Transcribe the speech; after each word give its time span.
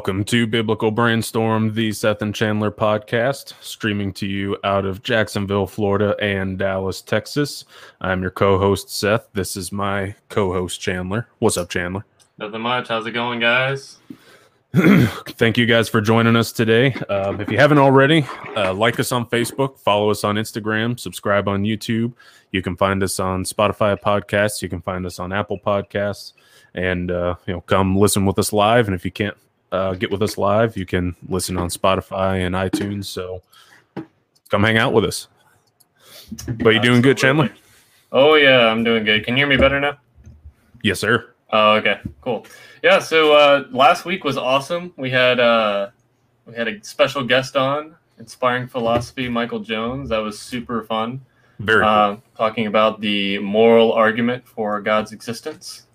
Welcome 0.00 0.24
to 0.24 0.46
Biblical 0.46 0.90
Brainstorm, 0.90 1.74
the 1.74 1.92
Seth 1.92 2.22
and 2.22 2.34
Chandler 2.34 2.70
podcast, 2.70 3.52
streaming 3.60 4.14
to 4.14 4.26
you 4.26 4.56
out 4.64 4.86
of 4.86 5.02
Jacksonville, 5.02 5.66
Florida, 5.66 6.16
and 6.22 6.58
Dallas, 6.58 7.02
Texas. 7.02 7.66
I'm 8.00 8.22
your 8.22 8.30
co 8.30 8.58
host, 8.58 8.88
Seth. 8.88 9.28
This 9.34 9.58
is 9.58 9.72
my 9.72 10.14
co 10.30 10.54
host, 10.54 10.80
Chandler. 10.80 11.28
What's 11.38 11.58
up, 11.58 11.68
Chandler? 11.68 12.06
Nothing 12.38 12.62
much. 12.62 12.88
How's 12.88 13.04
it 13.04 13.10
going, 13.10 13.40
guys? 13.40 13.98
Thank 14.72 15.58
you 15.58 15.66
guys 15.66 15.90
for 15.90 16.00
joining 16.00 16.34
us 16.34 16.50
today. 16.50 16.94
Um, 17.10 17.38
if 17.38 17.50
you 17.50 17.58
haven't 17.58 17.76
already, 17.76 18.24
uh, 18.56 18.72
like 18.72 18.98
us 18.98 19.12
on 19.12 19.26
Facebook, 19.26 19.78
follow 19.78 20.08
us 20.08 20.24
on 20.24 20.36
Instagram, 20.36 20.98
subscribe 20.98 21.46
on 21.46 21.64
YouTube. 21.64 22.14
You 22.52 22.62
can 22.62 22.74
find 22.74 23.02
us 23.02 23.20
on 23.20 23.44
Spotify 23.44 24.00
podcasts. 24.00 24.62
You 24.62 24.70
can 24.70 24.80
find 24.80 25.04
us 25.04 25.18
on 25.18 25.30
Apple 25.30 25.58
Podcasts, 25.58 26.32
and 26.74 27.10
uh, 27.10 27.34
you 27.46 27.52
know, 27.52 27.60
come 27.60 27.98
listen 27.98 28.24
with 28.24 28.38
us 28.38 28.54
live. 28.54 28.86
And 28.88 28.94
if 28.94 29.04
you 29.04 29.10
can't 29.10 29.36
uh, 29.72 29.94
get 29.94 30.10
with 30.10 30.22
us 30.22 30.36
live, 30.38 30.76
you 30.76 30.86
can 30.86 31.14
listen 31.28 31.56
on 31.56 31.68
Spotify 31.68 32.46
and 32.46 32.54
iTunes. 32.54 33.06
So 33.06 33.42
come 34.48 34.62
hang 34.64 34.78
out 34.78 34.92
with 34.92 35.04
us. 35.04 35.28
But 36.58 36.74
you 36.74 36.80
doing 36.80 37.02
good, 37.02 37.18
Chandler? 37.18 37.50
Oh 38.12 38.34
yeah, 38.34 38.66
I'm 38.66 38.84
doing 38.84 39.04
good. 39.04 39.24
Can 39.24 39.36
you 39.36 39.40
hear 39.40 39.46
me 39.48 39.56
better 39.56 39.80
now? 39.80 39.98
Yes, 40.82 41.00
sir. 41.00 41.32
Oh, 41.52 41.72
okay, 41.74 42.00
cool. 42.20 42.46
Yeah, 42.82 43.00
so 43.00 43.32
uh, 43.34 43.64
last 43.70 44.04
week 44.04 44.24
was 44.24 44.36
awesome. 44.36 44.92
We 44.96 45.10
had 45.10 45.40
uh, 45.40 45.90
we 46.46 46.54
had 46.54 46.68
a 46.68 46.82
special 46.84 47.24
guest 47.24 47.56
on, 47.56 47.96
inspiring 48.18 48.68
philosophy, 48.68 49.28
Michael 49.28 49.60
Jones. 49.60 50.08
That 50.10 50.18
was 50.18 50.38
super 50.38 50.82
fun. 50.84 51.20
Very 51.58 51.84
uh, 51.84 52.16
talking 52.36 52.66
about 52.66 53.00
the 53.00 53.38
moral 53.38 53.92
argument 53.92 54.46
for 54.46 54.80
God's 54.80 55.12
existence. 55.12 55.86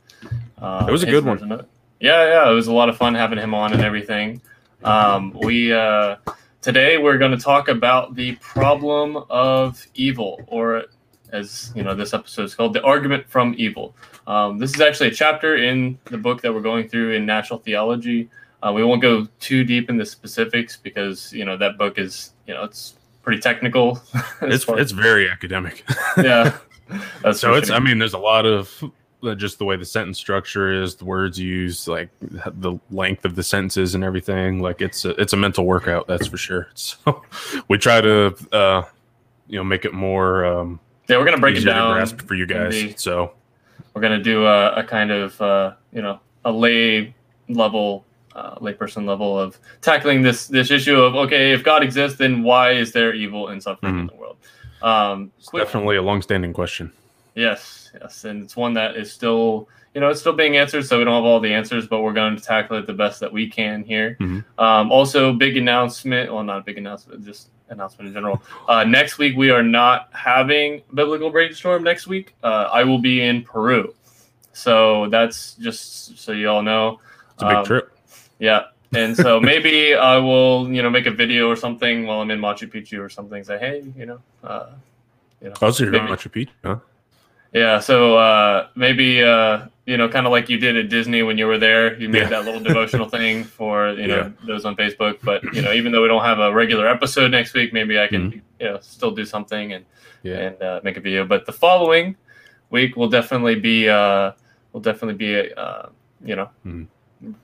Uh, 0.58 0.86
It 0.88 0.92
was 0.92 1.04
a 1.04 1.08
good 1.08 1.26
one. 1.26 1.52
it. 1.52 1.66
Yeah, 2.00 2.26
yeah, 2.28 2.50
it 2.52 2.54
was 2.54 2.68
a 2.68 2.74
lot 2.74 2.90
of 2.90 2.98
fun 2.98 3.16
having 3.16 3.40
him 3.40 3.54
on 3.54 3.74
and 3.74 3.82
everything. 3.82 4.42
Um, 4.84 5.32
we 5.32 5.72
uh, 5.74 6.18
today 6.62 6.98
we're 6.98 7.18
going 7.18 7.32
to 7.32 7.38
talk 7.38 7.68
about 7.70 8.16
the 8.16 8.36
problem 8.36 9.18
of 9.30 9.86
evil, 9.96 10.44
or 10.48 10.84
as 11.32 11.72
you 11.76 11.84
know, 11.84 11.96
this 11.96 12.14
episode 12.14 12.44
is 12.44 12.56
called 12.56 12.74
"The 12.74 12.84
Argument 12.84 13.28
from 13.30 13.56
Evil." 13.58 13.96
Um, 14.28 14.58
this 14.58 14.74
is 14.74 14.82
actually 14.82 15.10
a 15.10 15.14
chapter 15.14 15.56
in 15.56 15.98
the 16.06 16.18
book 16.18 16.42
that 16.42 16.54
we're 16.54 16.62
going 16.62 16.90
through 16.90 17.14
in 17.14 17.26
natural 17.26 17.60
theology. 17.60 18.30
Uh, 18.62 18.74
we 18.74 18.84
won't 18.84 19.02
go 19.02 19.28
too 19.40 19.64
deep 19.64 19.90
in 19.90 19.98
the 19.98 20.06
specifics 20.06 20.78
because 20.78 21.32
you 21.32 21.46
know 21.46 21.56
that 21.58 21.78
book 21.78 21.98
is 21.98 22.32
you 22.46 22.54
know 22.54 22.64
it's 22.64 22.96
pretty 23.24 23.42
technical. 23.42 24.02
It's 24.42 24.66
it's 24.68 24.92
very 24.92 25.30
academic. 25.30 25.84
yeah. 26.18 26.58
So 27.34 27.56
it's 27.56 27.72
i 27.72 27.80
mean 27.80 27.98
there's 27.98 28.14
a 28.14 28.20
lot 28.20 28.46
of 28.46 28.84
just 29.34 29.58
the 29.58 29.66
way 29.66 29.76
the 29.78 29.86
sentence 29.86 30.20
structure 30.20 30.84
is 30.84 30.96
the 30.96 31.06
words 31.06 31.40
used 31.40 31.88
like 31.88 32.10
the 32.22 32.78
length 32.92 33.26
of 33.26 33.36
the 33.36 33.42
sentences 33.42 33.96
and 33.96 34.04
everything 34.04 34.60
like 34.62 34.82
it's 34.82 35.06
a, 35.06 35.20
it's 35.20 35.34
a 35.34 35.38
mental 35.38 35.66
workout 35.66 36.06
that's 36.06 36.28
for 36.28 36.38
sure 36.38 36.68
so 36.76 37.24
we 37.70 37.78
try 37.80 38.02
to 38.02 38.36
uh 38.52 38.84
you 39.48 39.58
know 39.58 39.64
make 39.64 39.86
it 39.86 39.94
more 39.94 40.46
um 40.46 40.80
yeah, 41.08 41.18
we're 41.18 41.26
gonna 41.26 41.38
break 41.40 41.56
it 41.56 41.62
down. 41.62 42.06
for 42.08 42.36
you 42.36 42.46
guys 42.46 42.94
so 43.02 43.32
We're 43.94 44.02
gonna 44.02 44.22
do 44.22 44.46
a, 44.46 44.74
a 44.74 44.84
kind 44.84 45.10
of 45.12 45.42
uh, 45.42 45.74
you 45.94 46.02
know 46.02 46.20
a 46.44 46.52
lay 46.52 47.16
level, 47.48 48.04
uh, 48.36 48.56
layperson 48.56 49.06
level 49.08 49.40
of 49.40 49.58
tackling 49.82 50.22
this 50.22 50.48
this 50.48 50.70
issue 50.72 50.96
of 51.02 51.16
okay, 51.16 51.54
if 51.54 51.64
God 51.64 51.82
exists, 51.84 52.18
then 52.18 52.44
why 52.44 52.72
is 52.72 52.92
there 52.92 53.14
evil 53.14 53.48
and 53.50 53.62
suffering 53.64 54.00
in 54.00 54.08
Mhm. 54.08 54.10
the 54.12 54.16
world? 54.18 54.38
Um, 54.82 55.32
it's 55.38 55.48
quick- 55.50 55.64
definitely 55.64 55.96
a 55.96 56.02
long-standing 56.02 56.52
question 56.54 56.92
Yes, 57.36 57.85
yes, 58.02 58.26
and 58.26 58.44
it's 58.44 58.56
one 58.56 58.74
that 58.74 58.96
is 58.96 59.12
still, 59.12 59.68
you 59.94 60.02
know, 60.02 60.10
it's 60.10 60.20
still 60.20 60.34
being 60.34 60.58
answered. 60.58 60.86
So 60.86 60.98
we 61.00 61.04
don't 61.06 61.14
have 61.16 61.24
all 61.24 61.40
the 61.40 61.54
answers, 61.54 61.88
but 61.88 62.02
we're 62.02 62.14
going 62.14 62.36
to 62.36 62.42
tackle 62.44 62.78
it 62.78 62.86
the 62.88 62.94
best 62.94 63.20
that 63.22 63.32
we 63.32 63.50
can 63.50 63.84
here. 63.84 64.18
Mhm. 64.20 64.44
Um, 64.58 64.92
also, 64.92 65.34
big 65.34 65.58
announcement. 65.58 66.32
Well, 66.34 66.44
not 66.44 66.60
a 66.60 66.62
big 66.62 66.78
announcement, 66.78 67.26
just 67.26 67.50
announcement 67.70 68.08
in 68.10 68.14
general. 68.14 68.42
Uh, 68.68 68.84
next 68.84 69.18
week 69.20 69.36
we 69.38 69.50
are 69.52 69.64
not 69.64 70.10
having 70.12 70.82
biblical 70.94 71.30
brainstorm. 71.30 71.84
Next 71.84 72.08
week, 72.08 72.34
uh, 72.44 72.70
I 72.74 72.84
will 72.84 73.00
be 73.00 73.22
in 73.22 73.44
Peru. 73.44 73.94
So 74.54 75.08
that's 75.10 75.54
just 75.56 76.18
so 76.18 76.32
you 76.32 76.50
all 76.50 76.62
know. 76.64 77.00
it's 77.34 77.44
a 77.44 77.48
big 77.48 77.56
Um, 77.58 77.66
trip 77.66 77.92
Yeah. 78.40 78.64
And 78.94 79.16
so 79.16 79.40
maybe 79.52 79.94
I 79.94 80.18
will, 80.18 80.72
you 80.72 80.82
know, 80.82 80.90
make 80.90 81.06
a 81.06 81.12
video 81.12 81.50
or 81.50 81.56
something 81.56 82.06
while 82.08 82.22
I'm 82.22 82.32
in 82.32 82.40
Machu 82.40 82.72
Picchu 82.72 83.00
or 83.04 83.10
something. 83.10 83.44
Say, 83.44 83.58
hey, 83.60 83.84
you 83.98 84.06
know, 84.06 84.20
uh, 84.44 84.68
you 85.42 85.50
know, 85.50 85.56
oh 85.62 85.72
so 85.72 85.84
you're 85.84 85.92
maybe- 85.92 86.06
Machu 86.08 86.32
Picchu 86.32 86.50
huh 86.64 86.78
yeah, 87.56 87.80
so 87.80 88.18
uh, 88.18 88.68
maybe 88.76 89.24
uh, 89.24 89.68
you 89.86 89.98
know, 89.98 90.10
kind 90.10 90.26
of 90.28 90.32
like 90.32 90.50
you 90.50 90.58
did 90.58 90.76
at 90.78 90.90
Disney 90.90 91.22
when 91.24 91.38
you 91.38 91.48
were 91.48 91.58
there, 91.60 91.96
you 92.02 92.10
made 92.10 92.24
Yeah. 92.24 92.30
that 92.30 92.46
little 92.46 92.60
devotional 92.60 93.08
thing 93.18 93.44
for 93.44 93.92
you 93.94 94.08
know 94.08 94.18
Yeah. 94.18 94.30
those 94.48 94.66
on 94.66 94.76
Facebook. 94.76 95.16
But 95.24 95.44
you 95.56 95.62
know, 95.62 95.72
even 95.80 95.92
though 95.92 96.02
we 96.02 96.08
don't 96.08 96.24
have 96.26 96.40
a 96.40 96.52
regular 96.54 96.88
episode 96.88 97.32
next 97.32 97.54
week, 97.54 97.72
maybe 97.74 98.00
I 98.00 98.08
can 98.08 98.24
Mm-hmm. 98.32 98.40
you 98.60 98.68
know 98.70 98.80
still 98.82 99.12
do 99.12 99.26
something 99.26 99.74
and 99.74 99.86
yeah 100.24 100.38
and 100.46 100.62
uh, 100.62 100.80
make 100.84 100.98
a 100.98 101.02
video. 101.02 101.26
But 101.26 101.46
the 101.46 101.54
following 101.54 102.16
week 102.72 102.96
will 102.98 103.10
definitely 103.10 103.56
be 103.56 103.88
uh, 103.90 104.32
will 104.74 104.82
definitely 104.82 105.16
be 105.16 105.32
a 105.36 105.54
uh, 105.56 105.90
you 106.24 106.36
know 106.36 106.50
Mhm. 106.66 106.88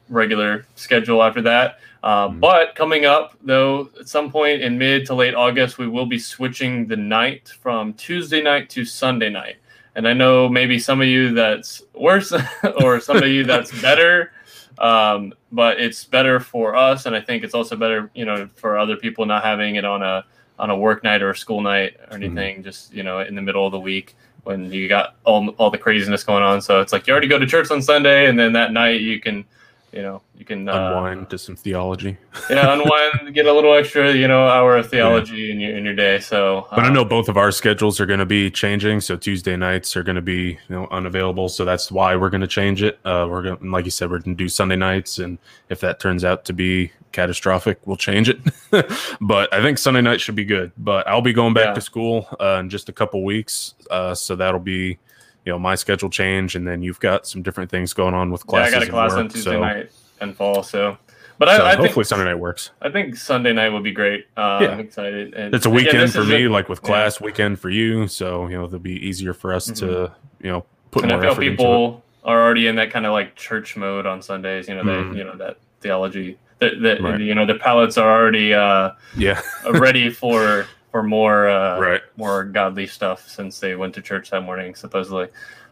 regular 0.10 0.66
schedule 0.76 1.22
after 1.24 1.42
that. 1.44 1.80
Uh, 2.04 2.28
Mhm. 2.30 2.40
But 2.40 2.76
coming 2.76 3.06
up 3.06 3.38
though, 3.44 3.90
at 4.00 4.08
some 4.10 4.32
point 4.32 4.62
in 4.62 4.78
mid 4.78 5.06
to 5.08 5.14
late 5.14 5.36
August, 5.36 5.78
we 5.78 5.88
will 5.88 6.08
be 6.08 6.18
switching 6.20 6.88
the 6.88 6.98
night 6.98 7.50
from 7.62 7.94
Tuesday 7.94 8.42
night 8.42 8.70
to 8.72 8.84
Sunday 8.84 9.30
night. 9.30 9.58
And 9.96 10.08
I 10.08 10.14
know 10.14 10.48
maybe 10.48 10.80
some 10.80 11.02
of 11.02 11.08
you 11.08 11.34
that's 11.34 11.82
worse, 11.94 12.34
or 12.84 13.00
some 13.00 13.18
of 13.18 13.28
you 13.28 13.44
that's 13.44 13.72
better. 13.82 14.32
Um, 14.80 15.34
but 15.52 15.80
it's 15.80 16.06
better 16.06 16.40
for 16.40 16.76
us, 16.76 17.06
and 17.06 17.16
I 17.16 17.22
think 17.22 17.44
it's 17.44 17.54
also 17.54 17.76
better, 17.76 18.10
you 18.16 18.26
know, 18.26 18.50
for 18.56 18.78
other 18.78 18.96
people 18.96 19.26
not 19.26 19.44
having 19.44 19.76
it 19.76 19.86
on 19.86 20.02
a 20.02 20.26
on 20.58 20.70
a 20.70 20.78
work 20.78 21.04
night 21.04 21.22
or 21.22 21.32
a 21.32 21.36
school 21.36 21.62
night 21.62 21.98
or 22.10 22.16
anything. 22.16 22.64
Just 22.64 22.94
you 22.94 23.04
know, 23.04 23.20
in 23.20 23.36
the 23.36 23.42
middle 23.42 23.66
of 23.66 23.72
the 23.72 23.80
week 23.80 24.16
when 24.44 24.72
you 24.72 24.88
got 24.88 25.16
all 25.24 25.50
all 25.52 25.70
the 25.70 25.78
craziness 25.78 26.24
going 26.24 26.44
on. 26.44 26.62
So 26.62 26.82
it's 26.82 26.94
like 26.94 27.08
you 27.08 27.12
already 27.12 27.28
go 27.28 27.38
to 27.38 27.46
church 27.46 27.70
on 27.72 27.82
Sunday, 27.82 28.28
and 28.28 28.40
then 28.40 28.54
that 28.54 28.72
night 28.72 29.02
you 29.02 29.20
can, 29.20 29.46
you 29.92 30.02
know, 30.02 30.22
you 30.38 30.46
can 30.46 30.70
uh, 30.70 30.74
unwind 30.74 31.30
to 31.30 31.38
some 31.38 31.56
theology 31.56 32.18
yeah, 32.50 32.74
unwind, 32.74 33.34
get 33.36 33.46
a 33.46 33.54
little 33.54 33.74
extra, 33.74 34.14
you 34.14 34.28
know, 34.28 34.48
hour 34.48 34.78
of 34.78 34.90
theology 34.90 35.52
in 35.52 35.60
your 35.60 35.76
in 35.78 35.84
your 35.84 35.96
day. 35.96 36.20
So, 36.20 36.68
But 36.70 36.80
I 36.86 36.88
uh, 36.88 36.92
know 36.92 37.04
both 37.06 37.28
of 37.28 37.38
our 37.38 37.52
schedules 37.52 38.00
are 38.00 38.06
going 38.06 38.20
to 38.20 38.26
be 38.26 38.50
changing. 38.50 39.02
So 39.02 39.18
Tuesday 39.18 39.58
nights 39.58 39.98
are 39.98 40.04
going 40.04 40.16
to 40.16 40.22
be 40.22 40.58
you 40.70 40.76
know 40.76 40.88
unavailable. 40.92 41.50
So 41.50 41.66
that's 41.66 41.92
why 41.92 42.16
we're 42.16 42.30
going 42.30 42.42
to 42.42 42.48
change 42.48 42.82
it. 42.84 43.00
Uh, 43.04 43.28
we're 43.30 43.44
going, 43.44 43.72
like 43.72 43.86
you 43.86 43.92
said, 43.92 44.10
we're 44.10 44.20
going 44.20 44.38
to 44.38 44.44
do 44.44 44.48
Sunday 44.50 44.78
nights, 44.78 45.20
and 45.20 45.38
if 45.70 45.82
that 45.82 46.00
turns 46.00 46.24
out 46.24 46.46
to 46.46 46.54
be 46.54 46.92
catastrophic, 47.12 47.80
we'll 47.86 47.98
change 47.98 48.30
it. 48.30 48.40
but 49.22 49.54
I 49.54 49.62
think 49.62 49.78
Sunday 49.78 50.02
night 50.02 50.22
should 50.22 50.36
be 50.36 50.46
good. 50.46 50.72
But 50.78 51.08
I'll 51.08 51.22
be 51.22 51.34
going 51.34 51.54
back 51.54 51.66
Yeah. 51.68 51.74
to 51.74 51.82
school 51.82 52.28
uh, 52.40 52.60
in 52.62 52.70
just 52.70 52.88
a 52.88 52.94
couple 52.94 53.24
weeks, 53.26 53.74
uh, 53.90 54.16
so 54.16 54.38
that'll 54.38 54.62
be 54.62 54.98
you 55.46 55.52
know 55.52 55.60
my 55.60 55.76
schedule 55.76 56.10
change, 56.10 56.56
and 56.56 56.68
then 56.68 56.82
you've 56.82 57.00
got 57.00 57.28
some 57.28 57.42
different 57.42 57.70
things 57.72 57.94
going 57.94 58.14
on 58.14 58.32
with 58.32 58.44
yeah, 58.52 58.60
I 58.60 58.72
got 58.72 58.84
a 58.84 58.88
class 58.88 59.12
work, 59.12 59.20
on 59.20 59.30
Tuesday 59.30 59.52
so, 59.52 59.60
night 59.60 59.92
and 60.20 60.36
fall. 60.36 60.62
So, 60.64 60.98
but 61.40 61.48
so 61.48 61.64
I, 61.64 61.72
I 61.72 61.76
hopefully 61.76 61.90
think 62.04 62.06
Sunday 62.08 62.26
night 62.26 62.36
works. 62.40 62.72
I 62.82 62.90
think 62.90 63.16
Sunday 63.16 63.52
night 63.54 63.70
would 63.70 63.84
be 63.84 63.92
great. 63.92 64.28
Uh, 64.38 64.60
Yeah. 64.62 64.68
I'm 64.70 64.80
excited. 64.80 65.34
And 65.34 65.54
It's 65.56 65.66
a 65.66 65.70
weekend 65.70 66.14
for 66.14 66.24
me, 66.24 66.46
a- 66.46 66.50
like 66.50 66.70
with 66.70 66.80
yeah. 66.84 66.88
class, 66.88 67.20
weekend 67.22 67.60
for 67.60 67.70
you. 67.70 68.08
So 68.08 68.48
you 68.48 68.58
know 68.58 68.66
it'll 68.66 68.80
be 68.80 69.06
easier 69.06 69.34
for 69.34 69.54
us 69.54 69.66
to 69.80 70.12
you 70.42 70.52
know 70.52 70.66
put 70.92 71.04
and 71.04 71.12
I 71.12 71.16
more 71.16 71.24
feel 71.24 71.32
effort 71.32 71.42
into 71.44 71.54
it. 71.54 71.58
people 71.58 72.04
are 72.24 72.40
already 72.40 72.68
in 72.68 72.76
that 72.76 72.92
kind 72.92 73.08
of 73.08 73.14
like 73.14 73.36
church 73.36 73.76
mode 73.76 74.06
on 74.06 74.22
Sundays. 74.22 74.68
You 74.68 74.76
know, 74.76 74.84
they 74.84 74.92
Mhm. 74.92 75.18
you 75.18 75.24
know 75.24 75.36
that 75.38 75.58
theology. 75.80 76.38
That, 76.60 76.80
that 76.84 77.02
Right. 77.02 77.20
you 77.20 77.34
know 77.34 77.48
their 77.48 77.58
palates 77.58 77.98
are 77.98 78.08
already 78.08 78.54
uh, 78.54 78.92
Yeah, 79.18 79.42
ready 79.72 80.12
for 80.12 80.68
for 80.92 81.02
more 81.04 81.48
uh, 81.50 81.80
right. 81.80 82.02
more 82.18 82.44
godly 82.44 82.86
stuff 82.86 83.28
since 83.28 83.60
they 83.60 83.76
went 83.76 83.96
to 83.96 84.02
church 84.02 84.30
that 84.30 84.42
morning 84.42 84.76
supposedly. 84.76 85.30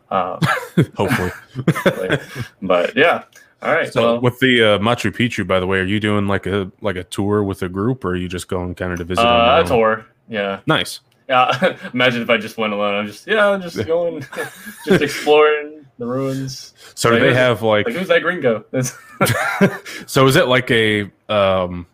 Um, 0.10 0.40
Hopefully. 0.96 1.32
but 2.62 2.96
yeah, 2.96 3.26
all 3.62 3.74
right. 3.74 3.92
so 3.92 4.02
well, 4.14 4.22
with 4.22 4.40
the 4.40 4.64
uh, 4.64 4.80
Machu 4.80 5.12
Picchu, 5.12 5.46
by 5.46 5.60
the 5.60 5.68
way, 5.68 5.80
are 5.80 5.86
you 5.86 6.00
doing 6.00 6.28
like 6.28 6.46
a 6.48 6.72
like 6.82 6.96
a 6.96 7.04
tour 7.04 7.44
with 7.44 7.62
a 7.62 7.70
group, 7.70 8.06
or 8.06 8.10
are 8.12 8.16
you 8.16 8.28
just 8.28 8.48
going 8.48 8.74
kind 8.76 8.92
of 8.94 9.00
to 9.00 9.04
visit? 9.04 9.24
uh, 9.24 9.28
a 9.28 9.60
own? 9.60 9.66
tour. 9.66 10.06
Yeah, 10.30 10.62
Nice. 10.66 11.02
yeah. 11.28 11.78
Imagine 11.94 12.22
if 12.22 12.30
I 12.30 12.38
just 12.38 12.58
went 12.58 12.74
alone. 12.74 12.96
I'm 12.96 13.08
just 13.08 13.28
yeah, 13.28 13.50
I'm 13.50 13.62
just 13.62 13.86
going, 13.86 14.26
just 14.86 15.02
exploring 15.02 15.86
the 15.98 16.06
ruins. 16.06 16.74
So 16.96 17.12
do 17.12 17.20
they 17.20 17.34
have 17.34 17.62
like? 17.62 17.86
Like 17.86 17.96
who's 17.96 18.08
that 18.08 18.22
gringo? 18.22 18.64
So 20.08 20.26
is 20.28 20.36
it 20.38 20.48
like 20.48 20.72
a 20.72 21.12
um 21.28 21.86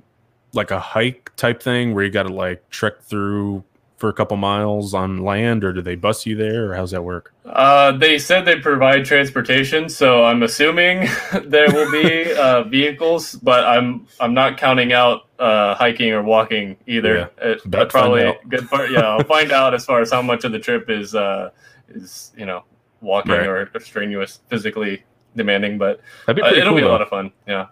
like 0.55 0.71
a 0.71 0.79
hike 0.79 1.31
type 1.35 1.61
thing 1.61 1.93
where 1.93 2.03
you 2.03 2.09
got 2.11 2.23
to 2.23 2.33
like 2.33 2.67
trek 2.69 3.01
through 3.01 3.63
for 3.97 4.09
a 4.09 4.13
couple 4.13 4.35
miles 4.35 4.93
on 4.93 5.19
land, 5.19 5.63
or 5.63 5.71
do 5.71 5.81
they 5.81 5.95
bus 5.95 6.25
you 6.25 6.35
there, 6.35 6.69
or 6.69 6.75
how's 6.75 6.91
that 6.91 7.03
work? 7.03 7.33
Uh, 7.45 7.93
they 7.93 8.19
said 8.19 8.43
they 8.43 8.59
provide 8.59 9.05
transportation, 9.05 9.87
so 9.87 10.25
I'm 10.25 10.43
assuming 10.43 11.07
there 11.45 11.67
will 11.71 11.89
be 11.91 12.33
uh, 12.37 12.63
vehicles, 12.63 13.35
but 13.35 13.63
I'm 13.65 14.05
I'm 14.19 14.33
not 14.33 14.57
counting 14.57 14.91
out 14.91 15.27
uh, 15.39 15.75
hiking 15.75 16.11
or 16.11 16.23
walking 16.23 16.75
either. 16.87 17.29
It- 17.37 17.61
Bet 17.69 17.89
probably 17.89 18.37
good 18.49 18.67
part. 18.69 18.91
Yeah, 18.91 19.01
I'll 19.01 19.23
find 19.37 19.51
out 19.53 19.73
as 19.73 19.85
far 19.85 20.01
as 20.01 20.11
how 20.11 20.21
much 20.21 20.43
of 20.43 20.51
the 20.51 20.59
trip 20.59 20.89
is 20.89 21.15
uh, 21.15 21.51
is 21.89 22.33
you 22.37 22.45
know 22.45 22.63
walking 23.01 23.31
Right. 23.31 23.47
or, 23.47 23.69
or 23.73 23.79
strenuous, 23.79 24.39
physically 24.49 25.03
demanding, 25.37 25.77
but 25.77 26.01
uh, 26.27 26.33
it'll 26.37 26.69
cool. 26.71 26.75
be 26.75 26.81
a 26.81 26.87
lot 26.87 27.01
of 27.01 27.07
fun. 27.09 27.31
Yeah. 27.47 27.67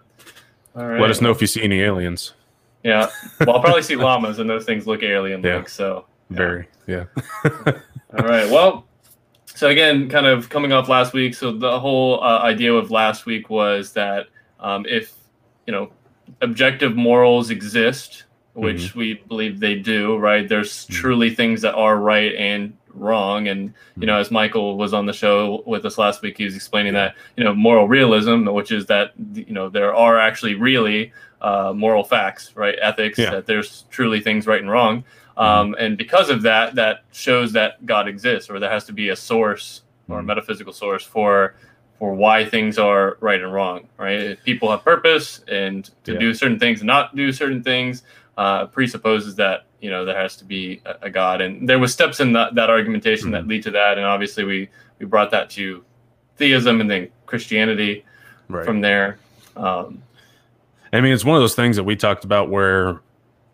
All 0.74 0.86
right. 0.86 1.00
Let 1.00 1.10
us 1.10 1.20
know 1.20 1.30
if 1.30 1.40
you 1.42 1.46
see 1.46 1.62
any 1.62 1.80
aliens. 1.82 2.32
Yeah. 2.84 3.08
Well, 3.40 3.56
I'll 3.56 3.60
probably 3.62 3.82
see 3.82 3.96
llamas, 4.06 4.38
and 4.38 4.48
those 4.48 4.64
things 4.64 4.86
look 4.86 5.02
alien-like. 5.02 5.44
Yeah. 5.44 5.64
So. 5.66 6.04
yeah. 6.30 6.36
Very, 6.36 6.68
yeah. 6.86 7.04
All 7.44 8.24
right. 8.26 8.48
Well, 8.50 8.86
so 9.46 9.68
again, 9.68 10.08
kind 10.08 10.26
of 10.26 10.48
coming 10.48 10.72
off 10.72 10.88
last 10.88 11.12
week. 11.12 11.34
So 11.34 11.50
the 11.52 11.78
whole 11.80 12.22
uh, 12.22 12.40
idea 12.40 12.72
of 12.74 12.90
last 12.90 13.24
week 13.26 13.50
was 13.50 13.92
that 13.92 14.26
um, 14.60 14.84
if 14.88 15.14
you 15.66 15.72
know 15.72 15.90
objective 16.42 16.96
morals 16.96 17.50
exist, 17.50 18.24
which 18.54 18.94
we 18.94 19.14
believe 19.28 19.60
they 19.60 19.74
do, 19.76 20.16
right? 20.18 20.48
There's 20.48 20.86
Mhm. 20.86 20.90
truly 20.94 21.34
things 21.34 21.60
that 21.62 21.74
are 21.74 21.96
right 21.98 22.34
and 22.36 22.72
wrong, 22.94 23.48
and 23.48 23.72
you 23.98 24.06
know, 24.06 24.18
as 24.18 24.30
Michael 24.30 24.76
was 24.76 24.92
on 24.94 25.06
the 25.06 25.12
show 25.12 25.62
with 25.66 25.84
us 25.84 25.98
last 25.98 26.22
week, 26.22 26.38
he 26.38 26.44
was 26.44 26.54
explaining 26.54 26.92
that 26.94 27.14
you 27.36 27.44
know 27.44 27.54
moral 27.54 27.88
realism, 27.88 28.46
which 28.46 28.70
is 28.72 28.86
that 28.86 29.12
you 29.34 29.52
know 29.52 29.68
there 29.68 29.94
are 29.94 30.18
actually 30.18 30.54
really 30.54 31.12
uh, 31.44 31.72
moral 31.74 32.02
facts, 32.04 32.52
right? 32.56 32.76
Ethics 32.80 33.18
Yeah. 33.18 33.30
that 33.30 33.44
there's 33.46 33.84
truly 33.90 34.20
things 34.20 34.46
right 34.46 34.60
and 34.60 34.70
wrong. 34.70 35.04
Um, 35.36 35.74
and 35.78 35.98
because 35.98 36.30
of 36.30 36.42
that, 36.42 36.74
that 36.76 37.02
shows 37.12 37.52
that 37.52 37.84
God 37.84 38.08
exists, 38.08 38.48
or 38.48 38.58
there 38.60 38.70
has 38.70 38.84
to 38.86 38.92
be 38.92 39.08
a 39.10 39.16
source 39.16 39.82
or 40.08 40.18
a 40.20 40.22
Mhm. 40.22 40.26
metaphysical 40.26 40.72
source 40.72 41.04
for 41.04 41.54
for 41.98 42.12
why 42.12 42.44
things 42.44 42.76
are 42.78 43.16
right 43.20 43.40
and 43.40 43.52
wrong. 43.52 43.78
Right? 43.96 44.20
If 44.34 44.42
people 44.44 44.68
have 44.70 44.82
purpose, 44.84 45.44
and 45.48 45.88
to 46.04 46.12
Yeah. 46.14 46.18
do 46.24 46.34
certain 46.34 46.58
things 46.58 46.80
and 46.80 46.88
not 46.88 47.14
do 47.14 47.30
certain 47.32 47.62
things, 47.62 48.02
uh, 48.36 48.66
presupposes 48.66 49.36
that 49.36 49.58
you 49.80 49.90
know 49.90 50.04
there 50.04 50.16
has 50.24 50.36
to 50.38 50.44
be 50.44 50.80
a, 50.86 50.94
a 51.08 51.10
God. 51.10 51.40
And 51.40 51.68
there 51.68 51.78
was 51.78 51.92
steps 51.92 52.20
in 52.20 52.32
that, 52.32 52.54
that 52.56 52.68
argumentation 52.70 53.30
that 53.32 53.44
Mhm. 53.44 53.48
lead 53.48 53.62
to 53.64 53.70
that. 53.72 53.96
And 53.98 54.06
obviously, 54.06 54.44
we 54.44 54.68
we 54.98 55.06
brought 55.06 55.30
that 55.32 55.50
to 55.50 55.84
theism 56.36 56.80
and 56.80 56.90
then 56.90 57.08
Christianity 57.26 58.04
Right. 58.48 58.64
from 58.64 58.80
there. 58.80 59.18
Um, 59.56 60.02
I 60.94 61.00
mean, 61.00 61.12
it's 61.12 61.24
one 61.24 61.36
of 61.36 61.42
those 61.42 61.54
things 61.56 61.76
that 61.76 61.84
we 61.84 61.96
talked 61.96 62.24
about 62.24 62.50
where, 62.50 63.00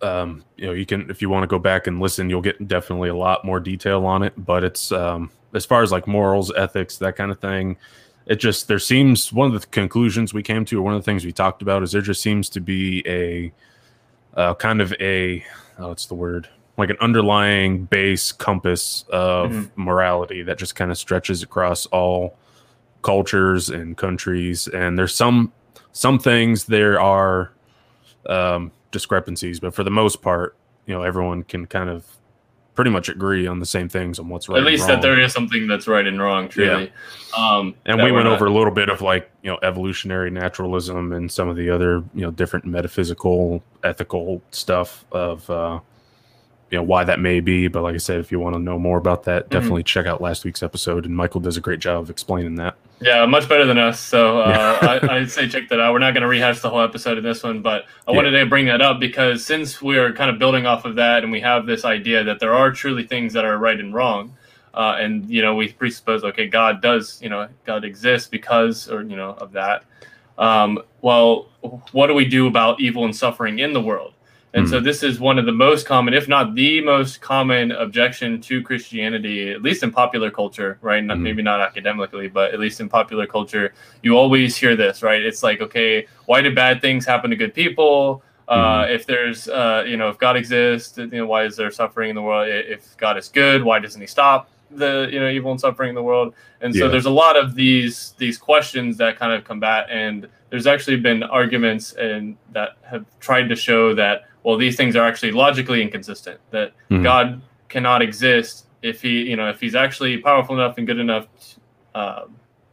um, 0.02 0.44
you 0.56 0.66
know, 0.66 0.72
you 0.72 0.84
can, 0.84 1.08
if 1.10 1.22
you 1.22 1.30
want 1.30 1.42
to 1.42 1.46
go 1.46 1.58
back 1.58 1.86
and 1.86 1.98
listen, 1.98 2.28
you'll 2.28 2.42
get 2.42 2.68
definitely 2.68 3.08
a 3.08 3.14
lot 3.14 3.44
more 3.44 3.60
detail 3.60 4.04
on 4.04 4.22
it. 4.22 4.34
But 4.36 4.62
it's, 4.62 4.92
um, 4.92 5.30
as 5.54 5.64
far 5.64 5.82
as 5.82 5.90
like 5.90 6.06
morals, 6.06 6.52
ethics, 6.54 6.98
that 6.98 7.16
kind 7.16 7.30
of 7.30 7.40
thing, 7.40 7.76
it 8.26 8.36
just, 8.36 8.68
there 8.68 8.78
seems, 8.78 9.32
one 9.32 9.52
of 9.54 9.60
the 9.60 9.66
conclusions 9.68 10.34
we 10.34 10.42
came 10.42 10.64
to, 10.66 10.78
or 10.78 10.82
one 10.82 10.94
of 10.94 11.00
the 11.00 11.04
things 11.04 11.24
we 11.24 11.32
talked 11.32 11.62
about 11.62 11.82
is 11.82 11.92
there 11.92 12.02
just 12.02 12.20
seems 12.20 12.48
to 12.50 12.60
be 12.60 13.02
a, 13.06 13.52
uh, 14.38 14.54
kind 14.54 14.80
of 14.80 14.92
a, 15.00 15.44
oh, 15.78 15.88
what's 15.88 16.06
the 16.06 16.14
word? 16.14 16.48
Like 16.76 16.90
an 16.90 16.98
underlying 17.00 17.84
base 17.86 18.32
compass 18.32 19.04
of 19.08 19.50
Mhm. 19.50 19.70
morality 19.76 20.42
that 20.42 20.58
just 20.58 20.74
kind 20.74 20.90
of 20.90 20.98
stretches 20.98 21.42
across 21.42 21.86
all 21.86 22.36
cultures 23.02 23.70
and 23.70 23.96
countries. 23.96 24.68
And 24.68 24.98
there's 24.98 25.14
some 25.14 25.52
some 25.92 26.18
things 26.18 26.64
there 26.64 27.00
are 27.00 27.52
um, 28.26 28.72
discrepancies, 28.90 29.60
but 29.60 29.74
for 29.74 29.84
the 29.84 29.90
most 29.90 30.22
part, 30.22 30.56
you 30.86 30.94
know, 30.94 31.02
everyone 31.02 31.42
can 31.42 31.66
kind 31.66 31.88
of 31.90 32.04
pretty 32.74 32.90
much 32.90 33.08
agree 33.08 33.46
on 33.46 33.58
the 33.58 33.66
same 33.66 33.88
things 33.88 34.18
on 34.18 34.28
what's 34.28 34.48
right. 34.48 34.58
at 34.58 34.64
least 34.64 34.86
that 34.86 35.02
there 35.02 35.20
is 35.20 35.32
something 35.32 35.66
that's 35.66 35.86
right 35.86 36.06
and 36.06 36.20
wrong, 36.20 36.48
truly. 36.48 36.90
Um, 37.36 37.74
And 37.84 38.02
we 38.02 38.10
went 38.10 38.24
not- 38.24 38.34
over 38.34 38.46
a 38.46 38.50
little 38.50 38.72
bit 38.72 38.88
of 38.88 39.02
like 39.02 39.30
you 39.42 39.50
know 39.50 39.58
evolutionary 39.62 40.30
naturalism 40.30 41.12
and 41.12 41.30
some 41.30 41.48
of 41.48 41.56
the 41.56 41.68
other 41.68 42.02
you 42.14 42.22
know 42.22 42.30
different 42.30 42.64
metaphysical, 42.64 43.62
ethical 43.84 44.40
stuff 44.50 45.04
of 45.12 45.48
uh, 45.50 45.80
you 46.70 46.78
know 46.78 46.82
why 46.84 47.04
that 47.04 47.18
may 47.20 47.40
be. 47.40 47.68
But 47.68 47.82
like 47.82 47.94
I 47.94 47.98
said, 47.98 48.20
if 48.20 48.30
you 48.30 48.38
want 48.40 48.54
to 48.54 48.60
know 48.60 48.78
more 48.78 48.98
about 48.98 49.24
that, 49.24 49.46
Mhm. 49.46 49.50
definitely 49.50 49.82
check 49.82 50.06
out 50.06 50.20
last 50.20 50.44
week's 50.44 50.62
episode. 50.62 51.04
And 51.04 51.16
Michael 51.16 51.40
does 51.40 51.56
a 51.56 51.60
great 51.60 51.80
job 51.80 52.00
of 52.02 52.10
explaining 52.10 52.54
that. 52.56 52.76
Yeah, 53.00 53.24
much 53.26 53.48
better 53.48 53.64
than 53.66 53.78
us. 53.78 53.98
So 53.98 54.40
uh. 54.40 55.00
I, 55.10 55.16
I'd 55.16 55.30
say 55.30 55.48
check 55.48 55.68
that 55.70 55.80
out. 55.80 55.92
We're 55.92 55.98
not 55.98 56.12
going 56.14 56.22
to 56.22 56.28
rehash 56.28 56.60
the 56.60 56.70
whole 56.70 56.82
episode 56.82 57.18
in 57.18 57.24
this 57.24 57.42
one, 57.42 57.60
but 57.62 57.84
I 58.06 58.10
Yeah. 58.12 58.16
wanted 58.16 58.30
to 58.32 58.46
bring 58.46 58.66
that 58.66 58.80
up 58.82 59.00
because 59.00 59.44
since 59.44 59.80
we're 59.82 60.12
kind 60.12 60.30
of 60.30 60.38
building 60.38 60.66
off 60.66 60.84
of 60.84 60.96
that 60.96 61.22
and 61.22 61.32
we 61.32 61.40
have 61.40 61.66
this 61.66 61.84
idea 61.84 62.22
that 62.24 62.40
there 62.40 62.52
are 62.54 62.70
truly 62.70 63.04
things 63.04 63.32
that 63.32 63.44
are 63.44 63.56
right 63.58 63.78
and 63.80 63.92
wrong, 63.94 64.34
uh, 64.74 64.96
and 65.00 65.28
you 65.28 65.42
know 65.42 65.54
we 65.56 65.68
presuppose 65.72 66.22
okay, 66.24 66.46
God 66.46 66.80
does, 66.80 67.18
you 67.22 67.28
know, 67.28 67.48
God 67.64 67.84
exists 67.84 68.28
because 68.28 68.88
or 68.90 69.02
you 69.02 69.16
know 69.16 69.30
of 69.30 69.52
that. 69.52 69.82
Um, 70.38 70.78
well, 71.02 71.48
what 71.92 72.06
do 72.06 72.14
we 72.14 72.24
do 72.24 72.46
about 72.46 72.80
evil 72.80 73.04
and 73.04 73.14
suffering 73.14 73.58
in 73.58 73.72
the 73.72 73.80
world? 73.80 74.12
And 74.52 74.68
so 74.68 74.80
this 74.80 75.02
is 75.04 75.20
one 75.20 75.38
of 75.38 75.46
the 75.46 75.52
most 75.52 75.86
common, 75.86 76.12
if 76.12 76.26
not 76.26 76.54
the 76.56 76.80
most 76.80 77.20
common, 77.20 77.70
objection 77.70 78.40
to 78.42 78.62
Christianity, 78.62 79.52
at 79.52 79.62
least 79.62 79.84
in 79.84 79.92
popular 79.92 80.30
culture, 80.30 80.76
right? 80.82 81.04
Not, 81.04 81.18
Mhm. 81.18 81.22
Maybe 81.22 81.42
not 81.42 81.60
academically, 81.60 82.26
but 82.26 82.52
at 82.52 82.58
least 82.58 82.80
in 82.80 82.88
popular 82.88 83.26
culture, 83.26 83.72
you 84.02 84.16
always 84.16 84.56
hear 84.56 84.74
this, 84.74 85.02
right? 85.04 85.22
It's 85.22 85.42
like, 85.44 85.60
okay, 85.60 86.06
why 86.26 86.40
do 86.40 86.52
bad 86.52 86.80
things 86.80 87.06
happen 87.06 87.30
to 87.30 87.36
good 87.36 87.54
people? 87.54 88.24
Uh, 88.48 88.84
if 88.90 89.06
there's, 89.06 89.48
uh, 89.48 89.84
you 89.86 89.96
know, 89.96 90.08
if 90.08 90.18
God 90.18 90.36
exists, 90.36 90.98
you 90.98 91.06
know, 91.06 91.26
why 91.26 91.44
is 91.44 91.54
there 91.54 91.70
suffering 91.70 92.10
in 92.10 92.16
the 92.16 92.22
world? 92.22 92.48
If 92.48 92.96
God 92.96 93.16
is 93.16 93.28
good, 93.28 93.62
why 93.62 93.78
doesn't 93.78 94.00
He 94.00 94.08
stop 94.08 94.48
the, 94.72 95.08
you 95.12 95.20
know, 95.20 95.28
evil 95.28 95.52
and 95.52 95.60
suffering 95.60 95.90
in 95.90 95.94
the 95.94 96.02
world? 96.02 96.34
And 96.60 96.74
so 96.74 96.86
Yeah. 96.86 96.90
there's 96.90 97.06
a 97.06 97.10
lot 97.10 97.36
of 97.36 97.54
these 97.54 98.14
these 98.18 98.36
questions 98.36 98.96
that 98.96 99.16
kind 99.16 99.32
of 99.32 99.44
combat, 99.44 99.86
and 99.88 100.26
there's 100.48 100.66
actually 100.66 100.96
been 100.96 101.22
arguments 101.22 101.92
and 101.92 102.36
that 102.52 102.70
have 102.82 103.04
tried 103.20 103.48
to 103.50 103.54
show 103.54 103.94
that 103.94 104.24
well, 104.42 104.56
these 104.56 104.76
things 104.76 104.96
are 104.96 105.06
actually 105.06 105.32
logically 105.32 105.82
inconsistent. 105.82 106.40
That 106.50 106.72
Mhm. 106.90 107.02
God 107.02 107.40
cannot 107.68 108.02
exist 108.02 108.66
if 108.82 109.02
he, 109.02 109.22
you 109.22 109.36
know, 109.36 109.48
if 109.48 109.60
he's 109.60 109.74
actually 109.74 110.18
powerful 110.18 110.54
enough 110.54 110.78
and 110.78 110.86
good 110.86 110.98
enough, 110.98 111.26
uh, 111.94 112.22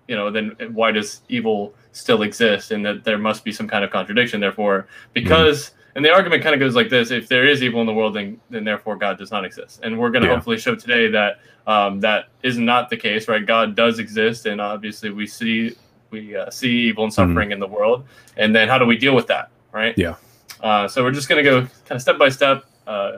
you 0.07 0.15
know, 0.15 0.31
then 0.31 0.55
why 0.71 0.91
does 0.91 1.21
evil 1.27 1.73
still 1.91 2.21
exist? 2.21 2.71
And 2.71 2.85
that 2.85 3.03
there 3.03 3.17
must 3.17 3.43
be 3.43 3.51
some 3.51 3.67
kind 3.67 3.83
of 3.83 3.91
contradiction. 3.91 4.39
Therefore, 4.39 4.87
because 5.13 5.71
and 5.95 6.05
the 6.05 6.11
argument 6.13 6.43
kind 6.43 6.53
of 6.53 6.59
goes 6.59 6.75
like 6.75 6.89
this: 6.89 7.11
if 7.11 7.27
there 7.27 7.45
is 7.47 7.61
evil 7.63 7.81
in 7.81 7.87
the 7.87 7.93
world, 7.93 8.15
then 8.15 8.39
then 8.49 8.63
therefore 8.63 8.95
God 8.95 9.17
does 9.17 9.31
not 9.31 9.43
exist. 9.43 9.81
And 9.83 9.97
we're 9.97 10.09
going 10.11 10.21
to 10.21 10.29
Yeah. 10.29 10.35
hopefully 10.35 10.57
show 10.57 10.75
today 10.75 11.09
that 11.09 11.39
um, 11.65 11.99
that 11.99 12.29
is 12.43 12.57
not 12.57 12.89
the 12.89 12.95
case. 12.95 13.27
Right? 13.27 13.45
God 13.45 13.75
does 13.75 13.99
exist, 13.99 14.45
and 14.45 14.61
obviously 14.61 15.09
we 15.09 15.27
see 15.27 15.75
we 16.11 16.37
uh, 16.37 16.49
see 16.49 16.71
evil 16.87 17.03
and 17.03 17.13
suffering 17.13 17.51
in 17.51 17.59
the 17.59 17.67
world. 17.67 18.05
And 18.37 18.55
then 18.55 18.69
how 18.69 18.77
do 18.77 18.85
we 18.85 18.95
deal 18.97 19.13
with 19.15 19.27
that? 19.27 19.49
Right? 19.73 19.93
Yeah. 19.97 20.15
Uh, 20.61 20.87
so 20.87 21.03
we're 21.03 21.11
just 21.11 21.29
going 21.29 21.43
to 21.43 21.49
go 21.49 21.61
kind 21.61 21.91
of 21.91 22.01
step 22.01 22.17
by 22.17 22.29
step, 22.29 22.65
uh, 22.87 23.17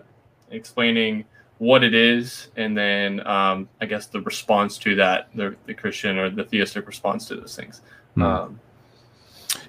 explaining 0.52 1.26
what 1.58 1.84
it 1.84 1.94
is, 1.94 2.50
and 2.56 2.78
then 2.78 3.26
um, 3.28 3.68
I 3.82 3.86
guess 3.86 4.08
the 4.08 4.22
response 4.22 4.78
to 4.80 4.96
that, 4.96 5.30
the, 5.36 5.56
the 5.66 5.74
Christian 5.74 6.18
or 6.18 6.30
the 6.30 6.44
theistic 6.44 6.88
response 6.88 7.28
to 7.28 7.36
those 7.36 7.56
things. 7.56 7.82
Hmm. 8.16 8.24
Um, 8.24 8.60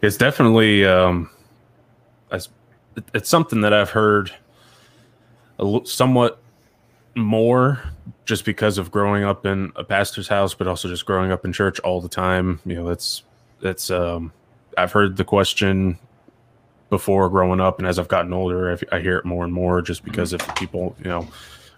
it's 0.02 0.16
definitely 0.16 0.85
um 0.85 1.30
as 2.30 2.49
it's 3.14 3.28
something 3.28 3.61
that 3.61 3.73
i've 3.73 3.90
heard 3.90 4.30
a 5.59 5.62
l- 5.62 5.85
somewhat 5.85 6.40
more 7.16 7.83
just 8.25 8.44
because 8.44 8.78
of 8.78 8.90
growing 8.90 9.25
up 9.25 9.44
in 9.47 9.73
a 9.76 9.85
pastor's 9.85 10.28
house 10.28 10.54
but 10.54 10.66
also 10.66 10.88
just 10.88 11.06
growing 11.06 11.30
up 11.30 11.44
in 11.44 11.52
church 11.52 11.80
all 11.80 12.00
the 12.00 12.09
time 12.09 12.61
you 12.64 12.75
know 12.75 12.87
that's 12.87 13.23
that's 13.61 13.90
um 13.90 14.33
i've 14.78 14.92
heard 14.92 15.16
the 15.16 15.25
question 15.25 15.99
before 16.90 17.28
growing 17.30 17.61
up 17.61 17.78
and 17.78 17.87
as 17.88 17.99
i've 17.99 18.09
gotten 18.09 18.32
older 18.32 18.70
I've, 18.73 18.85
i 18.92 19.00
hear 19.00 19.16
it 19.16 19.25
more 19.25 19.44
and 19.44 19.52
more 19.52 19.80
just 19.80 20.04
because 20.04 20.32
of 20.32 20.40
people 20.56 20.94
you 20.99 21.04
know 21.09 21.26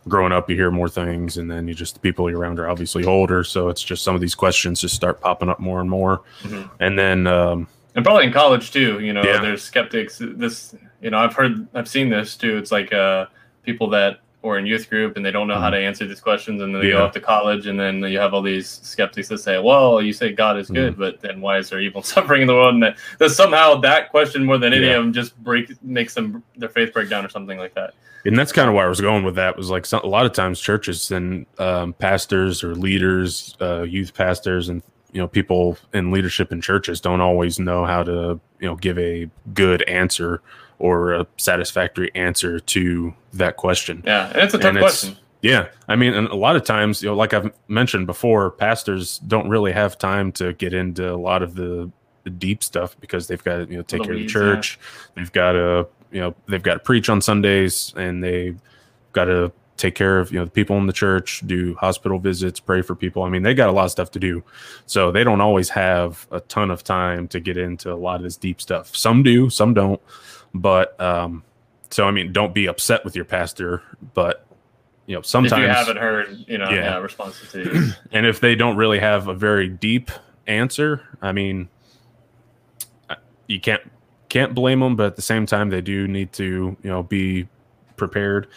growing 0.09 0.33
up 0.33 0.51
you 0.51 0.57
hear 0.57 0.71
more 0.71 0.89
things 0.89 1.37
and 1.37 1.49
then 1.51 1.69
you 1.69 1.75
just 1.75 1.95
the 1.95 2.01
people 2.01 2.29
you're 2.29 2.41
around 2.41 2.59
are 2.59 2.69
obviously 2.69 3.05
older 3.05 3.45
so 3.45 3.69
it's 3.69 3.83
just 3.83 4.03
some 4.03 4.15
of 4.17 4.21
these 4.21 4.35
questions 4.35 4.81
just 4.81 4.97
start 4.97 5.21
popping 5.21 5.49
up 5.49 5.61
more 5.61 5.81
and 5.81 5.89
more 5.91 6.23
Mhm. 6.43 6.69
and 6.81 6.99
then 6.99 7.27
um 7.29 7.69
and 7.95 8.05
probably 8.05 8.25
in 8.27 8.33
college 8.33 8.73
too 8.73 8.99
you 9.01 9.13
know 9.13 9.23
Yeah. 9.23 9.41
there's 9.41 9.63
skeptics 9.63 10.19
this 10.21 10.75
you 11.01 11.11
know 11.11 11.19
i've 11.19 11.35
heard 11.35 11.69
i've 11.75 11.87
seen 11.89 12.09
this 12.09 12.37
too 12.37 12.57
it's 12.57 12.73
like 12.73 12.93
uh 12.93 13.27
people 13.65 13.91
that 13.91 14.19
were 14.43 14.59
in 14.59 14.67
youth 14.67 14.91
group 14.91 15.17
and 15.17 15.25
they 15.25 15.31
don't 15.31 15.47
know 15.49 15.59
how 15.59 15.71
to 15.71 15.77
answer 15.79 16.07
these 16.07 16.21
questions 16.21 16.61
and 16.61 16.75
then 16.75 16.81
they 16.83 16.91
go 16.91 16.97
Mm-hmm. 16.97 17.05
Off 17.07 17.13
to 17.13 17.21
college 17.21 17.67
and 17.69 17.79
then 17.79 18.01
you 18.03 18.19
have 18.19 18.35
all 18.35 18.43
these 18.43 18.81
skeptics 18.83 19.29
that 19.29 19.39
say 19.39 19.59
well 19.59 20.03
you 20.03 20.13
say 20.13 20.33
god 20.33 20.59
is 20.59 20.67
Mm-hmm. 20.67 20.75
good 20.75 20.99
but 20.99 21.21
then 21.21 21.41
why 21.41 21.59
is 21.59 21.71
there 21.71 21.81
evil 21.81 22.01
and 22.01 22.07
suffering 22.17 22.43
in 22.43 22.49
the 22.49 22.55
world 22.55 22.75
and 22.75 22.83
that, 22.83 22.97
that 23.19 23.31
somehow 23.31 23.77
that 23.81 24.11
question 24.11 24.45
more 24.45 24.59
than 24.59 24.73
any 24.73 24.87
Yeah. 24.87 24.95
of 24.97 25.05
them 25.05 25.13
just 25.13 25.37
break 25.45 25.71
makes 25.83 26.15
them 26.15 26.43
their 26.57 26.69
faith 26.69 26.93
break 26.93 27.09
down 27.09 27.25
or 27.25 27.29
something 27.29 27.57
like 27.59 27.75
that 27.75 27.95
and 28.25 28.37
that's 28.39 28.53
kind 28.53 28.69
of 28.69 28.75
where 28.75 28.85
I 28.85 28.89
was 28.89 29.01
going 29.01 29.25
with 29.25 29.35
that 29.35 29.57
was 29.57 29.69
like 29.71 29.85
some, 29.85 30.01
a 30.03 30.07
lot 30.07 30.27
of 30.27 30.33
times 30.33 30.61
churches 30.61 31.11
and 31.11 31.45
um, 31.59 31.93
pastors 31.95 32.63
or 32.63 32.77
leaders, 32.77 33.57
uh, 33.61 33.83
youth 33.83 34.15
pastors, 34.15 34.69
and 34.69 34.81
you 35.11 35.21
know 35.21 35.27
people 35.27 35.77
in 35.93 36.13
leadership 36.13 36.53
in 36.53 36.61
churches 36.61 37.01
don't 37.01 37.21
always 37.21 37.59
know 37.59 37.85
how 37.85 38.05
to 38.05 38.39
you 38.61 38.69
know 38.69 38.77
give 38.77 38.97
a 38.97 39.29
good 39.55 39.83
answer 39.89 40.41
or 40.79 41.13
a 41.13 41.27
satisfactory 41.37 42.11
answer 42.15 42.59
to 42.61 43.15
that 43.33 43.57
question. 43.57 44.03
yeah 44.05 44.29
and 44.31 44.43
it's 44.43 44.55
a 44.55 44.59
tough 44.59 44.71
And 44.71 44.79
question 44.79 45.17
Yeah, 45.43 45.69
I 45.89 45.97
mean, 45.97 46.15
and 46.15 46.29
a 46.29 46.37
lot 46.37 46.55
of 46.55 46.63
times, 46.63 47.03
you 47.03 47.09
know, 47.09 47.17
like 47.17 47.35
I've 47.35 47.53
mentioned 47.67 48.07
before, 48.07 48.53
pastors 48.53 49.19
don't 49.19 49.49
really 49.49 49.73
have 49.73 49.99
time 49.99 50.31
to 50.33 50.53
get 50.53 50.73
into 50.73 51.13
a 51.13 51.19
lot 51.19 51.43
of 51.43 51.57
the, 51.57 51.91
the 52.23 52.31
deep 52.31 52.63
stuff 52.63 52.97
because 53.01 53.27
they've 53.27 53.43
got 53.43 53.57
to, 53.57 53.67
you 53.69 53.77
know, 53.77 53.83
take 53.83 54.05
care 54.05 54.13
of 54.13 54.21
the 54.21 54.27
church. 54.27 54.79
They've 55.17 55.33
got 55.33 55.53
to, 55.53 55.89
you 56.13 56.21
know, 56.21 56.37
they've 56.47 56.63
got 56.63 56.75
to 56.75 56.79
preach 56.79 57.09
on 57.09 57.21
Sundays, 57.21 57.93
and 57.97 58.23
they've 58.23 58.61
got 59.13 59.25
to 59.25 59.51
take 59.77 59.97
care 59.97 60.21
of 60.21 60.31
you 60.31 60.39
know 60.39 60.45
the 60.45 60.51
people 60.51 60.77
in 60.79 60.87
the 60.87 60.93
church, 60.93 61.43
do 61.45 61.75
hospital 61.75 62.21
visits, 62.21 62.61
pray 62.61 62.83
for 62.83 62.95
people. 62.95 63.25
I 63.25 63.29
mean, 63.29 63.43
they 63.43 63.53
got 63.53 63.69
a 63.69 63.73
lot 63.73 63.87
of 63.87 63.91
stuff 63.91 64.13
to 64.13 64.21
do, 64.21 64.45
so 64.87 65.11
they 65.11 65.25
don't 65.25 65.41
always 65.41 65.71
have 65.71 66.29
a 66.31 66.39
ton 66.41 66.71
of 66.71 66.85
time 66.85 67.27
to 67.29 67.41
get 67.41 67.57
into 67.57 67.93
a 67.93 67.97
lot 67.97 68.17
of 68.17 68.23
this 68.23 68.37
deep 68.37 68.61
stuff. 68.61 68.95
Some 68.95 69.25
do, 69.25 69.51
some 69.51 69.75
don't. 69.75 70.01
But 70.55 71.01
um, 71.01 71.45
so 71.91 72.07
I 72.07 72.11
mean, 72.11 72.33
don't 72.33 72.55
be 72.55 72.67
upset 72.67 73.05
with 73.05 73.17
your 73.17 73.25
pastor, 73.25 73.83
but 74.15 74.47
you 75.07 75.15
know 75.17 75.23
sometimes 75.23 75.53
if 75.53 75.59
you 75.59 75.69
haven't 75.69 75.97
heard, 75.97 76.45
you 76.47 76.59
know, 76.59 76.69
yeah, 76.71 76.77
yeah 76.77 76.99
responses 76.99 77.51
to 77.53 77.65
these. 77.65 77.97
and 78.13 78.27
if 78.27 78.41
they 78.41 78.55
don't 78.55 78.77
really 78.77 78.99
have 78.99 79.29
a 79.29 79.35
very 79.35 79.69
deep 79.69 80.11
answer, 80.47 81.03
I 81.21 81.33
mean, 81.33 81.69
you 83.47 83.61
can't 83.61 83.83
can't 84.29 84.55
blame 84.55 84.81
them, 84.81 84.97
but 84.97 85.07
at 85.07 85.17
the 85.17 85.23
same 85.23 85.47
time, 85.47 85.71
they 85.71 85.81
do 85.81 86.09
need 86.09 86.33
to 86.35 86.77
you 86.83 86.91
know 86.91 87.03
be 87.03 87.49
prepared. 87.97 88.49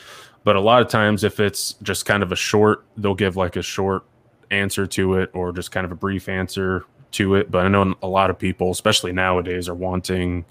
But 0.44 0.56
a 0.56 0.62
lot 0.62 0.82
of 0.82 0.90
times, 0.90 1.24
if 1.24 1.40
it's 1.40 1.74
just 1.82 2.06
kind 2.06 2.24
of 2.24 2.32
a 2.32 2.36
short, 2.36 2.86
they'll 2.98 3.16
give 3.16 3.36
like 3.36 3.56
a 3.56 3.62
short 3.62 4.06
answer 4.52 4.86
to 4.86 5.16
it 5.16 5.32
or 5.34 5.52
just 5.52 5.72
kind 5.72 5.86
of 5.86 5.92
a 5.92 5.96
brief 5.96 6.30
answer 6.30 6.86
to 7.12 7.36
it. 7.36 7.50
But 7.50 7.66
I 7.66 7.68
know 7.68 7.96
a 8.04 8.08
lot 8.08 8.30
of 8.30 8.38
people, 8.38 8.72
especially 8.72 9.12
nowadays, 9.12 9.68
are 9.68 9.76
wanting 9.76 10.46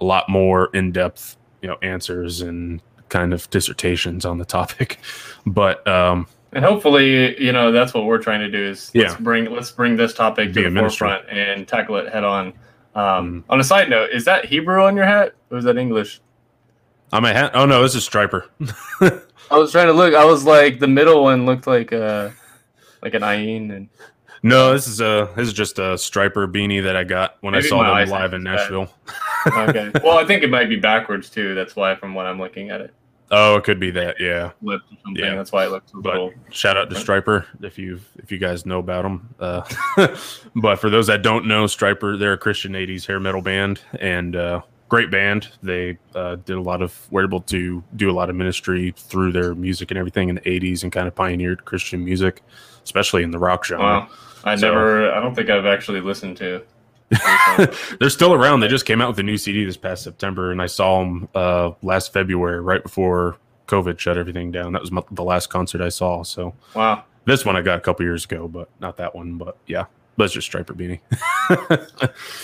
a 0.00 0.04
lot 0.04 0.28
more 0.28 0.70
in 0.74 0.92
depth, 0.92 1.36
you 1.62 1.68
know, 1.68 1.76
answers 1.82 2.40
and 2.40 2.80
kind 3.08 3.32
of 3.32 3.48
dissertations 3.50 4.24
on 4.24 4.38
the 4.38 4.44
topic. 4.44 4.98
But 5.46 5.86
um, 5.86 6.26
and 6.54 6.64
hopefully, 6.64 7.38
you 7.38 7.52
know, 7.52 7.70
that's 7.70 7.92
what 7.92 8.06
we're 8.06 8.22
trying 8.22 8.40
to 8.40 8.50
do 8.50 8.64
is 8.64 8.90
let's 8.94 9.12
yeah. 9.12 9.20
bring 9.20 9.44
let's 9.50 9.70
bring 9.70 9.94
this 9.94 10.14
topic 10.14 10.54
to 10.54 10.70
the 10.70 10.80
forefront 10.80 11.28
and 11.28 11.68
tackle 11.68 11.96
it 11.96 12.10
head 12.10 12.24
on. 12.24 12.54
Um, 12.94 13.42
mm. 13.42 13.44
On 13.50 13.60
a 13.60 13.64
side 13.64 13.90
note, 13.90 14.08
is 14.10 14.24
that 14.24 14.46
Hebrew 14.46 14.82
on 14.82 14.96
your 14.96 15.04
hat 15.04 15.34
or 15.50 15.58
is 15.58 15.64
that 15.64 15.76
English? 15.76 16.22
On 17.12 17.22
my 17.22 17.34
hat? 17.34 17.50
Oh 17.54 17.66
no, 17.66 17.82
this 17.82 17.94
is 17.94 18.08
Stryper. 18.08 18.46
I 19.50 19.58
was 19.58 19.70
trying 19.70 19.88
to 19.88 19.92
look. 19.92 20.14
I 20.14 20.24
was 20.24 20.44
like 20.44 20.78
the 20.78 20.88
middle 20.88 21.24
one 21.24 21.44
looked 21.44 21.66
like 21.66 21.92
uh 21.92 22.30
like 23.02 23.12
an 23.12 23.22
Ayin 23.22 23.70
and 23.74 23.88
no, 24.44 24.72
this 24.72 24.86
is 24.86 25.00
a 25.00 25.30
this 25.36 25.48
is 25.48 25.54
just 25.54 25.78
a 25.78 25.94
Stryper 25.94 26.46
beanie 26.46 26.82
that 26.82 26.96
I 26.96 27.04
got 27.04 27.38
when 27.40 27.52
Maybe 27.52 27.66
I 27.66 27.68
saw 27.68 27.82
them 27.82 28.08
live 28.10 28.34
in 28.34 28.42
Nashville. 28.42 28.92
okay. 29.46 29.90
Well, 30.02 30.18
I 30.18 30.24
think 30.26 30.42
it 30.42 30.50
might 30.50 30.68
be 30.68 30.76
backwards 30.76 31.30
too. 31.30 31.54
That's 31.54 31.74
why, 31.74 31.94
from 31.94 32.14
what 32.14 32.26
I'm 32.26 32.38
looking 32.38 32.70
at 32.70 32.80
it. 32.80 32.94
Oh, 33.30 33.56
it 33.56 33.64
could 33.64 33.80
be 33.80 33.90
that. 33.92 34.20
Yeah. 34.20 34.50
or 34.62 34.78
something. 35.02 35.24
Yeah. 35.24 35.34
That's 35.34 35.50
why 35.50 35.64
it 35.64 35.70
looks 35.70 35.92
a 35.92 35.96
but 35.96 36.12
little. 36.12 36.32
Shout 36.50 36.76
out 36.76 36.90
to 36.90 36.96
Stryper 36.96 37.46
if 37.62 37.78
you 37.78 38.00
if 38.18 38.30
you 38.30 38.38
guys 38.38 38.66
know 38.66 38.80
about 38.80 39.02
them. 39.02 39.34
Uh, 39.40 39.62
but 40.54 40.76
for 40.76 40.90
those 40.90 41.06
that 41.06 41.22
don't 41.22 41.46
know, 41.46 41.64
Stryper, 41.64 42.18
they're 42.18 42.34
a 42.34 42.38
Christian 42.38 42.72
'80s 42.74 43.06
hair 43.06 43.18
metal 43.18 43.40
band 43.40 43.80
and 43.98 44.36
uh, 44.36 44.60
great 44.90 45.10
band. 45.10 45.48
They 45.62 45.98
uh, 46.14 46.36
did 46.36 46.56
a 46.56 46.60
lot 46.60 46.82
of 46.82 47.10
were 47.10 47.24
able 47.24 47.40
to 47.40 47.82
do 47.96 48.10
a 48.10 48.12
lot 48.12 48.28
of 48.28 48.36
ministry 48.36 48.92
through 48.96 49.32
their 49.32 49.54
music 49.54 49.90
and 49.90 49.96
everything 49.98 50.28
in 50.28 50.34
the 50.34 50.42
'80s 50.42 50.82
and 50.82 50.92
kind 50.92 51.08
of 51.08 51.14
pioneered 51.14 51.64
Christian 51.64 52.04
music, 52.04 52.42
especially 52.84 53.22
in 53.22 53.30
the 53.30 53.38
rock 53.38 53.64
genre. 53.64 53.84
Wow. 53.84 54.08
I 54.44 54.56
so, 54.56 54.68
never. 54.68 55.12
I 55.12 55.20
don't 55.20 55.34
think 55.34 55.50
I've 55.50 55.66
actually 55.66 56.00
listened 56.00 56.36
to. 56.36 56.62
They're 57.98 58.10
still 58.10 58.34
around. 58.34 58.60
They 58.60 58.68
just 58.68 58.86
came 58.86 59.00
out 59.00 59.08
with 59.08 59.18
a 59.18 59.22
new 59.22 59.36
CD 59.36 59.64
this 59.64 59.76
past 59.76 60.02
September, 60.02 60.52
and 60.52 60.60
I 60.60 60.66
saw 60.66 61.00
them 61.00 61.28
uh, 61.34 61.72
last 61.82 62.12
February, 62.12 62.60
right 62.60 62.82
before 62.82 63.36
COVID 63.66 63.98
shut 63.98 64.18
everything 64.18 64.50
down. 64.52 64.72
That 64.72 64.82
was 64.82 64.92
my, 64.92 65.02
the 65.10 65.24
last 65.24 65.48
concert 65.48 65.80
I 65.80 65.88
saw. 65.88 66.22
So 66.22 66.54
wow, 66.74 67.04
this 67.24 67.44
one 67.44 67.56
I 67.56 67.62
got 67.62 67.78
a 67.78 67.80
couple 67.80 68.04
years 68.04 68.24
ago, 68.24 68.48
but 68.48 68.68
not 68.80 68.96
that 68.98 69.14
one. 69.14 69.38
But 69.38 69.56
yeah, 69.66 69.86
it's 70.18 70.34
just 70.34 70.50
Stryper 70.50 70.74
beanie. 70.74 71.00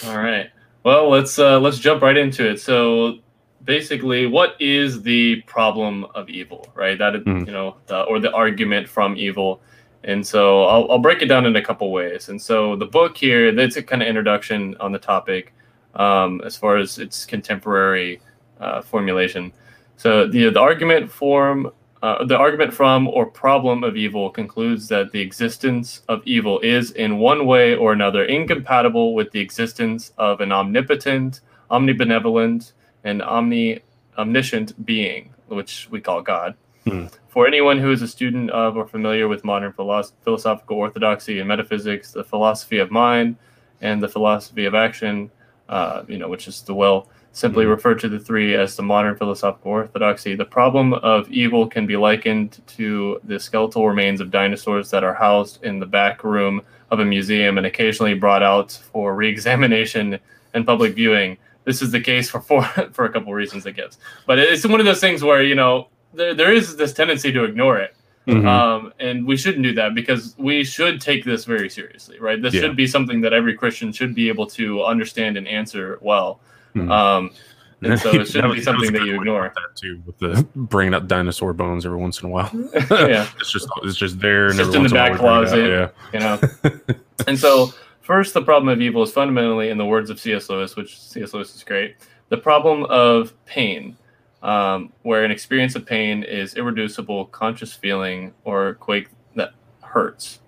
All 0.09 0.16
right. 0.16 0.50
Well, 0.82 1.11
let's 1.11 1.38
uh, 1.38 1.61
let's 1.61 1.78
jump 1.78 2.02
right 2.02 2.16
into 2.16 2.49
it. 2.49 2.61
So 2.61 3.18
basically, 3.64 4.26
what 4.26 4.56
is 4.61 5.02
the 5.02 5.42
problem 5.42 6.06
of 6.14 6.28
evil? 6.28 6.66
Right. 6.75 6.97
That 6.99 7.14
mm. 7.14 7.47
you 7.47 7.52
know, 7.52 7.76
the, 7.87 8.02
or 8.02 8.20
the 8.20 8.32
argument 8.32 8.88
from 8.88 9.16
evil 9.16 9.61
and 10.04 10.26
so 10.26 10.64
I'll, 10.64 10.90
I'll 10.92 10.99
break 10.99 11.23
it 11.23 11.26
down 11.26 11.47
in 11.47 11.57
a 11.57 11.62
couple 11.62 11.90
ways. 11.92 12.28
And 12.28 12.40
so 12.40 12.76
the 12.76 12.87
book 12.87 13.16
here, 13.16 13.52
that's 13.52 13.76
a 13.76 13.83
kind 13.83 14.02
of 14.02 14.09
introduction 14.09 14.76
on 14.80 14.92
the 14.92 14.99
topic 14.99 15.52
um, 15.95 16.40
as 16.45 16.57
far 16.57 16.78
as 16.78 16.99
its 16.99 17.25
contemporary 17.25 18.21
uh, 18.61 18.80
formulation. 18.83 19.52
So 19.97 20.26
the, 20.26 20.50
the 20.50 20.61
argument 20.61 21.11
form, 21.11 21.71
uh, 22.02 22.25
the 22.25 22.37
argument 22.38 22.73
from 22.73 23.09
or 23.09 23.26
problem 23.26 23.85
of 23.85 23.97
evil 23.97 24.30
concludes 24.30 24.88
that 24.88 25.12
the 25.12 25.21
existence 25.21 26.02
of 26.09 26.23
evil 26.25 26.59
is 26.61 26.92
in 26.92 27.19
one 27.19 27.45
way 27.45 27.75
or 27.75 27.92
another 27.92 28.25
incompatible 28.25 29.14
with 29.14 29.30
the 29.33 29.40
existence 29.40 30.12
of 30.16 30.40
an 30.40 30.52
omnipotent, 30.52 31.40
omnibenevolent, 31.71 32.73
and 33.04 33.23
omni 33.23 33.80
omniscient 34.19 34.85
being, 34.85 35.35
which 35.49 35.88
we 35.90 36.00
call 36.00 36.23
God. 36.23 36.54
Hmm. 36.85 37.07
For 37.30 37.46
anyone 37.46 37.78
who 37.78 37.92
is 37.92 38.02
a 38.02 38.08
student 38.08 38.50
of 38.50 38.76
or 38.76 38.88
familiar 38.88 39.28
with 39.28 39.44
modern 39.44 39.72
philosoph- 39.72 40.14
philosophical 40.25 40.78
orthodoxy 40.78 41.38
and 41.38 41.46
metaphysics, 41.46 42.10
the 42.10 42.25
philosophy 42.25 42.78
of 42.78 42.90
mind 42.90 43.37
and 43.80 44.02
the 44.02 44.08
philosophy 44.08 44.64
of 44.64 44.75
action, 44.75 45.30
uh, 45.68 46.02
you 46.08 46.18
know, 46.18 46.28
which 46.28 46.49
is 46.49 46.60
the 46.62 46.75
will, 46.75 47.08
simply 47.30 47.62
mm-hmm. 47.62 47.70
refer 47.70 47.94
to 47.94 48.08
the 48.08 48.18
three 48.18 48.56
as 48.56 48.75
the 48.75 48.82
modern 48.82 49.14
philosophical 49.14 49.70
orthodoxy. 49.70 50.34
The 50.34 50.44
problem 50.44 50.92
of 50.94 51.30
evil 51.30 51.68
can 51.68 51.87
be 51.87 51.96
likened 51.96 52.60
to 52.66 53.20
the 53.22 53.38
skeletal 53.38 53.87
remains 53.87 54.20
of 54.20 54.32
dinosaurs 54.32 54.90
that 54.90 55.04
are 55.04 55.14
housed 55.14 55.62
in 55.62 55.78
the 55.78 55.87
back 55.87 56.25
room 56.25 56.62
of 56.90 56.99
a 56.99 57.04
museum 57.04 57.58
and 57.58 57.66
occasionally 57.66 58.14
brought 58.14 58.42
out 58.42 58.72
for 58.72 59.14
re-examination 59.14 60.18
and 60.54 60.66
public 60.66 60.94
viewing. 60.96 61.38
This 61.62 61.80
is 61.80 61.92
the 61.92 62.00
case 62.00 62.28
for 62.28 62.40
four, 62.40 62.64
for 62.92 63.04
a 63.04 63.12
couple 63.12 63.32
reasons, 63.32 63.68
I 63.68 63.70
guess. 63.70 63.99
But 64.26 64.40
it's 64.40 64.66
one 64.66 64.80
of 64.80 64.87
those 64.87 65.00
things 65.00 65.22
where 65.22 65.44
you 65.44 65.54
know 65.54 65.90
there, 66.14 66.34
there 66.34 66.52
is 66.52 66.76
this 66.76 66.92
tendency 66.92 67.32
to 67.32 67.44
ignore 67.44 67.78
it. 67.78 67.94
Mm-hmm. 68.26 68.46
Um, 68.46 68.92
and 69.00 69.26
we 69.26 69.36
shouldn't 69.36 69.64
do 69.64 69.74
that 69.74 69.94
because 69.94 70.34
we 70.38 70.62
should 70.62 71.00
take 71.00 71.24
this 71.24 71.44
very 71.44 71.70
seriously, 71.70 72.18
right? 72.20 72.40
This 72.40 72.54
yeah. 72.54 72.60
should 72.60 72.76
be 72.76 72.86
something 72.86 73.20
that 73.22 73.32
every 73.32 73.54
Christian 73.54 73.92
should 73.92 74.14
be 74.14 74.28
able 74.28 74.46
to 74.48 74.84
understand 74.84 75.36
and 75.36 75.48
answer 75.48 75.98
well. 76.00 76.40
Mm-hmm. 76.74 76.90
Um, 76.90 77.30
and 77.82 77.98
so 77.98 78.10
it 78.10 78.28
shouldn't 78.28 78.54
be 78.54 78.60
something 78.60 78.92
that 78.92 79.04
you 79.04 79.14
ignore. 79.14 79.50
That 79.54 79.74
too, 79.74 80.02
with 80.04 80.18
the 80.18 80.46
bringing 80.54 80.92
up 80.92 81.06
dinosaur 81.06 81.54
bones 81.54 81.86
every 81.86 81.96
once 81.96 82.20
in 82.20 82.28
a 82.28 82.30
while. 82.30 82.50
yeah, 82.90 83.26
it's 83.40 83.50
just 83.50 83.68
it's 83.82 83.96
just 83.96 84.20
there, 84.20 84.48
it's 84.48 84.58
just 84.58 84.74
in 84.74 84.82
the 84.82 84.90
back 84.90 85.18
closet. 85.18 85.66
Yeah, 85.66 85.88
you 86.12 86.20
know. 86.20 86.98
and 87.26 87.38
so, 87.38 87.72
first, 88.02 88.34
the 88.34 88.42
problem 88.42 88.68
of 88.68 88.82
evil 88.82 89.02
is 89.02 89.12
fundamentally, 89.12 89.70
in 89.70 89.78
the 89.78 89.86
words 89.86 90.10
of 90.10 90.20
C.S. 90.20 90.50
Lewis, 90.50 90.76
which 90.76 91.00
C.S. 91.00 91.32
Lewis 91.32 91.54
is 91.56 91.64
great, 91.64 91.96
the 92.28 92.36
problem 92.36 92.84
of 92.84 93.32
pain 93.46 93.96
um, 94.42 94.92
where 95.02 95.25
an 95.25 95.30
experience 95.30 95.75
of 95.75 95.87
pain 95.87 96.23
is 96.23 96.54
irreducible, 96.54 97.26
conscious 97.26 97.73
feeling 97.73 98.32
or 98.44 98.75
quale 98.75 99.04
that 99.37 99.52
hurts. 99.82 100.40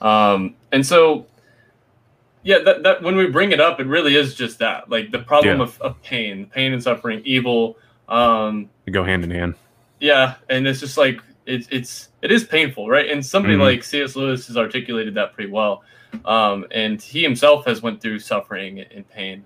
Um, 0.00 0.54
and 0.72 0.86
so, 0.86 1.26
yeah, 2.42 2.58
that, 2.64 2.82
that 2.82 3.02
when 3.02 3.16
we 3.16 3.26
bring 3.26 3.52
it 3.52 3.60
up, 3.60 3.80
it 3.80 3.86
really 3.86 4.16
is 4.16 4.34
just 4.34 4.58
that, 4.60 4.88
like 4.88 5.10
the 5.10 5.18
problem 5.18 5.58
yeah. 5.58 5.64
of, 5.64 5.80
of 5.80 6.00
pain, 6.02 6.46
pain 6.46 6.72
and 6.72 6.82
suffering, 6.82 7.22
evil. 7.24 7.76
Um, 8.08 8.70
they 8.86 8.92
go 8.92 9.04
hand 9.04 9.24
in 9.24 9.30
hand. 9.30 9.54
Yeah, 10.00 10.36
and 10.48 10.66
it's 10.66 10.80
just 10.80 10.96
like 10.96 11.20
it's 11.44 11.68
it's 11.70 12.08
it 12.22 12.32
is 12.32 12.44
painful, 12.44 12.88
right? 12.88 13.10
And 13.10 13.24
somebody 13.24 13.54
mm-hmm. 13.54 13.62
like 13.62 13.84
C.S. 13.84 14.16
Lewis 14.16 14.46
has 14.46 14.56
articulated 14.56 15.14
that 15.14 15.34
pretty 15.34 15.50
well. 15.50 15.82
Um, 16.24 16.66
and 16.70 17.00
he 17.00 17.22
himself 17.22 17.66
has 17.66 17.82
went 17.82 18.00
through 18.00 18.18
suffering 18.18 18.80
and 18.80 19.08
pain, 19.08 19.44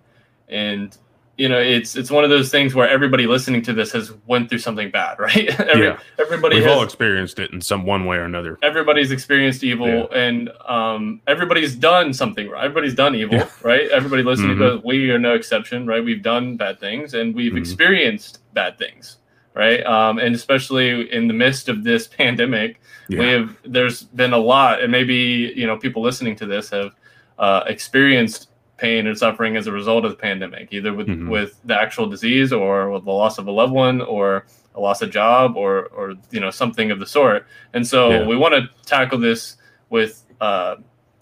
and 0.49 0.96
you 1.36 1.48
know 1.48 1.58
it's 1.58 1.96
it's 1.96 2.10
one 2.10 2.22
of 2.22 2.30
those 2.30 2.50
things 2.50 2.74
where 2.74 2.88
everybody 2.88 3.26
listening 3.26 3.60
to 3.62 3.72
this 3.72 3.90
has 3.92 4.12
went 4.26 4.48
through 4.48 4.58
something 4.58 4.90
bad 4.90 5.18
right 5.18 5.48
Every, 5.60 5.86
yeah 5.86 5.98
everybody 6.18 6.56
we've 6.56 6.64
has, 6.64 6.72
all 6.72 6.82
experienced 6.82 7.38
it 7.38 7.52
in 7.52 7.60
some 7.60 7.84
one 7.84 8.06
way 8.06 8.16
or 8.16 8.24
another 8.24 8.58
everybody's 8.62 9.10
experienced 9.10 9.64
evil 9.64 9.88
yeah. 9.88 10.06
and 10.12 10.50
um, 10.66 11.20
everybody's 11.26 11.74
done 11.74 12.12
something 12.12 12.48
right 12.48 12.64
everybody's 12.64 12.94
done 12.94 13.14
evil 13.14 13.38
yeah. 13.38 13.48
right 13.62 13.88
everybody 13.90 14.22
listening 14.22 14.56
mm-hmm. 14.56 14.80
to 14.80 14.86
we 14.86 15.10
are 15.10 15.18
no 15.18 15.34
exception 15.34 15.86
right 15.86 16.04
we've 16.04 16.22
done 16.22 16.56
bad 16.56 16.78
things 16.78 17.14
and 17.14 17.34
we've 17.34 17.50
mm-hmm. 17.52 17.58
experienced 17.58 18.40
bad 18.54 18.78
things 18.78 19.18
right 19.54 19.84
um, 19.86 20.18
and 20.18 20.34
especially 20.34 21.12
in 21.12 21.28
the 21.28 21.34
midst 21.34 21.68
of 21.68 21.84
this 21.84 22.06
pandemic 22.18 22.80
yeah. 23.08 23.18
we 23.18 23.28
have 23.28 23.56
there's 23.64 24.02
been 24.02 24.32
a 24.32 24.38
lot 24.38 24.80
and 24.80 24.90
maybe 24.90 25.52
you 25.56 25.66
know 25.66 25.76
people 25.76 26.02
listening 26.02 26.36
to 26.36 26.46
this 26.46 26.70
have 26.70 26.92
uh, 27.38 27.64
experienced 27.66 28.48
pain 28.84 29.06
and 29.06 29.16
suffering 29.16 29.56
as 29.56 29.66
a 29.66 29.72
result 29.72 30.04
of 30.04 30.10
the 30.10 30.16
pandemic, 30.16 30.68
either 30.70 30.92
with, 30.92 31.06
mm-hmm. 31.06 31.30
with 31.30 31.58
the 31.64 31.74
actual 31.74 32.06
disease 32.06 32.52
or 32.52 32.90
with 32.90 33.04
the 33.04 33.10
loss 33.10 33.38
of 33.38 33.46
a 33.46 33.50
loved 33.50 33.72
one 33.72 34.02
or 34.02 34.44
a 34.74 34.80
loss 34.80 35.00
of 35.00 35.10
job 35.10 35.56
or 35.56 35.86
or 35.86 36.14
you 36.30 36.40
know 36.40 36.50
something 36.50 36.90
of 36.90 36.98
the 36.98 37.06
sort. 37.06 37.46
And 37.72 37.86
so 37.86 38.10
yeah. 38.10 38.26
we 38.26 38.36
want 38.36 38.54
to 38.54 38.68
tackle 38.84 39.18
this 39.18 39.56
with 39.88 40.24
uh, 40.40 40.76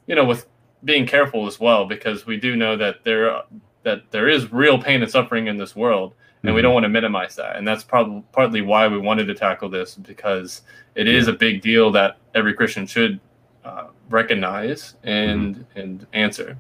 you 0.07 0.17
know 0.17 0.25
with 0.25 0.47
being 0.85 1.07
careful 1.07 1.47
as 1.47 1.61
well 1.61 1.87
because 1.87 2.27
we 2.27 2.37
do 2.37 2.57
know 2.57 2.77
that 2.77 3.05
there 3.05 3.43
that 3.85 4.11
there 4.11 4.29
is 4.29 4.53
real 4.53 4.81
pain 4.81 5.03
and 5.03 5.11
suffering 5.11 5.47
in 5.47 5.57
this 5.57 5.77
world 5.77 6.15
and 6.15 6.49
mm-hmm. 6.49 6.57
we 6.57 6.63
don't 6.63 6.75
want 6.75 6.85
to 6.85 6.89
minimize 6.89 7.37
that 7.37 7.57
and 7.57 7.67
that's 7.67 7.85
probably 7.85 8.23
partly 8.33 8.63
why 8.63 8.89
we 8.89 8.99
wanted 8.99 9.27
to 9.27 9.35
tackle 9.35 9.69
this 9.69 9.95
because 9.95 10.63
it 10.95 11.07
is 11.07 11.29
a 11.29 11.33
big 11.33 11.63
deal 11.63 11.91
that 11.93 12.19
every 12.35 12.55
christian 12.55 12.87
should 12.87 13.21
uh, 13.65 13.87
recognize 14.11 14.95
and 15.05 15.57
mm-hmm. 15.57 15.79
and 15.79 16.07
answer 16.13 16.57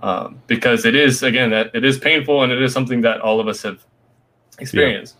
um, 0.00 0.40
because 0.46 0.84
it 0.84 0.94
is 0.94 1.22
again 1.22 1.50
that 1.50 1.70
it 1.74 1.84
is 1.84 1.98
painful 1.98 2.42
and 2.42 2.52
it 2.52 2.62
is 2.62 2.72
something 2.72 3.00
that 3.02 3.20
all 3.20 3.40
of 3.40 3.48
us 3.48 3.62
have 3.62 3.84
experienced. 4.58 5.16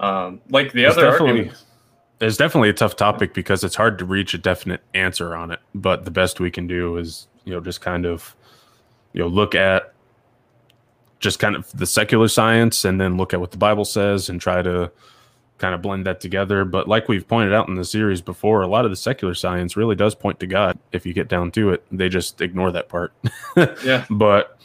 Yeah. 0.00 0.26
Um, 0.26 0.40
like 0.50 0.72
the 0.72 0.84
it's 0.84 0.96
other 0.96 1.10
arguments. 1.10 1.64
it's 2.20 2.36
definitely 2.36 2.68
a 2.68 2.74
tough 2.74 2.96
topic 2.96 3.34
because 3.34 3.64
it's 3.64 3.76
hard 3.76 3.98
to 3.98 4.04
reach 4.04 4.34
a 4.34 4.38
definite 4.38 4.82
answer 4.94 5.34
on 5.34 5.50
it. 5.50 5.60
But 5.74 6.04
the 6.04 6.10
best 6.10 6.40
we 6.40 6.50
can 6.50 6.66
do 6.66 6.96
is, 6.96 7.28
you 7.44 7.52
know, 7.54 7.60
just 7.60 7.80
kind 7.80 8.04
of, 8.04 8.34
you 9.12 9.22
know, 9.22 9.28
look 9.28 9.54
at 9.54 9.92
just 11.18 11.38
kind 11.38 11.56
of 11.56 11.70
the 11.72 11.86
secular 11.86 12.28
science 12.28 12.84
and 12.84 13.00
then 13.00 13.16
look 13.16 13.32
at 13.32 13.40
what 13.40 13.52
the 13.52 13.56
Bible 13.56 13.84
says 13.84 14.28
and 14.28 14.40
try 14.40 14.60
to 14.60 14.90
kind 15.58 15.74
of 15.74 15.80
blend 15.82 16.06
that 16.06 16.20
together. 16.20 16.64
But 16.64 16.86
like 16.88 17.08
we've 17.08 17.26
pointed 17.26 17.52
out 17.54 17.68
in 17.68 17.74
the 17.76 17.84
series 17.84 18.20
before, 18.20 18.62
a 18.62 18.66
lot 18.66 18.84
of 18.84 18.90
the 18.90 18.96
secular 18.96 19.34
science 19.34 19.76
really 19.76 19.96
does 19.96 20.14
point 20.14 20.38
to 20.40 20.46
God 20.46 20.78
if 20.92 21.06
you 21.06 21.12
get 21.14 21.28
down 21.28 21.50
to 21.52 21.70
it. 21.70 21.84
They 21.90 22.08
just 22.08 22.40
ignore 22.40 22.70
that 22.72 22.88
part. 22.88 23.12
Yeah. 23.84 24.04
But 24.10 24.58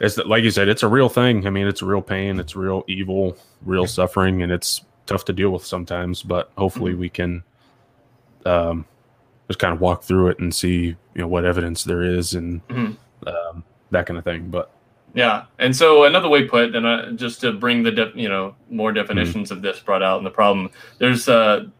it's 0.00 0.16
like 0.18 0.42
you 0.44 0.50
said, 0.50 0.68
it's 0.68 0.82
a 0.82 0.88
real 0.88 1.08
thing. 1.08 1.46
I 1.46 1.50
mean, 1.50 1.66
it's 1.66 1.82
real 1.82 2.02
pain, 2.02 2.38
it's 2.40 2.54
real 2.56 2.84
evil, 2.88 3.36
real 3.64 3.86
suffering, 3.86 4.42
and 4.42 4.50
it's 4.52 4.84
tough 5.06 5.24
to 5.26 5.32
deal 5.32 5.50
with 5.50 5.64
sometimes. 5.66 6.22
But 6.22 6.50
hopefully, 6.56 6.94
we 6.94 7.08
can 7.08 7.42
um, 8.46 8.84
just 9.48 9.58
kind 9.58 9.72
of 9.74 9.80
walk 9.80 10.02
through 10.02 10.28
it 10.28 10.38
and 10.38 10.54
see, 10.54 10.84
you 10.86 10.96
know, 11.14 11.28
what 11.28 11.44
evidence 11.44 11.84
there 11.84 12.02
is 12.02 12.34
and 12.34 12.66
Mhm. 12.68 12.96
um, 13.26 13.64
that 13.90 14.06
kind 14.06 14.18
of 14.18 14.24
thing. 14.24 14.48
But 14.50 14.70
Yeah, 15.14 15.44
and 15.58 15.76
so 15.76 16.04
another 16.04 16.28
way 16.28 16.48
put, 16.48 16.74
and 16.74 16.86
uh, 16.86 17.12
just 17.12 17.40
to 17.42 17.52
bring 17.52 17.82
the 17.82 17.90
def- 17.90 18.16
you 18.16 18.28
know 18.28 18.54
more 18.70 18.92
definitions 18.92 19.50
of 19.50 19.60
this 19.60 19.78
brought 19.80 20.02
out 20.02 20.18
in 20.18 20.24
the 20.24 20.30
problem, 20.30 20.70
there's 20.98 21.28
a, 21.28 21.70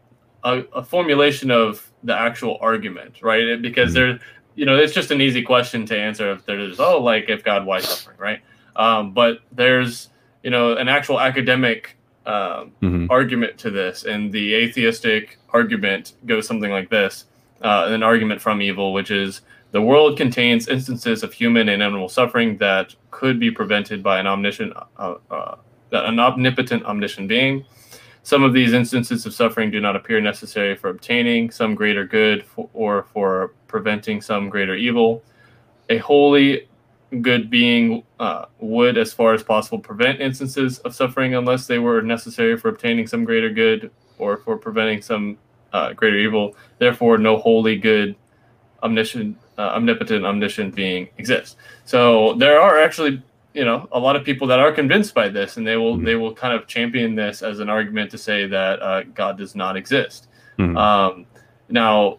a 0.43 0.63
a 0.73 0.83
formulation 0.83 1.49
of 1.49 1.91
the 2.03 2.15
actual 2.15 2.57
argument, 2.61 3.21
right? 3.23 3.41
It- 3.41 3.61
Because 3.61 3.91
Mhm. 3.91 3.93
there, 3.95 4.19
you 4.55 4.65
know, 4.67 4.75
it's 4.75 4.93
just 4.93 5.09
an 5.09 5.19
easy 5.19 5.41
question 5.41 5.85
to 5.87 5.97
answer 5.97 6.31
if 6.31 6.45
there's 6.45 6.79
oh 6.79 7.01
like 7.01 7.27
if 7.29 7.43
God 7.43 7.65
why 7.65 7.79
suffering, 7.79 8.17
right? 8.19 8.39
Um, 8.75 9.13
but 9.13 9.39
there's 9.51 10.09
you 10.43 10.51
know 10.51 10.77
an 10.77 10.87
actual 10.87 11.19
academic 11.19 11.97
um, 12.27 12.71
mhm, 12.83 13.07
argument 13.09 13.57
to 13.57 13.69
this, 13.71 14.03
and 14.05 14.31
the 14.31 14.53
atheistic 14.53 15.37
argument 15.51 16.13
goes 16.27 16.45
something 16.47 16.71
like 16.71 16.89
this: 16.89 17.25
uh, 17.63 17.87
an 17.89 18.03
argument 18.03 18.41
from 18.41 18.61
evil, 18.61 18.93
which 18.93 19.09
is 19.11 19.41
the 19.73 19.81
world 19.81 20.17
contains 20.17 20.67
instances 20.67 21.23
of 21.23 21.33
human 21.33 21.67
and 21.67 21.81
animal 21.81 22.07
suffering 22.07 22.57
that 22.57 22.93
could 23.09 23.39
be 23.39 23.49
prevented 23.49 24.03
by 24.03 24.19
an 24.19 24.27
omniscient, 24.27 24.71
uh, 24.97 25.15
uh, 25.31 25.55
an 25.91 26.19
omnipotent, 26.19 26.85
omniscient 26.85 27.27
being. 27.27 27.65
Some 28.21 28.43
of 28.43 28.53
these 28.53 28.71
instances 28.71 29.25
of 29.25 29.33
suffering 29.33 29.71
do 29.71 29.81
not 29.81 29.95
appear 29.95 30.21
necessary 30.21 30.75
for 30.75 30.89
obtaining 30.89 31.49
some 31.49 31.73
greater 31.73 32.05
good 32.05 32.45
for, 32.45 32.69
or 32.73 33.07
for 33.13 33.55
preventing 33.67 34.21
some 34.21 34.47
greater 34.47 34.75
evil. 34.75 35.23
A 35.89 35.97
holy, 35.97 36.69
good 37.21 37.49
being 37.49 38.03
uh, 38.19 38.45
would, 38.59 38.95
as 38.95 39.11
far 39.11 39.33
as 39.33 39.41
possible, 39.41 39.79
prevent 39.79 40.21
instances 40.21 40.79
of 40.79 40.93
suffering 40.93 41.33
unless 41.33 41.65
they 41.65 41.79
were 41.79 42.03
necessary 42.03 42.57
for 42.57 42.69
obtaining 42.69 43.07
some 43.07 43.23
greater 43.23 43.49
good 43.49 43.89
or 44.19 44.37
for 44.37 44.55
preventing 44.55 45.01
some 45.01 45.35
uh, 45.73 45.93
greater 45.93 46.17
evil. 46.17 46.55
Therefore, 46.77 47.17
no 47.17 47.37
holy, 47.37 47.75
good, 47.75 48.15
omniscient, 48.83 49.35
uh, 49.63 49.75
omnipotent, 49.77 50.25
omniscient 50.25 50.75
being 50.75 51.07
exists. 51.17 51.55
So 51.85 52.33
there 52.43 52.59
are 52.59 52.75
actually, 52.85 53.21
you 53.53 53.65
know, 53.65 53.87
a 53.91 53.99
lot 53.99 54.15
of 54.17 54.23
people 54.29 54.45
that 54.47 54.59
are 54.59 54.71
convinced 54.71 55.13
by 55.13 55.27
this, 55.29 55.57
and 55.57 55.65
they 55.65 55.77
will 55.77 55.95
Mhm. 55.97 56.05
they 56.05 56.15
will 56.15 56.33
kind 56.43 56.53
of 56.57 56.61
champion 56.67 57.15
this 57.15 57.41
as 57.41 57.59
an 57.59 57.69
argument 57.69 58.11
to 58.11 58.17
say 58.17 58.39
that 58.47 58.75
uh, 58.81 59.03
God 59.21 59.37
does 59.37 59.53
not 59.55 59.73
exist. 59.77 60.27
mhm, 60.59 60.75
Um, 60.77 61.25
now, 61.69 62.17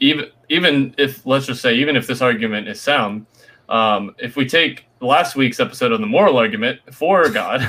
even 0.00 0.26
even 0.48 0.94
if 0.98 1.12
let's 1.26 1.46
just 1.46 1.60
say 1.60 1.74
even 1.82 1.94
if 1.96 2.06
this 2.06 2.20
argument 2.22 2.66
is 2.68 2.80
sound, 2.80 3.26
um, 3.68 4.14
if 4.18 4.36
we 4.36 4.44
take 4.46 4.84
last 5.00 5.36
week's 5.36 5.60
episode 5.60 5.92
on 5.92 6.00
the 6.00 6.06
moral 6.06 6.36
argument 6.38 6.80
for 6.90 7.28
God, 7.28 7.60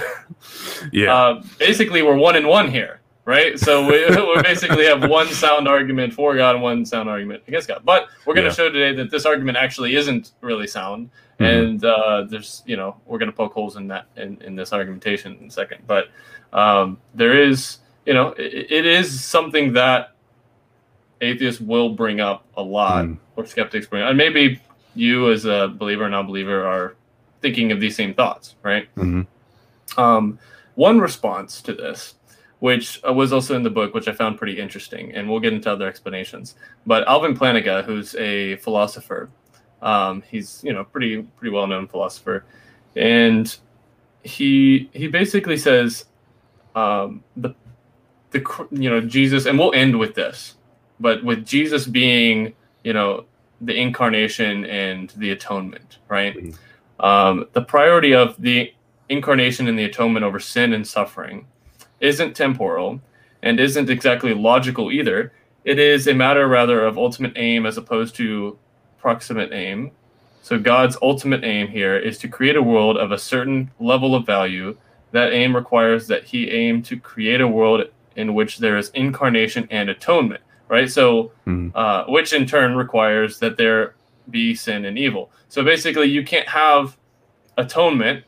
yeah, 0.91 1.13
uh, 1.15 1.43
basically 1.59 2.01
we're 2.01 2.15
one 2.29 2.35
in 2.37 2.47
one 2.47 2.67
here, 2.71 3.00
right? 3.25 3.59
So 3.59 3.85
we, 3.87 4.05
we 4.35 4.41
basically 4.41 4.85
have 4.85 5.07
one 5.09 5.27
sound 5.27 5.67
argument 5.67 6.13
for 6.13 6.35
God 6.35 6.55
and 6.55 6.63
one 6.63 6.85
sound 6.85 7.09
argument 7.09 7.43
against 7.47 7.67
God. 7.67 7.81
But 7.85 8.07
we're 8.25 8.33
going 8.33 8.45
to 8.45 8.49
Yeah. 8.51 8.55
show 8.55 8.69
today 8.69 8.95
that 8.95 9.11
this 9.11 9.25
argument 9.25 9.57
actually 9.57 9.95
isn't 9.95 10.31
really 10.41 10.67
sound, 10.67 11.09
Mhm. 11.39 11.45
and 11.61 11.85
uh, 11.85 12.23
there's 12.29 12.61
you 12.65 12.77
know 12.77 12.97
we're 13.05 13.17
going 13.19 13.31
to 13.31 13.35
poke 13.35 13.53
holes 13.53 13.75
in 13.75 13.87
that 13.87 14.05
in, 14.15 14.39
in 14.41 14.55
this 14.55 14.73
argumentation 14.73 15.37
in 15.41 15.47
a 15.47 15.51
second. 15.51 15.79
But 15.87 16.09
um, 16.53 16.99
there 17.15 17.41
is 17.41 17.77
you 18.05 18.13
know 18.13 18.29
it, 18.37 18.67
it 18.71 18.85
is 18.85 19.23
something 19.23 19.73
that 19.73 20.15
atheists 21.21 21.61
will 21.61 21.89
bring 21.89 22.19
up 22.19 22.45
a 22.57 22.61
lot, 22.61 23.05
Mm. 23.05 23.17
or 23.35 23.45
skeptics 23.45 23.87
bring, 23.87 24.01
up. 24.03 24.09
and 24.09 24.17
maybe 24.17 24.59
you 24.95 25.31
as 25.31 25.45
a 25.45 25.67
believer 25.77 26.03
and 26.03 26.11
non-believer 26.11 26.65
are 26.65 26.95
thinking 27.41 27.71
of 27.71 27.79
these 27.79 27.95
same 27.95 28.13
thoughts, 28.13 28.55
right? 28.63 28.87
mhm, 28.95 29.25
Um, 29.97 30.37
one 30.75 30.99
response 30.99 31.61
to 31.63 31.73
this, 31.73 32.15
which 32.61 33.01
uh, 33.07 33.11
was 33.11 33.33
also 33.33 33.55
in 33.55 33.63
the 33.63 33.69
book, 33.71 33.95
which 33.95 34.07
I 34.07 34.11
found 34.11 34.37
pretty 34.37 34.59
interesting, 34.59 35.11
and 35.15 35.27
we'll 35.27 35.39
get 35.39 35.51
into 35.51 35.69
other 35.71 35.87
explanations. 35.87 36.55
But 36.85 37.07
Alvin 37.07 37.35
Plantinga, 37.35 37.83
who's 37.83 38.13
a 38.15 38.57
philosopher, 38.57 39.31
um, 39.81 40.23
he's 40.29 40.63
you 40.63 40.71
know 40.71 40.83
pretty 40.83 41.23
pretty 41.23 41.51
well 41.51 41.65
known 41.65 41.87
philosopher, 41.87 42.45
and 42.95 43.57
he 44.21 44.91
he 44.93 45.07
basically 45.07 45.57
says 45.57 46.05
um, 46.75 47.23
the 47.35 47.55
the 48.29 48.67
you 48.69 48.91
know 48.91 49.01
Jesus, 49.01 49.47
and 49.47 49.57
we'll 49.57 49.73
end 49.73 49.97
with 49.97 50.13
this, 50.13 50.57
but 50.99 51.23
with 51.23 51.43
Jesus 51.43 51.87
being 51.87 52.53
you 52.83 52.93
know 52.93 53.25
the 53.61 53.73
incarnation 53.73 54.65
and 54.65 55.09
the 55.17 55.31
atonement, 55.31 55.97
right? 56.09 56.35
Mhm. 56.37 56.55
Um, 56.99 57.47
the 57.53 57.63
priority 57.63 58.13
of 58.13 58.39
the 58.39 58.71
incarnation 59.09 59.67
and 59.67 59.79
the 59.79 59.85
atonement 59.85 60.23
over 60.23 60.39
sin 60.39 60.73
and 60.73 60.87
suffering 60.87 61.47
isn't 62.01 62.35
temporal 62.35 62.99
and 63.41 63.59
isn't 63.59 63.89
exactly 63.89 64.33
logical 64.33 64.91
either. 64.91 65.31
It 65.63 65.79
is 65.79 66.07
a 66.07 66.13
matter 66.13 66.47
rather 66.47 66.83
of 66.85 66.97
ultimate 66.97 67.33
aim 67.35 67.65
as 67.65 67.77
opposed 67.77 68.15
to 68.15 68.57
proximate 68.99 69.53
aim. 69.53 69.91
So 70.41 70.59
God's 70.59 70.97
ultimate 71.01 71.43
aim 71.43 71.67
here 71.67 71.97
is 71.97 72.17
to 72.19 72.27
create 72.27 72.55
a 72.55 72.63
world 72.63 72.97
of 72.97 73.11
a 73.11 73.17
certain 73.17 73.71
level 73.79 74.15
of 74.15 74.25
value. 74.25 74.77
That 75.11 75.33
aim 75.33 75.55
requires 75.55 76.07
that 76.07 76.25
he 76.25 76.49
aim 76.49 76.81
to 76.83 76.99
create 76.99 77.41
a 77.41 77.47
world 77.47 77.85
in 78.15 78.33
which 78.33 78.57
there 78.57 78.77
is 78.77 78.89
incarnation 78.89 79.67
and 79.69 79.89
atonement, 79.89 80.41
right? 80.67 80.89
So 80.89 81.31
mhm, 81.45 81.71
uh, 81.75 82.05
which 82.05 82.33
in 82.33 82.45
turn 82.45 82.75
requires 82.75 83.39
that 83.39 83.57
there 83.57 83.95
be 84.29 84.55
sin 84.55 84.85
and 84.85 84.97
evil. 84.97 85.31
So 85.49 85.63
basically, 85.63 86.07
you 86.07 86.23
can't 86.23 86.47
have 86.47 86.97
atonement, 87.57 88.23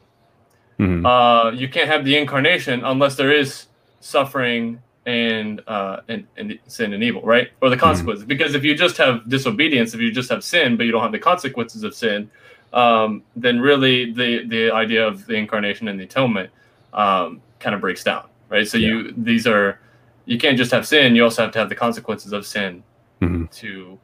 mhm, 0.79 1.05
uh, 1.05 1.51
you 1.51 1.67
can't 1.69 1.89
have 1.89 2.05
the 2.05 2.17
incarnation 2.17 2.83
unless 2.83 3.15
there 3.15 3.31
is 3.31 3.67
suffering 3.99 4.81
and 5.05 5.61
uh, 5.67 6.01
and, 6.07 6.27
and 6.37 6.57
sin 6.67 6.93
and 6.93 7.03
evil, 7.03 7.21
right? 7.21 7.49
Or 7.61 7.69
the 7.69 7.77
consequences. 7.77 8.25
Because 8.25 8.55
if 8.55 8.63
you 8.63 8.75
just 8.75 8.97
have 8.97 9.27
disobedience, 9.27 9.93
if 9.93 9.99
you 9.99 10.11
just 10.11 10.29
have 10.29 10.43
sin, 10.43 10.77
but 10.77 10.85
you 10.85 10.91
don't 10.91 11.01
have 11.01 11.11
the 11.11 11.19
consequences 11.19 11.83
of 11.83 11.93
sin, 11.93 12.29
um, 12.71 13.23
then 13.35 13.59
really 13.59 14.13
the 14.13 14.45
the 14.47 14.71
idea 14.71 15.05
of 15.05 15.25
the 15.25 15.35
incarnation 15.35 15.87
and 15.87 15.99
the 15.99 16.05
atonement 16.05 16.49
um, 16.93 17.41
kind 17.59 17.75
of 17.75 17.81
breaks 17.81 18.03
down, 18.03 18.27
right? 18.49 18.67
So 18.67 18.77
you 18.77 19.13
these 19.17 19.45
are 19.45 19.79
you 20.25 20.37
can't 20.37 20.57
just 20.57 20.71
have 20.71 20.87
sin; 20.87 21.15
you 21.15 21.23
also 21.23 21.43
have 21.43 21.51
to 21.53 21.59
have 21.59 21.69
the 21.69 21.75
consequences 21.75 22.31
of 22.31 22.45
sin 22.45 22.83
mhm. 23.21 23.51
to 23.51 23.99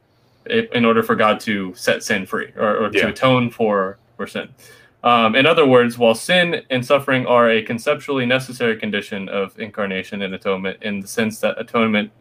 in 0.49 0.83
order 0.85 1.03
for 1.03 1.15
God 1.15 1.39
to 1.41 1.73
set 1.75 2.03
sin 2.03 2.25
free 2.25 2.51
or, 2.55 2.85
or 2.85 2.89
to 2.89 3.07
atone 3.07 3.49
for 3.49 3.97
for 4.17 4.27
sin. 4.27 4.49
Um, 5.03 5.35
in 5.35 5.45
other 5.45 5.65
words, 5.65 5.97
while 5.97 6.15
sin 6.15 6.63
and 6.69 6.85
suffering 6.85 7.25
are 7.25 7.49
a 7.49 7.61
conceptually 7.61 8.25
necessary 8.25 8.75
condition 8.77 9.29
of 9.29 9.57
incarnation 9.57 10.21
and 10.21 10.33
atonement, 10.33 10.83
in 10.83 10.99
the 10.99 11.07
sense 11.07 11.39
that 11.39 11.59
atonement 11.59 12.11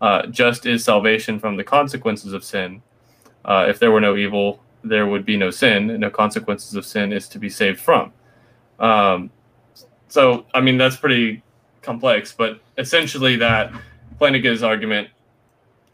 uh, 0.00 0.26
just 0.26 0.64
is 0.66 0.84
salvation 0.84 1.38
from 1.38 1.56
the 1.56 1.64
consequences 1.64 2.32
of 2.32 2.44
sin. 2.44 2.82
Uh, 3.44 3.66
if 3.68 3.78
there 3.80 3.90
were 3.90 4.00
no 4.00 4.16
evil, 4.16 4.60
there 4.84 5.06
would 5.06 5.24
be 5.24 5.36
no 5.36 5.50
sin. 5.50 5.90
and 5.90 6.00
No 6.00 6.10
consequences 6.10 6.74
of 6.76 6.84
sin 6.86 7.12
is 7.12 7.28
to 7.28 7.38
be 7.38 7.48
saved 7.48 7.80
from. 7.80 8.12
Um, 8.78 9.30
so, 10.08 10.46
I 10.54 10.60
mean, 10.60 10.76
that's 10.78 10.96
pretty 10.96 11.42
complex, 11.82 12.32
but 12.32 12.60
essentially, 12.78 13.36
that 13.36 13.72
Plantinga's 14.20 14.62
argument 14.62 15.08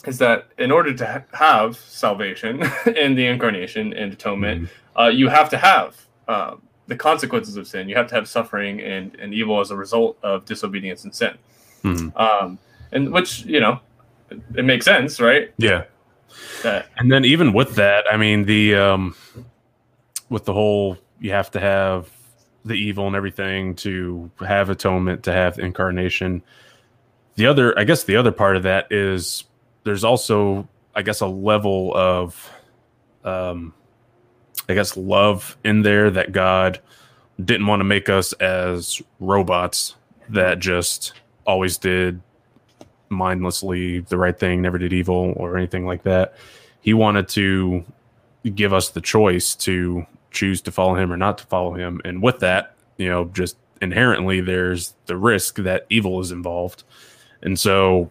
is 0.07 0.19
that 0.19 0.49
in 0.59 0.71
order 0.71 0.93
to 0.95 1.07
ha- 1.07 1.23
have 1.33 1.77
salvation 1.77 2.63
in 2.97 3.15
the 3.15 3.27
incarnation 3.27 3.93
and 3.95 4.13
atonement, 4.13 4.65
Mhm. 4.65 4.69
uh, 4.99 5.09
you 5.09 5.29
have 5.29 5.49
to 5.51 5.57
have 5.59 5.97
um, 6.29 6.63
the 6.87 6.97
consequences 6.97 7.57
of 7.57 7.67
sin. 7.67 7.89
You 7.89 7.97
have 7.97 8.07
to 8.09 8.15
have 8.15 8.29
suffering 8.29 8.81
and, 8.81 9.15
and 9.17 9.35
evil 9.35 9.61
as 9.61 9.71
a 9.71 9.77
result 9.77 10.19
of 10.23 10.45
disobedience 10.45 11.05
and 11.05 11.15
sin. 11.15 11.37
Mhm. 11.83 12.19
Um, 12.19 12.59
and 12.93 13.13
which, 13.13 13.45
you 13.45 13.61
know, 13.61 13.81
it, 14.31 14.41
it 14.57 14.65
makes 14.65 14.85
sense, 14.85 15.21
right? 15.21 15.53
Yeah. 15.59 15.85
And 16.97 17.11
then 17.11 17.25
even 17.25 17.53
with 17.53 17.75
that, 17.77 18.05
I 18.11 18.17
mean 18.17 18.45
the 18.45 18.75
um 18.75 19.15
with 20.29 20.45
the 20.45 20.53
whole 20.53 20.99
you 21.21 21.31
have 21.31 21.51
to 21.53 21.61
have 21.61 22.11
the 22.65 22.75
evil 22.75 23.07
and 23.07 23.17
everything 23.17 23.75
to 23.77 24.31
have 24.47 24.71
atonement, 24.71 25.23
to 25.25 25.33
have 25.33 25.59
incarnation. 25.59 26.43
The 27.37 27.47
other 27.47 27.79
I 27.79 27.85
guess 27.85 28.05
the 28.05 28.17
other 28.17 28.33
part 28.33 28.57
of 28.57 28.65
that 28.65 28.93
is 28.93 29.45
there's 29.85 30.05
also 30.05 30.69
I 30.95 31.03
guess 31.03 31.21
a 31.21 31.27
level 31.27 31.95
of 31.97 32.51
um 33.25 33.73
I 34.69 34.75
guess 34.75 34.97
love 34.97 35.57
in 35.65 35.83
there 35.83 36.11
that 36.11 36.33
God 36.33 36.81
didn't 37.43 37.67
want 37.67 37.81
to 37.81 37.85
make 37.85 38.09
us 38.09 38.33
as 38.35 39.01
robots 39.21 39.97
that 40.29 40.59
just 40.59 41.15
always 41.47 41.79
did 41.79 42.21
mindlessly 43.09 44.01
the 44.01 44.19
right 44.19 44.39
thing, 44.39 44.61
never 44.61 44.79
did 44.79 44.93
evil 44.93 45.33
or 45.37 45.57
anything 45.57 45.87
like 45.87 46.03
that. 46.03 46.35
He 46.81 46.93
wanted 46.95 47.29
to 47.31 47.85
give 48.55 48.73
us 48.73 48.91
the 48.91 49.01
choice 49.01 49.55
to 49.55 50.07
choose 50.31 50.61
to 50.63 50.71
follow 50.71 50.95
him 50.95 51.13
or 51.13 51.17
not 51.17 51.39
to 51.39 51.47
follow 51.47 51.75
him. 51.75 52.01
And 52.05 52.23
with 52.23 52.41
that, 52.41 52.75
you 52.99 53.09
know, 53.09 53.27
just 53.27 53.57
inherently 53.81 54.41
there's 54.41 54.95
the 55.07 55.17
risk 55.17 55.57
that 55.57 55.87
evil 55.89 56.21
is 56.21 56.31
involved. 56.31 56.85
And 57.43 57.59
so 57.59 58.11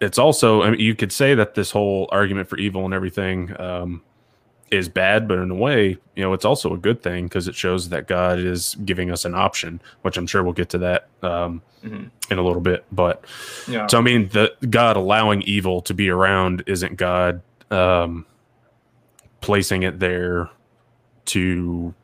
it's 0.00 0.18
also, 0.18 0.62
I 0.62 0.70
mean, 0.70 0.80
you 0.80 0.94
could 0.94 1.12
say 1.12 1.34
that 1.34 1.54
this 1.54 1.70
whole 1.70 2.08
argument 2.12 2.48
for 2.48 2.58
evil 2.58 2.84
and 2.84 2.92
everything 2.92 3.58
um, 3.60 4.02
is 4.72 4.88
bad, 4.88 5.28
but 5.28 5.38
in 5.38 5.50
a 5.50 5.54
way, 5.54 5.98
you 6.16 6.22
know, 6.22 6.32
it's 6.32 6.46
also 6.46 6.72
a 6.72 6.78
good 6.78 7.02
thing 7.02 7.24
because 7.24 7.46
it 7.46 7.54
shows 7.54 7.90
that 7.90 8.08
God 8.08 8.38
is 8.38 8.74
giving 8.86 9.10
us 9.10 9.26
an 9.26 9.34
option, 9.34 9.82
which 10.00 10.16
I'm 10.16 10.26
sure 10.26 10.42
we'll 10.42 10.54
get 10.54 10.70
to 10.70 10.78
that 10.78 11.08
um, 11.22 11.60
mm-hmm. 11.84 12.04
in 12.30 12.38
a 12.38 12.42
little 12.42 12.62
bit. 12.62 12.84
But 12.90 13.24
yeah. 13.68 13.86
so, 13.86 13.98
I 13.98 14.00
mean, 14.00 14.28
the 14.28 14.54
God 14.70 14.96
allowing 14.96 15.42
evil 15.42 15.82
to 15.82 15.92
be 15.92 16.08
around 16.08 16.64
isn't 16.66 16.96
God 16.96 17.42
um, 17.70 18.24
placing 19.42 19.82
it 19.82 20.00
there 20.00 20.48
to 21.26 21.94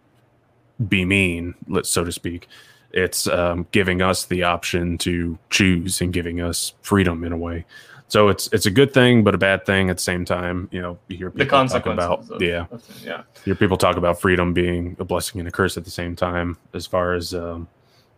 be 0.89 1.07
mean, 1.07 1.55
so 1.83 2.05
to 2.05 2.13
speak. 2.13 2.49
It's 2.93 3.27
um, 3.27 3.67
giving 3.73 4.03
us 4.03 4.27
the 4.27 4.43
option 4.43 4.99
to 4.99 5.39
choose 5.49 6.01
and 6.03 6.13
giving 6.13 6.41
us 6.41 6.75
freedom 6.83 7.25
in 7.25 7.33
a 7.33 7.37
way. 7.37 7.65
So 8.09 8.29
it's 8.29 8.49
it's 8.53 8.65
a 8.67 8.71
good 8.71 8.95
thing, 8.95 9.23
but 9.23 9.35
a 9.35 9.39
bad 9.39 9.67
thing 9.67 9.91
at 9.91 9.99
the 9.99 10.03
same 10.03 10.25
time. 10.25 10.69
You 10.73 10.81
know, 10.81 10.99
you 11.09 11.19
hear 11.19 11.31
people 11.31 11.69
talk 11.69 11.87
about 11.87 12.31
of, 12.31 12.41
yeah, 12.41 12.67
yeah. 13.05 13.19
You 13.19 13.45
hear 13.45 13.55
people 13.55 13.77
talk 13.77 13.97
about 13.97 14.19
freedom 14.21 14.55
being 14.55 14.97
a 14.99 15.05
blessing 15.05 15.41
and 15.41 15.49
a 15.49 15.53
curse 15.53 15.77
at 15.77 15.85
the 15.85 15.91
same 15.91 16.17
time, 16.17 16.57
as 16.73 16.87
far 16.87 17.13
as 17.13 17.35
um, 17.35 17.69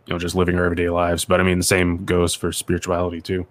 you 0.05 0.13
know, 0.13 0.19
just 0.19 0.35
living 0.35 0.57
our 0.57 0.65
everyday 0.65 0.89
lives. 0.89 1.25
But 1.25 1.41
I 1.41 1.43
mean, 1.43 1.57
the 1.57 1.63
same 1.63 2.05
goes 2.05 2.33
for 2.33 2.51
spirituality 2.51 3.21
too. 3.21 3.45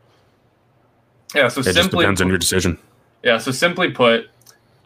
Yeah. 1.35 1.49
So 1.49 1.61
it 1.61 1.75
just 1.75 1.91
depends 1.91 2.21
on 2.21 2.29
your 2.29 2.39
decision. 2.39 2.79
Yeah. 3.23 3.39
So 3.39 3.53
simply 3.53 3.91
put, 3.91 4.29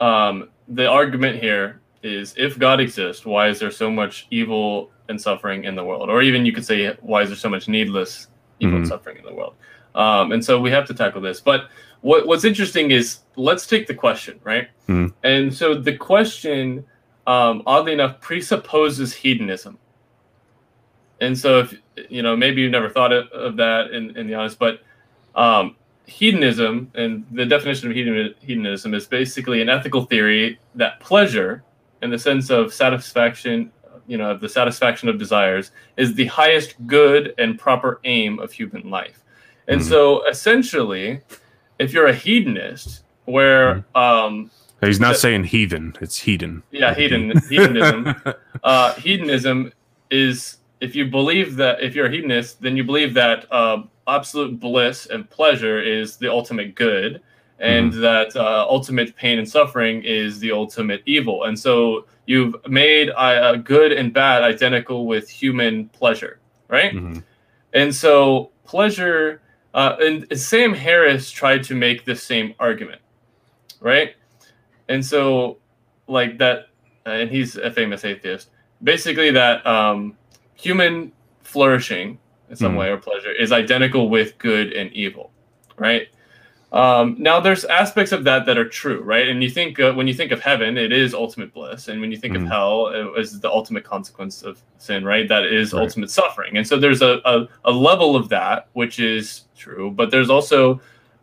um, 0.01 0.51
the 0.69 0.87
argument 0.87 1.41
here 1.41 1.81
is 2.03 2.35
if 2.37 2.59
God 2.59 2.81
exists, 2.81 3.25
why 3.25 3.49
is 3.49 3.59
there 3.61 3.71
so 3.71 3.91
much 3.91 4.27
evil 4.31 4.91
and 5.09 5.21
suffering 5.21 5.65
in 5.65 5.75
the 5.75 5.85
world? 5.85 6.11
Or 6.11 6.21
even 6.21 6.45
you 6.45 6.53
could 6.53 6.65
say, 6.65 6.95
why 7.01 7.23
is 7.23 7.29
there 7.29 7.37
so 7.37 7.49
much 7.49 7.69
needless 7.69 8.29
evil 8.61 8.73
mm-hmm. 8.73 8.83
and 8.83 8.89
suffering 8.89 9.17
in 9.17 9.25
the 9.25 9.33
world? 9.33 9.55
Um, 9.95 10.33
and 10.33 10.45
so 10.45 10.61
we 10.61 10.71
have 10.71 10.87
to 10.87 10.95
tackle 10.95 11.21
this. 11.21 11.41
But 11.41 11.69
what, 12.01 12.27
what's 12.27 12.45
interesting 12.45 12.91
is 12.91 13.21
let's 13.37 13.67
take 13.67 13.87
the 13.87 13.95
question, 13.95 14.41
right? 14.45 14.69
Mm-hmm. 14.89 15.15
And 15.23 15.55
so 15.55 15.75
the 15.75 15.97
question, 15.97 16.85
um, 17.27 17.63
oddly 17.67 17.93
enough, 17.93 18.21
presupposes 18.21 19.15
hedonism. 19.15 19.79
And 21.21 21.39
so 21.39 21.61
if 21.61 21.75
you 22.09 22.23
know, 22.23 22.37
maybe 22.37 22.63
you've 22.63 22.73
never 22.73 22.91
thought 22.91 23.13
of, 23.13 23.29
of 23.29 23.57
that 23.57 23.93
in, 23.93 24.17
in 24.17 24.27
the 24.27 24.35
honest, 24.35 24.59
but 24.59 24.83
um, 25.35 25.77
hedonism 26.07 26.91
and 26.95 27.25
the 27.33 27.47
definition 27.47 27.91
of 27.91 27.97
hedonism 28.41 28.95
is 28.95 29.07
basically 29.07 29.63
an 29.63 29.69
ethical 29.69 30.05
theory 30.05 30.59
that 30.75 31.01
pleasure 31.01 31.63
in 32.03 32.11
the 32.11 32.19
sense 32.19 32.51
of 32.51 32.75
satisfaction, 32.75 33.73
you 34.07 34.19
know, 34.19 34.37
the 34.37 34.49
satisfaction 34.49 35.09
of 35.09 35.19
desires, 35.19 35.71
is 35.97 36.15
the 36.15 36.27
highest 36.27 36.75
good 36.87 37.35
and 37.39 37.59
proper 37.59 38.01
aim 38.05 38.39
of 38.39 38.53
human 38.53 38.91
life. 38.91 39.24
And 39.69 39.81
mm-hmm. 39.81 39.89
so 39.89 40.27
essentially, 40.29 41.21
if 41.79 41.93
you're 41.93 42.07
a 42.07 42.15
hedonist, 42.15 43.03
where 43.25 43.77
mm-hmm. 43.77 43.97
um, 43.97 44.51
he's 44.81 45.01
not 45.01 45.17
saying 45.17 45.45
heathen, 45.45 45.97
it's 46.01 46.21
hedon. 46.21 46.63
Yeah, 46.71 46.95
hedon, 46.95 47.43
hedonism. 47.49 48.15
uh, 48.63 48.95
hedonism 48.95 49.73
is 50.11 50.59
if 50.81 50.95
you 50.95 51.07
believe 51.07 51.57
that 51.57 51.83
if 51.83 51.95
you're 51.95 52.07
a 52.07 52.11
hedonist, 52.11 52.61
then 52.61 52.77
you 52.77 52.85
believe 52.85 53.15
that 53.15 53.51
uh, 53.51 53.83
absolute 54.07 54.61
bliss 54.61 55.07
and 55.07 55.29
pleasure 55.31 55.81
is 55.81 56.17
the 56.17 56.31
ultimate 56.31 56.75
good 56.75 57.23
and 57.59 57.93
mm-hmm. 57.93 58.03
that 58.03 58.37
uh, 58.37 58.67
ultimate 58.69 59.15
pain 59.17 59.39
and 59.39 59.49
suffering 59.49 60.03
is 60.03 60.39
the 60.39 60.53
ultimate 60.53 61.03
evil. 61.07 61.45
And 61.45 61.59
so 61.59 62.07
you've 62.27 62.57
made 62.69 63.11
uh, 63.11 63.57
good 63.57 63.93
and 63.93 64.13
bad 64.13 64.43
identical 64.43 65.07
with 65.07 65.29
human 65.29 65.89
pleasure, 65.91 66.41
right? 66.69 66.93
Mm-hmm. 66.93 67.21
And 67.73 67.95
so 67.95 68.51
pleasure, 68.65 69.41
uh, 69.75 69.97
and 70.01 70.39
Sam 70.39 70.73
Harris 70.73 71.31
tried 71.31 71.65
to 71.65 71.75
make 71.75 72.05
the 72.05 72.15
same 72.15 72.55
argument, 72.61 73.03
right? 73.81 74.15
And 74.89 75.05
so, 75.05 75.59
like 76.07 76.39
that, 76.39 76.69
and 77.05 77.29
he's 77.29 77.57
a 77.57 77.71
famous 77.71 78.05
atheist. 78.05 78.51
Basically, 78.83 79.31
that 79.33 79.67
um, 79.67 80.17
human 80.55 81.13
flourishing 81.43 82.19
in 82.51 82.57
some 82.57 82.71
mm-hmm. 82.71 82.79
way 82.79 82.89
or 82.91 82.97
pleasure 82.99 83.33
is 83.33 83.51
identical 83.51 84.09
with 84.09 84.39
good 84.39 84.73
and 84.73 84.93
evil, 84.93 85.33
right? 85.77 86.09
Um, 86.75 87.15
now, 87.21 87.39
there's 87.39 87.65
aspects 87.67 88.11
of 88.11 88.25
that 88.25 88.47
that 88.47 88.59
are 88.59 88.69
true, 88.69 89.01
right? 89.03 89.29
And 89.29 89.41
you 89.45 89.49
think 89.49 89.79
uh, 89.79 89.93
when 89.93 90.09
you 90.09 90.13
think 90.13 90.33
of 90.33 90.41
heaven, 90.41 90.77
it 90.77 90.93
is 90.93 91.15
ultimate 91.15 91.55
bliss, 91.55 91.87
and 91.87 92.01
when 92.01 92.11
you 92.11 92.17
think 92.17 92.35
mm-hmm. 92.35 92.47
of 92.47 92.51
hell, 92.51 92.89
it 92.89 93.21
is 93.21 93.39
the 93.39 93.49
ultimate 93.49 93.85
consequence 93.85 94.43
of 94.43 94.61
sin, 94.79 95.05
right? 95.05 95.29
That 95.29 95.45
is 95.45 95.73
right. 95.73 95.83
ultimate 95.83 96.11
suffering, 96.11 96.57
and 96.57 96.67
so 96.67 96.77
there's 96.77 97.01
a, 97.01 97.21
a, 97.25 97.47
a 97.67 97.71
level 97.71 98.17
of 98.17 98.29
that 98.31 98.71
which 98.73 98.99
is 98.99 99.45
true, 99.57 99.93
but 99.93 100.11
there's 100.11 100.31
also 100.31 100.81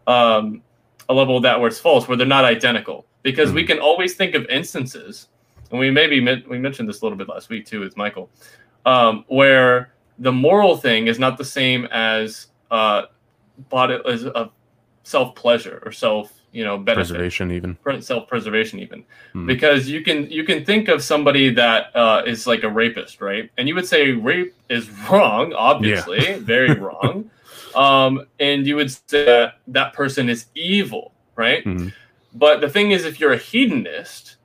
um, 0.07 0.61
a 1.09 1.13
level 1.13 1.35
of 1.35 1.43
that 1.43 1.59
where 1.59 1.67
it's 1.67 1.79
false, 1.79 2.07
where 2.07 2.15
they're 2.15 2.25
not 2.25 2.45
identical, 2.45 3.05
because 3.21 3.49
mm-hmm. 3.49 3.57
we 3.57 3.65
can 3.65 3.79
always 3.79 4.13
think 4.13 4.35
of 4.35 4.45
instances, 4.45 5.27
and 5.69 5.77
we 5.77 5.91
maybe 5.91 6.21
we 6.47 6.59
mentioned 6.59 6.87
this 6.87 7.01
a 7.01 7.03
little 7.03 7.17
bit 7.17 7.27
last 7.27 7.49
week 7.49 7.65
too 7.65 7.81
with 7.81 7.97
Michael, 7.97 8.29
um, 8.85 9.25
where 9.27 9.91
the 10.17 10.31
moral 10.31 10.77
thing 10.77 11.07
is 11.07 11.19
not 11.19 11.37
the 11.37 11.43
same 11.43 11.89
as 11.91 12.47
uh, 12.71 13.01
body 13.67 13.99
as 14.07 14.23
a 14.23 14.49
self 15.03 15.35
pleasure 15.35 15.81
or 15.85 15.91
self 15.91 16.33
you 16.51 16.63
know 16.63 16.77
benefit. 16.77 17.13
preservation 17.13 17.51
even 17.51 17.77
self 18.01 18.27
preservation 18.27 18.79
even 18.79 19.03
mm. 19.33 19.47
because 19.47 19.89
you 19.89 20.03
can 20.03 20.29
you 20.29 20.43
can 20.43 20.65
think 20.65 20.89
of 20.89 21.01
somebody 21.01 21.53
that 21.53 21.95
uh, 21.95 22.21
is 22.25 22.45
like 22.45 22.63
a 22.63 22.69
rapist 22.69 23.21
right 23.21 23.49
and 23.57 23.67
you 23.67 23.75
would 23.75 23.87
say 23.87 24.11
rape 24.11 24.53
is 24.69 24.89
wrong 25.09 25.53
obviously 25.53 26.23
yeah. 26.23 26.37
very 26.39 26.73
wrong 26.73 27.29
um, 27.75 28.25
and 28.39 28.67
you 28.67 28.75
would 28.75 28.91
say 28.91 29.25
that 29.25 29.55
that 29.67 29.93
person 29.93 30.29
is 30.29 30.47
evil 30.55 31.13
right 31.35 31.63
mm. 31.63 31.91
but 32.33 32.59
the 32.59 32.69
thing 32.69 32.91
is 32.91 33.05
if 33.05 33.19
you're 33.19 33.33
a 33.33 33.37
hedonist 33.37 34.35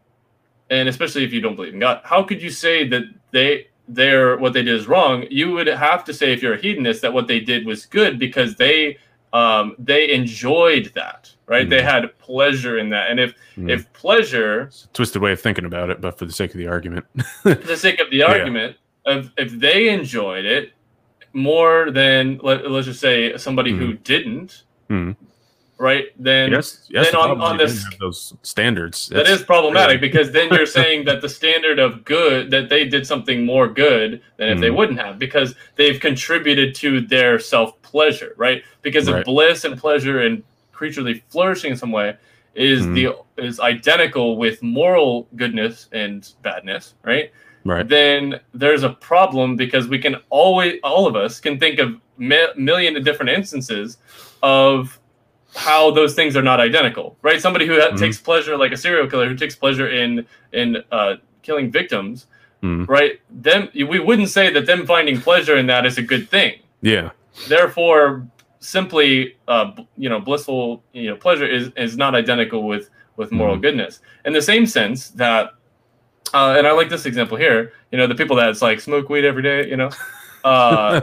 and 0.71 0.89
especially 0.89 1.25
if 1.25 1.33
you 1.33 1.41
don't 1.41 1.57
believe 1.57 1.75
in 1.75 1.81
god 1.81 2.01
how 2.05 2.23
could 2.23 2.41
you 2.41 2.51
say 2.51 2.87
that 2.87 3.03
they 3.33 3.67
they're 3.89 4.37
what 4.37 4.53
they 4.53 4.63
did 4.63 4.75
is 4.75 4.87
wrong 4.87 5.25
you 5.31 5.51
would 5.51 5.67
have 5.67 6.05
to 6.05 6.15
say 6.15 6.33
if 6.33 6.41
you're 6.43 6.55
a 6.55 6.61
hedonist 6.61 7.03
that 7.03 7.13
what 7.13 7.27
they 7.27 7.41
did 7.41 7.67
was 7.67 7.85
good 7.85 8.19
because 8.19 8.57
they 8.57 8.97
um, 9.33 9.75
they 9.79 10.13
enjoyed 10.13 10.93
that, 10.95 11.33
right? 11.47 11.67
Mm. 11.67 11.71
They 11.71 11.83
had 11.83 12.19
pleasure 12.19 12.79
in 12.79 12.91
that, 12.91 13.11
and 13.11 13.21
if 13.21 13.35
mm. 13.57 13.71
if 13.71 13.93
pleasure, 13.93 14.71
twisted 14.93 15.23
way 15.23 15.33
of 15.33 15.41
thinking 15.41 15.65
about 15.65 15.91
it, 15.91 16.01
but 16.01 16.19
for 16.19 16.25
the 16.25 16.33
sake 16.33 16.53
of 16.53 16.59
the 16.59 16.69
argument, 16.69 17.05
for 17.43 17.55
the 17.55 17.77
sake 17.77 18.01
of 18.01 18.11
the 18.11 18.23
argument, 18.23 18.77
yeah. 19.07 19.19
if 19.19 19.31
if 19.37 19.53
they 19.53 19.89
enjoyed 19.89 20.45
it 20.45 20.73
more 21.33 21.91
than 21.91 22.41
let, 22.43 22.65
us 22.65 22.87
just 22.87 23.01
say 23.01 23.37
somebody 23.37 23.73
mm. 23.73 23.79
who 23.79 23.93
didn't, 23.95 24.65
mm 24.89 25.17
right? 25.79 26.07
Then, 26.19 26.53
yes, 26.53 26.87
yes, 26.89 27.07
then 27.07 27.21
on, 27.21 27.41
on 27.41 27.59
this 27.59 27.85
those 28.01 28.35
standards. 28.43 29.09
That's, 29.09 29.29
that 29.29 29.33
is 29.33 29.43
problematic 29.43 30.01
because 30.01 30.33
then 30.33 30.53
you're 30.53 30.67
saying 30.81 31.05
that 31.07 31.21
the 31.21 31.29
standard 31.29 31.79
of 31.79 32.05
good 32.05 32.51
that 32.51 32.69
they 32.69 32.85
did 32.89 33.07
something 33.07 33.45
more 33.45 33.69
good 33.69 34.23
than 34.37 34.49
if 34.49 34.61
they 34.61 34.71
wouldn't 34.71 34.99
have 34.99 35.19
because 35.19 35.55
they've 35.77 36.01
contributed 36.01 36.75
to 36.77 37.01
their 37.01 37.39
self 37.39 37.81
pleasure, 37.97 38.35
right? 38.37 38.63
Because 38.83 39.11
right. 39.11 39.21
of 39.21 39.25
bliss 39.25 39.65
and 39.65 39.79
pleasure 39.79 40.21
and 40.21 40.43
creaturely 40.73 41.25
flourishing 41.29 41.71
in 41.71 41.79
some 41.79 41.93
way 41.93 42.15
is 42.55 42.85
mm. 42.85 42.95
the 42.95 43.43
is 43.43 43.59
identical 43.59 44.37
with 44.37 44.63
moral 44.63 45.27
goodness 45.35 45.89
and 45.93 46.33
badness, 46.43 46.95
right? 47.05 47.33
Right. 47.65 47.89
Then 47.89 48.39
there's 48.53 48.83
a 48.83 48.91
problem 48.91 49.57
because 49.57 49.89
we 49.89 49.99
can 49.99 50.17
always 50.29 50.79
all 50.85 51.07
of 51.07 51.17
us 51.17 51.41
can 51.41 51.59
think 51.59 51.79
of 51.79 51.89
mi- 52.19 52.53
million 52.57 53.03
different 53.03 53.31
instances 53.31 53.97
of 54.43 55.01
how 55.55 55.91
those 55.91 56.15
things 56.15 56.37
are 56.37 56.43
not 56.43 56.61
identical, 56.61 57.17
right? 57.23 57.41
Somebody 57.41 57.67
who 57.67 57.79
mm-hmm. 57.79 57.97
takes 57.97 58.21
pleasure, 58.21 58.59
like 58.59 58.73
a 58.73 58.77
serial 58.77 59.09
killer 59.09 59.27
who 59.27 59.37
takes 59.37 59.57
pleasure 59.57 59.89
in 59.89 60.27
in 60.53 60.85
uh, 60.93 61.15
killing 61.41 61.71
victims, 61.71 62.27
mm-hmm. 62.63 62.85
right? 62.93 63.21
Them, 63.31 63.71
we 63.75 63.99
wouldn't 64.01 64.29
say 64.29 64.53
that 64.53 64.67
them 64.67 64.85
finding 64.85 65.19
pleasure 65.19 65.57
in 65.57 65.67
that 65.69 65.87
is 65.87 65.97
a 65.97 66.03
good 66.03 66.29
thing. 66.29 66.61
Yeah. 66.83 67.11
Therefore, 67.49 68.27
simply, 68.61 69.37
uh, 69.49 69.73
you 69.97 70.09
know, 70.09 70.21
blissful, 70.21 70.83
you 70.93 71.11
know, 71.11 71.17
pleasure 71.17 71.47
is 71.47 71.71
is 71.77 71.97
not 71.97 72.15
identical 72.15 72.67
with 72.67 72.91
with 73.17 73.33
moral 73.33 73.55
mm-hmm. 73.55 73.63
goodness. 73.63 74.01
In 74.25 74.33
the 74.33 74.43
same 74.43 74.67
sense 74.67 75.11
that, 75.11 75.55
uh, 76.35 76.55
and 76.59 76.67
I 76.67 76.73
like 76.73 76.89
this 76.89 77.07
example 77.07 77.37
here. 77.37 77.73
You 77.91 77.99
know, 77.99 78.07
the 78.07 78.15
people 78.15 78.37
that's 78.37 78.63
like 78.63 78.81
smoke 78.81 79.09
weed 79.09 79.25
every 79.25 79.43
day. 79.43 79.69
You 79.69 79.77
know, 79.77 79.91
uh, 80.45 81.01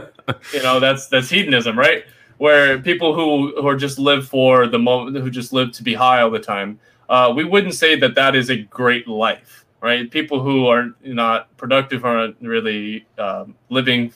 you 0.52 0.62
know 0.62 0.80
that's 0.80 1.08
that's 1.08 1.28
hedonism, 1.28 1.78
right? 1.78 2.04
where 2.38 2.78
people 2.78 3.14
who 3.14 3.54
who 3.60 3.66
are 3.66 3.76
just 3.76 3.98
live 3.98 4.26
for 4.26 4.66
the 4.66 4.78
moment, 4.78 5.16
who 5.16 5.30
just 5.30 5.52
live 5.52 5.72
to 5.72 5.82
be 5.82 5.94
high 5.94 6.20
all 6.20 6.30
the 6.30 6.38
time, 6.38 6.78
uh, 7.08 7.32
we 7.34 7.44
wouldn't 7.44 7.74
say 7.74 7.96
that 7.96 8.14
that 8.14 8.34
is 8.34 8.50
a 8.50 8.56
great 8.56 9.06
life, 9.06 9.64
right? 9.80 10.10
People 10.10 10.42
who 10.42 10.66
are 10.66 10.94
not 11.04 11.54
productive 11.56 12.04
aren't 12.04 12.36
really 12.40 13.06
um, 13.18 13.54
living 13.70 14.12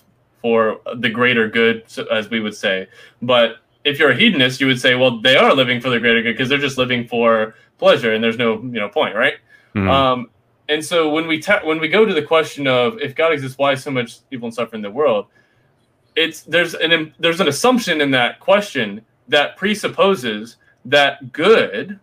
for 0.48 0.80
the 0.96 1.10
greater 1.10 1.46
good, 1.46 1.84
as 2.10 2.30
we 2.30 2.40
would 2.40 2.54
say. 2.54 2.86
But 3.20 3.56
if 3.84 3.98
you're 3.98 4.12
a 4.12 4.16
hedonist, 4.16 4.60
you 4.62 4.66
would 4.66 4.80
say, 4.80 4.94
well, 4.94 5.20
they 5.20 5.36
are 5.36 5.54
living 5.54 5.78
for 5.78 5.90
the 5.90 6.00
greater 6.00 6.22
good 6.22 6.32
because 6.32 6.48
they're 6.48 6.66
just 6.68 6.78
living 6.78 7.06
for 7.06 7.54
pleasure, 7.76 8.14
and 8.14 8.24
there's 8.24 8.38
no 8.38 8.54
you 8.74 8.80
know 8.82 8.88
point, 8.88 9.14
right? 9.14 9.34
Mhm. 9.74 9.90
Um, 9.90 10.30
and 10.70 10.82
so 10.82 11.10
when 11.10 11.26
we 11.26 11.38
ta- 11.38 11.60
when 11.64 11.78
we 11.80 11.88
go 11.88 12.06
to 12.06 12.14
the 12.14 12.22
question 12.22 12.66
of 12.66 12.98
if 13.06 13.14
God 13.14 13.30
exists, 13.32 13.58
why 13.58 13.74
so 13.74 13.90
much 13.90 14.10
evil 14.30 14.46
and 14.46 14.54
suffering 14.54 14.78
in 14.78 14.82
the 14.90 14.96
world? 15.02 15.26
It's 16.16 16.40
there's 16.54 16.74
an 16.74 17.12
there's 17.18 17.40
an 17.40 17.48
assumption 17.48 18.00
in 18.00 18.10
that 18.12 18.40
question 18.40 19.02
that 19.28 19.56
presupposes 19.58 20.56
that 20.86 21.30
good 21.32 22.00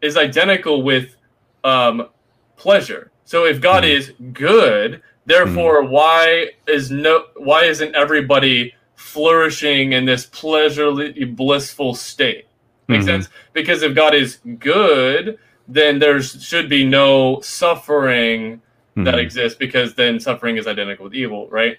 is 0.00 0.16
identical 0.16 0.82
with 0.82 1.16
um, 1.64 2.08
pleasure. 2.56 3.10
So 3.26 3.44
if 3.44 3.60
God 3.60 3.84
Mhm. 3.84 3.90
is 3.96 4.12
good, 4.32 5.02
therefore 5.26 5.84
why 5.84 6.50
is 6.66 6.90
no 6.90 7.24
why 7.36 7.64
isn't 7.64 7.94
everybody 7.94 8.74
flourishing 8.96 9.92
in 9.92 10.04
this 10.04 10.26
pleasurely 10.26 11.24
blissful 11.24 11.94
state? 11.94 12.46
Makes 12.88 13.04
Mhm. 13.04 13.08
sense? 13.08 13.28
Because 13.52 13.82
if 13.82 13.94
God 13.94 14.14
is 14.14 14.38
good, 14.58 15.38
then 15.68 15.98
there 15.98 16.20
should 16.22 16.68
be 16.68 16.84
no 16.84 17.40
suffering 17.40 18.60
that 18.96 19.14
Mhm. 19.14 19.20
exists 19.22 19.58
because 19.58 19.94
then 19.94 20.20
suffering 20.20 20.56
is 20.56 20.66
identical 20.66 21.04
with 21.04 21.14
evil, 21.14 21.48
right? 21.50 21.78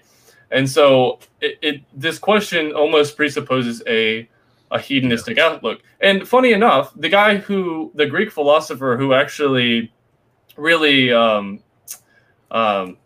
And 0.50 0.68
so 0.68 1.18
it, 1.40 1.58
it 1.62 1.80
this 1.92 2.18
question 2.18 2.72
almost 2.72 3.16
presupposes 3.16 3.82
a 3.86 4.28
a 4.72 4.80
hedonistic 4.80 5.38
outlook. 5.38 5.80
And 6.00 6.26
funny 6.28 6.52
enough, 6.52 6.92
the 6.96 7.08
guy 7.08 7.36
who 7.36 7.92
the 7.94 8.06
Greek 8.06 8.30
philosopher 8.32 8.96
who 8.98 9.14
actually 9.14 9.92
really 10.56 11.12
um 11.12 11.60
um 12.50 12.96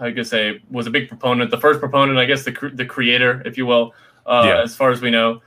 I 0.00 0.12
could 0.12 0.26
say 0.26 0.60
was 0.70 0.86
a 0.86 0.90
big 0.90 1.08
proponent, 1.08 1.50
the 1.50 1.58
first 1.60 1.78
proponent, 1.80 2.18
I 2.18 2.24
guess 2.24 2.44
the 2.44 2.52
cr- 2.52 2.68
the 2.74 2.86
creator, 2.86 3.42
if 3.44 3.58
you 3.58 3.66
will, 3.66 3.94
uh, 4.26 4.44
Yeah. 4.46 4.62
as 4.62 4.74
far 4.74 4.90
as 4.90 5.00
we 5.00 5.10
know, 5.10 5.42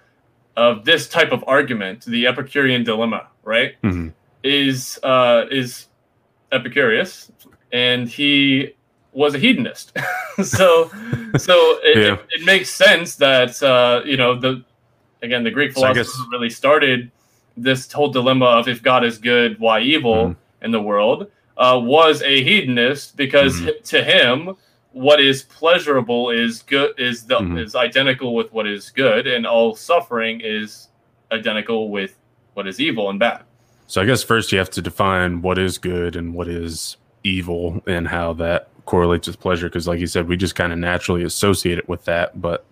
of 0.56 0.86
this 0.86 1.10
type 1.10 1.32
of 1.32 1.44
argument, 1.48 2.06
the 2.06 2.28
Epicurean 2.28 2.84
dilemma, 2.84 3.28
right? 3.44 3.74
Mhm. 3.84 4.14
is 4.44 5.00
uh, 5.04 5.46
is 5.50 5.88
Epicurus, 6.52 7.32
and 7.72 8.08
he 8.10 8.74
was 9.14 9.34
a 9.36 9.40
hedonist. 9.40 9.98
so 10.44 10.92
so 11.38 11.80
it, 11.84 11.98
Yeah. 11.98 12.14
it, 12.14 12.20
it 12.42 12.46
makes 12.46 12.70
sense 12.70 13.16
that 13.16 13.62
uh, 13.64 14.02
you 14.06 14.18
know 14.18 14.36
the 14.40 14.64
again 15.22 15.44
the 15.44 15.52
Greek 15.52 15.72
So 15.72 15.82
philosophers 15.82 16.08
guess- 16.18 16.28
really 16.32 16.50
started 16.50 17.10
this 17.56 17.92
whole 17.92 18.10
dilemma 18.10 18.46
of 18.46 18.68
if 18.68 18.82
God 18.84 19.04
is 19.06 19.18
good, 19.18 19.60
why 19.60 19.80
evil 19.80 20.16
Mhm. 20.30 20.36
in 20.64 20.72
the 20.72 20.82
world 20.82 21.28
uh, 21.58 21.80
was 21.82 22.22
a 22.24 22.44
hedonist 22.44 23.16
because 23.16 23.62
Mhm. 23.62 23.84
to 23.84 24.04
him 24.04 24.56
what 24.92 25.20
is 25.20 25.44
pleasurable 25.44 26.30
is 26.30 26.62
good 26.64 26.94
is 27.00 27.24
the 27.26 27.40
Mhm. 27.40 27.60
is 27.60 27.76
identical 27.76 28.36
with 28.36 28.52
what 28.54 28.68
is 28.68 28.90
good 28.92 29.26
and 29.28 29.46
all 29.46 29.76
suffering 29.76 30.42
is 30.44 30.90
identical 31.32 31.90
with 31.90 32.18
what 32.54 32.68
is 32.68 32.80
evil 32.80 33.10
and 33.10 33.20
bad 33.20 33.42
So 33.88 34.02
I 34.02 34.06
guess 34.06 34.24
first 34.24 34.52
you 34.52 34.58
have 34.58 34.70
to 34.72 34.82
define 34.82 35.42
what 35.42 35.58
is 35.60 35.78
good 35.78 36.16
and 36.16 36.34
what 36.34 36.48
is 36.48 36.98
evil 37.24 37.82
and 37.86 38.08
how 38.08 38.34
that 38.34 38.70
correlates 38.86 39.28
with 39.28 39.40
pleasure. 39.40 39.68
Because, 39.68 39.88
like 39.88 40.00
you 40.00 40.08
said, 40.08 40.28
we 40.28 40.36
just 40.38 40.56
kind 40.56 40.74
of 40.74 40.80
naturally 40.80 41.24
associate 41.24 41.78
it 41.78 41.88
with 41.88 42.04
that. 42.06 42.42
But 42.42 42.66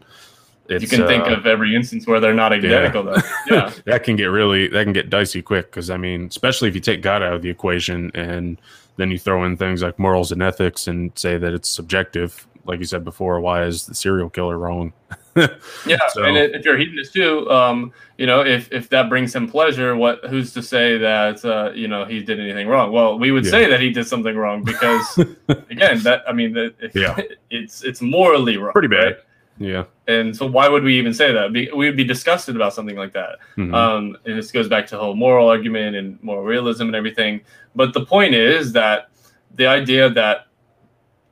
it's, 0.69 0.81
you 0.83 0.87
can 0.87 1.05
think 1.07 1.25
uh, 1.25 1.35
of 1.35 1.45
every 1.45 1.75
instance 1.75 2.07
where 2.07 2.19
they're 2.19 2.33
not 2.33 2.53
identical 2.53 3.03
though 3.03 3.17
yeah 3.49 3.73
that 3.85 4.03
can 4.03 4.15
get 4.15 4.25
really 4.25 4.67
that 4.69 4.83
can 4.83 4.93
get 4.93 5.09
dicey 5.09 5.41
quick. 5.41 5.69
Because 5.69 5.89
I 5.89 5.97
mean, 5.97 6.25
especially 6.27 6.69
if 6.69 6.75
you 6.75 6.81
take 6.81 7.01
God 7.01 7.21
out 7.23 7.33
of 7.33 7.41
the 7.41 7.49
equation 7.49 8.11
and 8.13 8.59
then 8.97 9.11
you 9.11 9.17
throw 9.19 9.43
in 9.45 9.57
things 9.57 9.81
like 9.81 9.97
morals 9.99 10.31
and 10.31 10.41
ethics 10.41 10.87
and 10.87 11.11
say 11.17 11.37
that 11.37 11.53
it's 11.53 11.69
subjective. 11.69 12.47
Like 12.65 12.79
you 12.79 12.85
said 12.85 13.03
before, 13.03 13.39
why 13.41 13.63
is 13.63 13.87
the 13.87 13.95
serial 13.95 14.29
killer 14.29 14.57
wrong? 14.57 14.93
yeah 15.35 15.97
So- 16.09 16.23
and 16.25 16.37
if 16.37 16.63
you're 16.65 16.75
a 16.75 16.79
hedonist 16.79 17.13
too 17.13 17.49
um 17.49 17.93
you 18.17 18.25
know 18.27 18.41
if 18.45 18.69
if 18.71 18.89
that 18.89 19.07
brings 19.07 19.33
him 19.33 19.47
pleasure 19.47 19.95
what 19.95 20.19
who's 20.25 20.51
to 20.53 20.61
say 20.61 20.97
that 20.97 21.43
uh 21.45 21.71
you 21.73 21.87
know 21.87 22.03
he 22.03 22.21
did 22.21 22.37
anything 22.37 22.67
wrong 22.67 22.91
well 22.91 23.17
we 23.17 23.31
would 23.31 23.45
Yeah. 23.45 23.51
say 23.51 23.69
that 23.69 23.79
he 23.79 23.91
did 23.91 24.05
something 24.07 24.35
wrong 24.35 24.61
because 24.61 25.17
again 25.69 25.99
that 26.03 26.23
i 26.27 26.33
mean 26.33 26.51
that 26.55 26.73
if, 26.81 26.93
Yeah. 26.93 27.17
it's 27.49 27.81
it's 27.81 28.01
morally 28.01 28.57
wrong 28.57 28.73
Pretty 28.73 28.89
bad. 28.89 29.03
right? 29.05 29.15
Yeah. 29.59 29.83
and 30.07 30.35
so 30.35 30.45
why 30.47 30.67
would 30.67 30.83
we 30.83 30.97
even 30.97 31.13
say 31.13 31.31
that 31.31 31.51
we 31.51 31.69
would 31.73 31.95
be 31.97 32.03
disgusted 32.03 32.55
about 32.55 32.73
something 32.73 32.95
like 32.95 33.13
that 33.13 33.37
Mhm. 33.57 33.73
um, 33.75 34.17
and 34.25 34.37
this 34.37 34.51
goes 34.51 34.67
back 34.67 34.87
to 34.87 34.95
the 34.95 35.01
whole 35.01 35.15
moral 35.15 35.47
argument 35.47 35.95
and 35.95 36.17
moral 36.23 36.43
realism 36.43 36.83
and 36.87 36.95
everything. 36.95 37.41
But 37.75 37.93
the 37.93 38.05
point 38.05 38.33
is 38.33 38.73
that 38.73 39.09
the 39.55 39.67
idea 39.67 40.09
that 40.09 40.47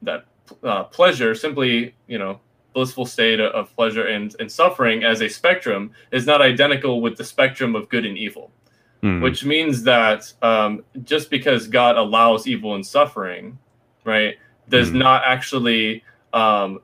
that 0.04 0.26
uh, 0.64 0.84
pleasure, 0.86 1.34
simply 1.36 1.94
you 2.08 2.18
know, 2.20 2.40
blissful 2.74 3.06
state 3.06 3.40
of 3.40 3.74
pleasure 3.76 4.06
and, 4.08 4.36
and 4.40 4.52
suffering 4.52 5.04
as 5.04 5.22
a 5.22 5.28
spectrum, 5.30 5.92
is 6.12 6.26
not 6.26 6.42
identical 6.42 7.02
with 7.02 7.18
the 7.18 7.24
spectrum 7.24 7.76
of 7.76 7.90
good 7.90 8.06
and 8.06 8.18
evil. 8.18 8.52
Mhm. 9.04 9.22
Which 9.22 9.44
means 9.46 9.84
that 9.84 10.32
um, 10.42 10.84
just 11.04 11.30
because 11.30 11.68
God 11.68 11.98
allows 11.98 12.48
evil 12.48 12.76
and 12.76 12.86
suffering, 12.86 13.58
right, 14.06 14.36
does 14.70 14.92
Mhm. 14.92 14.96
not 15.00 15.24
actually 15.26 16.04
um, 16.34 16.80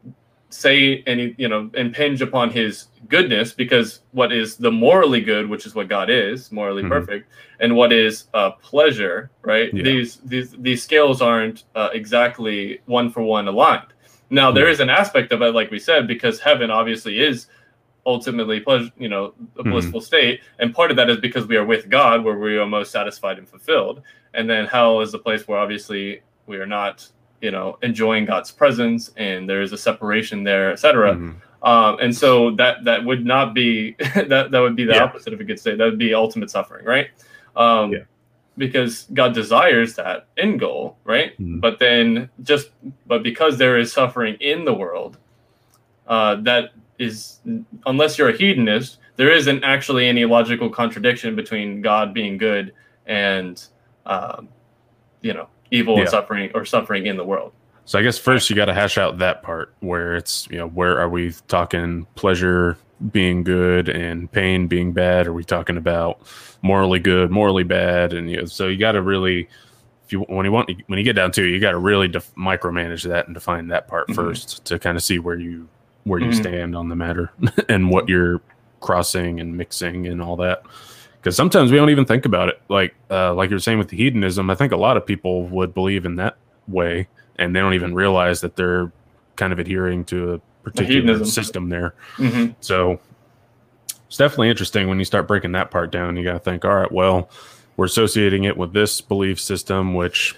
say 0.56 1.04
any, 1.06 1.36
you 1.38 1.48
know, 1.50 1.70
impinge 1.74 2.22
upon 2.22 2.50
his 2.50 2.88
goodness 3.10 3.52
because 3.52 4.02
what 4.12 4.32
is 4.32 4.56
the 4.56 4.72
morally 4.72 5.20
good, 5.22 5.50
which 5.50 5.66
is 5.66 5.76
what 5.76 5.88
God 5.90 6.10
is, 6.10 6.52
morally 6.52 6.82
Mhm. 6.84 6.90
perfect, 6.90 7.30
and 7.60 7.76
what 7.76 7.92
is 7.92 8.28
uh, 8.34 8.52
pleasure, 8.52 9.30
right? 9.42 9.74
Yeah. 9.74 9.84
These 9.84 10.18
these 10.26 10.52
these 10.60 10.82
scales 10.82 11.22
aren't 11.22 11.66
uh, 11.76 11.90
exactly 11.94 12.80
one 12.86 13.10
for 13.10 13.22
one 13.22 13.48
aligned. 13.48 13.92
Now 14.30 14.52
there 14.52 14.70
is 14.70 14.80
an 14.80 14.90
aspect 14.90 15.32
of 15.34 15.42
it, 15.42 15.54
like 15.54 15.72
we 15.72 15.80
said, 15.80 16.08
because 16.08 16.40
heaven 16.40 16.72
obviously 16.72 17.20
is 17.20 17.48
ultimately 18.06 18.60
pleasure, 18.60 18.92
you 18.98 19.10
know, 19.10 19.34
a 19.60 19.64
Mhm. 19.64 19.72
blissful 19.72 20.00
state, 20.02 20.40
and 20.60 20.74
part 20.74 20.90
of 20.90 20.98
that 20.98 21.10
is 21.10 21.18
because 21.18 21.48
we 21.48 21.58
are 21.58 21.66
with 21.66 21.90
God, 21.90 22.24
where 22.24 22.38
we 22.38 22.58
are 22.58 22.66
most 22.66 22.92
satisfied 22.92 23.38
and 23.40 23.48
fulfilled, 23.50 24.02
and 24.34 24.50
then 24.50 24.66
hell 24.68 25.02
is 25.02 25.12
the 25.12 25.20
place 25.20 25.48
where 25.48 25.58
obviously 25.60 26.22
we 26.48 26.58
are 26.58 26.66
not, 26.68 27.08
you 27.42 27.52
know, 27.52 27.78
enjoying 27.84 28.26
God's 28.26 28.52
presence, 28.52 29.12
and 29.18 29.48
there 29.50 29.62
is 29.62 29.72
a 29.74 29.78
separation 29.78 30.44
there, 30.44 30.72
etc. 30.72 31.16
Mhm. 31.16 31.36
Um, 31.64 31.98
and 32.00 32.16
so 32.16 32.52
that 32.52 32.84
that 32.86 33.04
would 33.04 33.26
not 33.26 33.54
be 33.54 33.96
that 34.28 34.52
that 34.52 34.60
would 34.60 34.76
be 34.76 34.86
the 34.86 34.94
Yeah. 34.94 35.04
opposite 35.04 35.34
of 35.34 35.40
a 35.40 35.44
good 35.44 35.60
state. 35.60 35.78
That 35.78 35.86
would 35.86 35.98
be 36.00 36.14
ultimate 36.14 36.50
suffering, 36.50 36.86
right? 36.86 37.08
Um, 37.56 37.92
Yeah. 37.94 38.00
Because 38.58 39.08
God 39.14 39.34
desires 39.34 39.96
that 39.96 40.28
end 40.38 40.62
goal, 40.62 40.98
right? 41.04 41.38
Mhm. 41.42 41.60
But 41.60 41.78
then 41.80 42.30
just 42.44 42.72
but 43.06 43.22
because 43.22 43.58
there 43.58 43.78
is 43.78 43.92
suffering 43.92 44.36
in 44.40 44.64
the 44.64 44.74
world, 44.74 45.18
uh, 46.08 46.36
that 46.44 46.72
is 46.98 47.40
unless 47.86 48.18
you're 48.18 48.30
a 48.30 48.38
hedonist, 48.38 49.00
there 49.18 49.30
isn't 49.32 49.64
actually 49.66 50.08
any 50.08 50.24
logical 50.24 50.70
contradiction 50.70 51.36
between 51.36 51.82
God 51.82 52.14
being 52.14 52.38
good 52.38 52.72
and 53.08 53.62
um, 54.06 54.48
you 55.22 55.34
know 55.34 55.48
evil 55.72 55.96
Yeah. 55.96 56.02
and 56.02 56.10
suffering 56.10 56.52
or 56.56 56.66
suffering 56.66 57.06
in 57.08 57.18
the 57.18 57.26
world. 57.26 57.52
So 57.86 58.00
I 58.00 58.02
guess 58.02 58.18
first 58.18 58.50
you 58.50 58.56
got 58.56 58.66
to 58.66 58.74
hash 58.74 58.98
out 58.98 59.20
that 59.20 59.44
part 59.44 59.74
where 59.82 60.16
it's 60.16 60.48
you 60.50 60.58
know 60.58 60.68
where 60.70 61.00
are 61.00 61.10
we 61.10 61.34
talking 61.48 62.08
pleasure 62.16 62.78
being 63.12 63.44
good 63.44 63.90
and 63.90 64.32
pain 64.32 64.68
being 64.68 64.92
bad? 64.94 65.28
Are 65.28 65.34
we 65.34 65.44
talking 65.44 65.78
about 65.78 66.20
morally 66.62 67.00
good, 67.00 67.30
morally 67.30 67.64
bad? 67.64 68.14
And 68.14 68.30
you 68.32 68.38
know, 68.38 68.46
so 68.46 68.68
you 68.68 68.78
got 68.78 68.94
to 68.94 69.02
really, 69.04 69.48
if 70.06 70.12
you 70.12 70.22
when 70.22 70.46
you 70.46 70.52
want 70.52 70.72
when 70.88 70.98
you 70.98 71.06
get 71.06 71.14
down 71.16 71.32
to 71.34 71.44
it, 71.44 71.50
you 71.50 71.60
got 71.60 71.72
to 71.72 71.78
really 71.78 72.08
def- 72.08 72.34
micromanage 72.36 73.04
that 73.08 73.28
and 73.28 73.34
define 73.36 73.68
that 73.68 73.88
part 73.88 74.08
Mhm. 74.08 74.16
first 74.16 74.66
to 74.66 74.80
kind 74.80 74.98
of 74.98 75.04
see 75.04 75.20
where 75.20 75.38
you 75.38 75.68
where 76.06 76.20
you 76.20 76.28
Mhm. 76.30 76.36
stand 76.36 76.76
on 76.76 76.90
the 76.90 76.96
matter 76.96 77.32
and 77.70 77.90
what 77.92 78.08
you're 78.10 78.42
crossing 78.80 79.40
and 79.40 79.58
mixing 79.58 80.08
and 80.08 80.22
all 80.22 80.36
that. 80.38 80.64
Because 81.26 81.36
sometimes 81.36 81.72
we 81.72 81.78
don't 81.78 81.90
even 81.90 82.06
think 82.06 82.28
about 82.28 82.50
it. 82.50 82.62
Like 82.70 82.94
uh, 83.10 83.34
like 83.34 83.50
you're 83.50 83.58
saying 83.58 83.80
with 83.80 83.88
the 83.88 83.98
hedonism, 83.98 84.52
I 84.52 84.54
think 84.54 84.72
a 84.72 84.78
lot 84.78 84.96
of 84.96 85.08
people 85.08 85.48
would 85.48 85.74
believe 85.74 86.06
in 86.06 86.18
that 86.18 86.38
way 86.68 87.08
and 87.38 87.56
they 87.56 87.62
don't 87.62 87.74
even 87.74 87.96
realize 87.96 88.42
that 88.42 88.56
they're 88.56 88.92
kind 89.36 89.52
of 89.52 89.58
adhering 89.58 90.06
to 90.06 90.34
a 90.34 90.40
particular 90.64 91.02
hedonism. 91.02 91.26
system 91.26 91.70
there. 91.70 91.96
hmm 92.18 92.50
So 92.60 93.00
it's 94.06 94.18
definitely 94.18 94.52
interesting 94.52 94.88
when 94.88 95.00
you 95.00 95.06
start 95.06 95.28
breaking 95.28 95.54
that 95.54 95.72
part 95.72 95.92
down. 95.92 96.16
You 96.16 96.24
got 96.24 96.34
to 96.34 96.40
think, 96.40 96.64
all 96.64 96.76
right, 96.76 96.92
well, 96.92 97.32
we're 97.76 97.86
associating 97.86 98.44
it 98.44 98.56
with 98.56 98.74
this 98.74 99.02
belief 99.02 99.42
system, 99.42 99.96
which 99.96 100.36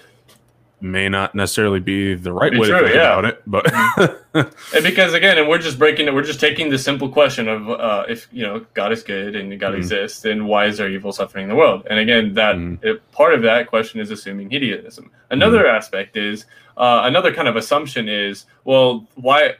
may 0.80 1.08
not 1.08 1.34
necessarily 1.34 1.80
be 1.80 2.14
the 2.14 2.32
right 2.32 2.52
Be 2.52 2.58
way 2.58 2.68
true, 2.68 2.78
to 2.78 2.84
think 2.84 2.94
yeah. 2.96 3.18
about 3.18 3.24
it, 3.24 3.42
but 3.46 3.66
And 4.74 4.84
because 4.84 5.14
again, 5.14 5.38
and 5.38 5.48
we're 5.48 5.58
just 5.58 5.78
breaking 5.78 6.06
it, 6.06 6.14
we're 6.14 6.22
just 6.22 6.38
taking 6.40 6.70
the 6.70 6.78
simple 6.78 7.08
question 7.08 7.48
of 7.48 7.68
uh, 7.68 8.04
if 8.08 8.28
you 8.30 8.44
know 8.44 8.64
God 8.74 8.92
is 8.92 9.02
good 9.02 9.34
and 9.34 9.58
God 9.58 9.74
Mhm. 9.74 9.78
exists, 9.78 10.20
then 10.20 10.46
why 10.46 10.66
is 10.66 10.78
there 10.78 10.88
evil 10.88 11.12
suffering 11.12 11.44
in 11.44 11.48
the 11.48 11.56
world? 11.56 11.86
And 11.90 11.98
again, 11.98 12.34
that 12.34 12.54
Mhm. 12.56 12.78
it, 12.84 13.10
part 13.12 13.34
of 13.34 13.42
that 13.42 13.66
question 13.66 13.98
is 14.00 14.10
assuming 14.10 14.50
hedonism. 14.50 15.10
Another 15.30 15.66
aspect 15.66 16.16
is 16.16 16.44
uh, 16.76 17.00
another 17.04 17.32
kind 17.34 17.48
of 17.48 17.56
assumption 17.56 18.08
is 18.08 18.46
well, 18.64 19.06
why 19.16 19.54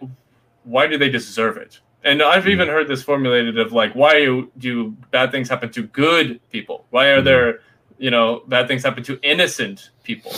why 0.62 0.86
do 0.86 0.96
they 0.98 1.08
deserve 1.08 1.56
it? 1.56 1.80
And 2.04 2.22
I've 2.22 2.44
Mhm. 2.44 2.50
even 2.50 2.68
heard 2.68 2.86
this 2.86 3.02
formulated 3.02 3.58
of 3.58 3.72
like, 3.72 3.92
why 3.94 4.20
do, 4.20 4.52
do 4.58 4.94
bad 5.10 5.32
things 5.32 5.48
happen 5.48 5.70
to 5.72 5.82
good 5.82 6.38
people? 6.52 6.86
Why 6.90 7.08
are 7.08 7.20
Mhm. 7.20 7.24
there, 7.24 7.60
you 7.98 8.10
know, 8.12 8.42
bad 8.46 8.68
things 8.68 8.84
happen 8.84 9.02
to 9.04 9.18
innocent 9.22 9.90
people? 10.04 10.32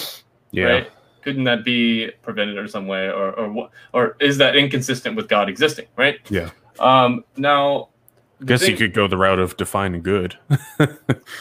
Yeah, 0.53 0.65
right? 0.65 0.91
Couldn't 1.23 1.45
that 1.45 1.65
be 1.65 2.11
prevented 2.23 2.57
or 2.59 2.67
some 2.69 2.87
way, 2.87 3.09
or 3.09 3.33
or 3.33 3.53
what, 3.53 3.71
or 3.93 4.17
is 4.21 4.39
that 4.39 4.57
inconsistent 4.57 5.17
with 5.17 5.29
God 5.29 5.49
existing, 5.49 5.87
right? 5.97 6.19
Yeah. 6.31 6.51
Um, 6.79 7.25
now, 7.37 7.89
Guess 8.45 8.63
thing- 8.63 8.71
you 8.71 8.77
could 8.77 8.95
go 8.95 9.07
the 9.07 9.19
route 9.19 9.39
of 9.39 9.57
defining 9.57 10.03
good. 10.03 10.37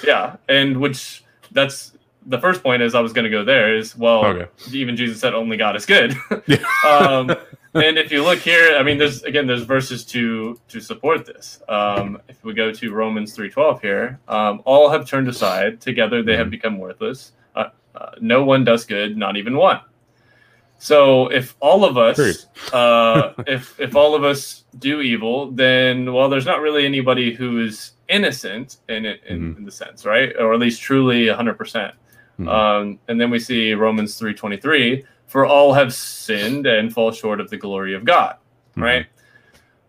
Yeah, 0.05 0.35
and 0.47 0.77
which 0.79 1.23
that's 1.51 1.93
the 2.25 2.39
first 2.39 2.61
point 2.61 2.81
is 2.81 2.93
I 2.95 2.99
was 2.99 3.13
going 3.13 3.23
to 3.23 3.29
go 3.29 3.43
there 3.43 3.75
is 3.75 3.95
well, 3.97 4.25
Okay. 4.25 4.47
even 4.71 4.95
Jesus 4.95 5.19
said 5.19 5.33
only 5.33 5.57
God 5.57 5.75
is 5.75 5.85
good. 5.85 6.15
Yeah. 6.47 6.57
um, 6.87 7.29
and 7.73 7.97
if 7.97 8.11
you 8.11 8.23
look 8.23 8.39
here, 8.39 8.75
I 8.77 8.83
mean, 8.83 8.97
there's 8.97 9.23
again, 9.23 9.47
there's 9.47 9.63
verses 9.63 10.03
to 10.05 10.59
to 10.67 10.79
support 10.81 11.25
this. 11.25 11.61
Um, 11.69 12.19
if 12.27 12.43
we 12.43 12.53
go 12.53 12.71
to 12.71 12.91
Romans 12.91 13.33
three 13.33 13.49
twelve 13.49 13.81
here, 13.81 14.19
um, 14.27 14.61
all 14.65 14.89
have 14.89 15.07
turned 15.07 15.27
aside; 15.29 15.79
together 15.81 16.21
they 16.21 16.35
have 16.35 16.47
Mhm. 16.47 16.51
become 16.51 16.77
worthless. 16.79 17.31
Uh, 17.99 18.11
no 18.21 18.43
one 18.45 18.63
does 18.63 18.85
good, 18.85 19.17
not 19.17 19.35
even 19.35 19.57
one. 19.57 19.81
So 20.77 21.27
if 21.27 21.55
all 21.59 21.83
of 21.83 21.97
us, 21.97 22.45
uh, 22.73 23.33
if 23.45 23.77
if 23.79 23.95
all 23.95 24.15
of 24.15 24.23
us 24.23 24.63
do 24.79 25.01
evil, 25.01 25.51
then 25.51 26.13
well, 26.13 26.29
there's 26.29 26.45
not 26.45 26.61
really 26.61 26.85
anybody 26.85 27.33
who 27.33 27.59
is 27.59 27.91
innocent 28.07 28.77
in 28.87 29.05
it 29.05 29.21
in, 29.27 29.39
Mhm. 29.53 29.57
in 29.57 29.65
the 29.65 29.71
sense, 29.71 30.05
right? 30.05 30.31
Or 30.39 30.53
at 30.53 30.59
least 30.59 30.81
truly 30.81 31.27
100 31.27 31.57
percent. 31.57 31.93
Mhm. 32.39 32.47
Um, 32.47 32.99
and 33.09 33.19
then 33.19 33.29
we 33.29 33.39
see 33.39 33.73
Romans 33.73 34.17
3:23, 34.17 35.03
for 35.27 35.45
all 35.45 35.73
have 35.73 35.93
sinned 35.93 36.65
and 36.65 36.93
fall 36.93 37.11
short 37.11 37.41
of 37.41 37.49
the 37.49 37.57
glory 37.57 37.93
of 37.93 38.05
God, 38.05 38.35
Mhm. 38.77 38.81
right? 38.83 39.05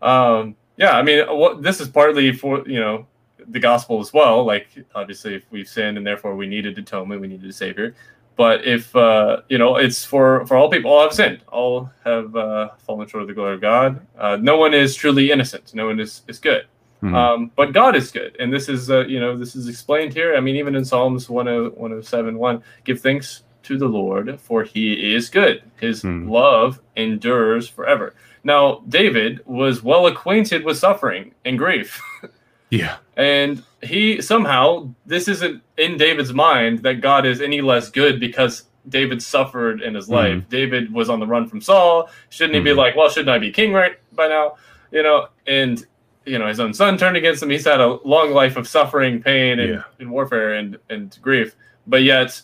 Um, 0.03 0.57
yeah, 0.77 0.99
I 0.99 1.03
mean, 1.03 1.25
what 1.29 1.62
this 1.62 1.81
is 1.81 1.88
partly 1.88 2.33
for 2.33 2.64
you 2.66 2.81
know 2.81 3.07
the 3.48 3.61
gospel 3.61 4.00
as 4.00 4.12
well. 4.12 4.44
Like 4.44 4.68
obviously, 4.94 5.35
if 5.35 5.44
we've 5.50 5.68
sinned 5.68 5.96
and 5.98 6.07
therefore 6.07 6.35
we 6.37 6.46
needed 6.46 6.79
atonement, 6.79 7.20
we 7.20 7.29
needed 7.29 7.48
a 7.48 7.53
savior. 7.53 7.94
But 8.37 8.64
if 8.64 8.94
uh, 8.96 9.42
you 9.48 9.59
know, 9.59 9.76
it's 9.76 10.05
for 10.05 10.46
for 10.46 10.57
all 10.57 10.70
people, 10.70 10.90
all 10.90 11.03
have 11.03 11.12
sinned, 11.12 11.40
all 11.48 11.90
have 12.05 12.35
uh, 12.37 12.70
fallen 12.79 13.07
short 13.09 13.22
of 13.22 13.29
the 13.29 13.35
glory 13.35 13.55
of 13.55 13.61
God. 13.61 14.07
Uh, 14.18 14.37
no 14.40 14.57
one 14.57 14.72
is 14.74 14.94
truly 14.94 15.31
innocent. 15.31 15.74
No 15.74 15.87
one 15.87 16.00
is 16.00 16.22
is 16.29 16.38
good. 16.38 16.66
Mhm. 17.03 17.14
Um, 17.14 17.50
but 17.57 17.72
God 17.72 17.96
is 17.96 18.11
good, 18.12 18.37
and 18.38 18.53
this 18.53 18.68
is 18.68 18.90
uh, 18.90 19.07
you 19.07 19.20
know 19.20 19.37
this 19.37 19.57
is 19.57 19.68
explained 19.68 20.12
here. 20.12 20.37
I 20.37 20.40
mean, 20.40 20.57
even 20.57 20.74
in 20.74 20.85
Psalms 20.85 21.26
10- 21.29 21.74
107, 21.76 22.38
1, 22.38 22.62
give 22.85 23.00
thanks 23.00 23.42
to 23.62 23.79
the 23.79 23.87
Lord, 23.88 24.38
for 24.40 24.64
He 24.64 25.14
is 25.14 25.29
good. 25.31 25.62
His 25.81 26.03
Hmm. 26.03 26.29
love 26.29 26.81
endures 26.96 27.68
forever. 27.68 28.14
Now, 28.44 28.83
David 28.88 29.40
was 29.46 29.83
well 29.83 30.07
acquainted 30.07 30.64
with 30.64 30.76
suffering 30.79 31.33
and 31.44 31.59
grief, 31.59 32.00
yeah. 32.71 32.97
and 33.17 33.63
he 33.83 34.21
somehow 34.23 34.89
this 35.07 35.29
isn't 35.29 35.63
in 35.77 35.97
David's 35.97 36.33
mind 36.33 36.81
that 36.81 37.01
God 37.01 37.25
is 37.27 37.41
any 37.41 37.61
less 37.61 37.91
good 37.91 38.21
because 38.21 38.65
David 38.89 39.23
suffered 39.23 39.83
in 39.83 39.95
his 39.95 40.07
Hmm. 40.07 40.13
life. 40.15 40.49
David 40.49 40.93
was 40.93 41.09
on 41.11 41.21
the 41.21 41.27
run 41.27 41.47
from 41.47 41.61
Saul. 41.61 42.09
Shouldn't 42.31 42.55
he 42.55 42.61
be 42.61 42.71
Mhm. 42.71 42.77
like, 42.77 42.97
well, 42.97 43.09
shouldn't 43.09 43.29
I 43.31 43.39
be 43.39 43.51
king 43.51 43.73
right 43.73 43.97
by 44.13 44.29
now? 44.29 44.57
You 44.91 45.03
know, 45.03 45.29
and 45.47 45.85
you 46.27 46.39
know 46.39 46.47
his 46.47 46.61
own 46.61 46.73
son 46.75 46.97
turned 46.97 47.17
against 47.17 47.43
him. 47.43 47.51
He's 47.51 47.65
had 47.65 47.81
a 47.81 47.99
long 48.05 48.33
life 48.33 48.57
of 48.57 48.67
suffering, 48.69 49.23
pain, 49.23 49.59
and, 49.61 49.71
Yeah. 49.71 49.83
and 49.99 50.11
warfare 50.11 50.55
and 50.55 50.79
and 50.89 51.17
grief. 51.23 51.55
But 51.87 52.03
yet, 52.03 52.41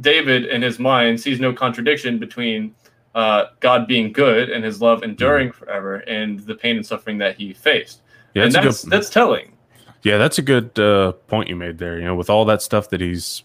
David 0.00 0.44
in 0.46 0.62
his 0.62 0.78
mind 0.78 1.20
sees 1.20 1.40
no 1.40 1.52
contradiction 1.52 2.18
between 2.18 2.74
uh, 3.14 3.46
God 3.60 3.88
being 3.88 4.12
good 4.12 4.48
and 4.50 4.62
His 4.64 4.80
love 4.80 5.02
enduring 5.02 5.50
forever, 5.50 5.96
and 6.06 6.38
the 6.40 6.54
pain 6.54 6.76
and 6.76 6.86
suffering 6.86 7.18
that 7.18 7.36
he 7.36 7.52
faced. 7.52 8.02
Yeah, 8.34 8.44
and 8.44 8.52
that's, 8.52 8.64
that's 8.64 8.84
good. 8.84 8.90
that's 8.92 9.10
telling. 9.10 9.52
Yeah, 10.02 10.18
that's 10.18 10.38
a 10.38 10.42
good 10.42 10.78
uh, 10.78 11.12
point 11.26 11.48
you 11.48 11.56
made 11.56 11.78
there. 11.78 11.98
You 11.98 12.04
know, 12.04 12.14
with 12.14 12.30
all 12.30 12.44
that 12.46 12.62
stuff 12.62 12.90
that 12.90 13.00
he's 13.00 13.42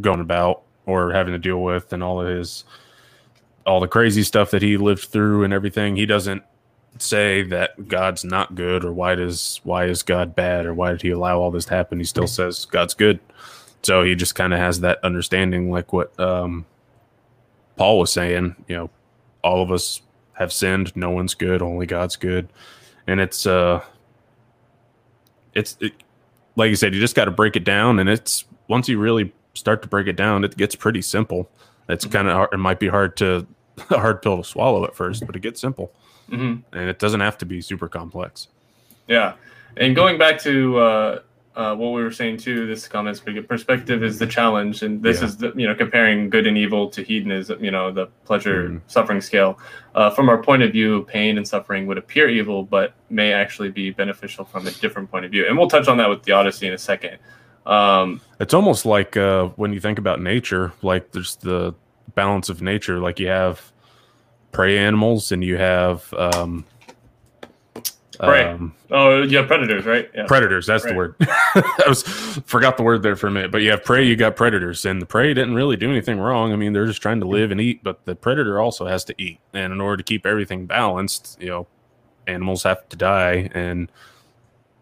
going 0.00 0.20
about 0.20 0.62
or 0.84 1.12
having 1.12 1.32
to 1.32 1.38
deal 1.38 1.62
with, 1.62 1.92
and 1.92 2.02
all 2.02 2.20
of 2.20 2.28
his, 2.28 2.64
all 3.64 3.80
the 3.80 3.88
crazy 3.88 4.22
stuff 4.22 4.50
that 4.50 4.62
he 4.62 4.76
lived 4.76 5.04
through 5.04 5.44
and 5.44 5.52
everything, 5.52 5.96
he 5.96 6.06
doesn't 6.06 6.42
say 6.98 7.42
that 7.42 7.88
God's 7.88 8.24
not 8.24 8.54
good 8.54 8.84
or 8.84 8.92
why 8.92 9.14
does 9.14 9.60
why 9.64 9.84
is 9.84 10.02
God 10.02 10.34
bad 10.34 10.64
or 10.66 10.74
why 10.74 10.92
did 10.92 11.02
he 11.02 11.10
allow 11.10 11.38
all 11.38 11.50
this 11.50 11.66
to 11.66 11.74
happen. 11.74 11.98
He 11.98 12.04
still 12.04 12.26
says 12.26 12.64
God's 12.66 12.94
good. 12.94 13.20
So 13.82 14.02
he 14.02 14.14
just 14.14 14.34
kind 14.34 14.52
of 14.52 14.58
has 14.58 14.80
that 14.80 15.02
understanding, 15.04 15.70
like 15.70 15.92
what 15.92 16.18
um, 16.18 16.66
Paul 17.76 17.98
was 17.98 18.12
saying. 18.12 18.56
You 18.68 18.76
know, 18.76 18.90
all 19.42 19.62
of 19.62 19.70
us 19.70 20.02
have 20.34 20.52
sinned. 20.52 20.94
No 20.96 21.10
one's 21.10 21.34
good. 21.34 21.62
Only 21.62 21.86
God's 21.86 22.16
good. 22.16 22.48
And 23.06 23.20
it's 23.20 23.46
uh, 23.46 23.82
it's 25.56 25.76
it, 25.80 25.92
like 26.54 26.68
you 26.70 26.76
said, 26.76 26.94
you 26.94 27.00
just 27.00 27.16
got 27.16 27.24
to 27.24 27.30
break 27.30 27.56
it 27.56 27.64
down, 27.64 27.98
and 27.98 28.08
it's 28.08 28.44
once 28.68 28.88
you 28.88 28.98
really 28.98 29.32
start 29.54 29.82
to 29.82 29.88
break 29.88 30.06
it 30.06 30.16
down, 30.16 30.44
it 30.44 30.56
gets 30.56 30.74
pretty 30.74 31.02
simple. 31.02 31.50
It's 31.88 32.04
kind 32.04 32.28
of 32.28 32.34
hard. 32.34 32.48
It 32.52 32.58
might 32.58 32.78
be 32.78 32.88
hard 32.88 33.16
to 33.18 33.46
a 33.90 33.98
hard 33.98 34.22
pill 34.22 34.36
to 34.36 34.44
swallow 34.44 34.84
at 34.84 34.94
first, 34.94 35.26
but 35.26 35.34
it 35.34 35.40
gets 35.40 35.60
simple, 35.60 35.92
hmm 36.28 36.56
and 36.72 36.88
it 36.88 36.98
doesn't 36.98 37.20
have 37.20 37.38
to 37.38 37.46
be 37.46 37.60
super 37.60 37.88
complex. 37.88 38.48
Yeah, 39.08 39.34
and 39.76 39.94
going 39.96 40.18
back 40.18 40.40
to 40.42 40.78
uh, 40.78 41.20
uh, 41.56 41.74
what 41.74 41.92
we 41.92 42.02
were 42.02 42.10
saying 42.12 42.36
too, 42.36 42.66
this 42.66 42.86
comment's. 42.86 43.20
Perspective 43.48 44.02
is 44.04 44.18
the 44.18 44.26
challenge, 44.26 44.82
and 44.82 45.02
this 45.02 45.20
Yeah. 45.20 45.26
is 45.26 45.36
the 45.38 45.52
you 45.56 45.66
know 45.66 45.74
comparing 45.74 46.28
good 46.30 46.46
and 46.46 46.56
evil 46.58 46.88
to 46.90 47.02
hedonism. 47.02 47.64
You 47.64 47.70
know 47.70 47.90
the 47.90 48.06
pleasure 48.24 48.68
Mhm. 48.68 48.80
suffering 48.86 49.20
scale. 49.22 49.58
Uh, 49.94 50.10
from 50.10 50.28
our 50.28 50.42
point 50.42 50.62
of 50.62 50.70
view, 50.72 51.04
pain 51.08 51.38
and 51.38 51.48
suffering 51.48 51.86
would 51.86 51.96
appear 51.98 52.28
evil, 52.28 52.62
but 52.62 52.92
may 53.08 53.32
actually 53.32 53.70
be 53.70 53.90
beneficial 53.90 54.44
from 54.44 54.66
a 54.66 54.70
different 54.70 55.10
point 55.10 55.24
of 55.24 55.30
view. 55.30 55.46
And 55.48 55.56
we'll 55.56 55.68
touch 55.68 55.88
on 55.88 55.96
that 55.96 56.10
with 56.10 56.22
the 56.24 56.32
Odyssey 56.32 56.66
in 56.66 56.74
a 56.74 56.78
second. 56.78 57.16
Um, 57.64 58.20
It's 58.38 58.52
almost 58.54 58.84
like 58.84 59.16
uh, 59.16 59.46
when 59.56 59.72
you 59.72 59.80
think 59.80 59.98
about 59.98 60.20
nature, 60.20 60.72
like 60.82 61.12
there's 61.12 61.36
the 61.36 61.74
balance 62.14 62.48
of 62.50 62.60
nature. 62.60 62.98
Like 62.98 63.18
you 63.18 63.28
have 63.28 63.72
prey 64.52 64.76
animals, 64.78 65.32
and 65.32 65.42
you 65.42 65.56
have 65.56 66.12
um, 66.14 66.64
Prey. 68.18 68.44
um, 68.44 68.74
oh, 68.90 69.22
you 69.22 69.36
have 69.38 69.46
predators, 69.46 69.84
right? 69.84 70.10
Yeah. 70.14 70.26
predators 70.26 70.66
that's 70.66 70.84
the 70.84 70.94
word 70.94 71.14
i 71.20 71.84
was 71.86 72.02
forgot 72.46 72.76
the 72.76 72.82
word 72.82 73.02
there 73.02 73.16
for 73.16 73.26
a 73.26 73.30
minute 73.30 73.50
but 73.50 73.62
you 73.62 73.70
have 73.70 73.84
prey 73.84 74.04
you 74.04 74.16
got 74.16 74.36
predators 74.36 74.84
and 74.84 75.00
the 75.00 75.06
prey 75.06 75.34
didn't 75.34 75.54
really 75.54 75.76
do 75.76 75.90
anything 75.90 76.18
wrong 76.18 76.52
i 76.52 76.56
mean 76.56 76.72
they're 76.72 76.86
just 76.86 77.02
trying 77.02 77.20
to 77.20 77.26
live 77.26 77.50
and 77.50 77.60
eat 77.60 77.82
but 77.82 78.04
the 78.04 78.14
predator 78.14 78.60
also 78.60 78.86
has 78.86 79.04
to 79.04 79.14
eat 79.18 79.40
and 79.52 79.72
in 79.72 79.80
order 79.80 79.96
to 79.96 80.02
keep 80.02 80.24
everything 80.26 80.66
balanced 80.66 81.36
you 81.40 81.48
know 81.48 81.66
animals 82.26 82.62
have 82.62 82.88
to 82.88 82.96
die 82.96 83.50
and 83.54 83.90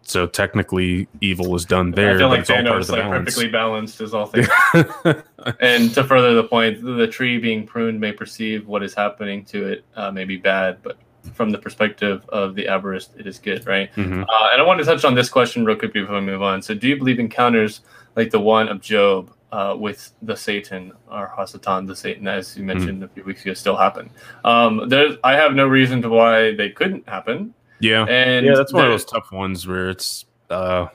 so 0.07 0.27
technically 0.27 1.07
evil 1.21 1.55
is 1.55 1.65
done 1.65 1.91
there 1.91 2.15
I 2.15 2.17
feel 2.17 2.29
like 2.29 2.41
it's 2.41 2.49
all 2.49 2.63
part 2.63 2.67
of 2.67 2.83
Thanos, 2.83 2.87
the 2.87 2.91
like 2.93 3.01
balance 3.01 3.25
perfectly 3.25 3.49
balanced, 3.49 4.01
is 4.01 4.13
all 4.13 4.27
things. 4.27 4.47
and 5.59 5.91
to 5.95 6.03
further 6.03 6.35
the 6.35 6.43
point, 6.43 6.83
the 6.83 7.07
tree 7.07 7.39
being 7.39 7.65
pruned 7.65 7.99
may 7.99 8.11
perceive 8.11 8.67
what 8.67 8.83
is 8.83 8.93
happening 8.93 9.43
to 9.45 9.67
it 9.67 9.85
uh, 9.95 10.11
may 10.11 10.23
be 10.23 10.37
bad, 10.37 10.77
but 10.83 10.97
from 11.33 11.49
the 11.49 11.57
perspective 11.57 12.23
of 12.29 12.55
the 12.55 12.65
arborist, 12.65 13.09
it 13.19 13.27
is 13.27 13.39
good, 13.39 13.65
right? 13.67 13.93
Mhm. 13.95 14.23
Uh, 14.23 14.49
and 14.51 14.61
I 14.61 14.65
want 14.65 14.79
to 14.79 14.85
touch 14.85 15.03
on 15.05 15.15
this 15.15 15.29
question 15.29 15.65
real 15.65 15.75
quick 15.75 15.93
before 15.93 16.15
we 16.15 16.21
move 16.21 16.41
on. 16.41 16.61
So, 16.61 16.73
do 16.73 16.87
you 16.87 16.97
believe 16.97 17.19
encounters 17.19 17.81
like 18.15 18.31
the 18.31 18.39
one 18.39 18.67
of 18.69 18.81
Job 18.81 19.31
uh, 19.51 19.75
with 19.77 20.11
the 20.21 20.35
Satan 20.35 20.91
or 21.09 21.31
Hasatan, 21.37 21.87
the 21.87 21.95
Satan, 21.95 22.27
as 22.27 22.57
you 22.57 22.63
mentioned 22.63 23.03
a 23.03 23.07
few 23.07 23.23
weeks 23.23 23.41
ago, 23.43 23.53
still 23.53 23.77
happen? 23.77 24.09
Um, 24.43 24.89
there's, 24.89 25.15
I 25.23 25.33
have 25.33 25.53
no 25.53 25.65
reason 25.67 26.01
to 26.01 26.09
why 26.09 26.53
they 26.55 26.69
couldn't 26.69 27.07
happen. 27.07 27.53
yeah 27.79 28.05
And 28.05 28.45
yeah 28.45 28.55
that's 28.55 28.71
one 28.73 28.85
of 28.85 28.91
those 28.91 29.05
tough 29.05 29.31
ones 29.31 29.67
where 29.67 29.89
it's 29.89 30.25
uh 30.49 30.87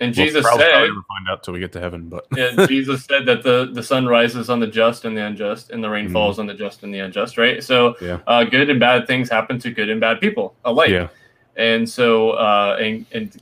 And 0.00 0.14
we'll 0.14 0.26
Jesus 0.26 0.42
probably, 0.42 0.64
said, 0.64 0.70
probably 0.72 0.88
never 0.88 1.02
find 1.08 1.28
out 1.30 1.42
till 1.42 1.54
we 1.54 1.60
get 1.60 1.72
to 1.72 1.80
heaven 1.80 2.08
but 2.08 2.26
yeah, 2.36 2.50
Jesus 2.68 3.04
said 3.04 3.24
that 3.26 3.42
the, 3.42 3.70
the 3.72 3.82
sun 3.82 4.06
rises 4.06 4.50
on 4.50 4.60
the 4.60 4.66
just 4.66 5.04
and 5.06 5.16
the 5.16 5.22
unjust, 5.22 5.70
and 5.70 5.82
the 5.82 5.88
rain 5.88 6.08
Mhm. 6.08 6.12
falls 6.12 6.38
on 6.38 6.46
the 6.46 6.54
just 6.54 6.82
and 6.82 6.92
the 6.92 6.98
unjust, 6.98 7.38
right? 7.38 7.62
So, 7.64 7.96
Yeah. 8.00 8.18
uh, 8.26 8.44
good 8.44 8.68
and 8.68 8.78
bad 8.78 9.06
things 9.06 9.30
happen 9.30 9.58
to 9.60 9.70
good 9.70 9.88
and 9.88 10.00
bad 10.00 10.20
people 10.20 10.54
alike. 10.64 10.90
yeah 10.90 11.08
And 11.56 11.88
so, 11.88 12.32
uh, 12.32 12.76
and, 12.78 13.06
and 13.12 13.34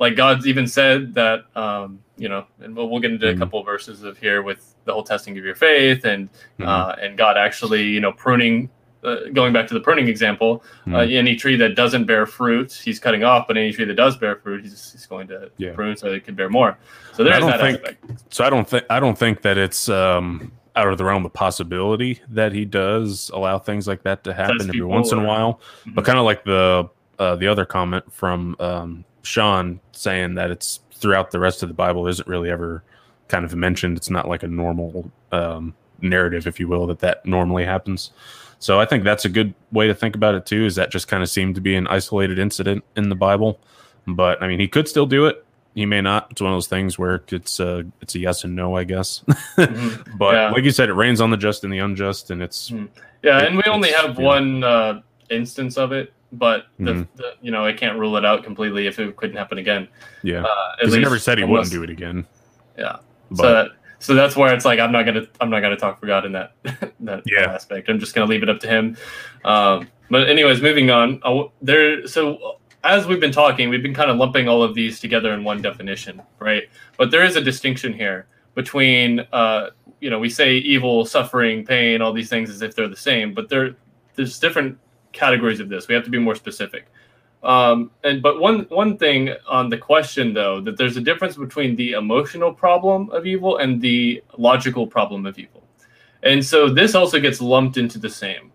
like 0.00 0.16
God's 0.16 0.46
even 0.48 0.66
said 0.66 1.14
that, 1.14 1.44
um, 1.54 2.00
you 2.16 2.28
know, 2.28 2.44
and 2.60 2.74
we'll, 2.74 2.88
we'll 2.90 3.00
get 3.00 3.12
into 3.12 3.26
Mhm. 3.26 3.36
a 3.36 3.38
couple 3.38 3.60
of 3.60 3.66
verses 3.66 4.02
of 4.02 4.18
here 4.18 4.42
with 4.42 4.74
the 4.86 4.92
whole 4.92 5.04
testing 5.04 5.38
of 5.38 5.44
your 5.44 5.54
faith 5.54 6.04
and, 6.04 6.28
Mhm. 6.58 6.66
uh, 6.66 6.96
and 7.00 7.16
God 7.16 7.36
actually, 7.36 7.84
you 7.84 8.00
know, 8.00 8.10
pruning, 8.12 8.68
uh, 9.04 9.16
going 9.32 9.52
back 9.52 9.66
to 9.66 9.74
the 9.74 9.80
pruning 9.80 10.08
example, 10.08 10.62
uh, 10.86 10.90
Mhm. 10.90 11.14
any 11.16 11.36
tree 11.36 11.56
that 11.56 11.74
doesn't 11.74 12.04
bear 12.04 12.26
fruit, 12.26 12.72
he's 12.72 12.98
cutting 12.98 13.24
off, 13.24 13.46
but 13.48 13.56
any 13.56 13.72
tree 13.72 13.84
that 13.86 13.94
does 13.94 14.16
bear 14.16 14.36
fruit, 14.36 14.62
he's, 14.62 14.92
he's 14.92 15.06
going 15.06 15.26
to 15.28 15.50
Yeah. 15.56 15.72
prune 15.72 15.96
so 15.96 16.08
it 16.08 16.24
can 16.24 16.34
bear 16.34 16.48
more. 16.50 16.76
So 17.12 17.22
I 17.24 17.28
there's 17.28 17.38
don't 17.40 17.50
that 17.50 17.60
think- 17.60 17.78
aspect. 17.78 18.24
So 18.34 18.44
I 18.44 18.50
don't 18.50 18.68
think 18.68 18.84
I 18.90 19.00
don't 19.00 19.18
think 19.18 19.42
that 19.42 19.56
it's 19.58 19.88
um, 19.88 20.52
out 20.76 20.88
of 20.88 20.98
the 20.98 21.04
realm 21.04 21.24
of 21.26 21.32
possibility 21.32 22.20
that 22.28 22.52
he 22.52 22.64
does 22.64 23.30
allow 23.34 23.58
things 23.58 23.88
like 23.88 24.02
that 24.04 24.22
to 24.24 24.32
happen 24.32 24.60
every 24.68 24.82
once 24.82 25.12
in 25.12 25.18
a 25.18 25.24
while. 25.24 25.60
But 25.86 26.04
Mhm. 26.04 26.06
kind 26.06 26.18
of 26.18 26.24
like 26.24 26.44
the 26.44 26.88
uh, 27.18 27.36
the 27.36 27.46
other 27.48 27.64
comment 27.66 28.04
from 28.12 28.56
um, 28.60 29.04
Sean 29.22 29.80
saying 29.92 30.34
that 30.36 30.50
it's 30.50 30.80
throughout 30.94 31.30
the 31.30 31.38
rest 31.38 31.62
of 31.62 31.68
the 31.68 31.74
Bible 31.74 32.06
isn't 32.06 32.26
really 32.28 32.50
ever 32.50 32.82
kind 33.28 33.44
of 33.44 33.54
mentioned. 33.54 33.96
It's 33.96 34.08
not 34.10 34.28
like 34.28 34.42
a 34.42 34.48
normal 34.48 35.10
um, 35.32 35.74
narrative, 36.00 36.46
if 36.46 36.58
you 36.58 36.66
will, 36.68 36.86
that 36.86 37.00
that 37.00 37.26
normally 37.26 37.64
happens. 37.64 38.10
So 38.60 38.78
I 38.78 38.84
think 38.84 39.02
that's 39.04 39.24
a 39.24 39.28
good 39.28 39.54
way 39.72 39.86
to 39.88 39.94
think 39.94 40.14
about 40.14 40.34
it 40.36 40.46
too. 40.46 40.64
Is 40.66 40.76
that 40.76 40.90
just 40.90 41.08
kind 41.08 41.22
of 41.22 41.28
seemed 41.28 41.54
to 41.56 41.60
be 41.60 41.74
an 41.74 41.86
isolated 41.88 42.38
incident 42.38 42.84
in 42.94 43.08
the 43.08 43.14
Bible? 43.16 43.58
But 44.06 44.40
I 44.42 44.46
mean, 44.48 44.60
he 44.60 44.68
could 44.68 44.86
still 44.86 45.06
do 45.06 45.26
it. 45.26 45.44
He 45.74 45.86
may 45.86 46.00
not. 46.00 46.28
It's 46.30 46.40
one 46.40 46.52
of 46.52 46.56
those 46.56 46.66
things 46.66 46.98
where 46.98 47.22
it's 47.28 47.58
a 47.58 47.84
it's 48.02 48.14
a 48.14 48.18
yes 48.18 48.44
and 48.44 48.54
no, 48.54 48.76
I 48.76 48.84
guess. 48.84 49.22
Mhm. 49.56 50.18
but 50.18 50.34
Yeah. 50.34 50.50
like 50.50 50.64
you 50.64 50.70
said, 50.72 50.88
it 50.90 50.94
rains 50.94 51.20
on 51.20 51.30
the 51.30 51.36
just 51.36 51.64
and 51.64 51.72
the 51.72 51.78
unjust, 51.78 52.30
and 52.30 52.42
it's 52.42 52.70
Yeah, 53.22 53.38
It- 53.40 53.46
and 53.48 53.56
we 53.56 53.62
only 53.66 53.90
have 53.92 54.18
yeah. 54.18 54.24
one 54.24 54.62
uh, 54.64 55.00
instance 55.30 55.76
of 55.78 55.92
it 55.92 56.12
but 56.32 56.66
the, 56.78 56.92
Mhm. 56.92 57.06
the 57.16 57.34
you 57.42 57.50
know 57.50 57.64
I 57.66 57.72
can't 57.72 57.98
rule 57.98 58.16
it 58.16 58.24
out 58.24 58.44
completely 58.44 58.86
if 58.86 59.00
it 59.00 59.16
couldn't 59.16 59.36
happen 59.36 59.58
again. 59.58 59.88
Yeah, 60.22 60.42
Uh, 60.42 60.46
because 60.78 60.94
he 60.94 61.00
never 61.00 61.18
said 61.18 61.38
he 61.38 61.44
unless- 61.44 61.70
wouldn't 61.70 61.72
do 61.72 61.82
it 61.82 61.90
again. 61.90 62.24
Yeah. 62.78 62.96
but 63.32 63.36
so 63.38 63.52
that, 63.52 63.68
so 64.00 64.14
that's 64.14 64.34
where 64.34 64.52
it's 64.52 64.64
like 64.64 64.80
I'm 64.80 64.90
not 64.90 65.04
gonna 65.04 65.26
I'm 65.40 65.48
not 65.50 65.60
gonna 65.60 65.76
talk 65.76 66.00
for 66.00 66.06
God 66.06 66.26
in 66.26 66.32
that 66.32 66.54
that 67.00 67.22
Yeah. 67.26 67.52
aspect. 67.52 67.88
I'm 67.88 68.00
just 68.00 68.14
gonna 68.14 68.26
leave 68.26 68.42
it 68.42 68.48
up 68.48 68.58
to 68.60 68.66
Him. 68.66 68.96
Um, 69.44 69.86
but 70.10 70.28
anyways, 70.28 70.60
moving 70.60 70.90
on. 70.90 71.20
I 71.22 71.28
w- 71.28 71.50
there. 71.62 72.06
So 72.08 72.56
as 72.82 73.06
we've 73.06 73.20
been 73.20 73.30
talking, 73.32 73.68
we've 73.68 73.82
been 73.82 73.94
kind 73.94 74.10
of 74.10 74.16
lumping 74.16 74.48
all 74.48 74.62
of 74.62 74.74
these 74.74 74.98
together 75.00 75.32
in 75.34 75.44
one 75.44 75.62
definition, 75.62 76.20
right? 76.40 76.64
But 76.96 77.10
there 77.12 77.22
is 77.24 77.36
a 77.36 77.40
distinction 77.40 77.92
here 77.92 78.26
between 78.54 79.20
uh, 79.32 79.68
you 80.00 80.10
know 80.10 80.18
we 80.18 80.28
say 80.30 80.54
evil, 80.56 81.04
suffering, 81.04 81.64
pain, 81.64 82.02
all 82.02 82.12
these 82.12 82.28
things 82.28 82.50
as 82.50 82.62
if 82.62 82.74
they're 82.74 82.88
the 82.88 82.96
same, 82.96 83.34
but 83.34 83.48
there 83.48 83.76
there's 84.16 84.40
different 84.40 84.76
categories 85.12 85.60
of 85.60 85.68
this. 85.68 85.88
We 85.88 85.94
have 85.94 86.04
to 86.04 86.10
be 86.10 86.18
more 86.18 86.34
specific. 86.34 86.86
Um, 87.42 87.90
and 88.04 88.20
but 88.22 88.38
one 88.38 88.66
one 88.68 88.98
thing 88.98 89.30
on 89.48 89.70
the 89.70 89.78
question 89.78 90.34
though 90.34 90.60
that 90.60 90.76
there's 90.76 90.98
a 90.98 91.00
difference 91.00 91.36
between 91.36 91.74
the 91.74 91.92
emotional 91.92 92.52
problem 92.52 93.10
of 93.12 93.26
evil 93.26 93.56
and 93.58 93.80
the 93.80 94.22
logical 94.36 94.86
problem 94.86 95.24
of 95.24 95.38
evil, 95.38 95.62
and 96.22 96.44
so 96.44 96.68
this 96.68 96.94
also 96.94 97.18
gets 97.18 97.40
lumped 97.40 97.78
into 97.78 97.98
the 97.98 98.10
same 98.10 98.52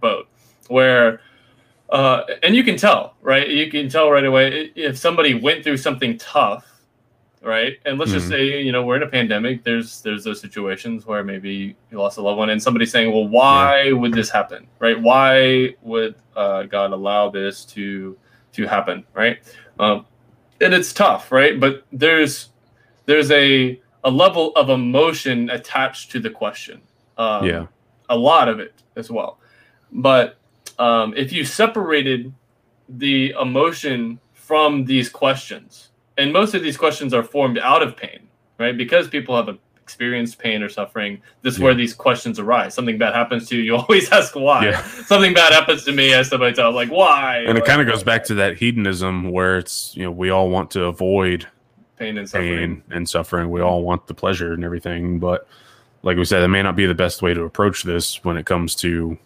boat 0.00 0.28
where. 0.68 1.20
Uh, 1.90 2.22
and 2.42 2.54
you 2.54 2.62
can 2.62 2.76
tell, 2.76 3.14
right? 3.22 3.48
You 3.48 3.70
can 3.70 3.88
tell 3.88 4.10
right 4.10 4.26
away 4.26 4.70
if 4.76 4.98
somebody 4.98 5.32
went 5.32 5.64
through 5.64 5.78
something 5.78 6.18
tough, 6.18 6.66
right? 7.42 7.78
And 7.86 7.98
let's 7.98 8.12
just 8.12 8.26
Mhm. 8.26 8.30
say, 8.30 8.62
you 8.62 8.72
know, 8.72 8.82
we're 8.84 8.96
in 8.96 9.04
a 9.04 9.08
pandemic. 9.08 9.64
There's 9.64 10.02
there's 10.02 10.22
those 10.22 10.38
situations 10.38 11.06
where 11.06 11.24
maybe 11.24 11.74
you 11.90 11.98
lost 11.98 12.18
a 12.18 12.20
loved 12.20 12.36
one, 12.36 12.50
and 12.50 12.62
somebody's 12.62 12.92
saying, 12.92 13.10
"Well, 13.10 13.26
why 13.26 13.90
would 13.92 14.12
this 14.12 14.28
happen? 14.28 14.66
Right? 14.80 15.00
Why 15.00 15.74
would 15.80 16.14
uh, 16.36 16.64
God 16.64 16.92
allow 16.92 17.30
this 17.30 17.64
to 17.76 18.18
to 18.58 18.66
happen? 18.68 19.04
Right? 19.14 19.38
Um, 19.78 20.04
and 20.60 20.74
it's 20.74 20.92
tough, 20.92 21.30
right? 21.32 21.58
But 21.58 21.84
there's 21.92 22.50
there's 23.06 23.30
a 23.30 23.80
a 24.04 24.10
level 24.10 24.52
of 24.56 24.68
emotion 24.70 25.50
attached 25.50 26.10
to 26.12 26.20
the 26.20 26.30
question. 26.30 26.80
Um, 27.16 27.44
Yeah. 27.46 27.66
a 28.08 28.16
lot 28.16 28.48
of 28.48 28.60
it 28.60 28.74
as 28.96 29.10
well. 29.10 29.38
But 29.92 30.38
um, 30.78 31.14
if 31.16 31.32
you 31.32 31.44
separated 31.44 32.32
the 32.88 33.34
emotion 33.40 34.20
from 34.34 34.84
these 34.84 35.08
questions, 35.08 35.90
and 36.16 36.32
most 36.32 36.54
of 36.54 36.62
these 36.62 36.76
questions 36.76 37.12
are 37.12 37.22
formed 37.24 37.58
out 37.58 37.82
of 37.82 37.96
pain, 37.96 38.28
right? 38.58 38.76
Because 38.76 39.08
people 39.08 39.36
have 39.36 39.58
experienced 39.88 40.38
pain 40.38 40.62
or 40.62 40.68
suffering, 40.68 41.18
this 41.40 41.54
is 41.54 41.60
where 41.60 41.74
these 41.74 41.94
questions 41.94 42.38
arise. 42.38 42.74
Something 42.74 42.98
bad 42.98 43.14
happens 43.14 43.48
to 43.48 43.56
you, 43.56 43.62
you 43.62 43.76
always 43.82 44.10
ask 44.12 44.36
why. 44.36 44.66
Yeah. 44.66 44.82
Something 45.06 45.32
bad 45.32 45.54
happens 45.54 45.82
to 45.84 45.92
me, 45.92 46.14
I 46.14 46.20
somebody 46.22 46.54
tell 46.54 46.72
like 46.72 46.90
why. 46.90 47.38
and 47.46 47.56
it 47.56 47.64
kind 47.64 47.80
of 47.80 47.86
goes 47.86 48.02
back 48.02 48.24
to 48.24 48.34
that 48.34 48.58
hedonism 48.58 49.30
where 49.30 49.56
it's 49.56 49.96
you 49.96 50.02
know 50.02 50.10
we 50.10 50.28
all 50.28 50.50
want 50.50 50.70
to 50.72 50.84
avoid 50.84 51.46
pain 51.96 52.18
and 52.18 52.28
suffering. 52.28 52.58
pain 52.58 52.82
and 52.90 53.08
suffering. 53.08 53.50
We 53.50 53.62
all 53.62 53.82
want 53.82 54.06
the 54.06 54.14
pleasure 54.14 54.52
and 54.52 54.62
everything, 54.62 55.18
but 55.18 55.48
like 56.02 56.18
we 56.18 56.26
said, 56.26 56.42
it 56.42 56.48
may 56.48 56.62
not 56.62 56.76
be 56.76 56.84
the 56.84 56.94
best 56.94 57.22
way 57.22 57.32
to 57.32 57.42
approach 57.44 57.82
this 57.82 58.22
when 58.24 58.36
it 58.36 58.44
comes 58.44 58.74
to 58.76 59.16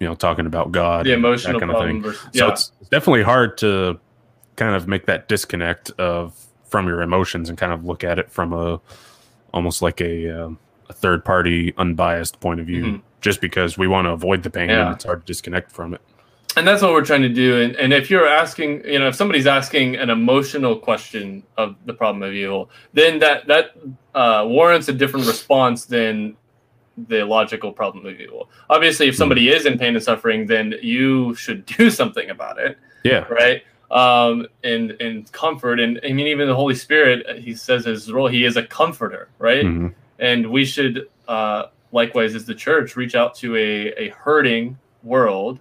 you 0.00 0.06
know 0.06 0.14
talking 0.14 0.46
about 0.46 0.72
God, 0.72 1.04
The 1.04 1.12
emotional 1.12 1.60
that 1.60 1.66
kind 1.66 1.76
of 1.76 1.86
thing. 1.86 2.02
versus 2.02 2.22
So 2.22 2.46
yeah. 2.46 2.52
it's, 2.52 2.72
it's 2.80 2.88
definitely 2.88 3.24
hard 3.24 3.58
to 3.58 4.00
kind 4.56 4.74
of 4.74 4.88
make 4.88 5.04
that 5.06 5.28
disconnect 5.28 5.90
of 5.98 6.34
from 6.64 6.86
your 6.86 7.02
emotions 7.02 7.48
and 7.48 7.56
kind 7.56 7.72
of 7.72 7.84
look 7.84 8.04
at 8.04 8.18
it 8.18 8.30
from 8.30 8.52
a 8.52 8.80
almost 9.54 9.82
like 9.82 10.00
a, 10.00 10.28
um, 10.44 10.58
a 10.88 10.92
third 10.92 11.24
party 11.24 11.72
unbiased 11.76 12.40
point 12.40 12.60
of 12.60 12.66
view. 12.66 12.84
Mhm. 12.84 13.02
Just 13.20 13.40
because 13.40 13.76
we 13.76 13.88
want 13.88 14.06
to 14.06 14.10
avoid 14.10 14.42
the 14.42 14.50
pain, 14.50 14.68
Yeah. 14.70 14.86
and 14.86 14.94
it's 14.94 15.04
hard 15.04 15.20
to 15.22 15.26
disconnect 15.26 15.70
from 15.72 15.94
it. 15.94 16.00
and 16.56 16.66
that's 16.66 16.82
what 16.82 16.92
we're 16.92 17.04
trying 17.04 17.22
to 17.22 17.28
do 17.28 17.60
and, 17.60 17.76
and 17.76 17.92
if 17.92 18.10
you're 18.10 18.26
asking 18.26 18.82
you 18.84 18.98
know 18.98 19.06
if 19.06 19.14
somebody's 19.14 19.46
asking 19.46 19.94
an 19.96 20.08
emotional 20.10 20.74
question 20.76 21.42
of 21.58 21.76
the 21.84 21.92
problem 21.92 22.22
of 22.22 22.32
evil 22.32 22.70
then 22.94 23.18
that 23.18 23.46
that 23.46 23.76
uh, 24.14 24.42
warrants 24.48 24.88
a 24.88 24.92
different 24.92 25.26
response 25.26 25.84
than 25.84 26.34
the 27.06 27.22
logical 27.22 27.70
problem 27.70 28.06
of 28.06 28.18
evil 28.18 28.48
obviously 28.70 29.06
if 29.06 29.14
somebody 29.14 29.50
is 29.50 29.66
in 29.66 29.78
pain 29.78 29.94
and 29.94 30.02
suffering 30.02 30.46
then 30.46 30.74
you 30.82 31.34
should 31.34 31.64
do 31.78 31.90
something 31.90 32.30
about 32.30 32.58
it 32.58 32.76
Yeah, 33.04 33.24
right 33.28 33.62
um 33.90 34.46
and 34.64 34.90
and 35.00 35.30
comfort. 35.32 35.80
And 35.80 35.98
i 36.04 36.12
mean 36.12 36.26
even 36.26 36.46
the 36.48 36.54
holy 36.54 36.74
spirit 36.74 37.38
he 37.38 37.54
says 37.54 37.84
his 37.86 38.12
role 38.12 38.28
he 38.28 38.44
is 38.44 38.56
a 38.56 38.62
comforter 38.62 39.28
right? 39.38 39.64
Mhm. 39.64 39.94
and 40.18 40.50
we 40.50 40.64
should 40.64 41.08
uh, 41.26 41.64
likewise 41.92 42.34
as 42.34 42.44
the 42.46 42.54
church 42.54 42.96
reach 42.96 43.14
out 43.14 43.34
to 43.36 43.56
a, 43.56 43.92
a 44.04 44.08
hurting 44.10 44.78
world 45.02 45.58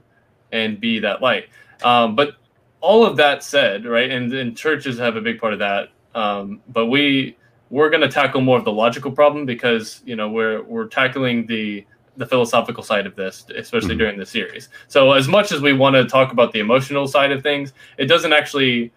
and 0.51 0.79
be 0.79 0.99
that 0.99 1.21
light. 1.21 1.45
Um, 1.83 2.15
but 2.15 2.35
all 2.81 3.05
of 3.05 3.17
that 3.17 3.43
said 3.43 3.85
right 3.85 4.09
and, 4.11 4.31
and 4.33 4.55
churches 4.57 4.97
have 4.99 5.15
a 5.15 5.21
big 5.21 5.39
part 5.39 5.53
of 5.53 5.59
that 5.59 5.89
um, 6.15 6.61
but 6.69 6.87
we 6.87 7.35
we're 7.69 7.89
going 7.89 8.01
to 8.01 8.07
tackle 8.07 8.39
more 8.41 8.57
of 8.57 8.63
the 8.65 8.71
logical 8.71 9.11
problem 9.11 9.45
because 9.45 10.01
you 10.05 10.15
know 10.15 10.29
we're 10.29 10.63
we're 10.63 10.87
tackling 10.87 11.45
the 11.47 11.85
the 12.17 12.25
philosophical 12.25 12.83
side 12.83 13.05
of 13.05 13.15
this 13.15 13.45
especially 13.55 13.95
Mhm. 13.95 13.99
during 13.99 14.17
the 14.17 14.25
series 14.25 14.69
so 14.87 15.11
as 15.13 15.27
much 15.27 15.51
as 15.51 15.61
we 15.61 15.71
want 15.73 15.95
to 15.95 16.03
talk 16.05 16.31
about 16.31 16.51
the 16.51 16.59
emotional 16.59 17.07
side 17.07 17.31
of 17.31 17.43
things 17.43 17.73
it 17.97 18.05
doesn't 18.05 18.33
actually 18.33 18.91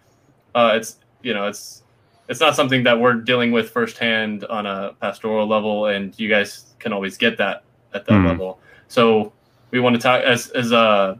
uh, 0.55 0.71
it's 0.75 0.97
you 1.21 1.33
know 1.33 1.45
it's 1.47 1.83
it's 2.29 2.39
not 2.39 2.55
something 2.55 2.83
that 2.83 2.99
we're 2.99 3.13
dealing 3.13 3.51
with 3.51 3.69
firsthand 3.71 4.45
on 4.45 4.65
a 4.65 4.93
pastoral 5.01 5.45
level, 5.47 5.87
and 5.87 6.17
you 6.17 6.29
guys 6.29 6.73
can 6.79 6.93
always 6.93 7.17
get 7.17 7.37
that 7.37 7.63
at 7.93 8.05
that 8.05 8.13
Mhm. 8.13 8.27
level. 8.27 8.59
So 8.87 9.33
we 9.71 9.79
want 9.81 9.95
to 9.97 10.01
talk 10.01 10.21
as 10.23 10.49
as 10.51 10.71
uh 10.71 11.15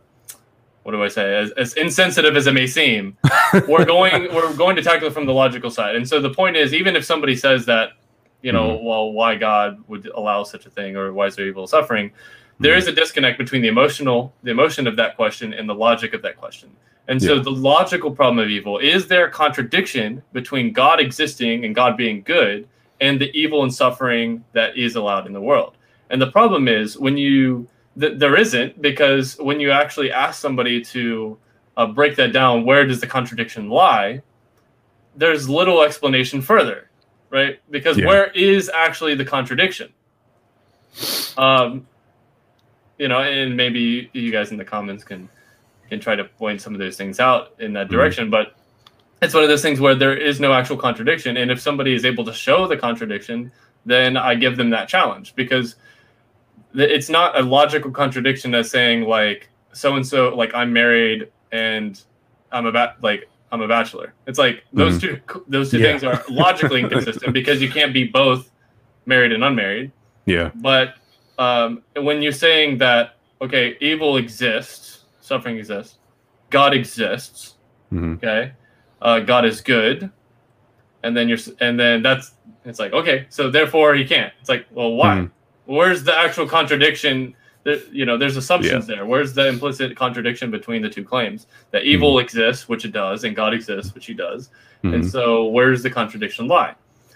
what 0.84 0.94
do 0.94 1.04
I 1.04 1.10
say? 1.10 1.36
As, 1.36 1.52
as 1.52 1.74
insensitive 1.74 2.36
as 2.38 2.48
it 2.48 2.54
may 2.54 2.66
seem, 2.66 3.16
we're 3.68 3.86
going 3.86 4.34
we're 4.34 4.54
going 4.54 4.76
to 4.78 4.82
tackle 4.82 5.08
it 5.08 5.14
from 5.14 5.26
the 5.26 5.34
logical 5.34 5.70
side. 5.70 5.96
And 5.96 6.08
so 6.08 6.20
the 6.22 6.30
point 6.30 6.56
is, 6.56 6.74
even 6.74 6.96
if 6.96 7.04
somebody 7.06 7.36
says 7.36 7.66
that, 7.68 7.90
you 8.42 8.52
know, 8.52 8.80
well, 8.82 9.12
why 9.12 9.36
God 9.36 9.84
would 9.88 10.08
allow 10.08 10.44
such 10.44 10.66
a 10.66 10.70
thing, 10.70 10.96
or 10.96 11.14
why 11.14 11.28
is 11.28 11.36
there 11.36 11.48
evil 11.48 11.68
suffering? 11.68 12.12
There 12.60 12.76
Mhm. 12.76 12.78
is 12.78 12.88
a 12.88 12.92
disconnect 12.92 13.38
between 13.38 13.62
the 13.62 13.68
emotional, 13.68 14.34
the 14.44 14.52
emotion 14.52 14.88
of 14.88 14.96
that 14.96 15.16
question, 15.16 15.54
and 15.54 15.68
the 15.70 15.76
logic 15.76 16.14
of 16.14 16.22
that 16.24 16.38
question. 16.38 16.70
And 17.08 17.22
so 17.22 17.40
the 17.40 17.52
logical 17.52 18.12
problem 18.12 18.40
of 18.40 18.50
evil 18.50 18.78
is 18.78 19.08
there 19.08 19.26
a 19.26 19.32
contradiction 19.32 20.22
between 20.34 20.72
God 20.72 21.00
existing 21.00 21.66
and 21.66 21.74
God 21.76 21.98
being 21.98 22.22
good 22.22 22.68
and 23.02 23.20
the 23.20 23.32
evil 23.38 23.64
and 23.64 23.74
suffering 23.74 24.44
that 24.54 24.78
is 24.78 24.96
allowed 24.96 25.26
in 25.26 25.34
the 25.34 25.42
world. 25.42 25.76
And 26.12 26.22
the 26.22 26.32
problem 26.32 26.68
is 26.68 26.98
when 26.98 27.18
you 27.18 27.68
th- 28.00 28.20
there 28.20 28.38
isn't 28.38 28.82
because 28.82 29.38
when 29.40 29.60
you 29.60 29.72
actually 29.72 30.12
ask 30.12 30.40
somebody 30.40 30.82
to 30.82 31.38
uh, 31.78 31.88
break 31.88 32.16
that 32.18 32.32
down, 32.32 32.64
where 32.66 32.86
does 32.86 33.02
the 33.02 33.08
contradiction 33.08 33.70
lie? 33.70 34.22
There's 35.16 35.50
little 35.50 35.82
explanation 35.82 36.42
further, 36.42 36.90
right? 37.32 37.60
Because 37.72 37.98
Yeah. 37.98 38.06
where 38.06 38.28
is 38.32 38.70
actually 38.70 39.16
the 39.16 39.26
contradiction? 39.26 39.92
Um, 41.38 41.88
you 43.00 43.08
know, 43.08 43.20
and 43.20 43.58
maybe 43.58 44.10
you 44.14 44.32
guys 44.32 44.52
in 44.52 44.58
the 44.58 44.66
comments 44.66 45.04
can 45.04 45.30
can 45.90 46.00
try 46.00 46.16
to 46.16 46.24
point 46.24 46.62
some 46.62 46.74
of 46.74 46.80
those 46.80 46.96
things 46.96 47.20
out 47.20 47.54
in 47.60 47.74
that 47.74 47.88
Mhm. 47.88 47.92
direction. 47.92 48.30
But 48.30 48.56
it's 49.22 49.34
one 49.34 49.44
of 49.44 49.50
those 49.50 49.62
things 49.62 49.82
where 49.82 49.94
there 49.94 50.16
is 50.16 50.40
no 50.40 50.54
actual 50.54 50.78
contradiction, 50.78 51.36
and 51.36 51.52
if 51.52 51.60
somebody 51.60 51.94
is 51.94 52.06
able 52.06 52.24
to 52.24 52.32
show 52.34 52.66
the 52.66 52.78
contradiction, 52.78 53.52
then 53.86 54.16
I 54.16 54.36
give 54.36 54.56
them 54.56 54.70
that 54.70 54.88
challenge 54.88 55.36
because 55.36 55.76
it's 56.74 57.10
not 57.10 57.38
a 57.38 57.42
logical 57.42 57.92
contradiction 57.92 58.56
as 58.56 58.70
saying 58.70 59.02
like 59.04 59.50
so 59.74 59.96
and 59.98 60.08
so 60.08 60.34
like 60.36 60.54
I'm 60.54 60.72
married 60.72 61.28
and 61.52 62.02
I'm 62.54 62.66
about 62.66 63.04
like 63.04 63.28
I'm 63.52 63.62
a 63.62 63.68
bachelor. 63.68 64.14
It's 64.28 64.40
like 64.40 64.64
those 64.72 65.00
two 65.00 65.20
those 65.48 65.72
two 65.72 65.80
Yeah. 65.80 65.88
things 65.98 66.04
are 66.04 66.24
logically 66.30 66.80
inconsistent 66.86 67.34
because 67.34 67.62
you 67.62 67.70
can't 67.70 67.94
be 67.94 68.06
both 68.06 68.50
married 69.06 69.32
and 69.34 69.44
unmarried. 69.44 69.92
Yeah. 70.26 70.52
But 70.56 70.96
um, 71.38 71.84
when 71.96 72.22
you're 72.22 72.32
saying 72.32 72.78
that, 72.78 73.18
okay, 73.42 73.76
evil 73.82 74.18
exists, 74.18 75.06
suffering 75.20 75.58
exists, 75.58 75.98
God 76.50 76.74
exists, 76.74 77.56
hmm 77.90 78.14
okay, 78.14 78.54
uh, 79.02 79.20
God 79.20 79.44
is 79.46 79.60
good, 79.62 80.10
and 81.04 81.18
then 81.18 81.28
you're, 81.28 81.40
and 81.60 81.80
then 81.80 82.04
that's, 82.04 82.36
it's 82.64 82.80
like, 82.80 82.94
okay, 82.94 83.26
so 83.30 83.50
therefore 83.50 83.96
he 83.96 84.06
can't. 84.06 84.32
It's 84.40 84.50
like, 84.50 84.68
well, 84.72 84.94
why? 84.94 85.16
Mhm. 85.16 85.32
Where's 85.66 86.04
the 86.04 86.16
actual 86.18 86.48
contradiction? 86.48 87.36
There, 87.64 87.78
you 87.92 88.06
know, 88.06 88.18
there's 88.18 88.38
assumptions 88.38 88.88
there. 88.88 89.06
Where's 89.06 89.34
the 89.34 89.48
implicit 89.48 89.96
contradiction 89.96 90.50
between 90.50 90.82
the 90.82 90.90
two 90.90 91.04
claims 91.04 91.46
that 91.72 91.84
evil 91.84 92.18
exists, 92.20 92.68
which 92.68 92.86
it 92.86 92.92
does, 92.92 93.24
and 93.24 93.36
God 93.36 93.54
exists, 93.54 93.94
which 93.94 94.08
he 94.08 94.14
does, 94.16 94.50
and 94.84 95.04
Mhm. 95.04 95.12
so 95.12 95.46
where's 95.48 95.84
the 95.84 95.90
contradiction 95.90 96.48
lie? 96.48 96.74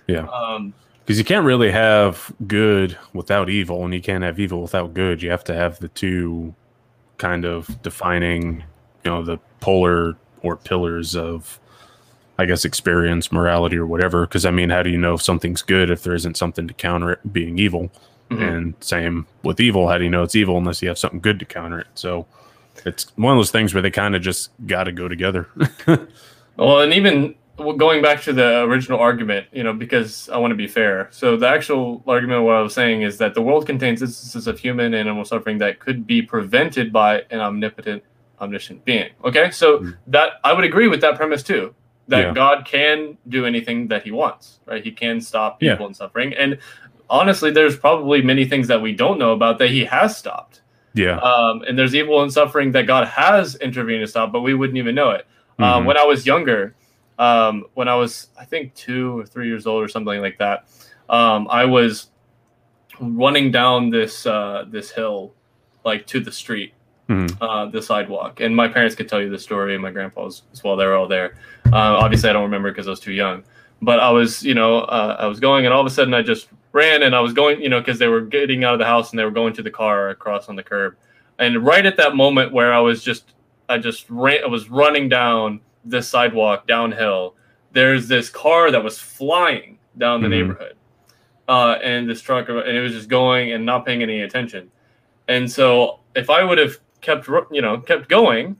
Yeah. 0.07 0.27
Um, 0.27 0.73
Because 1.03 1.19
you 1.19 1.25
can't 1.25 1.45
really 1.45 1.69
have 1.71 2.31
good 2.47 2.97
without 3.13 3.47
evil, 3.49 3.83
and 3.85 3.93
you 3.93 4.01
can't 4.01 4.23
have 4.23 4.39
evil 4.39 4.61
without 4.61 4.93
good. 4.95 5.21
You 5.21 5.29
have 5.29 5.43
to 5.45 5.53
have 5.53 5.79
the 5.79 5.87
two 5.89 6.55
kind 7.17 7.45
of 7.45 7.81
defining, 7.83 8.63
you 9.03 9.11
know, 9.11 9.23
the 9.23 9.37
polar 9.59 10.15
or 10.41 10.55
pillars 10.57 11.15
of, 11.15 11.59
I 12.39 12.45
guess, 12.45 12.65
experience, 12.65 13.31
morality, 13.31 13.77
or 13.77 13.85
whatever. 13.85 14.21
Because 14.27 14.45
I 14.45 14.51
mean, 14.51 14.69
how 14.71 14.81
do 14.83 14.89
you 14.89 14.97
know 14.97 15.13
if 15.13 15.21
something's 15.21 15.61
good 15.61 15.89
if 15.91 16.01
there 16.03 16.15
isn't 16.15 16.37
something 16.37 16.67
to 16.67 16.73
counter 16.73 17.11
it 17.13 17.31
being 17.33 17.57
evil? 17.59 17.91
Mhm. 18.29 18.41
And 18.41 18.73
same 18.79 19.27
with 19.43 19.59
evil. 19.59 19.87
How 19.87 19.97
do 19.97 20.03
you 20.03 20.09
know 20.09 20.23
it's 20.23 20.35
evil 20.35 20.57
unless 20.57 20.81
you 20.81 20.87
have 20.87 20.97
something 20.97 21.19
good 21.19 21.39
to 21.39 21.45
counter 21.45 21.79
it? 21.79 21.87
So 21.95 22.25
it's 22.85 23.15
one 23.17 23.33
of 23.33 23.37
those 23.37 23.51
things 23.51 23.73
where 23.73 23.81
they 23.81 23.91
kind 23.91 24.15
of 24.15 24.21
just 24.21 24.51
got 24.67 24.85
to 24.85 24.91
go 24.91 25.07
together. 25.07 25.47
well, 26.57 26.81
and 26.81 26.93
even 26.93 27.35
going 27.57 28.01
back 28.01 28.21
to 28.23 28.33
the 28.33 28.63
original 28.63 28.99
argument, 28.99 29.47
you 29.51 29.63
know, 29.63 29.73
because 29.73 30.29
I 30.29 30.37
want 30.37 30.51
to 30.51 30.55
be 30.55 30.67
fair. 30.67 31.07
So 31.11 31.37
the 31.37 31.47
actual 31.47 32.03
argument, 32.05 32.43
what 32.43 32.55
I 32.55 32.61
was 32.61 32.73
saying 32.73 33.03
is 33.03 33.17
that 33.19 33.33
the 33.33 33.41
world 33.41 33.65
contains 33.65 34.01
instances 34.01 34.47
of 34.47 34.59
human 34.59 34.87
and 34.87 34.95
animal 34.95 35.23
suffering 35.23 35.57
that 35.59 35.79
could 35.79 36.05
be 36.05 36.21
prevented 36.21 36.91
by 36.91 37.23
an 37.29 37.39
omnipotent, 37.39 38.03
omniscient 38.41 38.83
being. 38.83 39.09
Okay, 39.23 39.51
so 39.51 39.79
mm. 39.79 39.97
that 40.07 40.33
I 40.43 40.53
would 40.53 40.65
agree 40.65 40.87
with 40.87 41.01
that 41.01 41.15
premise 41.15 41.43
too. 41.43 41.73
That 42.07 42.19
yeah. 42.19 42.33
God 42.33 42.65
can 42.65 43.17
do 43.29 43.45
anything 43.45 43.87
that 43.87 44.03
He 44.03 44.11
wants, 44.11 44.59
right? 44.67 44.83
He 44.83 44.91
can 44.91 45.19
stop 45.21 45.59
people 45.59 45.77
yeah. 45.77 45.85
and 45.87 45.95
suffering. 45.95 46.33
And 46.35 46.59
honestly, 47.09 47.51
there's 47.51 47.77
probably 47.77 48.21
many 48.21 48.45
things 48.45 48.67
that 48.67 48.81
we 48.81 48.93
don't 48.93 49.19
know 49.19 49.31
about 49.31 49.59
that 49.59 49.69
He 49.69 49.85
has 49.85 50.17
stopped. 50.17 50.61
Yeah. 50.93 51.17
Um, 51.17 51.61
and 51.67 51.77
there's 51.77 51.93
evil 51.93 52.23
and 52.23 52.31
suffering 52.31 52.71
that 52.71 52.87
God 52.87 53.07
has 53.07 53.55
intervened 53.55 54.01
to 54.01 54.07
stop, 54.07 54.31
but 54.31 54.41
we 54.41 54.53
wouldn't 54.53 54.77
even 54.77 54.95
know 54.95 55.11
it. 55.11 55.27
Um, 55.59 55.65
mm-hmm. 55.65 55.77
Um, 55.77 55.85
when 55.85 55.97
I 55.97 56.05
was 56.05 56.25
younger, 56.25 56.73
um, 57.19 57.65
when 57.73 57.87
I 57.87 57.95
was, 57.95 58.29
I 58.39 58.45
think, 58.45 58.73
two 58.75 59.19
or 59.19 59.25
three 59.25 59.47
years 59.47 59.67
old 59.67 59.83
or 59.83 59.87
something 59.87 60.21
like 60.21 60.37
that, 60.39 60.67
um, 61.09 61.47
I 61.49 61.65
was 61.65 62.07
running 62.99 63.51
down 63.51 63.89
this 63.89 64.25
uh, 64.25 64.65
this 64.67 64.91
hill, 64.91 65.33
like 65.83 66.07
to 66.07 66.19
the 66.19 66.31
street, 66.31 66.73
mm-hmm. 67.09 67.43
uh, 67.43 67.67
the 67.67 67.81
sidewalk. 67.81 68.39
And 68.39 68.55
my 68.55 68.67
parents 68.67 68.95
could 68.95 69.07
tell 69.07 69.21
you 69.21 69.29
the 69.29 69.39
story, 69.39 69.73
and 69.73 69.83
my 69.83 69.91
grandpa's 69.91 70.43
as 70.53 70.63
well. 70.63 70.75
They 70.75 70.85
were 70.85 70.95
all 70.95 71.07
there. 71.07 71.35
Uh, 71.67 71.97
obviously, 71.99 72.29
I 72.29 72.33
don't 72.33 72.43
remember 72.43 72.71
because 72.71 72.87
I 72.87 72.91
was 72.91 72.99
too 72.99 73.13
young. 73.13 73.43
But 73.81 73.99
I 73.99 74.09
was, 74.09 74.41
you 74.43 74.53
know, 74.53 74.79
uh, 74.79 75.17
I 75.19 75.27
was 75.27 75.39
going, 75.39 75.65
and 75.65 75.73
all 75.73 75.81
of 75.81 75.87
a 75.87 75.89
sudden, 75.89 76.13
I 76.13 76.21
just 76.21 76.47
ran, 76.75 77.03
and 77.03 77.15
I 77.15 77.21
was 77.21 77.33
going, 77.33 77.61
you 77.61 77.69
know, 77.69 77.79
because 77.79 77.97
they 77.97 78.09
were 78.09 78.21
getting 78.21 78.65
out 78.65 78.73
of 78.73 78.79
the 78.79 78.85
house 78.85 79.09
and 79.09 79.17
they 79.17 79.23
were 79.23 79.31
going 79.31 79.53
to 79.53 79.63
the 79.63 79.71
car 79.71 80.09
across 80.09 80.49
on 80.49 80.57
the 80.57 80.61
curb. 80.61 80.95
And 81.39 81.65
right 81.65 81.85
at 81.85 81.95
that 81.97 82.15
moment 82.15 82.51
where 82.51 82.73
I 82.73 82.79
was 82.79 83.01
just, 83.01 83.33
I 83.69 83.77
just 83.77 84.09
ran, 84.09 84.43
I 84.43 84.47
was 84.47 84.69
running 84.69 85.07
down 85.07 85.61
this 85.85 86.07
sidewalk 86.07 86.67
downhill, 86.67 87.35
there's 87.71 88.07
this 88.07 88.29
car 88.29 88.71
that 88.71 88.83
was 88.83 88.99
flying 88.99 89.79
down 89.97 90.21
the 90.21 90.27
mm-hmm. 90.27 90.49
neighborhood. 90.49 90.75
Uh, 91.47 91.77
and 91.83 92.09
this 92.09 92.21
truck, 92.21 92.49
and 92.49 92.57
it 92.57 92.81
was 92.81 92.91
just 92.91 93.07
going 93.07 93.53
and 93.53 93.65
not 93.65 93.85
paying 93.85 94.01
any 94.01 94.21
attention. 94.21 94.69
And 95.27 95.49
so 95.49 95.99
if 96.15 96.29
I 96.29 96.43
would 96.43 96.57
have 96.57 96.77
kept, 97.01 97.27
you 97.51 97.61
know, 97.61 97.77
kept 97.77 98.09
going, 98.09 98.57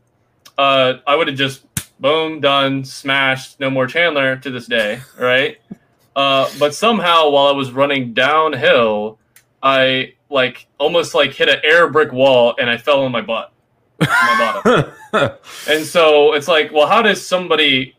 uh, 0.58 0.96
I 1.06 1.16
would 1.16 1.28
have 1.28 1.36
just 1.36 1.66
boom, 2.00 2.40
done, 2.40 2.86
smashed, 2.86 3.60
no 3.60 3.70
more 3.70 3.88
Chandler 3.88 4.38
to 4.38 4.50
this 4.50 4.68
day, 4.68 5.02
right? 5.20 5.58
Uh, 6.16 6.50
but 6.60 6.74
somehow 6.74 7.30
while 7.30 7.48
I 7.48 7.52
was 7.52 7.72
running 7.72 8.14
downhill, 8.14 9.20
I 9.62 10.14
like 10.30 10.68
almost 10.78 11.14
like 11.14 11.34
hit 11.34 11.50
an 11.50 11.60
air 11.64 11.90
brick 11.90 12.12
wall 12.12 12.56
and 12.60 12.70
I 12.70 12.78
fell 12.78 13.04
on 13.04 13.12
my 13.12 13.22
butt 13.22 13.52
my 14.00 14.62
bottom. 14.64 14.92
and 15.70 15.86
so 15.86 16.34
it's 16.34 16.48
like, 16.48 16.72
well, 16.72 16.88
how 16.88 17.02
does 17.02 17.26
somebody 17.26 17.96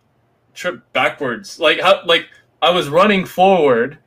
trip 0.54 0.82
backwards? 0.92 1.58
Like 1.58 1.80
how 1.80 2.04
like 2.06 2.28
I 2.62 2.70
was 2.70 2.88
running 2.88 3.24
forward 3.24 3.98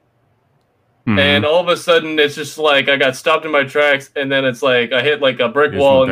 mm-hmm. 1.07 1.19
and 1.19 1.45
all 1.45 1.59
of 1.59 1.67
a 1.67 1.77
sudden 1.77 2.19
it's 2.19 2.35
just 2.35 2.57
like 2.57 2.89
I 2.89 2.97
got 2.97 3.15
stopped 3.15 3.45
in 3.45 3.51
my 3.51 3.63
tracks 3.63 4.11
and 4.15 4.31
then 4.31 4.45
it's 4.45 4.61
like 4.61 4.91
I 4.91 5.01
hit 5.01 5.21
like 5.21 5.39
a 5.39 5.49
brick 5.49 5.73
wall 5.73 6.03
and, 6.03 6.11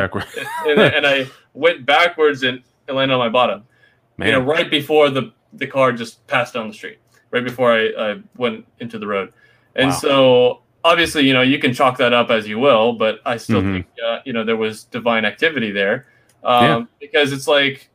and, 0.65 0.79
and, 0.79 1.07
I 1.07 1.27
went 1.53 1.85
backwards 1.85 2.43
and, 2.43 2.61
and 2.87 2.97
landed 2.97 3.13
on 3.13 3.19
my 3.19 3.29
bottom. 3.29 3.63
Man. 4.17 4.27
You 4.27 4.33
know, 4.33 4.41
right 4.41 4.69
before 4.69 5.09
the 5.09 5.33
the 5.53 5.67
car 5.67 5.91
just 5.91 6.25
passed 6.27 6.53
down 6.53 6.67
the 6.67 6.73
street. 6.73 6.99
Right 7.31 7.43
before 7.43 7.73
I, 7.73 8.11
I 8.11 8.21
went 8.35 8.65
into 8.79 8.97
the 8.99 9.07
road. 9.07 9.33
And 9.75 9.89
wow. 9.89 9.95
so 9.95 10.61
obviously, 10.83 11.27
you 11.27 11.33
know, 11.33 11.41
you 11.41 11.59
can 11.59 11.73
chalk 11.73 11.97
that 11.97 12.13
up 12.13 12.29
as 12.29 12.47
you 12.47 12.59
will, 12.59 12.93
but 12.93 13.19
I 13.25 13.37
still 13.37 13.61
mm-hmm. 13.61 13.73
think, 13.73 13.87
uh, 14.05 14.19
you 14.25 14.33
know, 14.33 14.43
there 14.43 14.57
was 14.57 14.85
divine 14.85 15.25
activity 15.25 15.71
there 15.71 16.07
um, 16.43 16.63
yeah. 16.63 16.85
because 16.99 17.33
it's 17.33 17.47
like, 17.47 17.89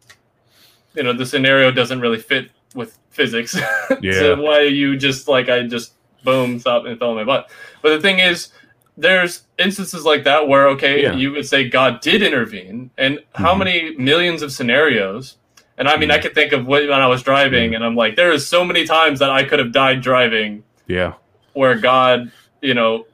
you 0.94 1.02
know, 1.02 1.12
the 1.12 1.26
scenario 1.26 1.70
doesn't 1.70 2.00
really 2.00 2.18
fit 2.18 2.50
with 2.74 2.98
physics. 3.10 3.54
yeah. 4.00 4.12
so 4.12 4.40
why 4.40 4.62
you 4.62 4.96
just 4.96 5.28
like 5.28 5.48
I 5.48 5.66
just 5.66 5.94
boom 6.24 6.58
stop 6.58 6.84
and 6.84 6.98
fell 6.98 7.10
on 7.10 7.16
my 7.16 7.24
butt. 7.24 7.50
But 7.80 7.90
the 7.90 8.00
thing 8.00 8.18
is, 8.18 8.48
there's 8.96 9.44
instances 9.58 10.04
like 10.04 10.24
that 10.24 10.48
where 10.48 10.68
okay, 10.70 11.02
yeah. 11.02 11.14
you 11.14 11.32
would 11.32 11.46
say 11.46 11.68
God 11.68 12.00
did 12.00 12.22
intervene, 12.22 12.90
and 12.98 13.20
how 13.34 13.50
mm-hmm. 13.50 13.58
many 13.58 13.96
millions 13.96 14.42
of 14.42 14.52
scenarios. 14.52 15.38
And 15.78 15.88
I 15.88 15.96
mean, 15.96 16.10
mm-hmm. 16.10 16.18
I 16.18 16.22
could 16.22 16.34
think 16.34 16.52
of 16.52 16.66
when 16.66 16.92
I 16.92 17.06
was 17.06 17.22
driving, 17.22 17.70
mm-hmm. 17.70 17.76
and 17.76 17.84
I'm 17.84 17.96
like, 17.96 18.16
there 18.16 18.32
is 18.32 18.46
so 18.46 18.64
many 18.64 18.86
times 18.86 19.18
that 19.20 19.30
I 19.30 19.44
could 19.44 19.58
have 19.58 19.72
died 19.72 20.00
driving. 20.00 20.64
Yeah. 20.86 21.14
Where 21.54 21.78
God 21.78 22.30
you 22.62 22.72
know, 22.72 23.06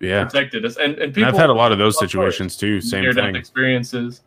yeah, 0.00 0.24
protected 0.24 0.66
us. 0.66 0.76
And 0.76 0.98
and 0.98 1.14
people. 1.14 1.28
And 1.28 1.34
I've 1.34 1.40
had 1.40 1.48
a 1.48 1.54
lot 1.54 1.72
of 1.72 1.78
those 1.78 1.98
situations 1.98 2.56
too. 2.56 2.82
Same 2.82 3.14
thing. 3.14 3.36
Experiences. 3.36 4.20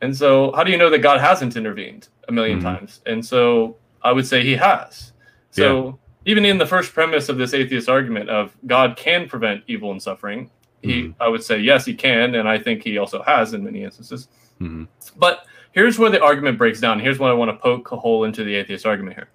And 0.00 0.16
so, 0.16 0.52
how 0.52 0.64
do 0.64 0.70
you 0.70 0.78
know 0.78 0.88
that 0.88 1.00
God 1.00 1.20
hasn't 1.20 1.56
intervened 1.56 2.08
a 2.26 2.32
1000000 2.32 2.36
mm-hmm. 2.36 2.62
times? 2.62 3.00
And 3.04 3.24
so, 3.24 3.76
I 4.00 4.12
would 4.12 4.26
say 4.26 4.42
He 4.42 4.56
has. 4.56 5.12
So, 5.50 5.86
yeah. 6.24 6.30
even 6.30 6.46
in 6.46 6.56
the 6.56 6.64
first 6.64 6.94
premise 6.94 7.28
of 7.28 7.36
this 7.36 7.52
atheist 7.52 7.88
argument 7.88 8.30
of 8.30 8.56
God 8.66 8.96
can 8.96 9.28
prevent 9.28 9.62
evil 9.66 9.90
and 9.90 10.02
suffering, 10.02 10.50
He, 10.80 11.02
mm-hmm. 11.02 11.22
I 11.22 11.28
would 11.28 11.44
say 11.44 11.58
yes, 11.58 11.84
He 11.84 11.92
can, 11.92 12.36
and 12.36 12.48
I 12.48 12.58
think 12.58 12.82
He 12.82 12.96
also 12.96 13.22
has 13.22 13.52
in 13.52 13.62
many 13.62 13.84
instances. 13.84 14.28
Mm-hmm. 14.58 14.84
But 15.18 15.44
here's 15.72 15.98
where 15.98 16.10
the 16.10 16.22
argument 16.22 16.58
breaks 16.58 16.80
down. 16.80 17.00
Here's 17.00 17.18
what 17.18 17.30
I 17.30 17.34
want 17.34 17.50
to 17.50 17.56
poke 17.56 17.92
a 17.92 17.96
hole 17.96 18.24
into 18.24 18.44
the 18.44 18.54
atheist 18.54 18.86
argument 18.86 19.16
here. 19.16 19.28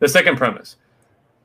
The 0.00 0.08
second 0.08 0.36
premise 0.36 0.76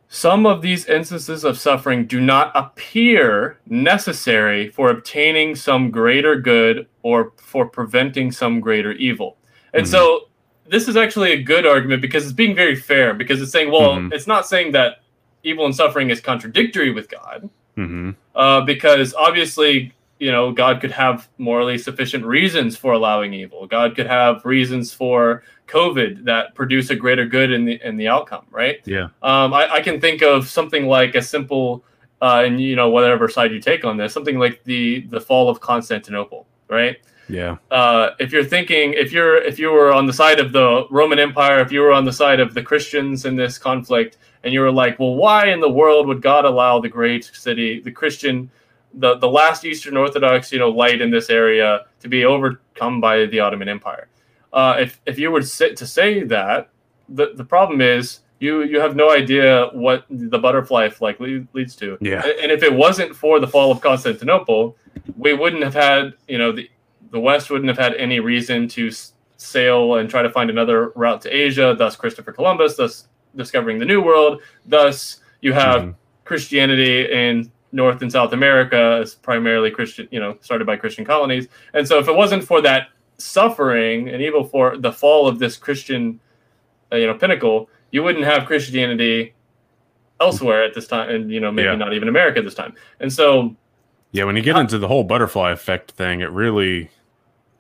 some 0.09 0.47
of 0.47 0.63
these 0.63 0.87
instances 0.87 1.43
of 1.43 1.57
suffering 1.57 2.07
do 2.07 2.19
not 2.19 2.51
appear 2.55 3.59
necessary 3.67 4.67
for 4.69 4.89
obtaining 4.89 5.55
some 5.55 5.91
greater 5.91 6.35
good 6.35 6.87
or 7.03 7.31
for 7.37 7.67
preventing 7.67 8.31
some 8.31 8.59
greater 8.59 8.93
evil. 8.93 9.37
And 9.73 9.83
mm-hmm. 9.83 9.91
so 9.91 10.29
this 10.67 10.87
is 10.87 10.97
actually 10.97 11.33
a 11.33 11.43
good 11.43 11.65
argument 11.65 12.01
because 12.01 12.23
it's 12.23 12.33
being 12.33 12.55
very 12.55 12.75
fair 12.75 13.13
because 13.13 13.39
it's 13.39 13.51
saying, 13.51 13.71
well, 13.71 13.97
mm-hmm. 13.97 14.11
it's 14.11 14.25
not 14.25 14.47
saying 14.47 14.71
that 14.71 15.03
evil 15.43 15.65
and 15.65 15.75
suffering 15.75 16.09
is 16.09 16.19
contradictory 16.19 16.91
with 16.91 17.07
God. 17.07 17.47
Mm-hmm. 17.77 18.11
Uh, 18.35 18.61
because 18.61 19.13
obviously 19.13 19.93
you 20.19 20.31
know 20.31 20.51
god 20.51 20.81
could 20.81 20.91
have 20.91 21.27
morally 21.37 21.77
sufficient 21.77 22.25
reasons 22.25 22.77
for 22.77 22.93
allowing 22.93 23.33
evil. 23.33 23.65
God 23.65 23.95
could 23.95 24.07
have 24.07 24.45
reasons 24.45 24.93
for 24.93 25.43
covid 25.67 26.25
that 26.25 26.55
produce 26.55 26.89
a 26.89 26.95
greater 26.95 27.25
good 27.25 27.51
in 27.51 27.65
the 27.65 27.79
in 27.83 27.97
the 27.97 28.07
outcome 28.07 28.45
right? 28.51 28.81
Yeah. 28.85 29.09
Um, 29.21 29.53
I, 29.53 29.73
I, 29.75 29.81
can 29.81 30.01
think 30.01 30.21
of 30.21 30.47
something 30.47 30.87
like 30.87 31.15
a 31.15 31.21
simple 31.21 31.83
uh, 32.21 32.43
and 32.45 32.59
you 32.59 32.75
know 32.75 32.89
whatever 32.89 33.29
side 33.29 33.51
you 33.51 33.61
take 33.61 33.85
on 33.85 33.97
this 33.97 34.13
something 34.13 34.37
like 34.37 34.63
the 34.63 35.01
the 35.09 35.21
fall 35.21 35.49
of 35.49 35.59
constantinople 35.59 36.45
right? 36.69 36.97
Yeah. 37.29 37.57
Uh, 37.69 38.11
if 38.19 38.31
you're 38.31 38.43
thinking 38.43 38.93
if 38.93 39.11
you're 39.11 39.37
if 39.37 39.59
you 39.59 39.71
were 39.71 39.93
on 39.93 40.07
the 40.07 40.13
side 40.13 40.39
of 40.39 40.51
the 40.51 40.87
roman 40.89 41.19
empire 41.19 41.59
if 41.59 41.71
you 41.71 41.81
were 41.81 41.91
on 41.91 42.03
the 42.03 42.13
side 42.13 42.39
of 42.39 42.53
the 42.53 42.63
christians 42.63 43.25
in 43.25 43.35
this 43.35 43.57
conflict 43.57 44.17
and 44.43 44.53
you 44.53 44.61
were 44.61 44.71
like 44.71 44.97
well 44.99 45.15
why 45.15 45.47
in 45.47 45.59
the 45.59 45.69
world 45.69 46.07
would 46.07 46.21
god 46.21 46.45
allow 46.45 46.79
the 46.79 46.89
great 46.89 47.23
city 47.33 47.79
the 47.79 47.91
christian 47.91 48.49
the 48.93 49.17
the 49.17 49.29
last 49.29 49.65
Eastern 49.65 49.97
Orthodox, 49.97 50.51
you 50.51 50.59
know, 50.59 50.69
light 50.69 51.01
in 51.01 51.11
this 51.11 51.29
area 51.29 51.85
to 51.99 52.07
be 52.07 52.25
overcome 52.25 53.01
by 53.01 53.25
the 53.25 53.39
Ottoman 53.39 53.69
Empire. 53.69 54.07
Uh, 54.51 54.77
if 54.79 54.99
if 55.05 55.19
you 55.19 55.31
were 55.31 55.41
to 55.41 55.87
say 55.87 56.23
that, 56.23 56.69
the 57.07 57.33
the 57.35 57.43
problem 57.43 57.81
is 57.81 58.21
you 58.39 58.63
you 58.63 58.79
have 58.79 58.95
no 58.95 59.11
idea 59.11 59.69
what 59.73 60.05
the 60.09 60.39
butterfly 60.39 60.85
effect 60.85 61.21
leads 61.21 61.75
to. 61.75 61.97
Yeah. 62.01 62.25
And 62.41 62.51
if 62.51 62.63
it 62.63 62.73
wasn't 62.73 63.15
for 63.15 63.39
the 63.39 63.47
fall 63.47 63.71
of 63.71 63.81
Constantinople, 63.81 64.75
we 65.17 65.33
wouldn't 65.33 65.63
have 65.63 65.73
had 65.73 66.13
you 66.27 66.37
know 66.37 66.51
the 66.51 66.69
the 67.11 67.19
West 67.19 67.49
wouldn't 67.49 67.69
have 67.69 67.77
had 67.77 67.95
any 67.95 68.19
reason 68.19 68.67
to 68.69 68.91
sail 69.37 69.95
and 69.95 70.09
try 70.09 70.21
to 70.21 70.29
find 70.29 70.49
another 70.49 70.89
route 70.95 71.21
to 71.21 71.29
Asia. 71.29 71.75
Thus, 71.77 71.95
Christopher 71.95 72.31
Columbus, 72.31 72.75
thus 72.75 73.07
discovering 73.35 73.77
the 73.77 73.85
New 73.85 74.01
World. 74.01 74.41
Thus, 74.65 75.17
you 75.41 75.53
have 75.53 75.81
mm-hmm. 75.81 75.91
Christianity 76.25 77.11
and 77.11 77.51
North 77.71 78.01
and 78.01 78.11
South 78.11 78.33
America 78.33 78.99
is 79.01 79.15
primarily 79.15 79.71
Christian, 79.71 80.07
you 80.11 80.19
know, 80.19 80.37
started 80.41 80.65
by 80.65 80.75
Christian 80.75 81.05
colonies. 81.05 81.47
And 81.73 81.87
so 81.87 81.99
if 81.99 82.07
it 82.07 82.15
wasn't 82.15 82.43
for 82.43 82.61
that 82.61 82.87
suffering 83.17 84.09
and 84.09 84.21
evil 84.21 84.43
for 84.43 84.77
the 84.77 84.91
fall 84.91 85.27
of 85.27 85.39
this 85.39 85.57
Christian, 85.57 86.19
uh, 86.91 86.95
you 86.95 87.07
know, 87.07 87.13
pinnacle, 87.13 87.69
you 87.91 88.03
wouldn't 88.03 88.25
have 88.25 88.45
Christianity 88.45 89.33
elsewhere 90.19 90.63
at 90.63 90.73
this 90.73 90.87
time, 90.87 91.09
and 91.09 91.31
you 91.31 91.39
know, 91.39 91.51
maybe 91.51 91.67
yeah. 91.67 91.75
not 91.75 91.93
even 91.93 92.07
America 92.07 92.39
at 92.39 92.45
this 92.45 92.55
time. 92.55 92.73
And 92.99 93.11
so, 93.11 93.55
yeah, 94.11 94.23
when 94.23 94.35
you 94.35 94.41
get 94.41 94.55
into 94.55 94.77
the 94.77 94.87
whole 94.87 95.03
butterfly 95.03 95.51
effect 95.51 95.91
thing, 95.91 96.21
it 96.21 96.31
really, 96.31 96.89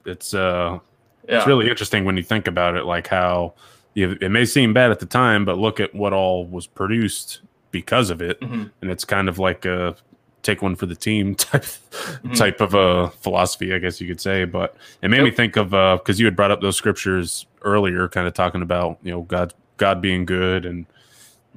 it's 0.05 0.33
uh, 0.33 0.79
yeah. 1.27 1.37
it's 1.37 1.47
really 1.47 1.69
interesting 1.69 2.05
when 2.05 2.17
you 2.17 2.23
think 2.23 2.47
about 2.47 2.75
it, 2.75 2.85
like 2.85 3.07
how 3.07 3.53
you, 3.93 4.17
it 4.21 4.29
may 4.29 4.45
seem 4.45 4.73
bad 4.73 4.91
at 4.91 4.99
the 4.99 5.05
time, 5.05 5.45
but 5.45 5.57
look 5.57 5.79
at 5.79 5.93
what 5.93 6.13
all 6.13 6.45
was 6.45 6.67
produced 6.67 7.41
because 7.71 8.09
of 8.09 8.21
it, 8.21 8.39
mm-hmm. 8.41 8.65
and 8.81 8.91
it's 8.91 9.05
kind 9.05 9.29
of 9.29 9.39
like 9.39 9.65
a 9.65 9.95
take 10.41 10.61
one 10.61 10.75
for 10.75 10.85
the 10.85 10.95
team 10.95 11.35
type 11.35 11.63
mm-hmm. 11.63 12.33
type 12.33 12.61
of 12.61 12.73
a 12.73 13.09
philosophy, 13.21 13.73
I 13.73 13.79
guess 13.79 13.99
you 13.99 14.07
could 14.07 14.21
say. 14.21 14.45
But 14.45 14.75
it 15.01 15.09
made 15.09 15.17
yep. 15.17 15.25
me 15.25 15.31
think 15.31 15.55
of 15.55 15.69
because 15.69 16.17
uh, 16.17 16.19
you 16.19 16.25
had 16.25 16.35
brought 16.35 16.51
up 16.51 16.61
those 16.61 16.77
scriptures 16.77 17.45
earlier, 17.61 18.07
kind 18.07 18.27
of 18.27 18.33
talking 18.33 18.61
about 18.61 18.97
you 19.03 19.11
know 19.11 19.21
God 19.23 19.53
God 19.77 20.01
being 20.01 20.25
good 20.25 20.65
and 20.65 20.85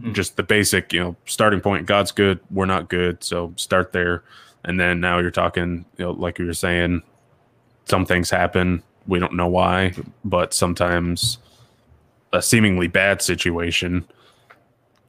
mm-hmm. 0.01 0.13
just 0.13 0.37
the 0.37 0.43
basic 0.43 0.93
you 0.93 1.01
know 1.01 1.17
starting 1.27 1.61
point. 1.61 1.87
God's 1.87 2.13
good, 2.13 2.41
we're 2.51 2.67
not 2.67 2.89
good, 2.89 3.23
so 3.23 3.53
start 3.57 3.93
there. 3.93 4.23
And 4.65 4.79
then 4.79 5.01
now 5.01 5.19
you're 5.19 5.33
talking, 5.33 5.85
you 5.97 6.05
know, 6.05 6.13
like 6.13 6.39
you 6.39 6.47
were 6.47 6.55
saying, 6.55 7.03
some 7.87 8.07
things 8.07 8.31
happen. 8.31 8.85
We 9.09 9.19
don't 9.19 9.35
know 9.35 9.49
why, 9.49 9.95
but 10.25 10.55
sometimes 10.55 11.39
a 12.33 12.41
seemingly 12.41 12.87
bad 12.87 13.21
situation 13.21 14.07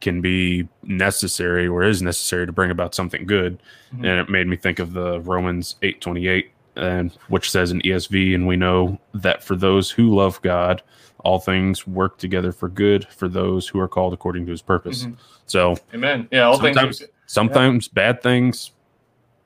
can 0.04 0.22
be 0.22 0.68
necessary 0.84 1.68
or 1.68 1.82
is 1.84 2.02
necessary 2.02 2.46
to 2.46 2.52
bring 2.52 2.70
about 2.70 2.94
something 2.94 3.26
good. 3.26 3.58
Mhm. 3.96 4.00
And 4.06 4.20
it 4.20 4.30
made 4.30 4.48
me 4.48 4.56
think 4.56 4.78
of 4.78 4.94
the 4.94 5.20
Romans 5.22 5.78
8:28 5.82 6.52
and 6.76 7.12
which 7.30 7.50
says 7.50 7.72
in 7.72 7.82
ESV 7.86 8.36
and 8.36 8.46
we 8.46 8.56
know 8.56 9.00
that 9.14 9.44
for 9.44 9.56
those 9.56 9.92
who 9.92 10.14
love 10.14 10.42
God 10.42 10.82
all 11.20 11.40
things 11.40 11.88
work 11.88 12.18
together 12.18 12.52
for 12.52 12.68
good 12.68 13.08
for 13.10 13.28
those 13.30 13.68
who 13.70 13.80
are 13.80 13.88
called 13.88 14.12
according 14.14 14.46
to 14.46 14.52
his 14.52 14.62
purpose. 14.62 15.06
Mhm. 15.06 15.16
So 15.46 15.76
Amen. 15.94 16.28
Yeah, 16.32 16.44
all 16.48 16.60
sometimes 16.60 17.00
things. 17.00 17.12
sometimes 17.26 17.88
bad 17.88 18.22
things 18.22 18.72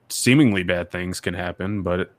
seemingly 0.10 0.64
bad 0.64 0.90
things 0.90 1.20
can 1.20 1.34
happen, 1.34 1.82
but 1.84 2.00
it, 2.00 2.12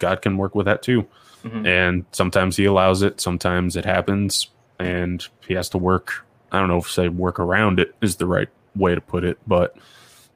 God 0.00 0.20
can 0.20 0.36
work 0.36 0.54
with 0.54 0.66
that 0.66 0.82
too. 0.82 1.06
Mhm. 1.44 1.66
And 1.66 2.04
sometimes 2.12 2.56
he 2.56 2.64
allows 2.66 3.02
it, 3.02 3.20
sometimes 3.20 3.76
it 3.76 3.84
happens 3.86 4.48
and 4.78 5.26
he 5.46 5.54
has 5.54 5.68
to 5.70 5.78
work 5.78 6.25
I 6.56 6.60
don't 6.60 6.68
know 6.68 6.78
if 6.78 6.90
say 6.90 7.08
work 7.08 7.38
around 7.38 7.78
it 7.80 7.94
is 8.00 8.16
the 8.16 8.26
right 8.26 8.48
way 8.74 8.94
to 8.94 9.00
put 9.00 9.24
it, 9.24 9.38
but 9.46 9.76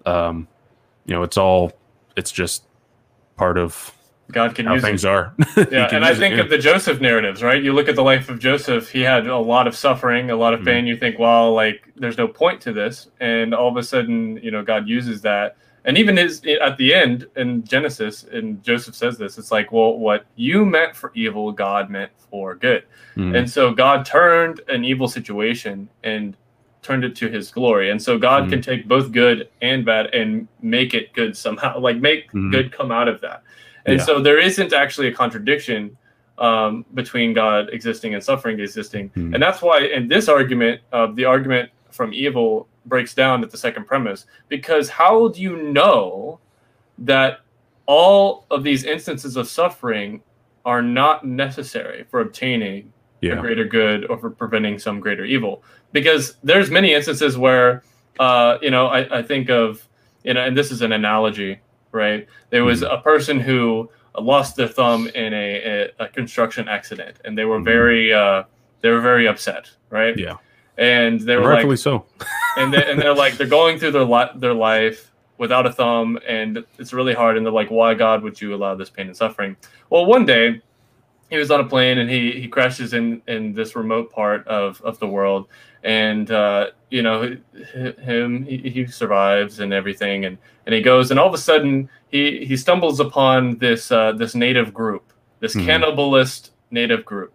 um 0.06 0.46
you 1.06 1.14
know, 1.14 1.22
it's 1.22 1.36
all 1.36 1.72
it's 2.16 2.30
just 2.30 2.64
part 3.36 3.58
of 3.58 3.92
God 4.30 4.54
can 4.54 4.66
how 4.66 4.74
use 4.74 4.84
it. 4.84 4.86
things 4.86 5.04
are. 5.04 5.34
yeah, 5.56 5.92
and 5.92 6.04
I 6.04 6.14
think 6.14 6.38
of 6.38 6.50
the 6.50 6.58
Joseph 6.58 7.00
narratives, 7.00 7.42
right? 7.42 7.60
You 7.60 7.72
look 7.72 7.88
at 7.88 7.96
the 7.96 8.02
life 8.04 8.28
of 8.28 8.38
Joseph; 8.38 8.90
he 8.90 9.00
had 9.00 9.26
a 9.26 9.38
lot 9.38 9.66
of 9.66 9.74
suffering, 9.74 10.30
a 10.30 10.36
lot 10.36 10.54
of 10.54 10.60
Mhm. 10.60 10.64
pain. 10.66 10.86
You 10.86 10.96
think, 10.96 11.18
well, 11.18 11.52
like 11.52 11.82
there's 11.96 12.16
no 12.16 12.28
point 12.28 12.60
to 12.62 12.72
this, 12.72 13.08
and 13.18 13.52
all 13.52 13.68
of 13.68 13.76
a 13.76 13.82
sudden, 13.82 14.36
you 14.40 14.52
know, 14.52 14.62
God 14.62 14.86
uses 14.88 15.22
that, 15.22 15.56
and 15.84 15.96
even 15.98 16.16
his 16.16 16.42
at 16.60 16.76
the 16.76 16.92
end 16.94 17.26
in 17.36 17.64
Genesis, 17.64 18.24
and 18.24 18.62
Joseph 18.62 18.94
says 18.94 19.18
this, 19.18 19.38
it's 19.38 19.50
like, 19.50 19.72
well, 19.72 19.98
what 19.98 20.26
you 20.36 20.64
meant 20.64 20.94
for 20.94 21.12
evil, 21.14 21.52
God 21.52 21.90
meant 21.90 22.10
for 22.30 22.54
good, 22.54 22.84
Mhm. 23.16 23.36
and 23.36 23.50
so 23.50 23.72
God 23.72 24.04
turned 24.04 24.60
an 24.68 24.84
evil 24.84 25.08
situation 25.08 25.88
and 26.02 26.36
turned 26.82 27.04
it 27.04 27.14
to 27.16 27.28
His 27.28 27.50
glory, 27.50 27.90
and 27.90 28.00
so 28.00 28.18
God 28.18 28.44
Mhm. 28.46 28.50
can 28.50 28.62
take 28.62 28.88
both 28.88 29.12
good 29.12 29.48
and 29.60 29.84
bad 29.84 30.06
and 30.14 30.48
make 30.62 30.94
it 30.94 31.12
good 31.12 31.36
somehow, 31.36 31.78
like 31.88 31.96
make 31.96 32.30
Mhm. 32.32 32.50
good 32.52 32.72
come 32.72 32.90
out 32.90 33.08
of 33.08 33.20
that. 33.20 33.42
And 33.86 33.98
Yeah. 33.98 34.04
so 34.04 34.20
there 34.20 34.38
isn't 34.38 34.72
actually 34.72 35.08
a 35.08 35.12
contradiction 35.12 35.96
um, 36.38 36.86
between 36.94 37.34
God 37.34 37.68
existing 37.70 38.14
and 38.14 38.24
suffering 38.24 38.58
existing. 38.60 39.10
Hmm. 39.10 39.34
And 39.34 39.42
that's 39.42 39.60
why 39.60 39.80
in 39.80 40.08
this 40.08 40.26
argument, 40.26 40.80
uh, 40.90 41.08
the 41.12 41.26
argument 41.26 41.68
from 41.90 42.14
evil 42.14 42.66
breaks 42.86 43.14
down 43.14 43.42
at 43.42 43.50
the 43.50 43.56
second 43.58 43.84
premise. 43.86 44.26
Because 44.48 44.88
how 44.88 45.28
do 45.28 45.40
you 45.42 45.56
know 45.62 46.38
that 46.98 47.40
all 47.86 48.46
of 48.50 48.62
these 48.62 48.84
instances 48.84 49.36
of 49.36 49.48
suffering 49.48 50.22
are 50.64 50.82
not 50.82 51.26
necessary 51.26 52.04
for 52.10 52.20
obtaining 52.20 52.92
a 53.38 53.40
greater 53.40 53.64
good 53.64 54.06
or 54.10 54.18
for 54.18 54.30
preventing 54.30 54.78
some 54.78 55.00
greater 55.00 55.24
evil? 55.24 55.62
Because 55.92 56.36
there's 56.42 56.70
many 56.70 56.92
instances 56.94 57.36
where, 57.36 57.82
uh, 58.18 58.58
you 58.62 58.70
know, 58.70 58.86
I, 58.86 59.18
I 59.18 59.22
think 59.22 59.50
of, 59.50 59.86
you 60.24 60.34
know, 60.34 60.44
and 60.44 60.56
this 60.56 60.70
is 60.70 60.82
an 60.82 60.92
analogy, 60.92 61.58
right? 61.92 62.26
There 62.50 62.64
was 62.64 62.82
Mhm. 62.82 62.94
a 62.94 63.00
person 63.00 63.40
who 63.40 63.90
lost 64.18 64.56
their 64.56 64.68
thumb 64.68 65.08
in 65.14 65.32
a, 65.32 65.88
a, 65.98 66.04
a 66.04 66.08
construction 66.08 66.68
accident, 66.68 67.16
and 67.24 67.36
they 67.38 67.44
were 67.44 67.60
Mhm. 67.60 67.64
very, 67.64 68.12
uh, 68.12 68.42
they 68.80 68.90
were 68.90 69.00
very 69.00 69.26
upset, 69.26 69.70
right? 69.90 70.16
Yeah. 70.18 70.36
And 70.78 71.20
they 71.20 71.36
were 71.36 71.48
rightfully 71.48 71.72
like, 71.72 71.78
so. 71.78 72.06
and 72.56 72.72
they, 72.72 72.90
and 72.90 73.00
they're 73.00 73.14
like, 73.14 73.36
they're 73.36 73.46
going 73.46 73.78
through 73.78 73.92
their 73.92 74.04
li- 74.04 74.30
their 74.36 74.54
life 74.54 75.10
without 75.38 75.66
a 75.66 75.72
thumb, 75.72 76.18
and 76.28 76.64
it's 76.78 76.92
really 76.92 77.14
hard. 77.14 77.36
And 77.36 77.44
they're 77.44 77.52
like, 77.52 77.70
why 77.70 77.94
God 77.94 78.22
would 78.22 78.40
you 78.40 78.54
allow 78.54 78.74
this 78.74 78.90
pain 78.90 79.06
and 79.06 79.16
suffering? 79.16 79.56
Well, 79.90 80.06
one 80.06 80.24
day 80.26 80.60
he 81.30 81.36
was 81.36 81.50
on 81.50 81.60
a 81.60 81.64
plane 81.64 81.98
and 81.98 82.10
he 82.10 82.32
he 82.40 82.48
crashes 82.48 82.92
in 82.92 83.22
in 83.28 83.52
this 83.54 83.76
remote 83.76 84.10
part 84.10 84.46
of 84.48 84.80
of 84.82 84.98
the 84.98 85.06
world 85.06 85.46
and 85.84 86.32
uh 86.32 86.66
you 86.90 87.02
know 87.02 87.22
h- 87.54 87.96
him 87.98 88.44
he, 88.44 88.56
he 88.68 88.84
survives 88.86 89.60
and 89.60 89.72
everything 89.72 90.24
and 90.24 90.36
and 90.66 90.74
he 90.74 90.82
goes 90.82 91.12
and 91.12 91.20
all 91.20 91.28
of 91.28 91.32
a 91.34 91.38
sudden 91.38 91.88
he 92.08 92.44
he 92.44 92.56
stumbles 92.56 92.98
upon 92.98 93.56
this 93.58 93.92
uh 93.92 94.10
this 94.10 94.34
native 94.34 94.74
group 94.74 95.12
this 95.38 95.54
Mhm. 95.54 95.66
cannibalist 95.66 96.50
native 96.72 97.04
group 97.04 97.32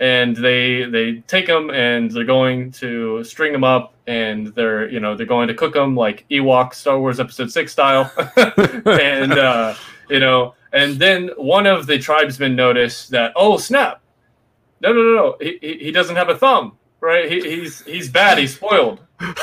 and 0.00 0.36
they 0.36 0.84
they 0.84 1.20
take 1.26 1.48
him 1.48 1.70
and 1.70 2.10
they're 2.10 2.24
going 2.24 2.70
to 2.72 3.22
string 3.24 3.52
him 3.52 3.64
up 3.64 3.94
and 4.06 4.48
they're 4.48 4.88
you 4.90 5.00
know 5.00 5.14
they're 5.16 5.26
going 5.26 5.48
to 5.48 5.54
cook 5.54 5.74
him 5.76 5.96
like 5.96 6.24
Ewok 6.30 6.74
Star 6.74 6.98
Wars 6.98 7.20
Episode 7.20 7.50
Six 7.50 7.72
style, 7.72 8.10
and 8.86 9.32
uh, 9.32 9.74
you 10.08 10.20
know, 10.20 10.54
and 10.72 10.96
then 10.96 11.30
one 11.36 11.66
of 11.66 11.86
the 11.86 11.98
tribesmen 11.98 12.54
noticed 12.56 13.10
that 13.10 13.32
oh 13.36 13.56
snap, 13.58 14.00
no 14.80 14.92
no 14.92 15.02
no 15.02 15.14
no. 15.14 15.36
He, 15.40 15.58
he, 15.60 15.78
he 15.84 15.90
doesn't 15.90 16.16
have 16.16 16.28
a 16.28 16.36
thumb 16.36 16.72
right? 17.00 17.30
He, 17.30 17.40
he's 17.40 17.84
he's 17.84 18.08
bad. 18.08 18.38
He's 18.38 18.54
spoiled. 18.56 19.00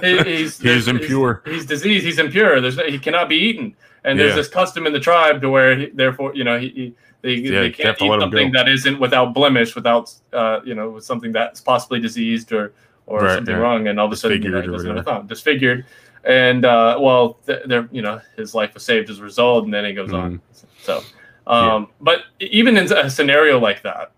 He, 0.00 0.18
he's, 0.22 0.58
He 0.58 0.68
is 0.70 0.88
impure. 0.88 1.42
he's, 1.44 1.54
he's 1.54 1.66
diseased. 1.66 2.04
He's 2.06 2.18
impure. 2.18 2.60
There's 2.60 2.76
no- 2.76 2.86
he 2.86 2.98
cannot 2.98 3.28
be 3.28 3.36
eaten. 3.36 3.76
And 4.04 4.18
there's 4.18 4.30
Yeah. 4.30 4.36
this 4.36 4.48
custom 4.48 4.86
in 4.86 4.92
the 4.92 4.98
tribe 5.00 5.40
to 5.42 5.50
where 5.50 5.76
he, 5.76 5.86
therefore 5.90 6.34
you 6.34 6.42
know 6.42 6.58
he, 6.58 6.68
he 6.70 6.94
they, 7.22 7.34
Yeah, 7.34 7.60
they 7.60 7.70
can't 7.70 8.00
eat 8.02 8.20
something 8.20 8.52
that 8.52 8.68
isn't 8.68 8.98
without 9.00 9.32
blemish 9.34 9.74
without 9.74 10.12
uh, 10.32 10.60
you 10.64 10.74
know 10.74 10.90
with 10.90 11.04
something 11.04 11.32
that's 11.32 11.60
possibly 11.60 12.00
diseased 12.00 12.52
or 12.52 12.72
or 13.06 13.20
Right, 13.22 13.34
something 13.36 13.54
right. 13.56 13.60
wrong 13.62 13.88
and 13.88 13.98
all 13.98 14.06
of 14.06 14.12
a 14.12 14.16
sudden 14.16 14.42
you 14.42 14.50
know, 14.50 14.60
he 14.60 14.68
doesn't 14.68 14.88
have 14.88 14.98
a 14.98 15.02
thumb 15.02 15.26
disfigured 15.26 15.84
and 16.24 16.64
uh, 16.64 16.96
well 17.00 17.38
th- 17.46 17.62
there 17.66 17.88
you 17.92 18.02
know 18.02 18.20
his 18.36 18.54
life 18.54 18.74
was 18.74 18.82
saved 18.84 19.10
as 19.10 19.18
a 19.18 19.22
result 19.22 19.64
and 19.64 19.72
then 19.74 19.84
he 19.84 19.92
goes 19.92 20.12
on 20.12 20.38
Mm-hmm. 20.38 20.66
so 20.82 21.02
um, 21.46 21.88
but 22.00 22.18
even 22.40 22.76
in 22.76 22.90
a 22.92 23.10
scenario 23.10 23.58
like 23.58 23.82
that 23.82 24.12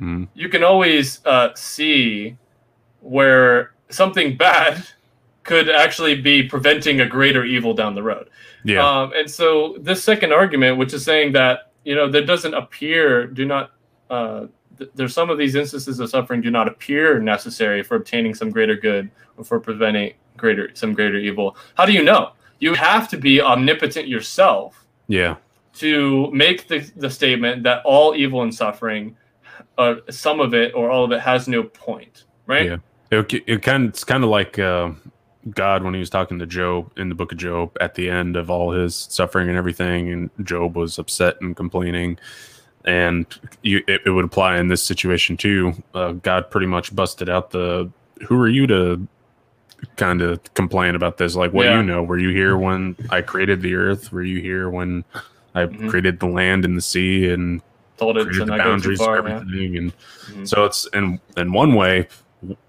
Mhm. 0.00 0.28
you 0.34 0.48
can 0.50 0.62
always 0.62 1.24
uh, 1.24 1.48
see 1.54 2.36
where 3.00 3.72
something 3.88 4.36
bad 4.36 4.84
could 5.42 5.68
actually 5.70 6.20
be 6.20 6.42
preventing 6.42 7.00
a 7.00 7.06
greater 7.06 7.44
evil 7.44 7.72
down 7.72 7.94
the 7.94 8.02
road. 8.02 8.28
Yeah. 8.64 8.84
Um, 8.86 9.12
and 9.14 9.30
so 9.30 9.76
this 9.78 10.02
second 10.02 10.32
argument, 10.32 10.76
which 10.76 10.92
is 10.92 11.04
saying 11.04 11.32
that 11.32 11.70
you 11.86 11.94
know 11.94 12.10
there 12.10 12.26
doesn't 12.26 12.52
appear, 12.52 13.28
do 13.28 13.44
not, 13.44 13.70
uh, 14.10 14.46
th- 14.76 14.90
there's 14.96 15.14
some 15.14 15.30
of 15.30 15.38
these 15.38 15.54
instances 15.54 16.00
of 16.00 16.10
suffering 16.10 16.40
do 16.40 16.50
not 16.50 16.66
appear 16.66 17.20
necessary 17.20 17.82
for 17.84 17.94
obtaining 17.94 18.34
some 18.34 18.50
greater 18.50 18.74
good 18.74 19.08
or 19.36 19.44
for 19.44 19.60
preventing 19.60 20.12
greater 20.36 20.68
some 20.74 20.92
greater 20.92 21.16
evil. 21.16 21.56
How 21.76 21.86
do 21.86 21.92
you 21.92 22.02
know? 22.02 22.32
You 22.58 22.74
have 22.74 23.08
to 23.10 23.16
be 23.16 23.40
omnipotent 23.40 24.08
yourself 24.08 24.84
yeah. 25.06 25.36
to 25.74 26.28
make 26.32 26.66
the, 26.66 26.80
the 26.96 27.08
statement 27.08 27.62
that 27.62 27.82
all 27.84 28.16
evil 28.16 28.42
and 28.42 28.52
suffering, 28.52 29.16
uh, 29.78 29.96
some 30.10 30.40
of 30.40 30.54
it 30.54 30.74
or 30.74 30.90
all 30.90 31.04
of 31.04 31.12
it 31.12 31.20
has 31.20 31.46
no 31.46 31.62
point, 31.62 32.24
right? 32.46 32.66
Yeah. 32.66 32.78
It, 33.12 33.32
it 33.46 33.62
kind 33.62 33.88
it's 33.88 34.02
kind 34.02 34.24
of 34.24 34.30
like 34.30 34.58
uh, 34.58 34.90
God 35.50 35.82
when 35.84 35.94
he 35.94 36.00
was 36.00 36.10
talking 36.10 36.38
to 36.40 36.46
Job 36.46 36.90
in 36.96 37.08
the 37.08 37.14
book 37.14 37.32
of 37.32 37.38
Job 37.38 37.76
at 37.80 37.94
the 37.94 38.10
end 38.10 38.36
of 38.36 38.50
all 38.50 38.72
his 38.72 38.94
suffering 38.94 39.48
and 39.48 39.56
everything, 39.56 40.10
and 40.12 40.30
Job 40.44 40.76
was 40.76 40.98
upset 40.98 41.40
and 41.40 41.56
complaining. 41.56 42.18
And 42.84 43.26
you, 43.62 43.82
it, 43.88 44.02
it 44.06 44.10
would 44.10 44.24
apply 44.24 44.58
in 44.58 44.68
this 44.68 44.82
situation 44.82 45.36
too. 45.36 45.74
Uh, 45.94 46.12
God 46.12 46.50
pretty 46.50 46.66
much 46.66 46.94
busted 46.94 47.28
out 47.28 47.50
the 47.50 47.90
who 48.28 48.40
are 48.40 48.48
you 48.48 48.66
to 48.68 49.06
kind 49.96 50.22
of 50.22 50.42
complain 50.54 50.94
about 50.94 51.18
this? 51.18 51.34
Like, 51.36 51.52
what 51.52 51.64
do 51.64 51.68
Yeah. 51.70 51.76
you 51.78 51.82
know? 51.82 52.02
Were 52.02 52.18
you 52.18 52.30
here 52.30 52.56
when 52.56 52.96
I 53.10 53.20
created 53.22 53.60
the 53.60 53.74
earth? 53.74 54.10
Were 54.12 54.22
you 54.22 54.40
here 54.40 54.70
when 54.70 55.04
I 55.54 55.66
Mhm. 55.66 55.88
created 55.90 56.20
the 56.20 56.26
land 56.26 56.64
and 56.64 56.76
the 56.76 56.80
sea 56.82 57.28
and 57.30 57.60
Told 57.98 58.16
it 58.18 58.24
created 58.26 58.42
the 58.42 58.46
not 58.46 58.58
go 58.58 58.64
too 58.64 58.70
boundaries 58.70 58.98
far. 58.98 59.28
yeah. 59.28 59.36
everything? 59.40 59.76
And 59.76 59.92
Mhm. 60.32 60.48
so 60.48 60.64
it's 60.64 60.86
in 60.94 61.20
in 61.36 61.52
one 61.52 61.74
way, 61.74 62.08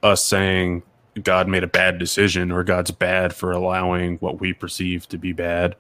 us 0.03 0.23
saying 0.23 0.83
God 1.23 1.47
made 1.47 1.63
a 1.63 1.67
bad 1.67 1.99
decision 1.99 2.51
or 2.51 2.63
God's 2.63 2.91
bad 2.91 3.33
for 3.33 3.51
allowing 3.51 4.17
what 4.17 4.39
we 4.39 4.53
perceive 4.53 5.07
to 5.09 5.17
be 5.17 5.33
bad. 5.33 5.75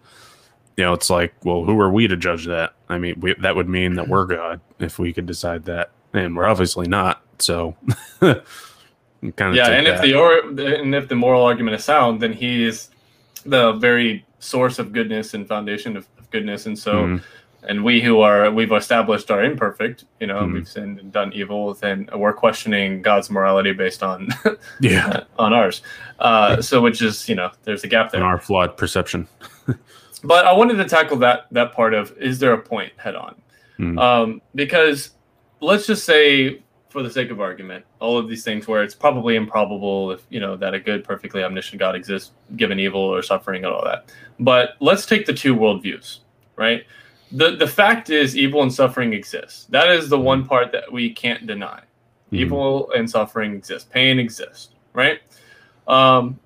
You 0.75 0.83
know, 0.83 0.93
it's 0.93 1.09
like, 1.09 1.33
well, 1.43 1.63
who 1.63 1.79
are 1.79 1.89
we 1.89 2.07
to 2.07 2.15
judge 2.15 2.45
that? 2.45 2.73
I 2.87 2.97
mean, 2.97 3.19
we, 3.19 3.33
that 3.35 3.55
would 3.55 3.67
mean 3.67 3.95
that 3.95 4.07
we're 4.07 4.25
God 4.25 4.61
if 4.79 4.99
we 4.99 5.11
could 5.13 5.25
decide 5.25 5.65
that, 5.65 5.91
and 6.13 6.35
we're 6.35 6.47
obviously 6.47 6.87
not. 6.87 7.21
So, 7.39 7.75
kind 8.19 8.41
of 9.21 9.55
yeah, 9.55 9.69
and 9.69 9.87
if 9.87 10.01
the 10.01 10.13
or 10.13 10.39
and 10.39 10.93
if 10.93 11.07
the 11.07 11.15
moral 11.15 11.43
argument 11.43 11.75
is 11.75 11.83
sound, 11.83 12.21
then 12.21 12.33
he 12.33 12.63
is 12.63 12.89
the 13.45 13.73
very 13.73 14.25
source 14.39 14.77
of 14.77 14.93
goodness 14.93 15.33
and 15.33 15.47
foundation 15.47 15.97
of, 15.97 16.07
of 16.17 16.29
goodness, 16.31 16.65
and 16.65 16.77
so. 16.77 16.93
Mhm. 17.03 17.23
And 17.67 17.83
we 17.83 18.01
who 18.01 18.21
are 18.21 18.49
we've 18.49 18.71
established 18.71 19.29
are 19.29 19.43
imperfect, 19.43 20.05
you 20.21 20.27
know, 20.27 20.39
Mhm. 20.41 20.53
we've 20.53 20.67
sinned 20.67 20.99
and 20.99 21.11
done 21.11 21.31
evil, 21.33 21.73
then 21.73 22.09
we're 22.15 22.33
questioning 22.33 23.01
God's 23.01 23.29
morality 23.29 23.73
based 23.73 24.01
on 24.03 24.29
yeah, 24.79 25.23
on 25.37 25.53
ours. 25.53 25.81
Uh, 26.19 26.61
so, 26.61 26.81
which 26.81 27.01
is 27.01 27.27
you 27.27 27.35
know, 27.35 27.51
there's 27.63 27.83
a 27.83 27.87
gap 27.87 28.11
there. 28.11 28.21
and 28.21 28.27
our 28.27 28.39
flawed 28.39 28.77
perception. 28.77 29.27
But 30.23 30.47
I 30.47 30.53
wanted 30.53 30.77
to 30.77 30.85
tackle 30.85 31.17
that 31.17 31.45
that 31.51 31.73
part 31.73 31.93
of 31.93 32.11
is 32.17 32.39
there 32.39 32.53
a 32.53 32.57
point 32.57 32.91
head 32.97 33.15
on? 33.15 33.35
Mm. 33.77 34.01
Um, 34.01 34.41
because 34.55 35.11
let's 35.61 35.85
just 35.85 36.05
say, 36.05 36.63
for 36.89 37.03
the 37.03 37.11
sake 37.11 37.29
of 37.29 37.39
argument, 37.39 37.85
all 37.99 38.17
of 38.17 38.27
these 38.27 38.43
things 38.43 38.67
where 38.67 38.81
it's 38.83 38.95
probably 38.95 39.35
improbable 39.35 40.11
if 40.11 40.21
you 40.29 40.39
know 40.39 40.55
that 40.57 40.73
a 40.73 40.79
good, 40.79 41.03
perfectly 41.03 41.43
omniscient 41.43 41.79
God 41.79 41.95
exists, 41.95 42.31
given 42.55 42.79
evil 42.79 42.99
or 43.01 43.21
suffering 43.21 43.63
and 43.63 43.71
all 43.73 43.83
that. 43.85 44.11
But 44.39 44.75
let's 44.79 45.05
take 45.05 45.27
the 45.27 45.33
two 45.33 45.55
worldviews, 45.55 46.19
right? 46.55 46.83
The 47.31 47.55
the 47.55 47.67
fact 47.67 48.09
is 48.09 48.37
evil 48.37 48.61
and 48.61 48.73
suffering 48.73 49.13
exists. 49.13 49.65
That 49.65 49.89
is 49.89 50.09
the 50.09 50.19
one 50.19 50.45
part 50.45 50.71
that 50.71 50.91
we 50.91 51.11
can't 51.11 51.45
deny. 51.45 51.81
Mhm. 52.31 52.37
Evil 52.37 52.91
and 52.91 53.09
suffering 53.09 53.53
exist. 53.53 53.89
Pain 53.89 54.19
exists, 54.19 54.69
right? 54.93 55.19
Um, 55.87 56.39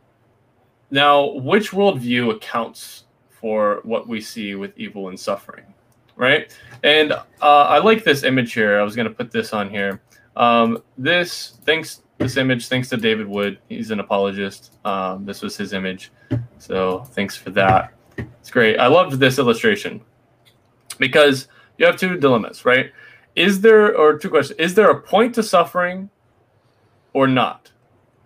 now, 0.92 1.32
which 1.34 1.72
worldview 1.72 2.36
accounts 2.36 3.06
for 3.30 3.80
what 3.84 4.08
we 4.08 4.22
see 4.22 4.56
with 4.56 4.78
evil 4.78 5.10
and 5.10 5.20
suffering, 5.20 5.64
right? 6.16 6.56
And 6.84 7.14
uh, 7.14 7.24
I 7.42 7.80
like 7.80 8.04
this 8.04 8.24
image 8.24 8.54
here. 8.54 8.80
I 8.80 8.84
was 8.84 8.96
going 8.96 9.08
to 9.08 9.14
put 9.14 9.32
this 9.32 9.54
on 9.54 9.70
here. 9.70 10.02
Um, 10.36 10.84
this 10.98 11.58
thanks 11.66 12.04
this 12.18 12.38
image 12.38 12.68
thanks 12.68 12.88
to 12.90 12.98
David 12.98 13.28
Wood. 13.28 13.60
He's 13.68 13.90
an 13.90 14.00
apologist. 14.00 14.78
Um, 14.86 15.26
this 15.26 15.42
was 15.42 15.58
his 15.58 15.74
image, 15.74 16.12
so 16.60 17.00
thanks 17.16 17.36
for 17.36 17.50
that. 17.52 17.94
It's 18.18 18.52
great. 18.52 18.78
I 18.80 18.88
loved 18.88 19.20
this 19.20 19.40
illustration 19.40 20.02
because 21.02 21.48
you 21.78 21.86
have 21.86 21.98
two 21.98 22.18
dilemmas, 22.18 22.64
right? 22.64 22.92
Is 23.36 23.60
there 23.62 23.98
or 23.98 24.18
two 24.18 24.30
questions? 24.30 24.58
Is 24.60 24.76
there 24.76 24.90
a 24.90 25.02
point 25.02 25.36
to 25.36 25.44
suffering 25.44 26.10
or 27.14 27.28
not? 27.28 27.72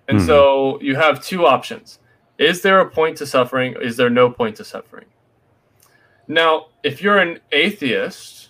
And 0.07 0.19
Hmm. 0.19 0.25
so 0.27 0.79
you 0.81 0.95
have 0.95 1.23
two 1.23 1.47
options. 1.47 1.99
Is 2.37 2.61
there 2.61 2.79
a 2.81 2.89
point 2.89 3.17
to 3.17 3.25
suffering? 3.25 3.75
Is 3.81 3.97
there 3.97 4.09
no 4.09 4.29
point 4.29 4.57
to 4.57 4.63
suffering? 4.65 5.05
Now, 6.27 6.67
if 6.83 7.01
you're 7.01 7.17
an 7.19 7.39
atheist, 7.51 8.49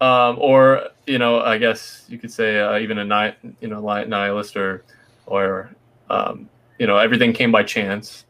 um, 0.00 0.36
or 0.40 0.88
you 1.06 1.18
know, 1.18 1.40
I 1.40 1.58
guess 1.58 2.04
you 2.08 2.18
could 2.18 2.32
say 2.32 2.58
uh, 2.58 2.78
even 2.78 2.98
a 2.98 3.04
ni- 3.04 3.54
you 3.60 3.68
know 3.68 3.80
nihilist 3.80 4.56
or 4.56 4.84
or 5.26 5.70
um, 6.08 6.48
you 6.78 6.86
know 6.86 6.96
everything 6.96 7.32
came 7.34 7.52
by 7.52 7.62
chance, 7.62 8.24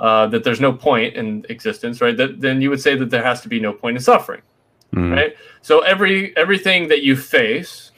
uh, 0.00 0.26
that 0.28 0.42
there's 0.44 0.60
no 0.60 0.72
point 0.72 1.14
in 1.14 1.44
existence, 1.48 2.00
right? 2.00 2.16
That 2.16 2.40
then 2.40 2.60
you 2.62 2.70
would 2.70 2.80
say 2.80 2.96
that 2.96 3.10
there 3.10 3.22
has 3.22 3.40
to 3.42 3.48
be 3.48 3.60
no 3.60 3.72
point 3.72 3.96
in 3.98 4.02
suffering 4.02 4.42
Mhm. 4.94 5.12
right? 5.16 5.32
So 5.62 5.80
every 5.80 6.36
everything 6.36 6.88
that 6.88 7.02
you 7.02 7.14
face 7.16 7.92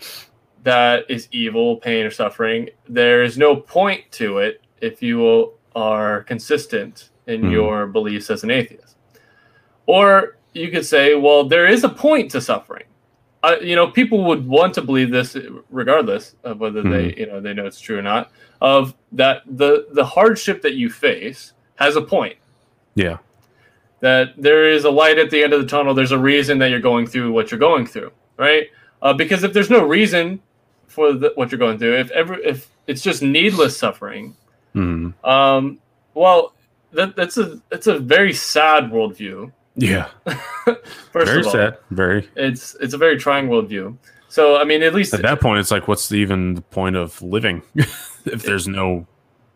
that 0.64 1.06
is 1.08 1.28
evil, 1.32 1.76
pain, 1.76 2.04
or 2.04 2.10
suffering, 2.10 2.68
there 2.88 3.22
is 3.22 3.38
no 3.38 3.56
point 3.56 4.02
to 4.12 4.38
it 4.38 4.60
if 4.80 5.02
you 5.02 5.52
are 5.74 6.22
consistent 6.24 7.08
in 7.26 7.40
Mhm. 7.42 7.50
your 7.52 7.86
beliefs 7.86 8.30
as 8.30 8.44
an 8.44 8.50
atheist. 8.50 8.96
Or 9.86 10.36
you 10.52 10.68
could 10.70 10.84
say, 10.84 11.14
well, 11.14 11.44
there 11.44 11.66
is 11.66 11.82
a 11.84 11.88
point 11.88 12.30
to 12.32 12.40
suffering. 12.40 12.84
Uh, 13.42 13.56
you 13.60 13.74
know, 13.74 13.88
people 13.88 14.22
would 14.24 14.46
want 14.46 14.74
to 14.74 14.82
believe 14.82 15.10
this 15.10 15.36
regardless 15.70 16.36
of 16.44 16.60
whether 16.60 16.82
they, 16.82 17.14
you 17.16 17.26
know, 17.26 17.40
they 17.40 17.54
know 17.54 17.66
it's 17.66 17.80
true 17.80 17.98
or 17.98 18.02
not. 18.02 18.30
Of 18.60 18.94
that, 19.12 19.42
the 19.46 19.86
the 19.92 20.04
hardship 20.04 20.62
that 20.62 20.74
you 20.74 20.90
face 20.90 21.54
has 21.82 21.96
a 21.96 22.02
point 22.02 22.36
Yeah. 22.94 23.18
that 24.00 24.34
there 24.36 24.68
is 24.68 24.84
a 24.84 24.90
light 24.90 25.18
at 25.18 25.30
the 25.30 25.42
end 25.42 25.52
of 25.52 25.60
the 25.60 25.66
tunnel. 25.66 25.94
There's 25.94 26.12
a 26.12 26.18
reason 26.18 26.58
that 26.58 26.70
you're 26.70 26.80
going 26.80 27.06
through 27.06 27.32
what 27.32 27.50
you're 27.50 27.60
going 27.60 27.86
through, 27.86 28.10
right? 28.36 28.68
Uh, 29.00 29.12
because 29.12 29.42
if 29.44 29.52
there's 29.52 29.70
no 29.70 29.84
reason 29.84 30.40
for 30.86 31.12
the, 31.12 31.32
what 31.34 31.50
you're 31.50 31.58
going 31.58 31.78
through, 31.78 31.96
if 31.98 32.10
ever 32.12 32.34
if 32.38 32.68
it's 32.86 33.02
just 33.02 33.22
needless 33.22 33.76
suffering, 33.76 34.36
Mhm. 34.74 35.12
um, 35.24 35.78
well, 36.14 36.54
that, 36.92 37.16
that's 37.16 37.36
a 37.38 37.60
that's 37.70 37.86
a 37.86 37.98
very 37.98 38.32
sad 38.32 38.90
worldview. 38.90 39.50
Yeah. 39.74 40.08
First 40.64 40.82
Very 41.12 41.40
of 41.40 41.46
all, 41.46 41.52
sad. 41.52 41.78
Very. 41.90 42.28
it's 42.36 42.74
it's 42.80 42.94
a 42.94 42.98
very 42.98 43.16
trying 43.18 43.48
worldview. 43.48 43.96
So 44.28 44.56
I 44.56 44.64
mean, 44.64 44.82
at 44.82 44.94
least 44.94 45.14
At 45.14 45.22
that 45.22 45.40
point, 45.40 45.60
it's 45.60 45.70
like, 45.70 45.88
what's 45.88 46.08
the, 46.08 46.16
even 46.16 46.54
the 46.54 46.60
point 46.62 46.96
of 46.96 47.20
living 47.22 47.62
if 47.74 48.42
there's 48.44 48.68
no 48.68 49.06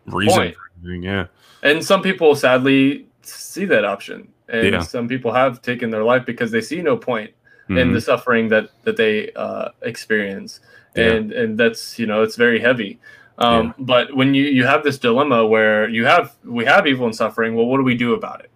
reason? 0.06 0.52
For 0.52 0.70
anything? 0.84 1.02
Yeah. 1.02 1.26
And 1.62 1.84
some 1.84 2.02
people 2.02 2.34
sadly 2.34 3.06
see 3.22 3.64
that 3.66 3.84
option, 3.84 4.28
and 4.48 4.72
Yeah. 4.72 4.80
some 4.80 5.08
people 5.08 5.32
have 5.32 5.60
taken 5.62 5.90
their 5.90 6.04
life 6.04 6.24
because 6.26 6.50
they 6.50 6.60
see 6.60 6.82
no 6.82 6.96
point 6.96 7.30
in 7.68 7.74
Mhm. 7.90 7.92
the 7.94 8.00
suffering 8.00 8.48
that 8.48 8.70
that 8.84 8.96
they 8.96 9.30
uh, 9.34 9.70
experience, 9.82 10.60
Yeah. 10.94 11.12
and 11.12 11.32
and 11.32 11.58
that's 11.58 11.98
you 11.98 12.06
know 12.06 12.22
it's 12.22 12.36
very 12.36 12.60
heavy. 12.60 12.98
Um, 13.38 13.74
But 13.78 14.14
when 14.14 14.34
you 14.34 14.44
you 14.44 14.64
have 14.64 14.82
this 14.82 14.98
dilemma 14.98 15.44
where 15.46 15.88
you 15.88 16.06
have 16.06 16.32
we 16.44 16.64
have 16.64 16.86
evil 16.86 17.06
and 17.06 17.14
suffering, 17.14 17.54
well, 17.54 17.66
what 17.66 17.78
do 17.78 17.82
we 17.82 17.94
do 17.96 18.14
about 18.14 18.40
it? 18.44 18.50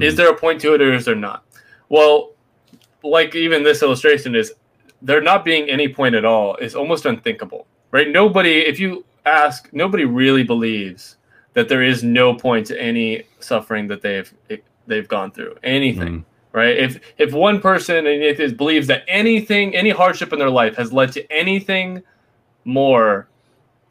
Is 0.00 0.12
Mhm. 0.14 0.16
there 0.18 0.30
a 0.30 0.34
point 0.36 0.60
to 0.62 0.74
it 0.74 0.80
or 0.82 0.92
is 0.92 1.04
there 1.04 1.14
not? 1.14 1.42
Well, 1.88 2.32
like 3.02 3.34
even 3.34 3.62
this 3.62 3.82
illustration 3.82 4.34
is 4.34 4.52
there 5.00 5.20
not 5.20 5.44
being 5.44 5.70
any 5.70 5.88
point 5.88 6.14
at 6.14 6.24
all 6.24 6.56
is 6.56 6.74
almost 6.74 7.06
unthinkable, 7.06 7.66
right? 7.92 8.10
Nobody, 8.10 8.66
if 8.66 8.80
you 8.80 9.04
ask, 9.24 9.68
nobody 9.72 10.04
really 10.04 10.42
believes 10.42 11.16
that 11.56 11.70
there 11.70 11.82
is 11.82 12.04
no 12.04 12.34
point 12.34 12.66
to 12.66 12.78
any 12.80 13.22
suffering 13.40 13.88
that 13.88 14.02
they've 14.02 14.32
they've 14.86 15.08
gone 15.08 15.30
through 15.32 15.54
anything 15.64 16.18
Mhm. 16.20 16.24
right? 16.52 16.76
If 16.76 17.00
if 17.18 17.32
one 17.32 17.60
person 17.60 18.04
believes 18.56 18.86
that 18.88 19.02
anything, 19.08 19.74
any 19.74 19.90
hardship 19.90 20.32
in 20.34 20.38
their 20.38 20.50
life 20.50 20.76
has 20.76 20.92
led 20.92 21.12
to 21.12 21.32
anything 21.32 22.02
more 22.64 23.28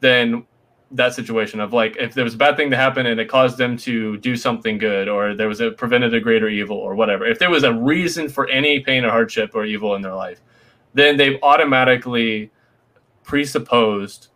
than 0.00 0.44
that 0.92 1.12
situation 1.12 1.58
of 1.58 1.72
like 1.72 1.96
if 1.98 2.14
there 2.14 2.22
was 2.22 2.34
a 2.34 2.36
bad 2.36 2.56
thing 2.56 2.70
to 2.70 2.76
happen 2.76 3.06
and 3.06 3.18
it 3.20 3.28
caused 3.28 3.58
them 3.58 3.76
to 3.76 4.16
do 4.18 4.36
something 4.36 4.78
good 4.78 5.08
or 5.08 5.34
there 5.34 5.48
was 5.48 5.60
a 5.60 5.72
prevented 5.72 6.14
a 6.14 6.20
greater 6.20 6.48
evil 6.48 6.76
or 6.76 6.94
whatever 6.94 7.26
if 7.26 7.40
there 7.40 7.50
was 7.50 7.64
a 7.64 7.72
reason 7.74 8.28
for 8.28 8.46
any 8.48 8.78
pain 8.78 9.04
or 9.04 9.10
hardship 9.10 9.50
or 9.54 9.64
evil 9.64 9.96
in 9.96 10.02
their 10.02 10.14
life 10.14 10.40
then 10.94 11.16
they've 11.16 11.38
automatically 11.42 12.48
presupposed 13.24 14.28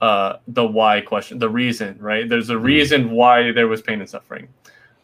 uh, 0.00 0.36
the 0.48 0.64
why 0.64 1.00
question 1.00 1.38
the 1.38 1.48
reason 1.48 1.96
right 1.98 2.28
there's 2.28 2.50
a 2.50 2.58
reason 2.58 3.10
why 3.10 3.50
there 3.52 3.66
was 3.66 3.82
pain 3.82 4.00
and 4.00 4.08
suffering 4.08 4.48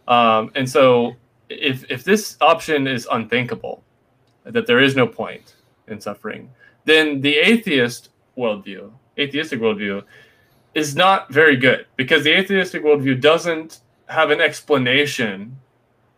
um, 0.07 0.51
and 0.55 0.69
so 0.69 1.17
if 1.49 1.91
if 1.91 2.05
this 2.05 2.37
option 2.41 2.87
is 2.87 3.07
unthinkable, 3.11 3.83
that 4.45 4.67
there 4.67 4.81
is 4.81 4.97
no 4.97 5.07
point 5.07 5.55
in 5.89 6.01
suffering, 6.01 6.51
then 6.85 7.21
the 7.21 7.37
atheist 7.37 8.11
worldview, 8.37 8.91
atheistic 9.19 9.61
worldview, 9.61 10.03
is 10.75 10.97
not 10.97 11.33
very 11.33 11.57
good 11.57 11.87
because 11.97 12.25
the 12.25 12.33
atheistic 12.33 12.83
worldview 12.83 13.21
doesn't 13.21 13.81
have 14.07 14.31
an 14.31 14.41
explanation 14.41 15.57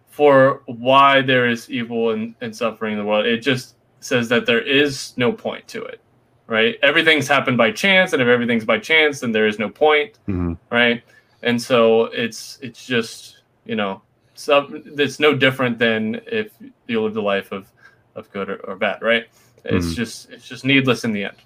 for 0.08 0.62
why 0.66 1.20
there 1.20 1.46
is 1.48 1.70
evil 1.70 2.10
and, 2.10 2.34
and 2.40 2.56
suffering 2.56 2.94
in 2.94 2.98
the 2.98 3.04
world. 3.04 3.26
It 3.26 3.38
just 3.38 3.76
says 4.00 4.28
that 4.30 4.46
there 4.46 4.62
is 4.62 5.12
no 5.16 5.32
point 5.32 5.68
to 5.68 5.84
it. 5.84 6.00
Right? 6.48 6.78
Everything's 6.82 7.26
happened 7.26 7.56
by 7.58 7.72
chance, 7.72 8.12
and 8.12 8.22
if 8.22 8.28
everything's 8.28 8.64
by 8.64 8.78
chance, 8.78 9.20
then 9.20 9.32
there 9.32 9.46
is 9.48 9.58
no 9.58 9.68
point 9.68 10.12
Mhm. 10.28 10.56
right? 10.70 11.02
And 11.42 11.60
so 11.60 12.04
it's 12.06 12.58
it's 12.62 12.86
just 12.86 13.42
you 13.64 13.74
know 13.76 14.00
so 14.34 14.68
it's 14.98 15.18
no 15.18 15.34
different 15.34 15.78
than 15.78 16.20
if 16.26 16.52
you 16.86 17.02
lived 17.02 17.16
a 17.16 17.22
life 17.22 17.50
of 17.52 17.66
of 18.14 18.30
good 18.32 18.48
or, 18.48 18.56
or 18.66 18.76
bad, 18.76 19.02
right? 19.02 19.26
It's 19.64 19.86
Mhm. 19.86 19.94
just 19.96 20.30
it's 20.30 20.46
just 20.48 20.64
needless 20.64 21.04
in 21.04 21.12
the 21.12 21.24
end. 21.24 21.36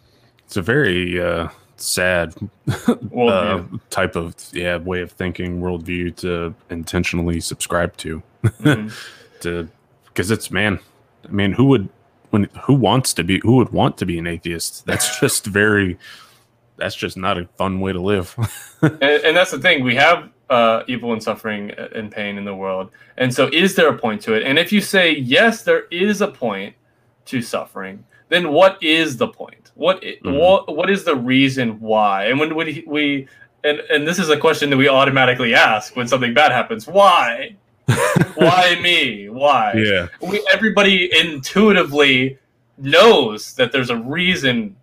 It's 0.47 0.57
a 0.59 0.63
very 0.63 1.21
uh, 1.21 1.49
sad 1.77 2.35
uh, 3.17 3.63
type 3.89 4.17
of 4.17 4.35
yeah 4.53 4.77
way 4.77 5.01
of 5.01 5.13
thinking 5.13 5.61
worldview 5.63 6.15
to 6.17 6.55
intentionally 6.69 7.41
subscribe 7.41 7.97
to 7.99 8.23
Mhm. 8.45 8.93
to 9.41 9.69
because 10.09 10.31
it's 10.31 10.51
man 10.51 10.79
i 11.27 11.33
mean 11.33 11.53
who 11.53 11.65
would 11.65 11.89
when 12.31 12.45
who 12.63 12.75
wants 12.75 13.13
to 13.15 13.25
be 13.25 13.41
who 13.41 13.57
would 13.57 13.71
want 13.71 13.97
to 13.99 14.07
be 14.07 14.19
an 14.19 14.27
atheist? 14.27 14.87
That's 14.87 15.21
just 15.21 15.47
very 15.47 15.99
that's 16.77 16.95
just 16.97 17.17
not 17.17 17.37
a 17.39 17.47
fun 17.59 17.81
way 17.81 17.93
to 17.93 18.01
live. 18.01 18.35
And, 18.83 18.95
and 19.03 19.37
that's 19.37 19.51
the 19.51 19.59
thing 19.59 19.85
we 19.85 19.95
have 19.97 20.31
uh, 20.49 20.83
evil 20.89 21.13
and 21.13 21.23
suffering 21.23 21.71
and 21.73 22.11
pain 22.11 22.39
in 22.39 22.47
the 22.47 22.55
world. 22.55 22.91
And 23.19 23.33
so 23.33 23.51
is 23.53 23.75
there 23.75 23.89
a 23.89 23.99
point 23.99 24.23
to 24.23 24.33
it? 24.33 24.43
And 24.43 24.59
if 24.59 24.73
you 24.73 24.81
say 24.81 25.13
yes 25.17 25.63
there 25.63 25.85
is 25.91 26.23
a 26.23 26.29
point 26.29 26.75
to 27.27 27.43
suffering 27.43 28.05
then 28.31 28.53
what 28.53 28.83
is 28.83 29.17
the 29.19 29.27
point? 29.29 29.73
What 29.75 30.01
Mhm. 30.03 30.39
what 30.39 30.75
what 30.75 30.89
is 30.89 31.05
the 31.05 31.17
reason 31.17 31.79
why? 31.81 32.27
And 32.27 32.39
when 32.41 32.55
we, 32.55 32.85
we 32.87 33.29
and 33.65 33.81
and 33.93 34.07
this 34.07 34.19
is 34.19 34.31
a 34.31 34.37
question 34.37 34.71
that 34.71 34.77
we 34.79 34.89
automatically 34.89 35.53
ask 35.55 35.95
when 35.97 36.07
something 36.09 36.33
bad 36.33 36.53
happens. 36.53 36.87
Why 36.87 37.57
why 38.35 38.79
me? 38.81 39.29
Why? 39.29 39.73
Yeah. 39.75 40.07
We, 40.21 40.45
everybody 40.53 41.11
intuitively 41.19 42.39
knows 42.79 43.55
that 43.55 43.73
there's 43.73 43.91
a 43.91 43.97
reason 43.97 44.77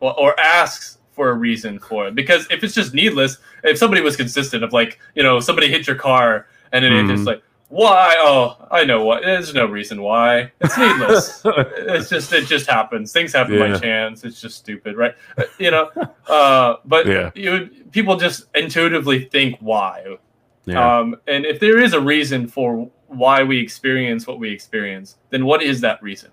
or, 0.00 0.18
or 0.18 0.40
asks 0.40 0.98
for 1.12 1.30
a 1.30 1.34
reason 1.34 1.78
for 1.78 2.08
it. 2.08 2.14
Because 2.14 2.46
if 2.50 2.62
it's 2.64 2.74
just 2.74 2.94
needless 2.94 3.38
if 3.64 3.76
somebody 3.78 4.00
was 4.02 4.16
consistent 4.16 4.62
of 4.64 4.72
like 4.72 4.98
you 5.14 5.22
know 5.22 5.40
somebody 5.40 5.68
hit 5.68 5.86
your 5.86 5.96
car 5.96 6.46
and 6.72 6.84
then 6.84 6.92
Mhm. 6.92 7.12
it's 7.12 7.22
like 7.26 7.42
why? 7.70 8.14
Oh 8.18 8.66
i 8.70 8.82
know 8.84 9.04
what 9.04 9.22
there's 9.22 9.52
no 9.52 9.66
reason 9.66 10.00
why. 10.00 10.52
It's 10.60 10.78
needless. 10.78 11.42
It's 11.76 12.08
just 12.08 12.32
it 12.32 12.46
just 12.46 12.66
happens. 12.68 13.12
Things 13.12 13.32
happen 13.32 13.54
Yeah. 13.54 13.72
by 13.72 13.78
chance. 13.78 14.24
It's 14.24 14.40
just 14.40 14.56
stupid 14.58 14.96
right? 14.96 15.14
Uh, 15.36 15.44
you 15.58 15.70
know? 15.70 15.90
Uh 16.28 16.76
but 16.84 17.06
Yeah. 17.06 17.30
you 17.34 17.68
people 17.92 18.16
just 18.16 18.44
intuitively 18.54 19.24
think 19.24 19.56
why 19.60 20.16
yeah 20.68 20.98
um, 20.98 21.16
and 21.26 21.44
if 21.46 21.60
there 21.60 21.78
is 21.78 21.92
a 21.94 22.00
reason 22.00 22.46
for 22.46 22.90
why 23.08 23.42
we 23.42 23.58
experience 23.58 24.26
what 24.26 24.38
we 24.38 24.50
experience, 24.52 25.16
then 25.30 25.44
what 25.46 25.62
is 25.62 25.80
that 25.80 26.02
reason? 26.02 26.30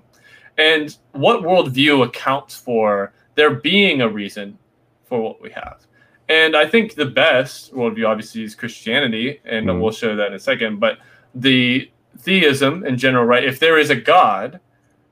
And 0.58 0.96
what 1.14 1.42
worldview 1.42 2.06
accounts 2.06 2.56
for 2.56 3.14
there 3.36 3.56
being 3.56 4.02
a 4.02 4.10
reason 4.10 4.58
for 5.06 5.22
what 5.22 5.42
we 5.42 5.52
have? 5.52 5.86
And 6.28 6.56
I 6.56 6.66
think 6.66 6.96
the 6.96 7.06
best 7.06 7.74
worldview, 7.74 8.08
obviously, 8.08 8.44
is 8.44 8.56
Christianity, 8.56 9.40
and 9.46 9.68
Mhm. 9.68 9.80
we'll 9.80 9.92
show 9.92 10.16
that 10.16 10.28
in 10.28 10.34
a 10.34 10.40
second. 10.40 10.80
But 10.80 10.98
the 11.34 11.90
theism 12.18 12.86
in 12.86 12.98
general, 12.98 13.26
right? 13.26 13.44
If 13.44 13.60
there 13.60 13.78
is 13.78 13.90
a 13.90 13.96
God 13.96 14.60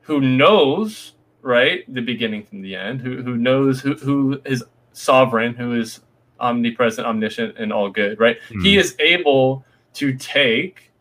who 0.02 0.20
knows, 0.20 1.14
right, 1.42 1.84
the 1.94 2.02
beginning 2.02 2.44
from 2.44 2.62
the 2.62 2.76
end, 2.76 3.02
who 3.02 3.22
who 3.22 3.38
knows 3.38 3.82
who 3.82 3.94
who 3.96 4.42
is 4.46 4.64
sovereign, 4.94 5.54
who 5.56 5.74
is 5.76 6.02
omnipresent, 6.44 7.08
omniscient, 7.08 7.58
and 7.58 7.72
all 7.74 7.90
good, 7.90 8.20
right? 8.20 8.38
Hmm. 8.50 8.62
He 8.62 8.78
is 8.78 8.96
able 9.00 9.66
to 9.96 10.14
take 10.16 10.92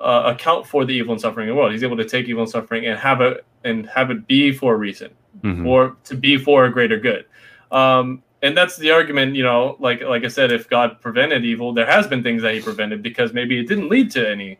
uh, 0.00 0.34
account 0.34 0.66
for 0.66 0.84
the 0.84 0.92
evil 0.92 1.12
and 1.12 1.20
suffering 1.20 1.48
in 1.48 1.54
the 1.54 1.58
world. 1.58 1.70
He's 1.72 1.84
able 1.84 1.96
to 1.98 2.04
take 2.04 2.26
evil 2.26 2.42
and 2.42 2.50
suffering 2.50 2.86
and 2.86 2.98
have 2.98 3.20
it 3.20 3.44
and 3.62 3.86
have 3.88 4.10
it 4.10 4.26
be 4.26 4.50
for 4.52 4.74
a 4.74 4.76
reason 4.76 5.10
Mhm. 5.44 5.64
or 5.66 5.96
to 6.04 6.16
be 6.16 6.36
for 6.36 6.64
a 6.64 6.70
greater 6.72 6.98
good. 6.98 7.24
Um, 7.70 8.22
and 8.42 8.56
that's 8.56 8.76
the 8.76 8.90
argument, 8.90 9.36
you 9.36 9.44
know, 9.44 9.76
like 9.78 10.02
like 10.02 10.24
I 10.24 10.28
said, 10.28 10.50
if 10.50 10.68
God 10.68 11.00
prevented 11.00 11.44
evil, 11.44 11.72
there 11.72 11.86
has 11.86 12.08
been 12.08 12.22
things 12.24 12.42
that 12.42 12.52
He 12.54 12.60
prevented 12.60 13.00
because 13.02 13.32
maybe 13.32 13.58
it 13.60 13.68
didn't 13.68 13.88
lead 13.88 14.10
to 14.12 14.28
any 14.28 14.58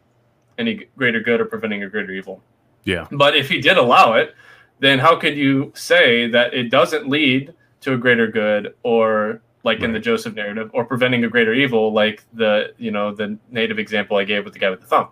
any 0.59 0.87
greater 0.97 1.19
good 1.21 1.41
or 1.41 1.47
preventing 1.47 1.83
a 1.83 1.89
greater 1.89 2.13
evil. 2.13 2.41
Yeah. 2.85 3.07
But 3.11 3.35
if 3.35 3.49
He 3.49 3.61
did 3.61 3.77
allow 3.79 4.13
it, 4.15 4.37
then 4.79 5.01
how 5.01 5.17
could 5.17 5.37
you 5.37 5.73
say 5.75 6.29
that 6.29 6.55
it 6.55 6.71
doesn't 6.71 7.09
lead 7.09 7.53
to 7.81 7.95
a 7.95 7.97
greater 7.97 8.29
good 8.29 8.75
or 8.85 9.41
like 9.65 9.81
in 9.81 9.93
the 9.93 9.99
Joseph 10.01 10.35
narrative 10.35 10.71
or 10.73 10.85
preventing 10.85 11.25
a 11.25 11.29
greater 11.29 11.53
evil, 11.55 11.93
like 11.93 12.25
the 12.33 12.75
you 12.79 12.91
know 12.91 13.15
the 13.15 13.39
native 13.51 13.79
example 13.79 14.17
I 14.17 14.25
gave 14.25 14.45
with 14.45 14.55
the 14.55 14.59
guy 14.59 14.71
with 14.71 14.81
the 14.81 14.87
thumb. 14.87 15.09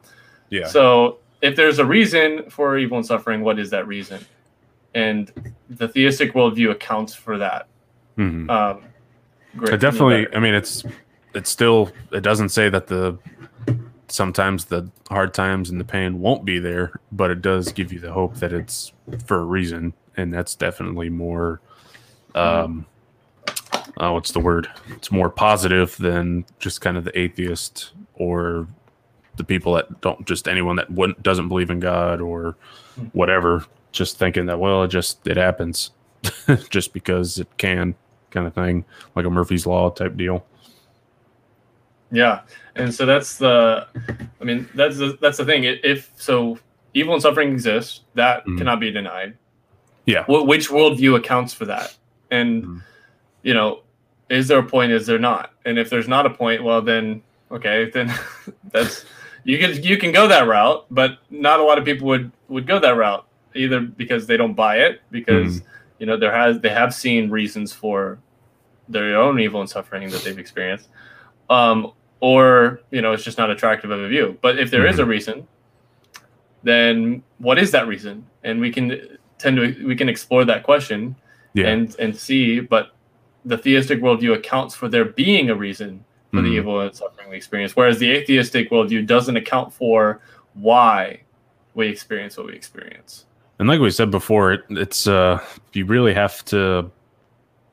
Yeah. 0.48 0.66
So 0.66 1.18
if 1.42 1.57
there's 1.57 1.78
a 1.78 1.84
reason 1.84 2.51
for 2.51 2.76
evil 2.78 2.98
and 2.98 3.07
suffering, 3.07 3.42
what 3.42 3.59
is 3.59 3.70
that 3.70 3.86
reason? 3.86 4.24
And 4.94 5.55
the 5.68 5.88
theistic 5.88 6.34
worldview 6.34 6.72
accounts 6.72 7.14
for 7.14 7.38
that. 7.38 7.68
Mhm. 8.18 8.51
Um, 8.51 8.82
great, 9.57 9.74
It 9.74 9.80
definitely. 9.80 10.26
I 10.34 10.40
mean, 10.40 10.55
it's 10.55 10.84
it's 11.34 11.48
still. 11.48 11.90
It 12.12 12.22
doesn't 12.22 12.48
say 12.48 12.68
that 12.68 12.88
the 12.88 13.16
sometimes 14.09 14.64
the 14.64 14.90
hard 15.09 15.32
times 15.32 15.70
and 15.70 15.80
the 15.80 15.84
pain 15.84 16.18
won't 16.18 16.44
be 16.44 16.59
there, 16.59 16.98
but 17.12 17.30
it 17.30 17.40
does 17.40 17.72
give 17.72 17.92
you 17.92 18.01
the 18.01 18.12
hope 18.12 18.34
that 18.36 18.53
it's 18.53 18.92
for 19.24 19.38
a 19.38 19.44
reason, 19.44 19.92
and 20.16 20.34
that's 20.34 20.57
definitely 20.57 21.09
more. 21.09 21.61
Um, 22.34 22.86
uh, 24.01 24.11
what's 24.11 24.32
the 24.32 24.40
word? 24.40 24.68
It's 24.88 25.12
more 25.12 25.30
positive 25.30 25.96
than 25.98 26.44
just 26.59 26.80
kind 26.80 26.96
of 26.96 27.05
the 27.05 27.16
atheist 27.18 27.92
or 28.14 28.66
the 29.36 29.44
people 29.44 29.74
that 29.74 30.01
don't 30.01 30.26
just 30.26 30.48
anyone 30.48 30.76
that 30.76 30.90
wouldn't 30.90 31.22
doesn't 31.22 31.48
believe 31.48 31.70
in 31.70 31.78
God 31.80 32.20
or 32.20 32.57
whatever, 33.12 33.64
just 33.92 34.18
thinking 34.18 34.46
that 34.46 34.59
well, 34.59 34.82
it 34.82 34.88
just 34.88 35.26
it 35.26 35.36
happens, 35.36 35.90
just 36.70 36.92
because 36.92 37.38
it 37.38 37.48
can, 37.59 37.94
kind 38.30 38.46
of 38.46 38.55
thing, 38.55 38.84
like 39.14 39.24
a 39.26 39.30
Murphy's 39.30 39.66
Law 39.66 39.90
type 39.90 40.16
deal. 40.16 40.44
Yeah, 42.12 42.40
and 42.74 42.92
so 42.92 43.07
that's 43.07 43.38
the, 43.38 43.86
I 44.40 44.44
mean, 44.44 44.68
that's 44.74 44.98
the, 44.98 45.16
that's 45.20 45.38
the 45.38 45.44
thing. 45.44 45.62
If 45.64 46.11
so, 46.16 46.59
evil 46.92 47.12
and 47.14 47.22
suffering 47.22 47.53
exists, 47.53 48.01
that 48.14 48.44
Mhm. 48.46 48.59
cannot 48.59 48.80
be 48.80 48.90
denied. 48.90 49.36
Yeah. 50.07 50.24
Wh- 50.24 50.44
which 50.46 50.70
worldview 50.70 51.16
accounts 51.16 51.55
for 51.55 51.66
that? 51.66 51.96
And 52.32 52.64
Mhm. 52.64 52.82
you 53.42 53.55
know, 53.55 53.82
is 54.31 54.49
there 54.49 54.59
a 54.59 54.62
point? 54.62 54.93
Is 54.93 55.07
there 55.07 55.18
not? 55.18 55.53
And 55.66 55.78
if 55.78 55.91
there's 55.91 56.09
not 56.09 56.24
a 56.24 56.31
point, 56.31 56.64
well, 56.64 56.81
then 56.81 57.22
okay, 57.51 57.91
then 57.91 58.12
that's 58.72 59.05
you 59.45 59.59
can 59.59 59.83
you 59.83 59.99
can 59.99 60.12
go 60.12 60.28
that 60.28 60.47
route, 60.47 60.87
but 60.91 61.18
not 61.31 61.61
a 61.61 61.62
lot 61.62 61.76
of 61.78 61.85
people 61.85 62.07
would 62.09 62.31
would 62.49 62.66
go 62.66 62.78
that 62.78 62.97
route 62.97 63.26
either 63.55 63.81
because 63.81 64.26
they 64.26 64.37
don't 64.37 64.55
buy 64.55 64.76
it 64.78 65.03
because 65.11 65.61
you 65.99 66.07
know 66.07 66.16
there 66.16 66.33
has 66.33 66.61
they 66.61 66.68
have 66.68 66.95
seen 66.95 67.28
reasons 67.31 67.72
for 67.72 68.18
their 68.89 69.16
own 69.16 69.41
evil 69.41 69.61
and 69.61 69.68
suffering 69.68 70.09
that 70.11 70.22
they've 70.22 70.39
experienced 70.39 70.89
um, 71.49 71.93
or 72.20 72.81
you 72.93 73.03
know 73.03 73.12
it's 73.12 73.24
just 73.24 73.39
not 73.39 73.51
attractive 73.51 73.91
of 73.91 74.01
a 74.01 74.09
view 74.09 74.39
but 74.41 74.59
if 74.59 74.70
there 74.70 74.87
is 74.87 74.99
a 75.01 75.05
reason 75.05 75.47
then 76.62 77.22
what 77.39 77.59
is 77.59 77.70
that 77.72 77.87
reason 77.87 78.26
and 78.45 78.61
we 78.61 78.70
can 78.70 79.18
tend 79.39 79.57
to 79.57 79.87
we 79.87 79.97
can 79.97 80.09
explore 80.09 80.45
that 80.45 80.62
question 80.62 81.16
Yeah. 81.55 81.68
and 81.68 81.95
and 81.99 82.16
see 82.16 82.61
but 82.61 82.93
the 83.45 83.57
theistic 83.59 84.01
worldview 84.01 84.34
accounts 84.34 84.74
for 84.74 84.88
there 84.88 85.05
being 85.05 85.51
a 85.51 85.55
reason 85.55 86.05
for 86.30 86.43
the 86.43 86.49
Mhm. 86.49 86.59
evil 86.59 86.80
and 86.80 86.95
suffering 86.95 87.28
we 87.30 87.36
experience 87.36 87.74
whereas 87.74 87.99
the 87.99 88.11
atheistic 88.11 88.70
worldview 88.70 89.05
doesn't 89.07 89.36
account 89.36 89.72
for 89.72 90.20
why 90.55 91.20
we 91.74 91.88
experience 91.88 92.36
what 92.36 92.47
we 92.47 92.53
experience 92.55 93.24
And 93.59 93.68
like 93.68 93.80
we 93.80 93.91
said 93.91 94.11
before, 94.11 94.53
it, 94.55 94.62
it's 94.70 95.07
uh, 95.07 95.38
you 95.74 95.84
really 95.84 96.14
have 96.14 96.43
to 96.47 96.91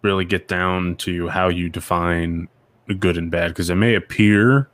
really 0.01 0.25
get 0.25 0.47
down 0.49 0.95
to 0.97 1.29
how 1.29 1.47
you 1.47 1.69
define 1.69 2.49
good 2.99 3.17
and 3.17 3.31
bad 3.31 3.49
because 3.51 3.69
it 3.69 3.75
may 3.75 3.95
appear 3.95 4.69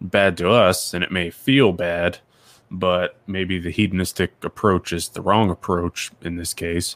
bad 0.00 0.36
to 0.36 0.48
us 0.50 0.94
and 0.94 1.02
it 1.02 1.10
may 1.10 1.30
feel 1.30 1.72
bad, 1.72 2.18
but 2.70 3.16
maybe 3.26 3.58
the 3.58 3.70
hedonistic 3.70 4.32
approach 4.44 4.92
is 4.92 5.08
the 5.08 5.20
wrong 5.20 5.50
approach 5.50 6.12
in 6.22 6.36
this 6.36 6.54
case. 6.54 6.94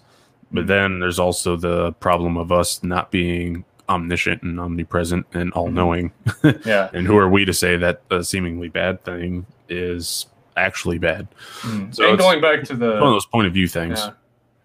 But 0.57 0.67
then 0.67 0.99
there's 1.01 1.19
also 1.19 1.57
the 1.57 1.93
problem 1.93 2.37
of 2.37 2.51
us 2.51 2.83
not 2.83 3.11
being 3.11 3.65
omniscient 3.89 4.43
and 4.43 4.59
omnipresent 4.59 5.27
and 5.33 5.53
all 5.53 5.71
knowing. 5.71 6.13
yeah 6.65 6.91
and 6.93 7.07
who 7.07 7.17
are 7.17 7.29
we 7.29 7.45
to 7.45 7.53
say 7.53 7.77
that 7.77 8.03
a 8.11 8.25
seemingly 8.25 8.69
bad 8.69 9.05
thing 9.05 9.47
is 9.69 10.27
actually 10.57 10.99
bad? 10.99 11.29
Mm. 11.63 11.95
So 11.95 12.09
and 12.09 12.19
going 12.19 12.41
back 12.41 12.65
to 12.65 12.75
the 12.75 12.89
One 12.95 13.03
of 13.03 13.13
those 13.13 13.27
point 13.27 13.47
of 13.47 13.53
view 13.53 13.69
things. 13.69 14.01
Yeah. 14.01 14.11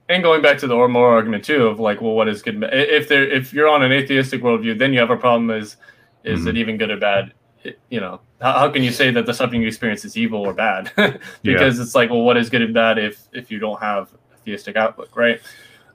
And 0.09 0.23
going 0.23 0.41
back 0.41 0.57
to 0.57 0.67
the 0.67 0.75
or 0.75 0.89
moral 0.89 1.13
argument 1.13 1.45
too 1.45 1.67
of 1.67 1.79
like, 1.79 2.01
well, 2.01 2.13
what 2.13 2.27
is 2.27 2.41
good? 2.41 2.61
If 2.73 3.07
there, 3.07 3.23
if 3.29 3.53
you're 3.53 3.69
on 3.69 3.81
an 3.83 3.91
atheistic 3.93 4.41
worldview, 4.41 4.77
then 4.77 4.91
you 4.91 4.99
have 4.99 5.09
a 5.11 5.17
problem. 5.17 5.49
Is 5.51 5.77
is 6.23 6.39
Mm-hmm. 6.41 6.47
it 6.49 6.57
even 6.57 6.77
good 6.77 6.89
or 6.91 6.97
bad? 6.97 7.33
It- 7.63 7.79
you 7.89 7.99
know, 7.99 8.19
how, 8.41 8.53
how 8.53 8.69
can 8.71 8.81
you 8.83 8.91
say 8.91 9.11
that 9.11 9.25
the 9.27 9.33
suffering 9.33 9.61
you 9.61 9.67
experience 9.67 10.03
is 10.03 10.17
evil 10.17 10.41
or 10.41 10.53
bad? 10.53 10.91
because 11.43 11.79
it's 11.79 11.93
like, 11.95 12.09
well, 12.09 12.23
what 12.23 12.35
is 12.37 12.49
good 12.49 12.61
and 12.63 12.73
bad 12.73 12.97
if 12.97 13.27
if 13.31 13.51
you 13.51 13.59
don't 13.59 13.79
have 13.79 14.09
a 14.33 14.37
theistic 14.43 14.75
outlook, 14.75 15.15
right? 15.15 15.39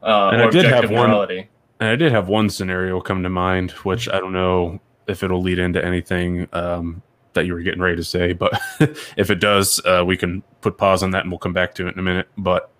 Uh, 0.06 0.30
And 0.32 0.42
I 0.42 0.50
did 0.50 0.64
have 0.64 0.84
objective 0.84 0.90
one- 0.90 1.10
morality. 1.10 1.48
And 1.80 1.90
I 1.90 1.96
did 1.96 2.12
have 2.12 2.28
one 2.28 2.48
scenario 2.48 3.00
come 3.00 3.22
to 3.22 3.28
mind, 3.28 3.72
which 3.72 4.08
I 4.08 4.18
don't 4.18 4.32
know 4.32 4.80
if 5.08 5.22
it'll 5.22 5.42
lead 5.42 5.58
into 5.58 5.84
anything 5.84 6.48
um, 6.54 7.02
that 7.34 7.44
you 7.44 7.52
were 7.52 7.60
getting 7.60 7.82
ready 7.82 7.96
to 7.96 8.04
say, 8.04 8.32
but 8.32 8.58
if 9.18 9.30
it 9.30 9.40
does, 9.40 9.78
uh, 9.84 10.02
we 10.06 10.16
can 10.16 10.42
put 10.62 10.78
pause 10.78 11.02
on 11.02 11.10
that 11.10 11.22
and 11.22 11.30
we'll 11.30 11.38
come 11.38 11.52
back 11.52 11.74
to 11.74 11.86
it 11.86 11.92
in 11.92 11.98
a 11.98 12.02
minute. 12.02 12.28
But 12.38 12.70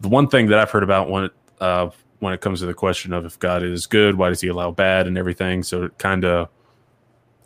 the 0.00 0.08
one 0.08 0.26
thing 0.28 0.46
that 0.46 0.58
I've 0.58 0.70
heard 0.70 0.82
about 0.82 1.10
when 1.10 1.24
it, 1.24 1.32
uh, 1.60 1.90
when 2.20 2.32
it 2.32 2.40
comes 2.40 2.60
to 2.60 2.66
the 2.66 2.72
question 2.74 3.12
of 3.12 3.26
if 3.26 3.38
God 3.38 3.62
is 3.62 3.86
good, 3.86 4.16
why 4.16 4.30
does 4.30 4.40
He 4.40 4.48
allow 4.48 4.70
bad 4.70 5.06
and 5.06 5.18
everything, 5.18 5.62
so 5.62 5.84
it 5.84 5.98
kind 5.98 6.24
of 6.24 6.48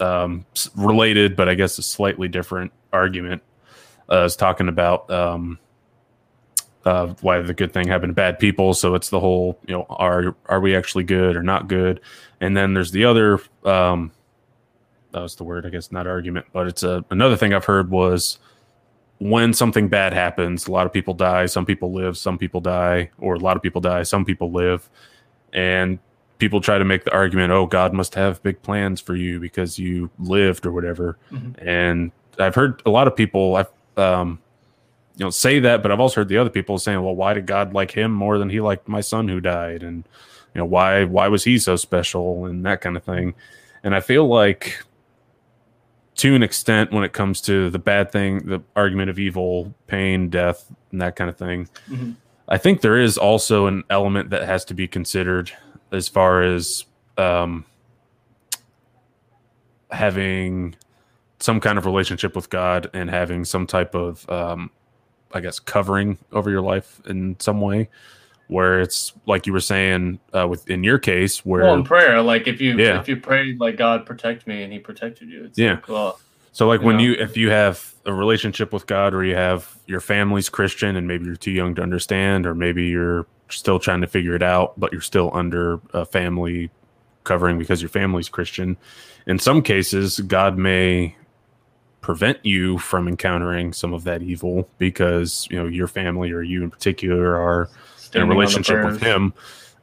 um, 0.01 0.47
related, 0.77 1.35
but 1.35 1.49
I 1.49 1.55
guess 1.55 1.77
a 1.79 1.83
slightly 1.83 2.29
different 2.29 2.72
argument. 2.93 3.43
Uh, 4.11 4.25
is 4.25 4.37
talking 4.37 4.68
about 4.68 5.11
um, 5.11 5.59
uh, 6.85 7.14
why 7.20 7.41
the 7.41 7.55
good 7.55 7.72
thing 7.72 7.89
happened 7.89 8.11
to 8.11 8.14
bad 8.14 8.39
people. 8.39 8.74
So 8.74 8.95
it's 8.95 9.09
the 9.09 9.20
whole, 9.20 9.59
you 9.66 9.74
know, 9.74 9.87
are 9.89 10.35
are 10.47 10.61
we 10.61 10.76
actually 10.76 11.05
good 11.05 11.37
or 11.37 11.43
not 11.43 11.68
good? 11.68 12.01
And 12.41 12.57
then 12.57 12.74
there's 12.74 12.91
the 12.91 13.05
other, 13.05 13.41
um, 13.64 14.12
that 15.12 15.22
was 15.22 15.37
the 15.37 15.45
word, 15.45 15.64
I 15.64 15.70
guess, 15.70 15.91
not 15.91 16.07
argument, 16.07 16.47
but 16.53 16.66
it's 16.66 16.82
a 16.82 17.05
another 17.11 17.37
thing 17.37 17.55
I've 17.55 17.64
heard 17.64 17.91
was 17.91 18.39
when 19.18 19.53
something 19.53 19.89
bad 19.89 20.12
happens, 20.12 20.66
a 20.66 20.72
lot 20.72 20.87
of 20.87 20.93
people 20.93 21.14
die, 21.14 21.47
some 21.47 21.64
people 21.64 21.93
live, 21.93 22.16
some 22.18 22.37
people 22.37 22.61
die, 22.61 23.11
or 23.18 23.35
a 23.35 23.39
lot 23.39 23.57
of 23.57 23.62
people 23.62 23.80
die, 23.80 24.03
some 24.03 24.24
people 24.24 24.51
live, 24.51 24.91
and 25.53 25.99
people 26.39 26.61
try 26.61 26.78
to 26.78 26.85
make 26.85 27.05
the 27.05 27.12
argument, 27.14 27.53
oh, 27.53 27.64
God 27.64 27.95
must 27.95 28.16
have 28.16 28.43
big 28.43 28.61
plans 28.61 29.01
for 29.01 29.14
you 29.14 29.39
because 29.39 29.78
you 29.78 30.11
lived 30.18 30.66
or 30.66 30.72
whatever. 30.72 31.16
Mhm. 31.30 31.55
And 31.59 32.12
I've 32.39 32.57
heard 32.57 32.82
a 32.85 32.91
lot 32.91 33.07
of 33.07 33.14
people, 33.14 33.57
I've 33.57 33.70
um, 33.97 34.41
you 35.16 35.24
know 35.24 35.30
say 35.30 35.60
that 35.60 35.82
but 35.82 35.92
i've 35.92 36.00
also 36.00 36.20
heard 36.20 36.28
the 36.28 36.36
other 36.38 36.50
people 36.50 36.78
saying 36.78 37.02
well 37.02 37.14
why 37.14 37.32
did 37.34 37.46
god 37.46 37.72
like 37.72 37.90
him 37.92 38.10
more 38.12 38.38
than 38.38 38.50
he 38.50 38.60
liked 38.60 38.88
my 38.88 39.00
son 39.00 39.28
who 39.28 39.40
died 39.40 39.82
and 39.82 40.04
you 40.54 40.58
know 40.58 40.64
why 40.64 41.04
why 41.04 41.28
was 41.28 41.44
he 41.44 41.58
so 41.58 41.76
special 41.76 42.46
and 42.46 42.64
that 42.66 42.80
kind 42.80 42.96
of 42.96 43.04
thing 43.04 43.34
and 43.84 43.94
i 43.94 44.00
feel 44.00 44.26
like 44.26 44.82
to 46.16 46.34
an 46.34 46.42
extent 46.42 46.92
when 46.92 47.02
it 47.04 47.12
comes 47.12 47.40
to 47.40 47.70
the 47.70 47.78
bad 47.78 48.10
thing 48.12 48.38
the 48.46 48.60
argument 48.76 49.10
of 49.10 49.18
evil 49.18 49.74
pain 49.86 50.28
death 50.30 50.72
and 50.92 51.00
that 51.00 51.14
kind 51.16 51.28
of 51.30 51.36
thing 51.36 51.68
Mhm. 51.88 52.16
i 52.48 52.58
think 52.58 52.80
there 52.80 52.98
is 53.00 53.16
also 53.16 53.66
an 53.66 53.84
element 53.90 54.30
that 54.30 54.44
has 54.44 54.64
to 54.66 54.74
be 54.74 54.88
considered 54.88 55.52
as 55.92 56.08
far 56.08 56.42
as 56.42 56.84
um, 57.18 57.64
having 59.90 60.74
some 61.38 61.60
kind 61.60 61.78
of 61.78 61.86
relationship 61.86 62.34
with 62.34 62.50
God 62.50 62.90
and 62.94 63.08
having 63.10 63.44
some 63.44 63.66
type 63.66 63.94
of, 63.94 64.28
um, 64.28 64.70
I 65.35 65.41
guess, 65.41 65.59
covering 65.59 66.18
over 66.32 66.49
your 66.51 66.62
life 66.62 67.01
in 67.07 67.37
some 67.41 67.61
way, 67.61 67.89
where 68.47 68.80
it's 68.80 69.12
like 69.26 69.47
you 69.47 69.53
were 69.53 69.61
saying 69.61 70.20
uh, 70.32 70.47
with 70.49 70.68
in 70.70 70.85
your 70.85 70.99
case, 70.99 71.45
where 71.45 71.64
Well, 71.64 71.74
in 71.74 71.85
prayer, 71.85 72.22
like 72.22 72.47
if 72.47 72.61
you 72.61 72.76
Yeah. 72.78 73.01
if 73.01 73.09
you 73.09 73.16
prayed 73.16 73.61
like 73.61 73.76
God 73.76 74.07
protect 74.07 74.47
me 74.47 74.62
and 74.62 74.72
He 74.72 74.78
protected 74.78 75.28
you, 75.28 75.45
it's 75.45 75.59
Yeah. 75.59 75.74
like, 75.74 75.89
well, 75.89 76.20
so 76.53 76.68
like 76.68 76.82
when 76.82 76.99
Yeah. 77.01 77.07
you 77.07 77.12
if 77.14 77.37
you 77.37 77.51
have 77.51 77.93
a 78.07 78.12
relationship 78.12 78.72
with 78.72 78.87
God, 78.87 79.12
or 79.14 79.24
you 79.24 79.35
have 79.35 79.76
your 79.87 80.01
family's 80.01 80.49
Christian 80.49 80.95
and 80.97 81.09
maybe 81.09 81.24
you're 81.24 81.37
too 81.37 81.51
young 81.51 81.74
to 81.74 81.82
understand, 81.82 82.47
or 82.47 82.55
maybe 82.55 82.85
you're 82.87 83.26
still 83.51 83.78
trying 83.78 84.01
to 84.03 84.07
figure 84.07 84.35
it 84.35 84.43
out, 84.43 84.78
but 84.78 84.93
you're 84.93 85.01
still 85.01 85.30
under 85.35 85.80
a 85.93 86.05
family 86.05 86.70
covering 87.24 87.59
because 87.59 87.80
your 87.82 87.89
family's 87.89 88.28
Christian. 88.28 88.76
In 89.26 89.39
some 89.39 89.62
cases, 89.62 90.20
God 90.20 90.59
may 90.59 91.16
prevent 92.05 92.38
you 92.44 92.76
from 92.76 93.09
encountering 93.09 93.72
some 93.72 93.94
of 93.94 94.05
that 94.05 94.20
evil 94.20 94.68
because 94.76 95.48
you 95.50 95.57
know 95.57 95.66
your 95.66 95.88
family 95.88 96.30
or 96.32 96.42
you 96.42 96.62
in 96.62 96.70
particular 96.70 97.34
are 97.34 97.70
in 98.12 98.20
a 98.20 98.26
relationship 98.26 98.84
with 98.84 99.00
him. 99.00 99.32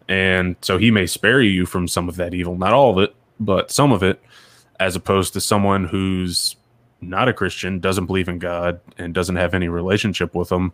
And 0.07 0.55
so 0.61 0.77
he 0.77 0.91
may 0.91 1.07
spare 1.07 1.41
you 1.41 1.65
from 1.65 1.87
some 1.87 2.07
of 2.07 2.17
that 2.17 2.35
evil 2.35 2.55
not 2.55 2.73
all 2.73 2.91
of 2.91 3.03
it 3.03 3.15
but 3.39 3.71
some 3.71 3.91
of 3.91 4.03
it 4.03 4.21
as 4.79 4.95
opposed 4.95 5.33
to 5.33 5.41
someone 5.41 5.85
who's 5.85 6.55
not 7.01 7.27
a 7.27 7.33
christian 7.33 7.79
doesn't 7.79 8.05
believe 8.05 8.29
in 8.29 8.37
god 8.37 8.79
and 8.99 9.15
doesn't 9.15 9.37
have 9.37 9.55
any 9.55 9.67
relationship 9.67 10.35
with 10.35 10.51
him. 10.51 10.73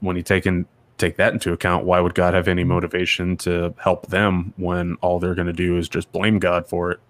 When 0.00 0.16
you 0.16 0.22
take 0.22 0.44
in, 0.44 0.66
take 0.98 1.16
that 1.16 1.32
into 1.32 1.54
account 1.54 1.86
why 1.86 1.98
would 1.98 2.14
god 2.14 2.34
have 2.34 2.46
any 2.46 2.62
motivation 2.62 3.38
to 3.38 3.74
help 3.78 4.08
them 4.08 4.52
when 4.58 4.96
all 4.96 5.18
they're 5.18 5.34
going 5.34 5.46
to 5.46 5.54
do 5.54 5.78
is 5.78 5.88
just 5.88 6.12
blame 6.12 6.38
god 6.38 6.68
for 6.68 6.90
it? 6.90 7.00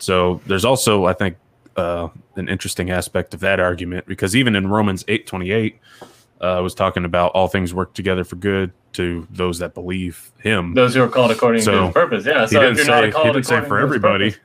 So 0.00 0.42
there's 0.46 0.66
also 0.66 1.06
i 1.06 1.14
think 1.14 1.38
uh, 1.78 2.08
an 2.36 2.48
interesting 2.48 2.90
aspect 2.90 3.34
of 3.34 3.40
that 3.40 3.60
argument 3.60 4.06
because 4.06 4.34
even 4.36 4.54
in 4.54 4.68
Romans 4.68 5.04
eight 5.08 5.26
twenty 5.26 5.50
eight, 5.50 5.78
uh, 6.40 6.60
was 6.62 6.74
talking 6.74 7.04
about 7.04 7.32
all 7.32 7.48
things 7.48 7.74
work 7.74 7.94
together 7.94 8.24
for 8.24 8.36
good 8.36 8.72
to 8.92 9.26
those 9.30 9.58
that 9.58 9.74
believe 9.74 10.32
Him. 10.40 10.74
Those 10.74 10.94
who 10.94 11.02
are 11.02 11.08
called 11.08 11.30
according 11.30 11.62
so 11.62 11.72
to 11.72 11.84
His 11.86 11.94
purpose. 11.94 12.26
Yeah. 12.26 12.46
So 12.46 12.62
if 12.62 12.76
you're 12.76 12.84
say, 12.84 12.90
not 12.90 13.12
called 13.12 13.26
he 13.26 13.32
didn't 13.32 13.46
say 13.46 13.60
for 13.62 13.78
everybody. 13.78 14.34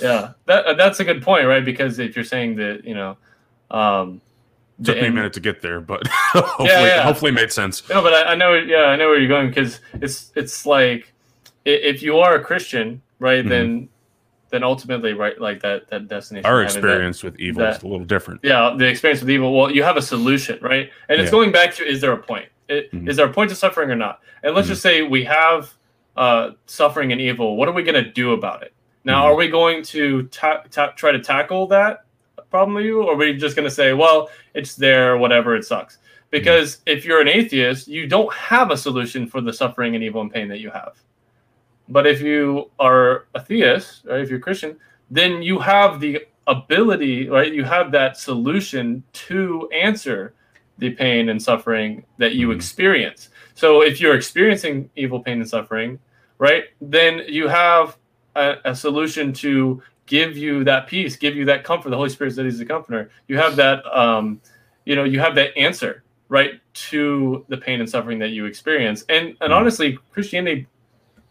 yeah, 0.00 0.32
that 0.46 0.76
that's 0.76 1.00
a 1.00 1.04
good 1.04 1.22
point, 1.22 1.46
right? 1.46 1.64
Because 1.64 1.98
if 1.98 2.16
you're 2.16 2.24
saying 2.24 2.56
that, 2.56 2.84
you 2.84 2.94
know. 2.94 3.16
Um, 3.70 4.20
took 4.82 4.96
me 4.96 5.06
a 5.06 5.12
minute 5.12 5.32
to 5.34 5.40
get 5.40 5.62
there, 5.62 5.80
but 5.80 6.06
hopefully, 6.08 6.68
yeah, 6.68 6.86
yeah. 6.86 7.02
hopefully 7.02 7.30
made 7.30 7.52
sense. 7.52 7.88
No, 7.88 8.02
but 8.02 8.12
I, 8.12 8.32
I, 8.32 8.34
know, 8.34 8.54
yeah, 8.54 8.86
I 8.86 8.96
know 8.96 9.08
where 9.08 9.18
you're 9.18 9.28
going 9.28 9.48
because 9.48 9.80
it's 9.94 10.32
it's 10.34 10.66
like 10.66 11.12
if 11.64 12.02
you 12.02 12.18
are 12.18 12.34
a 12.34 12.42
Christian, 12.42 13.02
right, 13.18 13.40
mm-hmm. 13.40 13.48
then 13.48 13.88
then 14.50 14.62
ultimately, 14.64 15.12
right, 15.12 15.40
like 15.40 15.60
that 15.62 15.88
that 15.88 16.08
destination. 16.08 16.46
Our 16.46 16.62
experience 16.62 17.20
that, 17.20 17.32
with 17.32 17.40
evil 17.40 17.62
that, 17.62 17.76
is 17.76 17.82
a 17.82 17.86
little 17.86 18.04
different. 18.04 18.40
Yeah, 18.42 18.74
the 18.76 18.86
experience 18.86 19.20
with 19.20 19.30
evil. 19.30 19.56
Well, 19.56 19.70
you 19.70 19.82
have 19.82 19.96
a 19.96 20.02
solution, 20.02 20.58
right? 20.60 20.90
And 21.08 21.20
it's 21.20 21.28
yeah. 21.28 21.30
going 21.30 21.52
back 21.52 21.74
to: 21.76 21.84
is 21.84 22.00
there 22.00 22.12
a 22.12 22.18
point? 22.18 22.48
It, 22.68 22.92
mm-hmm. 22.92 23.08
Is 23.08 23.16
there 23.16 23.26
a 23.26 23.32
point 23.32 23.50
to 23.50 23.56
suffering 23.56 23.90
or 23.90 23.96
not? 23.96 24.20
And 24.42 24.54
let's 24.54 24.66
mm-hmm. 24.66 24.72
just 24.72 24.82
say 24.82 25.02
we 25.02 25.24
have 25.24 25.72
uh, 26.16 26.50
suffering 26.66 27.12
and 27.12 27.20
evil. 27.20 27.56
What 27.56 27.68
are 27.68 27.72
we 27.72 27.82
going 27.82 28.02
to 28.02 28.10
do 28.10 28.32
about 28.32 28.62
it? 28.62 28.72
Now, 29.04 29.22
mm-hmm. 29.22 29.32
are 29.32 29.36
we 29.36 29.48
going 29.48 29.82
to 29.84 30.24
ta- 30.24 30.64
ta- 30.70 30.92
try 30.92 31.12
to 31.12 31.20
tackle 31.20 31.66
that 31.68 32.04
problem 32.50 32.74
with 32.74 32.84
you, 32.84 33.02
or 33.02 33.12
are 33.12 33.16
we 33.16 33.32
just 33.34 33.56
going 33.56 33.68
to 33.68 33.74
say, 33.74 33.92
well, 33.92 34.28
it's 34.54 34.74
there, 34.74 35.16
whatever, 35.16 35.56
it 35.56 35.64
sucks? 35.64 35.98
Because 36.30 36.76
mm-hmm. 36.76 36.98
if 36.98 37.04
you're 37.04 37.20
an 37.20 37.28
atheist, 37.28 37.88
you 37.88 38.06
don't 38.06 38.32
have 38.32 38.70
a 38.70 38.76
solution 38.76 39.26
for 39.26 39.40
the 39.40 39.52
suffering 39.52 39.94
and 39.94 40.04
evil 40.04 40.20
and 40.20 40.32
pain 40.32 40.48
that 40.48 40.60
you 40.60 40.70
have. 40.70 41.00
But 41.90 42.06
if 42.06 42.20
you 42.20 42.70
are 42.78 43.26
a 43.34 43.40
theist, 43.40 44.04
right, 44.06 44.20
if 44.20 44.30
you're 44.30 44.38
Christian, 44.38 44.76
then 45.10 45.42
you 45.42 45.58
have 45.58 46.00
the 46.00 46.24
ability, 46.46 47.28
right? 47.28 47.52
You 47.52 47.64
have 47.64 47.90
that 47.92 48.16
solution 48.16 49.02
to 49.12 49.68
answer 49.70 50.34
the 50.78 50.90
pain 50.90 51.28
and 51.28 51.42
suffering 51.42 52.04
that 52.18 52.34
you 52.34 52.48
mm-hmm. 52.48 52.56
experience. 52.56 53.28
So 53.54 53.82
if 53.82 54.00
you're 54.00 54.14
experiencing 54.14 54.88
evil, 54.96 55.20
pain, 55.20 55.40
and 55.40 55.48
suffering, 55.48 55.98
right, 56.38 56.64
then 56.80 57.22
you 57.28 57.48
have 57.48 57.98
a, 58.36 58.54
a 58.64 58.74
solution 58.74 59.32
to 59.34 59.82
give 60.06 60.36
you 60.36 60.64
that 60.64 60.86
peace, 60.86 61.16
give 61.16 61.36
you 61.36 61.44
that 61.44 61.64
comfort. 61.64 61.90
The 61.90 61.96
Holy 61.96 62.08
Spirit 62.08 62.34
that 62.36 62.44
He's 62.44 62.58
the 62.58 62.64
comforter. 62.64 63.10
You 63.28 63.36
have 63.36 63.56
that, 63.56 63.84
um, 63.86 64.40
you 64.84 64.96
know, 64.96 65.04
you 65.04 65.20
have 65.20 65.34
that 65.34 65.56
answer, 65.56 66.02
right, 66.28 66.60
to 66.72 67.44
the 67.48 67.56
pain 67.56 67.80
and 67.80 67.88
suffering 67.88 68.18
that 68.20 68.30
you 68.30 68.46
experience. 68.46 69.04
And 69.08 69.28
and 69.28 69.36
mm-hmm. 69.38 69.52
honestly, 69.52 69.98
Christianity 70.12 70.66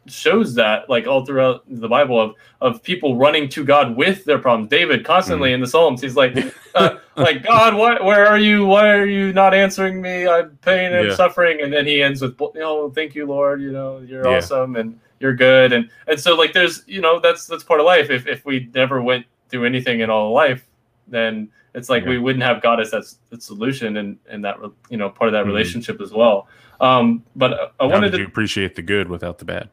shows 0.08 0.56
that 0.56 0.90
like 0.90 1.08
all 1.08 1.26
throughout 1.26 1.64
the 1.68 1.88
Bible 1.88 2.20
of 2.20 2.36
of 2.62 2.82
people 2.84 3.18
running 3.18 3.50
to 3.50 3.64
God 3.64 3.96
with 3.96 4.26
their 4.26 4.40
problems. 4.40 4.70
David 4.70 5.06
constantly 5.06 5.52
mm. 5.52 5.56
in 5.56 5.62
the 5.62 5.68
Psalms, 5.68 6.02
he's 6.02 6.16
like, 6.16 6.36
uh, 6.76 6.98
like 7.16 7.44
God, 7.44 7.76
what? 7.76 8.04
Where 8.04 8.26
are 8.26 8.38
you? 8.38 8.66
Why 8.66 8.90
are 8.90 9.06
you 9.06 9.34
not 9.34 9.54
answering 9.54 10.02
me? 10.02 10.28
I'm 10.28 10.58
pain 10.62 10.94
and 10.94 11.10
yeah. 11.10 11.16
suffering. 11.16 11.62
And 11.62 11.72
then 11.72 11.86
he 11.86 12.02
ends 12.02 12.22
with, 12.22 12.40
you 12.40 12.52
know, 12.56 12.90
thank 12.90 13.16
you, 13.16 13.26
Lord. 13.26 13.62
You 13.62 13.72
know, 13.72 14.00
you're 14.00 14.28
yeah. 14.28 14.38
awesome 14.38 14.76
and 14.76 15.00
you're 15.20 15.36
good. 15.36 15.74
And 15.74 15.90
and 16.08 16.20
so 16.20 16.36
like 16.36 16.54
there's 16.54 16.84
you 16.88 17.02
know 17.02 17.20
that's 17.20 17.46
that's 17.46 17.64
part 17.64 17.80
of 17.80 17.86
life. 17.86 18.10
If 18.10 18.28
if 18.28 18.46
we 18.46 18.70
never 18.74 19.02
went 19.02 19.26
through 19.50 19.66
anything 19.66 20.00
in 20.02 20.10
all 20.10 20.34
life, 20.34 20.66
then 21.08 21.50
it's 21.76 21.90
like 21.90 22.04
yeah. 22.04 22.10
we 22.10 22.18
wouldn't 22.18 22.44
have 22.44 22.62
God 22.62 22.80
as 22.80 22.92
that, 22.92 23.04
that 23.30 23.44
solution 23.44 23.98
and 23.98 24.18
and 24.30 24.44
that 24.44 24.58
you 24.90 24.98
know 24.98 25.10
part 25.10 25.28
of 25.28 25.34
that 25.34 25.46
mm 25.46 25.48
relationship 25.48 26.02
as 26.02 26.12
well. 26.12 26.48
Um, 26.80 27.24
but 27.36 27.54
I, 27.54 27.68
I 27.82 27.86
wanted 27.88 28.12
to 28.14 28.24
appreciate 28.24 28.76
the 28.76 28.82
good 28.82 29.10
without 29.10 29.40
the 29.40 29.46
bad. 29.46 29.70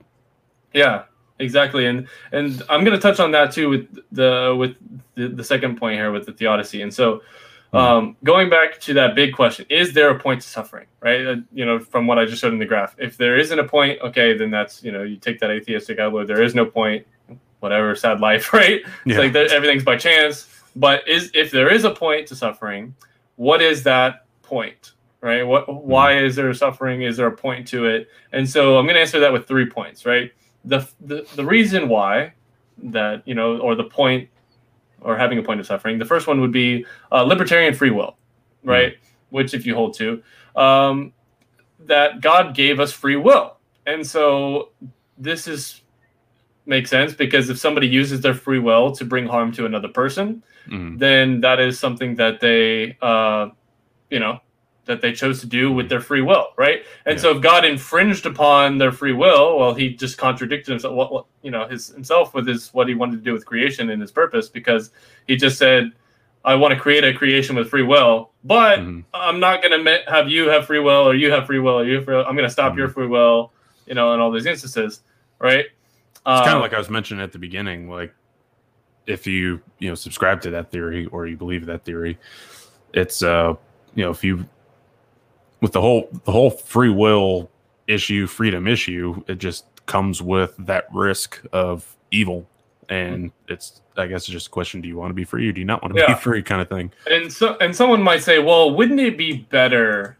Yeah, 0.72 1.04
exactly. 1.38 1.86
And 1.86 2.08
and 2.32 2.62
I'm 2.68 2.84
going 2.84 2.96
to 2.96 3.00
touch 3.00 3.20
on 3.20 3.30
that 3.32 3.52
too 3.52 3.68
with 3.68 3.98
the 4.12 4.54
with 4.58 4.76
the, 5.14 5.28
the 5.28 5.44
second 5.44 5.76
point 5.76 5.98
here 5.98 6.12
with 6.12 6.26
the 6.26 6.32
theodicy. 6.32 6.82
And 6.82 6.92
so 6.92 7.22
hmm. 7.70 7.76
um, 7.76 8.16
going 8.24 8.48
back 8.48 8.80
to 8.80 8.94
that 8.94 9.14
big 9.14 9.34
question, 9.34 9.66
is 9.68 9.92
there 9.92 10.10
a 10.10 10.18
point 10.18 10.42
to 10.42 10.48
suffering? 10.48 10.86
Right? 11.00 11.26
Uh, 11.26 11.36
you 11.52 11.64
know, 11.64 11.78
from 11.78 12.06
what 12.06 12.18
I 12.18 12.24
just 12.24 12.40
showed 12.40 12.52
in 12.52 12.58
the 12.58 12.66
graph, 12.66 12.94
if 12.98 13.16
there 13.16 13.38
isn't 13.38 13.58
a 13.58 13.64
point, 13.64 14.00
okay, 14.02 14.36
then 14.36 14.50
that's 14.50 14.82
you 14.82 14.92
know 14.92 15.02
you 15.02 15.16
take 15.16 15.40
that 15.40 15.50
atheistic 15.50 15.98
outlook. 15.98 16.26
There 16.26 16.42
is 16.42 16.54
no 16.54 16.66
point. 16.66 17.06
Whatever, 17.60 17.96
sad 17.96 18.20
life, 18.20 18.52
right? 18.52 18.82
Yeah. 19.04 19.18
It's 19.20 19.34
like 19.34 19.50
everything's 19.50 19.84
by 19.84 19.96
chance. 19.96 20.52
But 20.76 21.08
is 21.08 21.30
if 21.34 21.50
there 21.50 21.72
is 21.72 21.84
a 21.84 21.90
point 21.90 22.28
to 22.28 22.36
suffering, 22.36 22.94
what 23.36 23.62
is 23.62 23.82
that 23.84 24.26
point? 24.42 24.92
Right? 25.22 25.42
What? 25.42 25.84
Why 25.84 26.18
hmm. 26.18 26.26
is 26.26 26.36
there 26.36 26.52
suffering? 26.52 27.02
Is 27.02 27.16
there 27.16 27.26
a 27.26 27.36
point 27.36 27.66
to 27.68 27.86
it? 27.86 28.10
And 28.32 28.48
so 28.48 28.78
I'm 28.78 28.84
going 28.84 28.94
to 28.94 29.00
answer 29.00 29.18
that 29.20 29.32
with 29.32 29.48
three 29.48 29.68
points. 29.68 30.04
Right? 30.04 30.32
The, 30.66 30.86
the 31.00 31.26
the 31.36 31.44
reason 31.44 31.88
why 31.88 32.34
that 32.82 33.26
you 33.26 33.34
know 33.34 33.58
or 33.58 33.74
the 33.74 33.84
point 33.84 34.28
or 35.00 35.16
having 35.16 35.38
a 35.38 35.42
point 35.42 35.60
of 35.60 35.66
suffering 35.66 35.98
the 35.98 36.04
first 36.04 36.26
one 36.26 36.40
would 36.40 36.52
be 36.52 36.84
uh, 37.12 37.22
libertarian 37.22 37.72
free 37.72 37.90
will 37.90 38.16
right? 38.64 38.94
Mm 38.94 38.98
which 39.30 39.54
if 39.54 39.66
you 39.66 39.74
hold 39.74 39.92
to 39.92 40.22
um, 40.54 41.12
that 41.80 42.20
god 42.20 42.54
gave 42.54 42.78
us 42.80 42.92
free 42.92 43.16
will. 43.16 43.56
And 43.86 44.06
so 44.06 44.70
this 45.18 45.46
is 45.46 45.82
makes 46.64 46.90
sense 46.90 47.14
because 47.14 47.50
if 47.50 47.58
somebody 47.58 47.86
uses 47.86 48.20
their 48.20 48.34
free 48.34 48.58
will 48.58 48.92
to 48.92 49.04
bring 49.04 49.26
harm 49.26 49.52
to 49.52 49.66
another 49.66 49.88
person 49.88 50.42
mm 50.68 50.98
then 50.98 51.40
that 51.40 51.60
is 51.60 51.78
something 51.78 52.14
that 52.16 52.40
they 52.40 52.96
uh, 53.02 53.48
you 54.10 54.18
know 54.18 54.40
that 54.86 55.00
they 55.00 55.12
chose 55.12 55.40
to 55.40 55.46
do 55.46 55.70
with 55.70 55.88
their 55.88 56.00
free 56.00 56.22
will, 56.22 56.46
right? 56.56 56.84
And 57.04 57.16
yeah. 57.16 57.22
so 57.22 57.36
if 57.36 57.42
God 57.42 57.64
infringed 57.64 58.24
upon 58.24 58.78
their 58.78 58.92
free 58.92 59.12
will, 59.12 59.58
well, 59.58 59.74
he 59.74 59.94
just 59.94 60.16
contradicted 60.16 60.68
himself, 60.72 61.26
you 61.42 61.50
know, 61.50 61.68
his 61.68 61.88
himself 61.88 62.34
with 62.34 62.46
his 62.46 62.72
what 62.72 62.88
he 62.88 62.94
wanted 62.94 63.16
to 63.16 63.22
do 63.22 63.32
with 63.32 63.44
creation 63.44 63.90
and 63.90 64.00
his 64.00 64.10
purpose, 64.10 64.48
because 64.48 64.90
he 65.26 65.36
just 65.36 65.58
said, 65.58 65.92
"I 66.44 66.54
want 66.54 66.72
to 66.72 66.80
create 66.80 67.04
a 67.04 67.12
creation 67.12 67.56
with 67.56 67.68
free 67.68 67.82
will, 67.82 68.30
but 68.44 68.78
mm-hmm. 68.78 69.00
I'm 69.12 69.40
not 69.40 69.62
going 69.62 69.84
to 69.84 70.02
have 70.08 70.28
you 70.28 70.48
have 70.48 70.66
free 70.66 70.80
will 70.80 71.08
or 71.08 71.14
you 71.14 71.30
have 71.30 71.46
free 71.46 71.58
will 71.58 71.80
or 71.80 71.84
you. 71.84 72.00
Free 72.02 72.16
will. 72.16 72.24
I'm 72.24 72.36
going 72.36 72.48
to 72.48 72.50
stop 72.50 72.70
mm-hmm. 72.72 72.78
your 72.78 72.88
free 72.88 73.08
will, 73.08 73.52
you 73.86 73.94
know, 73.94 74.14
in 74.14 74.20
all 74.20 74.30
these 74.30 74.46
instances, 74.46 75.02
right?" 75.38 75.66
It's 76.26 76.40
um, 76.40 76.44
kind 76.44 76.56
of 76.56 76.62
like 76.62 76.74
I 76.74 76.78
was 76.78 76.90
mentioning 76.90 77.22
at 77.22 77.32
the 77.32 77.38
beginning, 77.38 77.88
like 77.88 78.12
if 79.06 79.26
you 79.26 79.60
you 79.78 79.88
know 79.88 79.94
subscribe 79.94 80.40
to 80.42 80.50
that 80.50 80.70
theory 80.70 81.06
or 81.06 81.26
you 81.26 81.36
believe 81.36 81.66
that 81.66 81.84
theory, 81.84 82.18
it's 82.92 83.22
uh 83.22 83.54
you 83.94 84.04
know 84.04 84.10
if 84.10 84.24
you 84.24 84.48
with 85.60 85.72
the 85.72 85.80
whole 85.80 86.08
the 86.24 86.32
whole 86.32 86.50
free 86.50 86.90
will 86.90 87.50
issue, 87.86 88.26
freedom 88.26 88.66
issue, 88.66 89.22
it 89.26 89.36
just 89.36 89.64
comes 89.86 90.20
with 90.20 90.54
that 90.58 90.86
risk 90.92 91.42
of 91.52 91.96
evil. 92.10 92.46
And 92.88 93.32
it's 93.48 93.80
I 93.96 94.06
guess 94.06 94.22
it's 94.22 94.28
just 94.28 94.48
a 94.48 94.50
question, 94.50 94.80
do 94.80 94.88
you 94.88 94.96
want 94.96 95.10
to 95.10 95.14
be 95.14 95.24
free 95.24 95.48
or 95.48 95.52
do 95.52 95.60
you 95.60 95.64
not 95.64 95.82
want 95.82 95.94
to 95.94 96.00
yeah. 96.00 96.14
be 96.14 96.14
free 96.20 96.42
kind 96.42 96.60
of 96.60 96.68
thing. 96.68 96.92
And 97.10 97.32
so 97.32 97.56
and 97.60 97.74
someone 97.74 98.02
might 98.02 98.22
say, 98.22 98.38
well, 98.38 98.74
wouldn't 98.74 99.00
it 99.00 99.16
be 99.16 99.32
better 99.32 100.18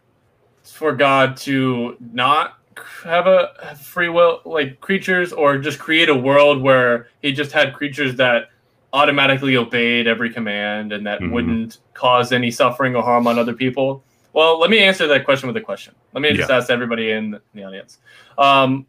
for 0.65 0.93
God 0.93 1.37
to 1.39 1.97
not 2.13 2.59
have 3.05 3.27
a 3.27 3.77
free 3.81 4.09
will 4.09 4.43
like 4.45 4.81
creatures 4.81 5.33
or 5.33 5.59
just 5.59 5.79
create 5.79 6.09
a 6.09 6.15
world 6.15 6.61
where 6.61 7.09
he 7.23 7.33
just 7.33 7.53
had 7.53 7.73
creatures 7.73 8.17
that 8.17 8.51
automatically 8.93 9.57
obeyed 9.57 10.07
every 10.07 10.31
command 10.31 10.93
and 10.93 11.07
that 11.07 11.21
mm-hmm. 11.21 11.33
wouldn't 11.33 11.79
cause 11.95 12.33
any 12.33 12.51
suffering 12.51 12.95
or 12.95 13.03
harm 13.03 13.27
on 13.27 13.39
other 13.39 13.55
people 13.55 14.03
well, 14.37 14.61
let 14.61 14.69
me 14.69 14.79
answer 14.81 15.07
that 15.07 15.25
question 15.25 15.47
with 15.47 15.57
a 15.57 15.63
question. 15.63 15.95
Let 16.13 16.21
me 16.21 16.35
just 16.35 16.51
yeah. 16.51 16.59
ask 16.59 16.69
everybody 16.69 17.11
in 17.11 17.41
the 17.55 17.65
audience. 17.65 18.01
Um, 18.37 18.87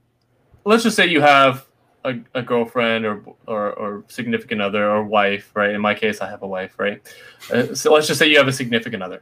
let's 0.65 0.83
just 0.83 0.97
say 0.97 1.07
you 1.07 1.21
have 1.21 1.65
a, 2.03 2.15
a 2.35 2.41
girlfriend 2.41 3.05
or, 3.05 3.23
or, 3.47 3.71
or 3.71 4.03
significant 4.09 4.61
other 4.61 4.91
or 4.91 5.05
wife, 5.05 5.49
right? 5.55 5.69
In 5.69 5.79
my 5.79 5.95
case, 5.95 6.19
I 6.19 6.29
have 6.29 6.43
a 6.43 6.47
wife, 6.47 6.77
right? 6.77 7.01
Uh, 7.49 7.73
so 7.73 7.93
let's 7.93 8.07
just 8.07 8.19
say 8.19 8.27
you 8.27 8.37
have 8.37 8.49
a 8.49 8.51
significant 8.51 9.01
other. 9.01 9.21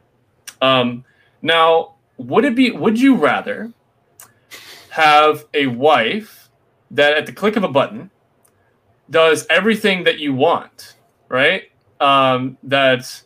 Um, 0.60 1.04
now, 1.42 1.94
would 2.16 2.44
it 2.44 2.56
be? 2.56 2.72
Would 2.72 3.00
you 3.00 3.14
rather 3.14 3.72
have 4.90 5.44
a 5.54 5.68
wife 5.68 6.50
that, 6.90 7.16
at 7.16 7.26
the 7.26 7.32
click 7.32 7.54
of 7.54 7.62
a 7.62 7.68
button, 7.68 8.10
does 9.10 9.46
everything 9.48 10.02
that 10.02 10.18
you 10.18 10.34
want, 10.34 10.96
right? 11.28 11.70
Um, 12.00 12.58
that's 12.64 13.22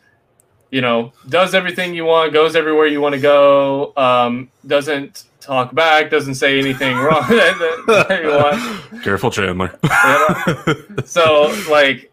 you 0.71 0.81
know, 0.81 1.12
does 1.29 1.55
everything 1.55 1.95
you 1.95 2.05
want, 2.05 2.33
goes 2.33 2.55
everywhere 2.57 2.87
you 2.87 3.01
want 3.01 3.14
to 3.14 3.21
go, 3.21 3.93
um, 3.97 4.51
doesn't 4.66 5.25
talk 5.41 5.75
back, 5.75 6.11
doesn't 6.11 6.35
say 6.37 6.59
anything 6.59 6.97
wrong 7.05 7.23
that, 7.29 8.21
you 8.23 8.29
want. 8.31 9.03
Careful, 9.03 9.31
Chandler. 9.31 9.79
so, 11.05 11.53
like, 11.71 12.12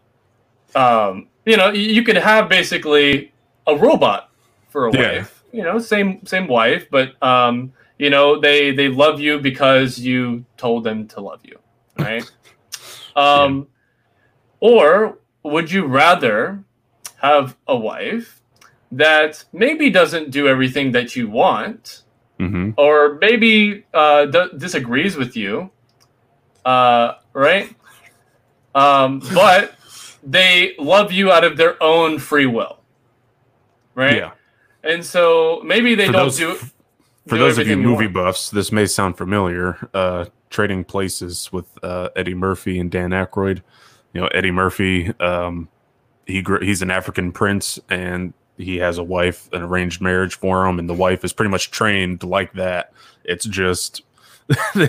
um, 0.74 1.28
you 1.44 1.56
know, 1.56 1.70
you, 1.70 2.02
could 2.02 2.16
have 2.16 2.48
basically 2.48 3.32
a 3.66 3.76
robot 3.76 4.30
for 4.68 4.86
a 4.86 4.92
Yeah. 4.92 5.18
wife. 5.18 5.42
You 5.52 5.62
know, 5.62 5.78
same 5.78 6.24
same 6.26 6.46
wife, 6.46 6.88
but 6.90 7.20
um, 7.22 7.72
you 7.98 8.10
know, 8.10 8.38
they 8.38 8.70
they 8.70 8.88
love 8.88 9.18
you 9.18 9.38
because 9.38 9.98
you 9.98 10.44
told 10.58 10.84
them 10.84 11.08
to 11.08 11.22
love 11.22 11.40
you, 11.42 11.58
right? 11.98 12.22
um, 13.16 13.66
or 14.60 15.18
would 15.42 15.72
you 15.72 15.86
rather 15.86 16.62
have 17.22 17.56
a 17.66 17.74
wife 17.76 18.37
that 18.92 19.44
maybe 19.52 19.90
doesn't 19.90 20.30
do 20.30 20.48
everything 20.48 20.92
that 20.92 21.14
you 21.16 21.28
want, 21.28 22.02
hmm 22.38 22.70
or 22.76 23.18
maybe 23.20 23.84
uh, 23.92 24.26
d- 24.26 24.48
disagrees 24.56 25.16
with 25.16 25.36
you, 25.36 25.70
uh, 26.64 27.14
right? 27.32 27.74
Um, 28.74 29.20
but 29.34 29.74
they 30.24 30.74
love 30.78 31.10
you 31.12 31.32
out 31.32 31.44
of 31.44 31.56
their 31.56 31.82
own 31.82 32.18
free 32.18 32.46
will, 32.46 32.78
right? 33.94 34.16
Yeah. 34.16 34.30
And 34.84 35.04
so 35.04 35.60
maybe 35.64 35.94
they 35.94 36.06
For 36.06 36.12
don't 36.12 36.24
those- 36.26 36.36
do. 36.36 36.54
For 37.26 37.34
do 37.34 37.38
those 37.40 37.58
of 37.58 37.66
you 37.66 37.76
movie 37.76 38.04
want. 38.06 38.14
buffs, 38.14 38.50
this 38.50 38.72
may 38.72 38.86
sound 38.86 39.18
familiar. 39.18 39.76
Uh, 39.92 40.26
Trading 40.48 40.82
Places 40.82 41.52
with 41.52 41.66
uh, 41.82 42.08
Eddie 42.16 42.32
Murphy 42.32 42.78
and 42.78 42.90
Dan 42.90 43.10
Aykroyd. 43.10 43.60
You 44.14 44.22
know, 44.22 44.28
Eddie 44.28 44.50
Murphy, 44.50 45.12
um, 45.20 45.68
he 46.26 46.42
he's 46.62 46.80
an 46.80 46.90
African 46.90 47.32
prince, 47.32 47.78
and 47.90 48.32
he 48.58 48.76
has 48.78 48.98
a 48.98 49.02
wife, 49.02 49.48
an 49.52 49.62
arranged 49.62 50.00
marriage 50.00 50.34
for 50.34 50.66
him, 50.66 50.78
and 50.78 50.88
the 50.88 50.94
wife 50.94 51.24
is 51.24 51.32
pretty 51.32 51.50
much 51.50 51.70
trained 51.70 52.22
like 52.22 52.52
that. 52.54 52.92
It's 53.24 53.44
just 53.44 54.02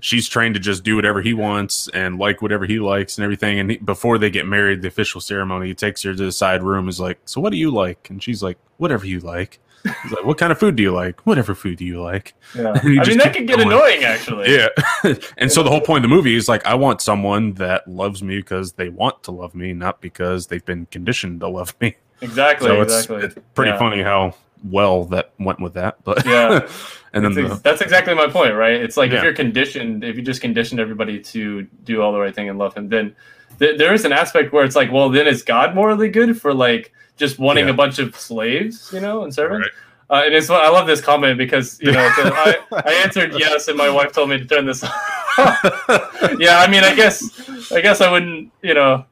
she's 0.00 0.28
trained 0.28 0.54
to 0.54 0.60
just 0.60 0.84
do 0.84 0.96
whatever 0.96 1.22
he 1.22 1.32
wants 1.32 1.88
and 1.94 2.18
like 2.18 2.42
whatever 2.42 2.66
he 2.66 2.78
likes 2.78 3.16
and 3.18 3.24
everything. 3.24 3.58
And 3.58 3.70
he, 3.72 3.76
before 3.78 4.18
they 4.18 4.30
get 4.30 4.46
married, 4.46 4.82
the 4.82 4.88
official 4.88 5.20
ceremony, 5.20 5.68
he 5.68 5.74
takes 5.74 6.02
her 6.02 6.14
to 6.14 6.24
the 6.24 6.32
side 6.32 6.62
room. 6.62 6.88
Is 6.88 7.00
like, 7.00 7.18
so 7.24 7.40
what 7.40 7.50
do 7.50 7.56
you 7.56 7.70
like? 7.70 8.10
And 8.10 8.22
she's 8.22 8.42
like, 8.42 8.58
whatever 8.76 9.06
you 9.06 9.20
like. 9.20 9.60
He's 10.02 10.12
like, 10.12 10.24
what 10.24 10.38
kind 10.38 10.52
of 10.52 10.58
food 10.58 10.76
do 10.76 10.82
you 10.82 10.92
like? 10.92 11.24
Whatever 11.24 11.54
food 11.54 11.78
do 11.78 11.84
you 11.84 12.02
like? 12.02 12.34
Yeah. 12.54 12.72
I 12.84 12.84
mean, 12.84 13.18
that 13.18 13.32
could 13.34 13.46
get 13.46 13.56
going. 13.56 13.68
annoying, 13.68 14.02
actually. 14.04 14.54
Yeah. 14.54 14.68
and 15.38 15.50
so 15.50 15.62
the 15.62 15.70
whole 15.70 15.80
point 15.80 16.04
of 16.04 16.10
the 16.10 16.14
movie 16.14 16.34
is 16.34 16.48
like, 16.48 16.66
I 16.66 16.74
want 16.74 17.00
someone 17.00 17.54
that 17.54 17.88
loves 17.88 18.22
me 18.22 18.38
because 18.38 18.72
they 18.72 18.88
want 18.88 19.22
to 19.24 19.30
love 19.30 19.54
me, 19.54 19.72
not 19.72 20.00
because 20.00 20.48
they've 20.48 20.64
been 20.64 20.86
conditioned 20.86 21.40
to 21.40 21.48
love 21.48 21.74
me. 21.80 21.96
Exactly. 22.20 22.68
so 22.68 22.82
it's, 22.82 22.92
exactly. 22.94 23.24
it's 23.26 23.34
pretty 23.54 23.70
Yeah. 23.72 23.78
funny 23.78 24.02
how 24.02 24.34
well 24.64 25.04
that 25.06 25.32
went 25.38 25.60
with 25.60 25.74
that. 25.74 26.02
But 26.04 26.24
Yeah. 26.26 26.66
and 27.12 27.24
then 27.24 27.32
That's, 27.34 27.54
the, 27.56 27.60
that's 27.62 27.80
exactly 27.80 28.14
my 28.14 28.26
point, 28.28 28.54
right? 28.54 28.74
It's 28.80 28.96
like 28.96 29.10
Yeah. 29.10 29.18
if 29.18 29.24
you're 29.24 29.34
conditioned, 29.34 30.04
if 30.04 30.16
you 30.16 30.22
just 30.22 30.40
conditioned 30.40 30.80
everybody 30.80 31.20
to 31.20 31.62
do 31.84 32.02
all 32.02 32.12
the 32.12 32.18
right 32.20 32.34
thing 32.34 32.48
and 32.48 32.58
love 32.58 32.74
him, 32.74 32.88
then 32.88 33.14
th- 33.58 33.78
there 33.78 33.94
is 33.94 34.04
an 34.04 34.12
aspect 34.12 34.52
where 34.52 34.64
it's 34.64 34.76
like, 34.76 34.90
well, 34.92 35.08
then 35.10 35.26
is 35.26 35.42
God 35.42 35.74
morally 35.74 36.08
good 36.08 36.40
for 36.40 36.52
like 36.52 36.92
just 37.16 37.38
wanting 37.38 37.66
Yeah. 37.66 37.72
a 37.72 37.74
bunch 37.74 37.98
of 37.98 38.16
slaves, 38.16 38.90
you 38.92 39.00
know, 39.00 39.22
and 39.22 39.32
servants? 39.32 39.68
Right. 39.68 39.72
Uh, 40.10 40.24
and 40.24 40.34
it's 40.34 40.48
I 40.48 40.68
love 40.70 40.86
this 40.86 41.02
comment 41.02 41.36
because 41.36 41.78
you 41.82 41.92
know 41.92 42.00
I 42.00 42.54
a- 42.72 42.74
I, 42.76 42.82
I 42.86 42.92
answered 43.04 43.34
yes, 43.38 43.68
and 43.68 43.76
my 43.76 43.90
wife 43.90 44.10
told 44.12 44.30
me 44.30 44.38
to 44.38 44.44
turn 44.46 44.64
this. 44.64 44.82
off. 45.38 45.58
yeah, 46.38 46.58
I 46.60 46.66
mean, 46.70 46.82
I 46.82 46.94
guess 46.94 47.22
I 47.70 47.80
guess 47.82 48.00
I 48.00 48.10
wouldn't, 48.10 48.50
you 48.62 48.72
know. 48.74 49.04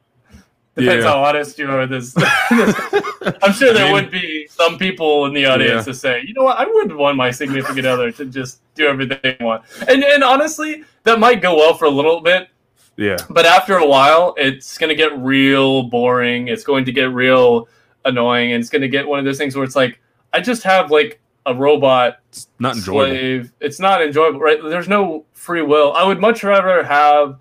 Depends 0.76 1.04
Yeah. 1.04 1.10
how 1.10 1.22
honest 1.24 1.58
you 1.58 1.68
are 1.70 1.80
with 1.80 1.90
this. 1.90 2.14
I'm 3.42 3.52
sure 3.52 3.72
there 3.72 3.84
I 3.84 3.84
mean- 3.84 3.92
would 3.94 4.10
be 4.10 4.46
some 4.50 4.78
people 4.78 5.26
in 5.26 5.32
the 5.34 5.46
audience 5.46 5.86
Yeah. 5.86 5.92
to 5.92 5.94
say, 5.94 6.22
you 6.26 6.34
know 6.34 6.44
what, 6.44 6.58
I 6.58 6.66
would 6.66 6.94
want 6.94 7.16
my 7.16 7.30
significant 7.30 7.86
other 7.86 8.12
to 8.12 8.24
just 8.26 8.60
do 8.74 8.86
everything 8.86 9.18
they 9.22 9.36
want. 9.40 9.64
And 9.88 10.04
and 10.04 10.22
honestly, 10.22 10.84
that 11.04 11.18
might 11.18 11.40
go 11.40 11.56
well 11.56 11.74
for 11.74 11.86
a 11.86 11.90
little 11.90 12.20
bit, 12.20 12.48
yeah. 12.96 13.16
but 13.30 13.46
after 13.46 13.78
a 13.78 13.86
while, 13.86 14.34
it's 14.36 14.76
going 14.76 14.88
to 14.90 14.94
get 14.94 15.16
real 15.18 15.84
boring. 15.84 16.48
It's 16.48 16.64
going 16.64 16.84
to 16.84 16.92
get 16.92 17.10
real 17.12 17.68
annoying, 18.04 18.52
and 18.52 18.60
it's 18.60 18.70
going 18.70 18.82
to 18.82 18.88
get 18.88 19.06
one 19.08 19.18
of 19.18 19.24
those 19.24 19.38
things 19.38 19.54
where 19.56 19.64
it's 19.64 19.76
like, 19.76 19.98
I 20.32 20.40
just 20.40 20.62
have 20.64 20.90
like 20.90 21.20
a 21.46 21.54
robot 21.54 22.18
It's 22.28 22.48
not 22.58 22.76
enjoyable. 22.76 23.14
slave. 23.14 23.52
It's 23.60 23.80
not 23.80 24.02
enjoyable, 24.02 24.40
right? 24.40 24.58
There's 24.62 24.88
no 24.88 25.24
free 25.32 25.62
will. 25.62 25.92
I 25.94 26.04
would 26.04 26.20
much 26.20 26.42
rather 26.44 26.82
have 26.82 27.38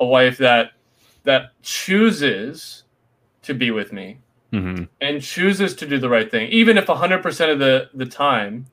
a 0.00 0.04
wife 0.04 0.38
that 0.38 0.72
that 1.24 1.50
chooses 1.62 2.84
to 3.42 3.54
be 3.54 3.70
with 3.70 3.92
me 3.92 4.18
hmm 4.52 4.84
and 5.00 5.20
chooses 5.20 5.74
to 5.74 5.86
do 5.86 5.98
the 5.98 6.08
right 6.08 6.30
thing, 6.30 6.48
even 6.50 6.78
if 6.78 6.86
100% 6.86 7.52
of 7.52 7.58
the 7.58 7.90
the 7.94 8.06
time 8.06 8.66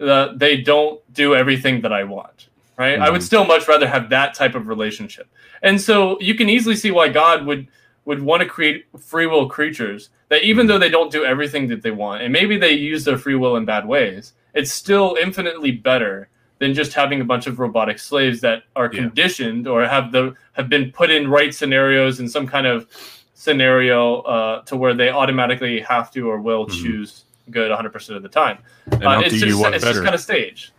uh, 0.00 0.28
they 0.36 0.58
don't 0.58 1.00
do 1.12 1.34
everything 1.34 1.80
that 1.80 1.92
I 1.92 2.04
want. 2.04 2.48
Right? 2.78 2.98
I 2.98 3.08
would 3.08 3.22
Mhm. 3.22 3.24
still 3.24 3.44
much 3.46 3.66
rather 3.66 3.88
have 3.88 4.10
that 4.10 4.34
type 4.34 4.54
of 4.54 4.68
relationship. 4.68 5.26
And 5.62 5.80
so 5.80 6.20
you 6.20 6.34
can 6.34 6.50
easily 6.50 6.76
see 6.76 6.90
why 6.90 7.08
God 7.08 7.46
would 7.46 7.68
would 8.04 8.22
want 8.22 8.40
to 8.42 8.48
create 8.48 8.84
free 9.00 9.26
will 9.26 9.48
creatures 9.48 10.10
that 10.28 10.44
even 10.44 10.66
though 10.68 10.78
they 10.78 10.88
don't 10.90 11.10
do 11.10 11.24
everything 11.24 11.66
that 11.66 11.82
they 11.82 11.90
want 11.90 12.22
and 12.22 12.32
maybe 12.32 12.56
they 12.56 12.72
use 12.72 13.04
their 13.04 13.18
free 13.18 13.34
will 13.34 13.56
in 13.56 13.64
bad 13.64 13.84
ways, 13.84 14.34
it's 14.54 14.70
still 14.72 15.16
infinitely 15.20 15.72
better 15.72 16.28
than 16.58 16.72
just 16.74 16.92
having 16.94 17.20
a 17.20 17.24
bunch 17.24 17.46
of 17.46 17.58
robotic 17.58 17.98
slaves 17.98 18.40
that 18.40 18.62
are 18.74 18.90
Yeah. 18.92 19.02
conditioned 19.02 19.66
or 19.68 19.86
have 19.86 20.10
the 20.12 20.34
have 20.52 20.68
been 20.68 20.90
put 20.90 21.10
in 21.10 21.28
right 21.28 21.54
scenarios 21.54 22.18
in 22.20 22.28
some 22.28 22.46
kind 22.46 22.66
of 22.66 22.86
scenario 23.34 24.20
uh, 24.22 24.62
to 24.62 24.76
where 24.76 24.94
they 24.94 25.10
automatically 25.10 25.80
have 25.80 26.10
to 26.12 26.28
or 26.28 26.40
will 26.40 26.66
Mhm. 26.66 26.82
choose 26.82 27.24
good 27.50 27.70
100% 27.70 28.16
of 28.16 28.22
the 28.22 28.28
time. 28.28 28.58
And 28.90 29.04
Uh, 29.04 29.08
I'll 29.10 29.20
it's 29.20 29.34
do 29.34 29.40
just, 29.40 29.50
you 29.50 29.58
one 29.60 29.74
it's 29.74 29.84
just 29.84 29.94
better. 29.94 30.02
kind 30.02 30.14
of 30.14 30.20
stage. 30.20 30.72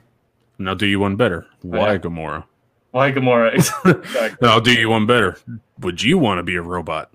Now 0.57 0.73
do 0.73 0.85
you 0.87 0.99
one 0.99 1.15
better. 1.15 1.45
Why 1.61 1.93
yeah. 1.93 1.97
Gamora? 1.99 2.43
Why 2.91 3.11
Gamora? 3.11 3.53
exactly. 4.03 4.47
I'll 4.49 4.59
do 4.61 4.73
you 4.73 4.89
one 4.89 5.05
better. 5.05 5.37
Would 5.79 6.01
you 6.01 6.17
want 6.17 6.39
to 6.39 6.43
be 6.43 6.55
a 6.55 6.61
robot? 6.61 7.11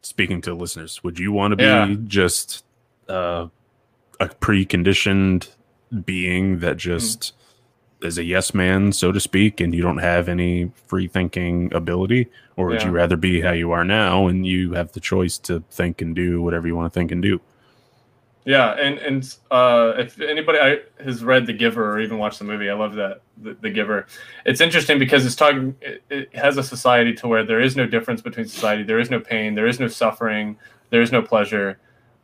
Speaking 0.00 0.40
to 0.42 0.54
listeners, 0.54 1.04
would 1.04 1.18
you 1.18 1.30
want 1.32 1.52
to 1.52 1.56
be 1.56 1.64
Yeah. 1.64 1.94
just 2.04 2.64
uh, 3.08 3.46
a 4.18 4.26
preconditioned 4.28 5.48
being 6.04 6.58
that 6.60 6.76
just 6.78 7.34
is 8.02 8.18
a 8.18 8.24
yes 8.24 8.54
man, 8.54 8.92
so 8.92 9.12
to 9.12 9.20
speak, 9.20 9.60
and 9.60 9.74
you 9.74 9.82
don't 9.82 9.98
have 9.98 10.28
any 10.28 10.70
free 10.86 11.08
thinking 11.08 11.72
ability? 11.74 12.28
Or 12.56 12.66
would 12.66 12.80
Yeah. 12.80 12.86
you 12.88 12.92
rather 12.92 13.16
be 13.16 13.40
how 13.40 13.52
you 13.52 13.72
are 13.72 13.84
now 13.84 14.26
and 14.28 14.46
you 14.46 14.72
have 14.72 14.92
the 14.92 15.00
choice 15.00 15.38
to 15.38 15.62
think 15.70 16.00
and 16.02 16.14
do 16.14 16.42
whatever 16.42 16.66
you 16.66 16.76
want 16.76 16.92
to 16.92 16.98
think 16.98 17.10
and 17.12 17.22
do? 17.22 17.40
Yeah, 18.44 18.74
and 18.74 18.98
and 18.98 19.36
uh, 19.50 19.94
if 19.98 20.20
anybody 20.20 20.80
has 21.02 21.24
read 21.24 21.46
The 21.46 21.52
Giver 21.52 21.92
or 21.94 21.98
even 22.00 22.18
watched 22.18 22.38
the 22.38 22.44
movie, 22.44 22.70
I 22.70 22.74
love 22.74 22.94
that 22.94 23.22
The, 23.42 23.54
the 23.60 23.70
Giver. 23.70 24.06
It's 24.44 24.60
interesting 24.60 25.00
because 25.00 25.26
it's 25.26 25.34
talking. 25.34 25.74
It, 25.80 26.02
it 26.10 26.36
has 26.36 26.56
a 26.56 26.62
society 26.62 27.12
to 27.14 27.26
where 27.26 27.44
there 27.44 27.60
is 27.60 27.74
no 27.74 27.86
difference 27.86 28.22
between 28.22 28.46
society. 28.46 28.84
There 28.84 29.00
is 29.00 29.10
no 29.10 29.18
pain. 29.18 29.56
There 29.56 29.66
is 29.66 29.80
no 29.80 29.88
suffering. 29.88 30.56
There 30.90 31.02
is 31.02 31.10
no 31.10 31.22
pleasure. 31.22 31.78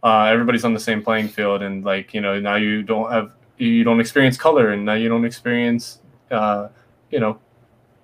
Uh, 0.04 0.26
everybody's 0.26 0.64
on 0.64 0.74
the 0.74 0.80
same 0.80 1.02
playing 1.02 1.26
field, 1.28 1.60
and 1.60 1.84
like 1.84 2.14
you 2.14 2.20
know, 2.20 2.38
now 2.38 2.54
you 2.54 2.84
don't 2.84 3.10
have 3.10 3.32
you 3.58 3.84
don't 3.84 4.00
experience 4.00 4.36
color, 4.36 4.70
and 4.70 4.84
now 4.84 4.94
you 4.94 5.08
don't 5.08 5.24
experience, 5.24 6.00
uh, 6.30 6.68
you 7.10 7.20
know, 7.20 7.38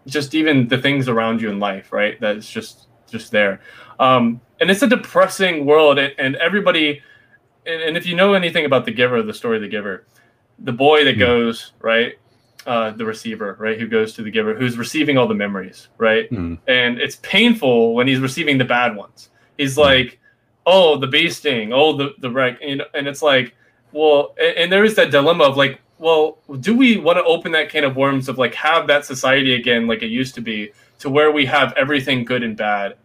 just 0.07 0.35
even 0.35 0.69
the 0.69 0.79
things 0.79 1.09
around 1.09 1.41
you 1.43 1.51
in 1.51 1.59
life, 1.59 1.93
right? 1.93 2.21
That's 2.21 2.49
just 2.51 2.87
just 3.11 3.31
there. 3.33 3.61
Um, 3.99 4.41
and 4.61 4.71
it's 4.71 4.83
a 4.83 4.87
depressing 4.87 5.65
world, 5.67 5.99
and, 5.99 6.13
and 6.19 6.37
everybody 6.37 7.03
and, 7.67 7.83
and 7.83 7.97
if 7.97 8.07
you 8.07 8.15
know 8.17 8.35
anything 8.35 8.65
about 8.65 8.85
the 8.85 8.91
giver 8.93 9.23
the 9.23 9.35
story 9.35 9.57
of 9.57 9.63
the 9.63 9.69
giver 9.69 10.07
the 10.61 10.73
boy 10.73 11.05
that 11.05 11.15
Hmm. 11.15 11.21
goes 11.21 11.73
right 11.81 12.15
uh, 12.67 12.91
the 12.93 13.05
receiver 13.05 13.57
right 13.61 13.79
who 13.79 13.87
goes 13.87 14.13
to 14.15 14.23
the 14.23 14.31
giver 14.31 14.55
who's 14.55 14.77
receiving 14.79 15.17
all 15.19 15.27
the 15.29 15.35
memories 15.35 15.89
right 15.99 16.29
Hmm. 16.31 16.55
and 16.67 16.99
it's 16.99 17.17
painful 17.17 17.95
when 17.95 18.07
he's 18.09 18.21
receiving 18.21 18.59
the 18.59 18.65
bad 18.65 18.97
ones 18.97 19.31
he's 19.59 19.75
Hmm. 19.75 19.83
like 19.83 20.19
oh 20.67 20.97
the 20.97 21.07
bee 21.07 21.29
sting 21.31 21.73
oh 21.73 21.97
the 21.97 22.15
the 22.19 22.31
wreck 22.31 22.59
and, 22.63 22.83
and 22.95 23.07
it's 23.09 23.23
like 23.23 23.55
well 23.93 24.35
and, 24.39 24.57
and 24.57 24.73
there 24.73 24.85
is 24.85 24.95
that 24.97 25.11
dilemma 25.11 25.45
of 25.45 25.57
like 25.57 25.81
well 25.99 26.39
do 26.61 26.77
we 26.77 26.97
want 26.99 27.17
to 27.19 27.25
open 27.25 27.53
that 27.53 27.69
can 27.69 27.85
of 27.85 27.97
worms 27.97 28.29
of 28.29 28.39
like 28.39 28.55
have 28.55 28.87
that 28.87 29.05
society 29.05 29.55
again 29.55 29.87
like 29.87 30.03
it 30.03 30.09
used 30.09 30.35
to 30.35 30.41
be 30.41 30.71
to 30.99 31.09
where 31.11 31.31
we 31.33 31.47
have 31.47 31.73
everything 31.77 32.25
good 32.25 32.43
and 32.43 32.57
bad 32.57 32.97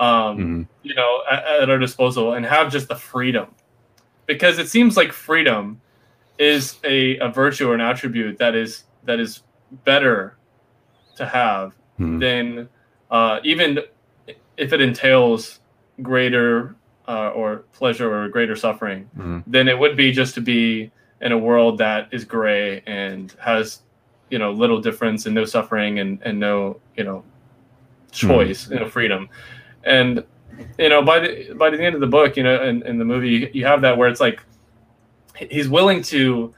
um 0.00 0.36
Mhm. 0.38 0.66
you 0.82 0.94
know 0.94 1.22
at, 1.30 1.44
at 1.62 1.70
our 1.70 1.78
disposal 1.78 2.34
and 2.34 2.44
have 2.44 2.70
just 2.70 2.88
the 2.88 2.96
freedom 2.96 3.46
because 4.26 4.58
it 4.58 4.68
seems 4.68 4.96
like 4.96 5.12
freedom 5.12 5.80
is 6.38 6.76
a, 6.84 7.16
a 7.18 7.28
virtue 7.28 7.70
or 7.70 7.74
an 7.74 7.80
attribute 7.80 8.36
that 8.38 8.54
is 8.54 8.84
that 9.04 9.18
is 9.20 9.42
better 9.84 10.36
to 11.16 11.24
have 11.26 11.72
Mhm. 11.98 12.20
than 12.20 12.68
uh, 13.10 13.40
even 13.44 13.78
if 14.58 14.72
it 14.72 14.80
entails 14.82 15.60
greater 16.02 16.74
uh, 17.08 17.30
or 17.30 17.64
pleasure 17.72 18.12
or 18.12 18.28
greater 18.28 18.56
suffering 18.56 19.08
Mhm. 19.18 19.44
than 19.46 19.68
it 19.68 19.78
would 19.78 19.96
be 19.96 20.10
just 20.12 20.34
to 20.34 20.40
be 20.40 20.90
in 21.20 21.32
a 21.32 21.38
world 21.38 21.78
that 21.78 22.08
is 22.10 22.24
gray 22.24 22.82
and 22.86 23.32
has 23.40 23.82
you 24.30 24.38
know 24.38 24.50
little 24.52 24.80
difference 24.80 25.26
and 25.26 25.34
no 25.34 25.44
suffering 25.44 25.98
and, 26.00 26.18
and 26.22 26.38
no 26.40 26.78
you 26.96 27.04
know 27.04 27.22
choice 28.10 28.68
you 28.70 28.78
know 28.80 28.88
freedom 28.88 29.28
and 29.84 30.24
you 30.78 30.88
know 30.88 31.02
by 31.02 31.18
the 31.20 31.52
by 31.54 31.70
the 31.70 31.80
end 31.80 31.94
of 31.94 32.00
the 32.00 32.06
book 32.06 32.36
you 32.36 32.42
know 32.42 32.62
in, 32.62 32.82
in 32.86 32.98
the 32.98 33.04
movie 33.04 33.50
you 33.54 33.64
have 33.64 33.80
that 33.82 33.96
where 33.96 34.08
it's 34.08 34.20
like 34.20 34.42
he's 35.50 35.68
willing 35.68 36.02
to 36.02 36.52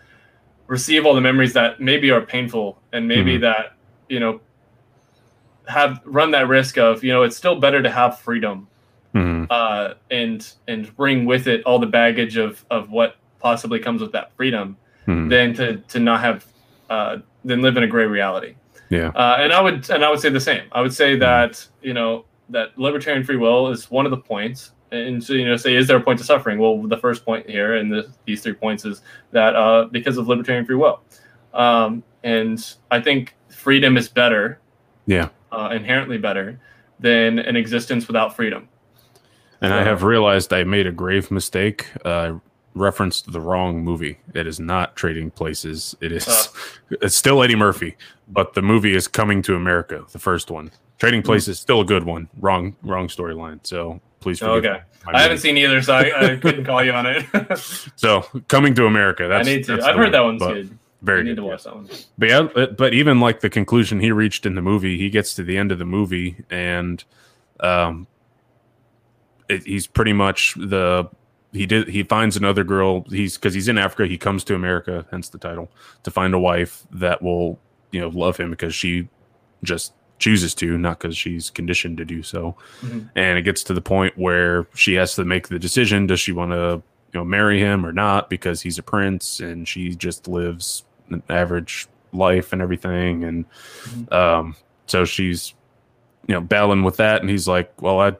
receive 0.66 1.04
all 1.04 1.14
the 1.14 1.20
memories 1.20 1.52
that 1.52 1.80
maybe 1.80 2.10
are 2.10 2.20
painful 2.22 2.80
and 2.92 3.06
maybe 3.06 3.36
Mhm. 3.36 3.40
that 3.42 3.74
you 4.08 4.20
know 4.20 4.40
have 5.66 6.00
run 6.04 6.30
that 6.30 6.48
risk 6.48 6.78
of 6.78 7.04
you 7.04 7.12
know 7.12 7.22
it's 7.22 7.36
still 7.36 7.56
better 7.60 7.82
to 7.82 7.90
have 7.90 8.18
freedom 8.18 8.66
Mhm. 9.14 9.46
uh, 9.50 9.94
and 10.10 10.52
and 10.68 10.94
bring 10.96 11.24
with 11.24 11.46
it 11.46 11.62
all 11.64 11.78
the 11.78 11.86
baggage 11.86 12.36
of 12.36 12.64
of 12.70 12.90
what 12.90 13.16
possibly 13.40 13.78
comes 13.78 14.00
with 14.02 14.12
that 14.12 14.32
freedom 14.36 14.76
Mhm. 15.06 15.30
than 15.30 15.54
to 15.54 15.76
to 15.88 15.98
not 16.00 16.20
have 16.20 16.44
uh, 16.90 17.18
than 17.44 17.62
live 17.62 17.76
in 17.76 17.82
a 17.82 17.86
gray 17.86 18.06
reality. 18.06 18.54
Yeah. 18.90 19.08
Uh, 19.14 19.36
and 19.40 19.52
I 19.52 19.60
would 19.60 19.88
and 19.90 20.04
I 20.04 20.10
would 20.10 20.20
say 20.20 20.28
the 20.30 20.40
same. 20.40 20.62
I 20.72 20.80
would 20.82 20.92
say 20.92 21.16
that 21.16 21.66
you 21.82 21.94
know 21.94 22.24
that 22.50 22.78
libertarian 22.78 23.24
free 23.24 23.36
will 23.36 23.68
is 23.68 23.90
one 23.90 24.04
of 24.06 24.10
the 24.10 24.16
points. 24.18 24.72
And 24.90 25.22
so 25.22 25.34
you 25.34 25.44
know, 25.44 25.56
say, 25.56 25.74
is 25.76 25.86
there 25.86 25.98
a 25.98 26.00
point 26.00 26.18
to 26.18 26.24
suffering? 26.24 26.58
Well, 26.58 26.82
the 26.86 26.96
first 26.96 27.22
point 27.26 27.48
here, 27.48 27.74
and 27.76 27.92
the, 27.92 28.08
these 28.24 28.40
three 28.42 28.54
points 28.54 28.86
is 28.86 29.02
that 29.32 29.54
uh, 29.54 29.84
because 29.92 30.16
of 30.16 30.28
libertarian 30.28 30.64
free 30.64 30.76
will, 30.76 31.00
um, 31.52 32.02
and 32.24 32.58
I 32.90 32.98
think 33.00 33.34
freedom 33.50 33.98
is 33.98 34.08
better, 34.08 34.60
Yeah. 35.06 35.28
uh, 35.52 35.68
inherently 35.72 36.16
better 36.16 36.58
than 37.00 37.38
an 37.38 37.54
existence 37.54 38.06
without 38.06 38.34
freedom. 38.34 38.66
And 39.60 39.74
I 39.74 39.82
have 39.82 40.02
realized 40.02 40.52
I 40.52 40.64
made 40.64 40.86
a 40.86 40.92
grave 40.92 41.30
mistake. 41.30 41.88
Uh, 42.04 42.34
referenced 42.74 43.32
the 43.32 43.40
wrong 43.40 43.82
movie. 43.82 44.18
It 44.34 44.46
is 44.46 44.60
not 44.60 44.96
Trading 44.96 45.30
Places. 45.30 45.96
It 46.00 46.12
is. 46.12 46.26
Oh. 46.28 46.52
It's 47.02 47.14
still 47.16 47.42
Eddie 47.42 47.54
Murphy, 47.54 47.96
but 48.28 48.54
the 48.54 48.62
movie 48.62 48.94
is 48.94 49.06
Coming 49.08 49.42
to 49.42 49.54
America, 49.54 50.06
the 50.10 50.18
first 50.18 50.50
one. 50.50 50.70
Trading 50.98 51.22
Places 51.22 51.48
is 51.48 51.60
still 51.60 51.82
a 51.82 51.84
good 51.84 52.04
one. 52.04 52.28
Wrong, 52.40 52.74
wrong 52.82 53.08
storyline. 53.08 53.60
So 53.62 54.00
please 54.20 54.38
forgive 54.38 54.64
Okay. 54.64 54.82
I 55.06 55.20
haven't 55.20 55.38
seen 55.38 55.58
either, 55.58 55.82
so 55.82 55.94
I, 55.94 56.32
I 56.32 56.36
couldn't 56.42 56.64
call 56.64 56.82
you 56.82 56.92
on 56.92 57.04
it. 57.06 57.26
So 57.96 58.22
Coming 58.48 58.74
to 58.76 58.86
America. 58.86 59.30
I 59.30 59.42
need 59.42 59.64
to. 59.64 59.72
that's 59.72 59.84
I've 59.84 59.96
heard 59.96 60.14
that 60.14 60.20
one's 60.24 60.40
good. 60.42 60.78
Very 61.02 61.20
I 61.20 61.22
need 61.24 61.30
good. 61.30 61.36
to 61.36 61.42
yeah. 61.42 61.48
watch 61.48 61.64
that 61.64 61.76
one. 61.76 61.88
But 62.16 62.28
yeah, 62.28 62.66
but 62.76 62.94
even 62.94 63.20
like 63.20 63.40
the 63.40 63.50
conclusion 63.50 64.00
he 64.00 64.12
reached 64.12 64.46
in 64.46 64.54
the 64.54 64.62
movie, 64.62 64.96
he 64.96 65.10
gets 65.10 65.34
to 65.34 65.42
the 65.42 65.58
end 65.58 65.72
of 65.72 65.78
the 65.78 65.84
movie 65.84 66.44
and 66.50 67.04
um 67.60 68.06
it, 69.48 69.64
he's 69.64 69.86
pretty 69.86 70.12
much 70.12 70.54
the 70.56 71.08
he 71.52 71.64
did 71.66 71.88
he 71.88 72.02
finds 72.02 72.36
another 72.36 72.62
girl 72.64 73.04
he's 73.08 73.36
because 73.36 73.54
he's 73.54 73.68
in 73.68 73.78
africa 73.78 74.06
he 74.06 74.18
comes 74.18 74.44
to 74.44 74.54
america 74.54 75.06
hence 75.10 75.28
the 75.30 75.38
title 75.38 75.70
to 76.02 76.10
find 76.10 76.34
a 76.34 76.38
wife 76.38 76.82
that 76.90 77.22
will 77.22 77.58
you 77.90 78.00
know 78.00 78.08
love 78.08 78.36
him 78.36 78.50
because 78.50 78.74
she 78.74 79.08
just 79.64 79.92
chooses 80.18 80.54
to 80.54 80.76
not 80.76 80.98
because 81.00 81.16
she's 81.16 81.48
conditioned 81.48 81.96
to 81.96 82.04
do 82.04 82.22
so 82.22 82.54
Mhm. 82.82 83.08
and 83.16 83.38
it 83.38 83.42
gets 83.42 83.62
to 83.64 83.72
the 83.74 83.80
point 83.80 84.18
where 84.18 84.66
she 84.74 84.94
has 84.94 85.14
to 85.14 85.24
make 85.24 85.48
the 85.48 85.58
decision 85.58 86.06
does 86.06 86.20
she 86.20 86.32
want 86.32 86.52
to 86.52 86.82
you 87.14 87.20
know 87.20 87.24
marry 87.24 87.58
him 87.60 87.86
or 87.86 87.92
not 87.92 88.28
because 88.28 88.60
he's 88.60 88.76
a 88.78 88.82
prince 88.82 89.40
and 89.40 89.66
she 89.66 89.94
just 89.94 90.28
lives 90.28 90.84
an 91.08 91.22
average 91.30 91.86
life 92.12 92.52
and 92.52 92.60
everything 92.60 93.24
and 93.24 93.46
Mhm. 93.84 94.12
um 94.12 94.56
so 94.86 95.04
she's 95.06 95.54
you 96.26 96.34
know 96.34 96.40
battling 96.42 96.82
with 96.82 96.96
that 96.98 97.22
and 97.22 97.30
he's 97.30 97.48
like 97.48 97.72
well 97.80 98.00
i 98.00 98.12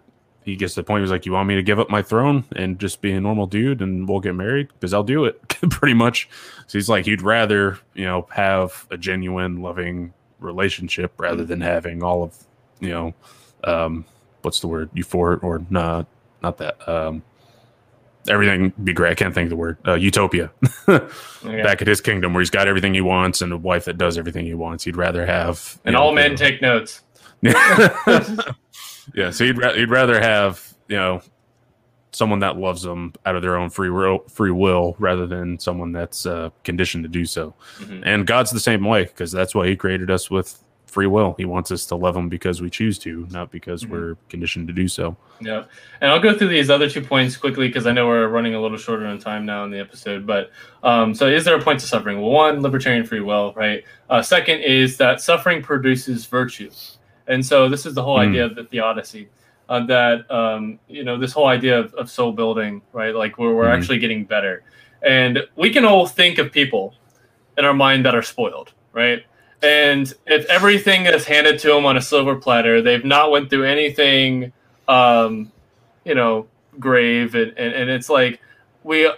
he 0.49 0.57
gets 0.57 0.75
to 0.75 0.81
the 0.81 0.85
point 0.85 1.03
he's 1.03 1.11
like 1.11 1.27
you 1.27 1.33
want 1.33 1.49
me 1.49 1.55
to 1.57 1.63
give 1.63 1.79
up 1.79 1.91
my 1.91 2.03
throne 2.03 2.45
and 2.57 2.79
just 2.79 3.01
be 3.01 3.13
a 3.13 3.21
normal 3.21 3.47
dude 3.47 3.81
and 3.83 4.09
we'll 4.09 4.21
get 4.21 4.35
married? 4.35 4.69
Because 4.75 4.93
i'll 4.95 5.03
do 5.05 5.25
it 5.25 5.47
pretty 5.71 5.95
much. 5.95 6.29
So 6.67 6.79
he's 6.79 6.89
like 6.89 7.05
he'd 7.05 7.23
rather 7.23 7.79
you 7.95 8.05
know 8.05 8.27
have 8.31 8.87
a 8.91 8.97
genuine 8.97 9.63
loving 9.63 10.13
relationship 10.41 11.13
rather 11.19 11.45
than 11.45 11.61
having 11.61 12.03
all 12.03 12.23
of 12.23 12.37
you 12.81 12.91
know 12.91 13.15
um 13.65 14.05
what's 14.43 14.61
the 14.61 14.69
word? 14.69 14.91
Euphoric 14.95 15.43
or 15.43 15.65
not 15.71 16.07
not 16.43 16.59
that 16.59 16.89
um 16.89 17.23
everything 18.29 18.73
be 18.85 18.93
great. 18.93 19.13
I 19.13 19.15
can't 19.15 19.33
think 19.35 19.47
of 19.47 19.51
the 19.51 19.57
word. 19.57 19.79
Uh, 19.87 19.95
utopia. 19.95 20.51
Okay. 21.45 21.63
back 21.63 21.81
at 21.81 21.87
his 21.87 22.01
kingdom 22.01 22.35
where 22.35 22.41
he's 22.41 22.51
got 22.51 22.67
everything 22.67 22.93
he 22.93 23.01
wants 23.01 23.43
and 23.43 23.53
a 23.53 23.57
wife 23.57 23.85
that 23.85 23.97
does 23.97 24.19
everything 24.19 24.45
he 24.45 24.55
wants. 24.55 24.83
He'd 24.83 24.97
rather 24.97 25.25
have 25.25 25.79
and 25.85 25.93
know, 25.95 26.01
all 26.01 26.13
men 26.13 26.33
the- 26.33 26.37
take 26.37 26.61
notes. 26.61 27.03
yeah, 29.15 29.31
so 29.31 29.45
he'd, 29.45 29.59
ra- 29.59 29.73
he'd 29.75 29.91
rather 29.91 30.21
have 30.21 30.75
you 30.89 30.97
know 30.97 31.23
someone 32.13 32.39
that 32.41 32.57
loves 32.57 32.83
them 32.83 33.13
out 33.27 33.37
of 33.37 33.43
their 33.43 33.57
own 33.57 33.69
free 33.71 33.91
will, 33.91 34.21
free 34.29 34.51
will 34.51 34.97
rather 34.99 35.27
than 35.27 35.59
someone 35.59 35.93
that's 35.93 36.25
uh, 36.27 36.49
conditioned 36.65 37.05
to 37.05 37.09
do 37.09 37.25
so. 37.27 37.55
Mhm. 37.81 38.03
And 38.05 38.27
God's 38.27 38.51
the 38.51 38.61
same 38.61 38.85
way 38.85 39.05
because 39.05 39.31
that's 39.31 39.55
why 39.55 39.69
He 39.69 39.77
created 39.77 40.11
us 40.11 40.31
with 40.31 40.59
free 40.87 41.07
will. 41.07 41.35
He 41.37 41.45
wants 41.45 41.71
us 41.71 41.85
to 41.87 41.95
love 41.97 42.17
Him 42.17 42.31
because 42.31 42.63
we 42.63 42.71
choose 42.71 42.99
to, 43.01 43.27
not 43.31 43.51
because 43.51 43.85
Mhm. 43.85 43.91
we're 43.91 44.15
conditioned 44.31 44.69
to 44.69 44.73
do 44.75 44.89
so. 44.89 45.17
Yeah, 45.41 45.65
and 46.01 46.11
I'll 46.11 46.19
go 46.19 46.37
through 46.37 46.49
these 46.49 46.71
other 46.71 46.89
two 46.89 47.03
points 47.03 47.37
quickly 47.37 47.69
because 47.69 47.87
I 47.87 47.93
know 47.93 48.07
we're 48.07 48.27
running 48.27 48.55
a 48.55 48.61
little 48.61 48.79
shorter 48.79 49.07
on 49.07 49.19
time 49.19 49.45
now 49.45 49.65
in 49.65 49.71
the 49.71 49.79
episode. 49.79 50.27
But 50.27 50.51
um, 50.83 51.15
so, 51.15 51.29
is 51.29 51.45
there 51.45 51.55
a 51.57 51.63
point 51.63 51.79
to 51.81 51.87
suffering? 51.87 52.21
Well, 52.23 52.31
one, 52.31 52.63
libertarian 52.63 53.05
free 53.05 53.21
will, 53.21 53.53
right? 53.55 53.85
Uh, 54.09 54.23
second 54.23 54.61
is 54.63 54.97
that 54.97 55.21
suffering 55.21 55.63
produces 55.63 56.25
virtue, 56.25 56.71
and 57.29 57.45
so 57.45 57.69
this 57.69 57.87
is 57.87 57.95
the 57.95 58.03
whole 58.03 58.17
Hmm. 58.17 58.29
idea 58.31 58.45
of 58.47 58.55
the 58.55 58.65
theodicy. 58.65 59.29
Uh, 59.69 59.85
that 59.85 60.31
um, 60.31 60.79
you 60.89 61.05
know, 61.05 61.19
this 61.19 61.33
whole 61.33 61.47
idea 61.47 61.79
of, 61.79 61.93
of 61.95 62.11
soul 62.11 62.33
building, 62.33 62.81
right? 62.93 63.15
Like 63.15 63.37
where 63.39 63.53
we're 63.55 63.67
Mhm. 63.69 63.75
actually 63.77 63.99
getting 63.99 64.25
better, 64.25 64.63
and 65.03 65.41
we 65.57 65.69
can 65.71 65.85
all 65.85 66.07
think 66.07 66.39
of 66.39 66.51
people 66.51 66.95
in 67.59 67.65
our 67.67 67.75
mind 67.75 68.05
that 68.07 68.15
are 68.15 68.23
spoiled, 68.23 68.73
right? 68.93 69.23
And 69.63 70.11
if 70.27 70.47
everything 70.47 71.05
is 71.07 71.27
handed 71.27 71.59
to 71.61 71.69
them 71.69 71.85
on 71.85 71.97
a 71.99 72.01
silver 72.01 72.37
platter, 72.37 72.81
they've 72.81 73.05
not 73.05 73.31
went 73.31 73.51
through 73.51 73.65
anything 73.65 74.53
um, 74.89 75.53
you 76.05 76.15
know, 76.15 76.47
grave, 76.81 77.35
and, 77.35 77.53
and, 77.59 77.75
and 77.75 77.91
it's 77.91 78.09
like 78.09 78.41
we 78.85 79.11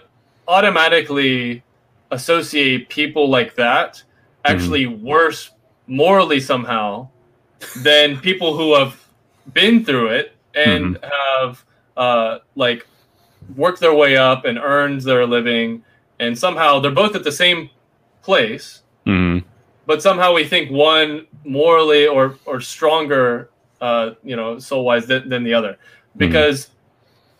automatically 0.49 1.63
associate 2.11 2.89
people 2.89 3.29
like 3.29 3.55
that 3.55 4.03
actually 4.45 4.85
worse 4.87 5.51
morally 5.87 6.39
somehow 6.39 7.07
than 7.83 8.19
people 8.19 8.55
who 8.57 8.75
have 8.75 9.01
been 9.53 9.83
through 9.85 10.09
it 10.09 10.35
and 10.55 10.97
have 11.03 11.63
uh, 11.97 12.39
like 12.55 12.85
worked 13.55 13.79
their 13.79 13.93
way 13.93 14.17
up 14.17 14.45
and 14.45 14.57
earned 14.57 15.01
their 15.01 15.25
living, 15.25 15.83
and 16.19 16.37
somehow 16.37 16.79
they're 16.79 16.91
both 16.91 17.15
at 17.15 17.23
the 17.23 17.31
same 17.31 17.69
place 18.21 18.83
Mhm. 19.07 19.43
but 19.87 19.99
somehow 20.01 20.31
we 20.33 20.43
think 20.45 20.69
one 20.69 21.25
morally 21.43 22.05
or 22.07 22.37
or 22.45 22.61
stronger 22.61 23.49
uh 23.81 24.11
you 24.23 24.35
know 24.35 24.59
soul 24.59 24.85
wise 24.85 25.07
than, 25.07 25.27
than 25.27 25.43
the 25.43 25.53
other. 25.55 25.77
Because 26.15 26.69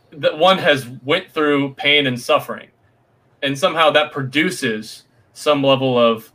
the 0.09 0.35
one 0.35 0.57
has 0.57 0.87
went 1.03 1.29
through 1.31 1.75
pain 1.75 2.07
and 2.07 2.19
suffering 2.19 2.69
and 3.43 3.57
somehow 3.57 3.91
that 3.91 4.11
produces 4.11 5.03
some 5.33 5.63
level 5.63 5.99
of 5.99 6.31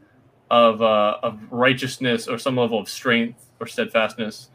of 0.50 0.80
uh 0.80 1.16
of 1.24 1.40
righteousness 1.50 2.28
or 2.28 2.38
some 2.38 2.56
level 2.56 2.78
of 2.78 2.88
strength 2.88 3.45
or 3.60 3.66
steadfastness. 3.66 4.48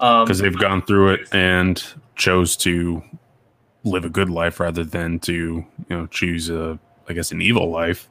Um 0.00 0.24
because 0.24 0.38
they've 0.38 0.58
gone 0.58 0.82
through 0.82 1.14
it 1.14 1.28
and 1.32 1.82
chose 2.16 2.56
to 2.56 3.02
live 3.84 4.04
a 4.04 4.10
good 4.10 4.28
life 4.30 4.58
rather 4.58 4.82
than 4.84 5.18
to 5.20 5.32
you 5.32 5.66
know 5.88 6.06
choose 6.06 6.50
a 6.50 6.78
i 7.08 7.12
guess 7.12 7.32
an 7.32 7.40
evil 7.40 7.70
life. 7.70 8.08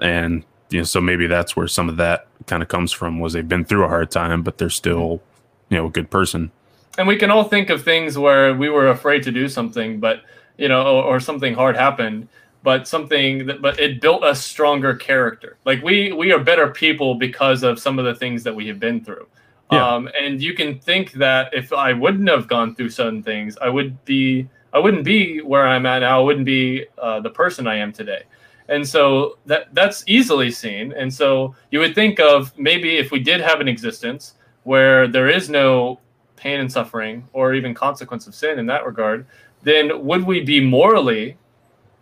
And 0.00 0.44
you 0.70 0.78
know 0.78 0.84
so 0.84 1.00
maybe 1.00 1.26
that's 1.26 1.56
where 1.56 1.68
some 1.68 1.88
of 1.88 1.96
that 1.96 2.26
kind 2.46 2.62
of 2.62 2.68
comes 2.68 2.92
from 2.92 3.20
was 3.20 3.32
they've 3.32 3.46
been 3.46 3.64
through 3.64 3.84
a 3.84 3.88
hard 3.88 4.10
time 4.10 4.42
but 4.42 4.58
they're 4.58 4.70
still 4.70 5.20
you 5.68 5.76
know 5.76 5.86
a 5.86 5.90
good 5.90 6.10
person. 6.10 6.50
And 6.98 7.06
we 7.06 7.16
can 7.16 7.30
all 7.30 7.44
think 7.44 7.70
of 7.70 7.82
things 7.82 8.18
where 8.18 8.54
we 8.54 8.68
were 8.68 8.88
afraid 8.88 9.22
to 9.24 9.32
do 9.32 9.48
something 9.48 10.00
but 10.00 10.22
you 10.56 10.68
know 10.68 10.82
or, 10.82 11.04
or 11.04 11.20
something 11.20 11.54
hard 11.54 11.76
happened 11.76 12.28
but 12.62 12.86
something 12.86 13.46
that 13.46 13.62
but 13.62 13.78
it 13.80 14.00
built 14.00 14.22
a 14.24 14.34
stronger 14.34 14.94
character. 14.94 15.56
Like 15.64 15.82
we 15.82 16.12
we 16.12 16.32
are 16.32 16.38
better 16.38 16.68
people 16.68 17.14
because 17.14 17.62
of 17.62 17.78
some 17.78 17.98
of 17.98 18.04
the 18.04 18.14
things 18.14 18.42
that 18.44 18.54
we 18.54 18.66
have 18.68 18.78
been 18.78 19.04
through 19.04 19.26
Yeah. 19.72 19.86
um 19.86 20.08
and 20.20 20.42
you 20.42 20.54
can 20.54 20.78
think 20.78 21.12
that 21.12 21.52
if 21.52 21.72
i 21.72 21.92
wouldn't 21.92 22.28
have 22.28 22.48
gone 22.48 22.74
through 22.74 22.90
certain 22.90 23.22
things 23.22 23.56
i 23.62 23.68
would 23.68 24.04
be 24.04 24.48
i 24.72 24.78
wouldn't 24.78 25.04
be 25.04 25.40
where 25.40 25.66
i'm 25.66 25.86
at 25.86 26.00
now 26.00 26.20
i 26.20 26.22
wouldn't 26.22 26.46
be 26.46 26.86
uh, 26.98 27.20
the 27.20 27.30
person 27.30 27.66
i 27.66 27.76
am 27.76 27.92
today. 27.92 28.22
And 28.68 28.86
so 28.86 29.36
that 29.46 29.74
that's 29.74 30.04
easily 30.06 30.50
seen. 30.52 30.92
And 30.92 31.12
so 31.12 31.56
you 31.72 31.80
would 31.80 31.94
think 31.94 32.20
of 32.20 32.56
maybe 32.56 32.98
if 32.98 33.10
we 33.10 33.18
did 33.18 33.40
have 33.40 33.60
an 33.60 33.66
existence 33.66 34.34
where 34.62 35.08
there 35.08 35.28
is 35.28 35.50
no 35.50 35.98
pain 36.36 36.60
and 36.60 36.70
suffering 36.70 37.28
or 37.32 37.52
even 37.54 37.74
consequence 37.74 38.28
of 38.28 38.34
sin 38.34 38.60
in 38.60 38.66
that 38.66 38.86
regard 38.86 39.26
then 39.62 40.04
would 40.04 40.24
we 40.24 40.40
be 40.40 40.60
morally 40.60 41.36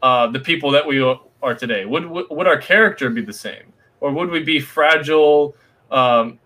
uh, 0.03 0.27
the 0.29 0.39
people 0.39 0.71
that 0.71 0.87
we 0.87 1.01
are 1.01 1.55
today? 1.55 1.85
Would, 1.85 2.07
would 2.09 2.47
our 2.47 2.59
character 2.59 3.11
be 3.11 3.23
the 3.23 3.33
same? 3.33 3.73
Or 4.01 4.13
would 4.13 4.31
we 4.31 4.43
be 4.43 4.61
fragile 4.61 5.57
um, 5.91 6.39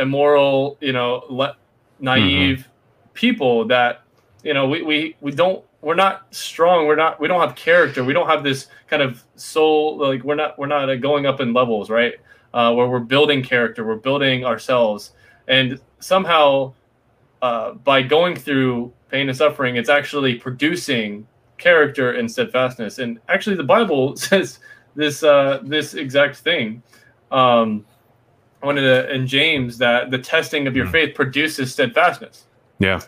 immoral 0.00 0.76
you 0.80 0.92
know 0.92 1.24
le- 1.28 1.56
naive 2.00 2.66
people 3.14 3.64
that 3.66 4.02
you 4.42 4.54
know 4.54 4.66
we, 4.66 4.82
we 4.82 5.16
we 5.20 5.30
don't 5.30 5.64
we're 5.82 5.94
not 5.94 6.26
strong. 6.34 6.86
We're 6.86 6.96
not 6.96 7.20
we 7.20 7.28
don't 7.28 7.40
have 7.40 7.54
character. 7.56 8.04
We 8.04 8.12
don't 8.12 8.28
have 8.28 8.42
this 8.42 8.68
kind 8.88 9.02
of 9.02 9.22
soul 9.36 9.98
like 9.98 10.22
we're 10.22 10.34
not 10.34 10.58
we're 10.58 10.66
not 10.66 10.88
uh, 10.88 10.96
going 10.96 11.26
up 11.26 11.40
in 11.40 11.52
levels 11.52 11.90
right? 11.90 12.14
Uh, 12.52 12.72
where 12.74 12.88
we're 12.88 12.98
building 12.98 13.42
character. 13.42 13.86
We're 13.86 13.96
building 13.96 14.44
ourselves. 14.44 15.12
And 15.48 15.80
somehow 16.00 16.74
uh, 17.42 17.72
by 17.72 18.02
going 18.02 18.36
through 18.36 18.92
pain 19.08 19.28
and 19.28 19.36
suffering 19.36 19.76
it's 19.76 19.88
actually 19.88 20.34
producing 20.34 21.26
character 21.58 22.12
and 22.12 22.30
steadfastness. 22.30 22.98
And 22.98 23.18
actually 23.28 23.56
the 23.56 23.64
bible 23.64 24.16
says 24.28 24.58
this 24.94 25.22
uh, 25.22 25.60
this 25.62 25.94
exact 25.94 26.36
thing. 26.36 26.82
Um, 27.30 27.86
one 28.60 28.76
of 28.78 28.84
the 28.84 29.12
in 29.14 29.26
james 29.26 29.78
that 29.78 30.10
the 30.10 30.18
testing 30.18 30.66
of 30.66 30.76
your 30.76 30.86
Hmm. 30.86 30.92
faith 30.92 31.14
produces 31.14 31.72
steadfastness 31.72 32.46
yeah 32.78 33.00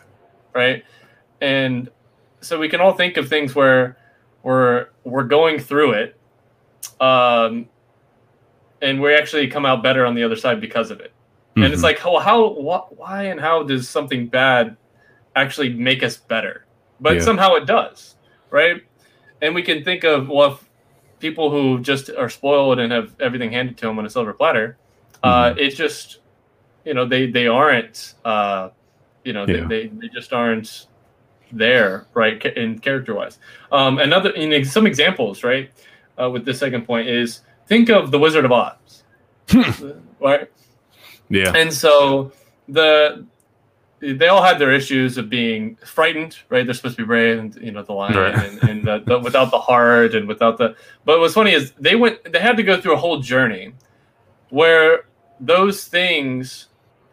right? 0.53 0.83
And 1.41 1.89
so 2.41 2.59
we 2.59 2.69
can 2.69 2.79
all 2.79 2.93
think 2.93 3.17
of 3.17 3.27
things 3.27 3.55
where 3.55 3.97
we're 4.43 4.87
we're 5.03 5.23
going 5.23 5.57
through 5.59 5.93
it, 5.93 6.19
um, 7.01 7.67
and 8.81 9.01
we 9.01 9.13
actually 9.15 9.47
come 9.47 9.65
out 9.65 9.81
better 9.81 10.05
on 10.05 10.13
the 10.15 10.23
other 10.23 10.35
side 10.35 10.61
because 10.61 10.91
of 10.91 10.99
it. 10.99 11.11
And 11.55 11.65
it's 11.65 11.81
Mhm. 11.81 11.83
like, 11.83 12.03
well, 12.05 12.19
how, 12.19 12.49
wh- 12.49 12.97
why, 12.99 13.23
and 13.23 13.39
how 13.39 13.63
does 13.63 13.89
something 13.89 14.27
bad 14.27 14.75
actually 15.35 15.69
make 15.73 16.03
us 16.03 16.17
better? 16.17 16.65
But 16.99 17.15
Yeah. 17.15 17.21
somehow 17.21 17.55
it 17.55 17.65
does, 17.65 18.15
right? 18.51 18.81
And 19.41 19.55
we 19.55 19.61
can 19.63 19.83
think 19.83 20.03
of 20.03 20.29
well, 20.29 20.53
if 20.53 20.69
people 21.19 21.49
who 21.49 21.79
just 21.79 22.09
are 22.09 22.29
spoiled 22.29 22.79
and 22.79 22.91
have 22.91 23.15
everything 23.19 23.51
handed 23.51 23.77
to 23.79 23.87
them 23.87 23.97
on 23.99 24.05
a 24.05 24.09
silver 24.09 24.33
platter. 24.33 24.77
Uh, 25.21 25.49
Mm-hmm. 25.51 25.59
it's 25.59 25.75
just, 25.75 26.19
you 26.85 26.93
know, 26.93 27.05
they 27.05 27.29
they 27.29 27.47
aren't, 27.47 28.13
uh, 28.25 28.69
you 29.23 29.33
know, 29.33 29.45
Yeah. 29.47 29.65
they, 29.67 29.87
they 29.87 29.87
they 29.87 30.07
just 30.09 30.33
aren't 30.33 30.87
there, 31.51 32.05
right? 32.13 32.43
In 32.45 32.79
character 32.79 33.13
wise. 33.13 33.37
Um, 33.71 33.99
another, 33.99 34.31
in 34.31 34.51
ex- 34.53 34.71
some 34.71 34.87
examples, 34.87 35.43
right? 35.43 35.69
Uh, 36.19 36.29
with 36.29 36.45
this 36.45 36.59
second 36.59 36.85
point 36.85 37.07
is 37.07 37.41
think 37.67 37.89
of 37.89 38.11
the 38.11 38.19
Wizard 38.19 38.45
of 38.45 38.51
Oz, 38.51 39.03
right? 40.19 40.49
yeah, 41.29 41.53
And 41.55 41.71
so 41.73 42.31
the 42.67 43.25
they 43.99 44.27
all 44.27 44.43
had 44.43 44.59
their 44.59 44.71
issues 44.73 45.17
of 45.17 45.29
being 45.29 45.77
frightened, 45.85 46.37
right? 46.49 46.65
They're 46.65 46.73
supposed 46.73 46.97
to 46.97 47.03
be 47.03 47.07
brave, 47.07 47.39
and 47.39 47.55
you 47.55 47.71
know 47.71 47.83
the 47.83 47.93
lion, 47.93 48.17
Right. 48.17 48.35
and, 48.35 48.69
and 48.69 48.83
the, 48.83 48.99
the, 49.05 49.19
without 49.19 49.49
the 49.51 49.59
heart, 49.59 50.13
and 50.13 50.27
without 50.27 50.57
the. 50.57 50.75
But 51.05 51.19
what's 51.21 51.33
funny 51.35 51.53
is 51.53 51.71
they 51.79 51.95
went. 51.95 52.31
They 52.31 52.39
had 52.39 52.57
to 52.57 52.63
go 52.63 52.79
through 52.81 52.93
a 52.95 52.97
whole 52.97 53.19
journey 53.21 53.73
where 54.57 55.05
those 55.39 55.85
things 55.85 56.67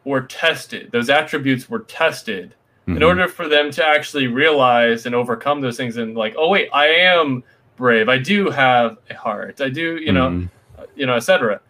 were 0.05 0.21
tested. 0.21 0.91
Those 0.93 1.09
attributes 1.09 1.71
were 1.71 1.79
tested 1.81 2.55
in 2.87 2.97
Mhm. 2.97 3.07
order 3.07 3.29
for 3.29 3.49
them 3.49 3.71
to 3.71 3.83
actually 3.87 4.27
realize 4.27 5.07
and 5.07 5.15
overcome 5.15 5.63
those 5.63 5.77
things, 5.79 5.97
and 5.97 6.15
like, 6.15 6.35
oh 6.37 6.51
wait, 6.51 6.69
I 6.73 6.87
am 6.89 7.43
brave. 7.77 8.11
I 8.11 8.19
do 8.19 8.51
have 8.51 8.99
a 9.09 9.15
heart. 9.15 9.61
I 9.63 9.71
do, 9.71 9.97
you 9.97 10.13
know 10.13 10.29
Mhm. 10.31 10.49
you 10.97 11.07
know, 11.07 11.15
etc. 11.15 11.61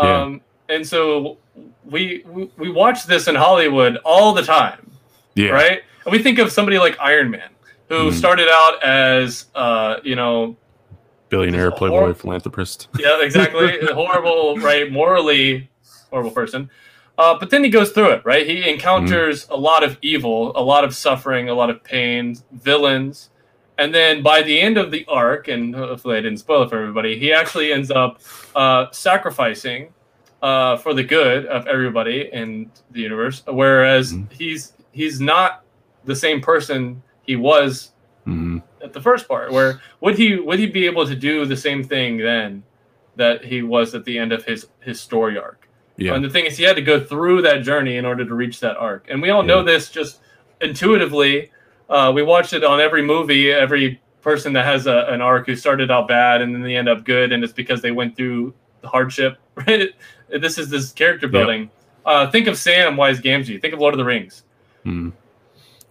Yeah. 0.00 0.20
Um, 0.22 0.40
and 0.68 0.84
so 0.86 1.38
we, 1.84 2.24
we 2.26 2.50
we 2.56 2.68
watch 2.70 3.04
this 3.06 3.28
in 3.28 3.36
Hollywood 3.36 3.98
all 4.04 4.32
the 4.32 4.42
time, 4.42 4.90
yeah, 5.36 5.50
right? 5.50 5.82
And 6.04 6.10
we 6.12 6.18
think 6.20 6.38
of 6.40 6.50
somebody 6.50 6.78
like 6.78 6.96
Iron 7.00 7.30
Man, 7.30 7.50
who 7.88 8.10
Mhm. 8.10 8.12
started 8.14 8.48
out 8.48 8.82
as, 8.82 9.46
uh, 9.54 9.96
you 10.02 10.16
know, 10.16 10.56
billionaire, 11.30 11.70
playboy, 11.70 11.98
hor- 12.00 12.14
philanthropist. 12.14 12.88
yeah, 12.98 13.22
exactly, 13.22 13.78
horrible, 13.92 14.56
right, 14.58 14.92
morally 14.92 15.70
horrible 16.10 16.30
person. 16.30 16.68
Uh, 17.16 17.38
but 17.38 17.50
then 17.50 17.62
he 17.64 17.70
goes 17.70 17.90
through 17.92 18.10
it, 18.10 18.22
right? 18.24 18.46
He 18.46 18.68
encounters 18.68 19.46
a 19.50 19.56
lot 19.56 19.82
of 19.82 19.98
evil, 20.02 20.52
a 20.56 20.62
lot 20.62 20.84
of 20.84 20.94
suffering, 20.94 21.48
a 21.48 21.54
lot 21.54 21.68
of 21.70 21.82
pain, 21.84 22.36
villains. 22.52 23.30
And 23.78 23.94
then 23.94 24.22
by 24.22 24.42
the 24.42 24.58
end 24.60 24.76
of 24.78 24.90
the 24.90 25.04
arc, 25.06 25.48
and 25.48 25.74
hopefully 25.74 26.16
I 26.16 26.20
didn't 26.20 26.38
spoil 26.38 26.62
it 26.62 26.70
for 26.70 26.78
everybody, 26.78 27.18
he 27.18 27.32
actually 27.32 27.72
ends 27.72 27.90
up 27.90 28.20
uh, 28.54 28.86
sacrificing 28.90 29.92
uh, 30.42 30.76
for 30.78 30.94
the 30.94 31.02
good 31.04 31.46
of 31.46 31.66
everybody 31.66 32.30
in 32.32 32.70
the 32.90 33.00
universe. 33.00 33.42
Whereas 33.46 34.12
Mhm. 34.14 34.32
he's 34.32 34.72
he's 34.92 35.20
not 35.20 35.62
the 36.04 36.16
same 36.16 36.40
person 36.40 37.02
he 37.22 37.36
was 37.36 37.92
Mhm. 38.26 38.62
at 38.82 38.92
the 38.92 39.00
first 39.00 39.26
part. 39.28 39.50
Where 39.52 39.80
would 40.00 40.16
he 40.18 40.36
would 40.36 40.58
he 40.58 40.66
be 40.66 40.86
able 40.86 41.06
to 41.06 41.14
do 41.16 41.44
the 41.46 41.56
same 41.56 41.82
thing 41.82 42.18
then 42.18 42.62
that 43.16 43.44
he 43.44 43.62
was 43.62 43.94
at 43.94 44.04
the 44.04 44.18
end 44.18 44.32
of 44.32 44.44
his 44.44 44.68
his 44.80 45.00
story 45.00 45.38
arc? 45.38 45.68
Yeah, 45.96 46.14
And 46.14 46.24
the 46.24 46.30
thing 46.30 46.46
is, 46.46 46.56
he 46.56 46.64
had 46.64 46.76
to 46.76 46.82
go 46.82 46.98
through 46.98 47.42
that 47.42 47.62
journey 47.62 47.96
in 47.98 48.06
order 48.06 48.24
to 48.24 48.34
reach 48.34 48.60
that 48.60 48.76
arc. 48.78 49.06
And 49.10 49.20
we 49.20 49.28
all 49.30 49.42
know 49.42 49.62
this 49.62 49.90
just 49.90 50.20
intuitively. 50.62 51.50
Uh, 51.90 52.10
we 52.14 52.22
watched 52.22 52.52
it 52.54 52.64
on 52.64 52.80
every 52.80 53.02
movie, 53.02 53.50
every 53.52 54.00
person 54.22 54.52
that 54.54 54.64
has 54.64 54.86
a, 54.86 55.06
an 55.08 55.20
arc 55.20 55.46
who 55.46 55.56
started 55.56 55.90
out 55.90 56.08
bad 56.08 56.40
and 56.40 56.54
then 56.54 56.62
they 56.62 56.76
end 56.76 56.88
up 56.88 57.04
good, 57.04 57.32
and 57.32 57.42
it's 57.44 57.52
because 57.52 57.82
they 57.82 57.90
went 57.90 58.16
through 58.16 58.54
the 58.82 58.88
hardship. 58.88 59.36
Right? 59.66 59.90
This 60.30 60.56
is 60.56 60.70
this 60.70 60.90
character 60.92 61.28
building. 61.28 61.70
Uh, 62.06 62.30
think 62.30 62.46
of 62.46 62.54
Samwise 62.54 63.20
Gamgee. 63.20 63.60
Think 63.60 63.74
of 63.74 63.80
Lord 63.80 63.92
of 63.92 63.98
the 63.98 64.04
Rings. 64.04 64.44
Mhm. 64.86 65.12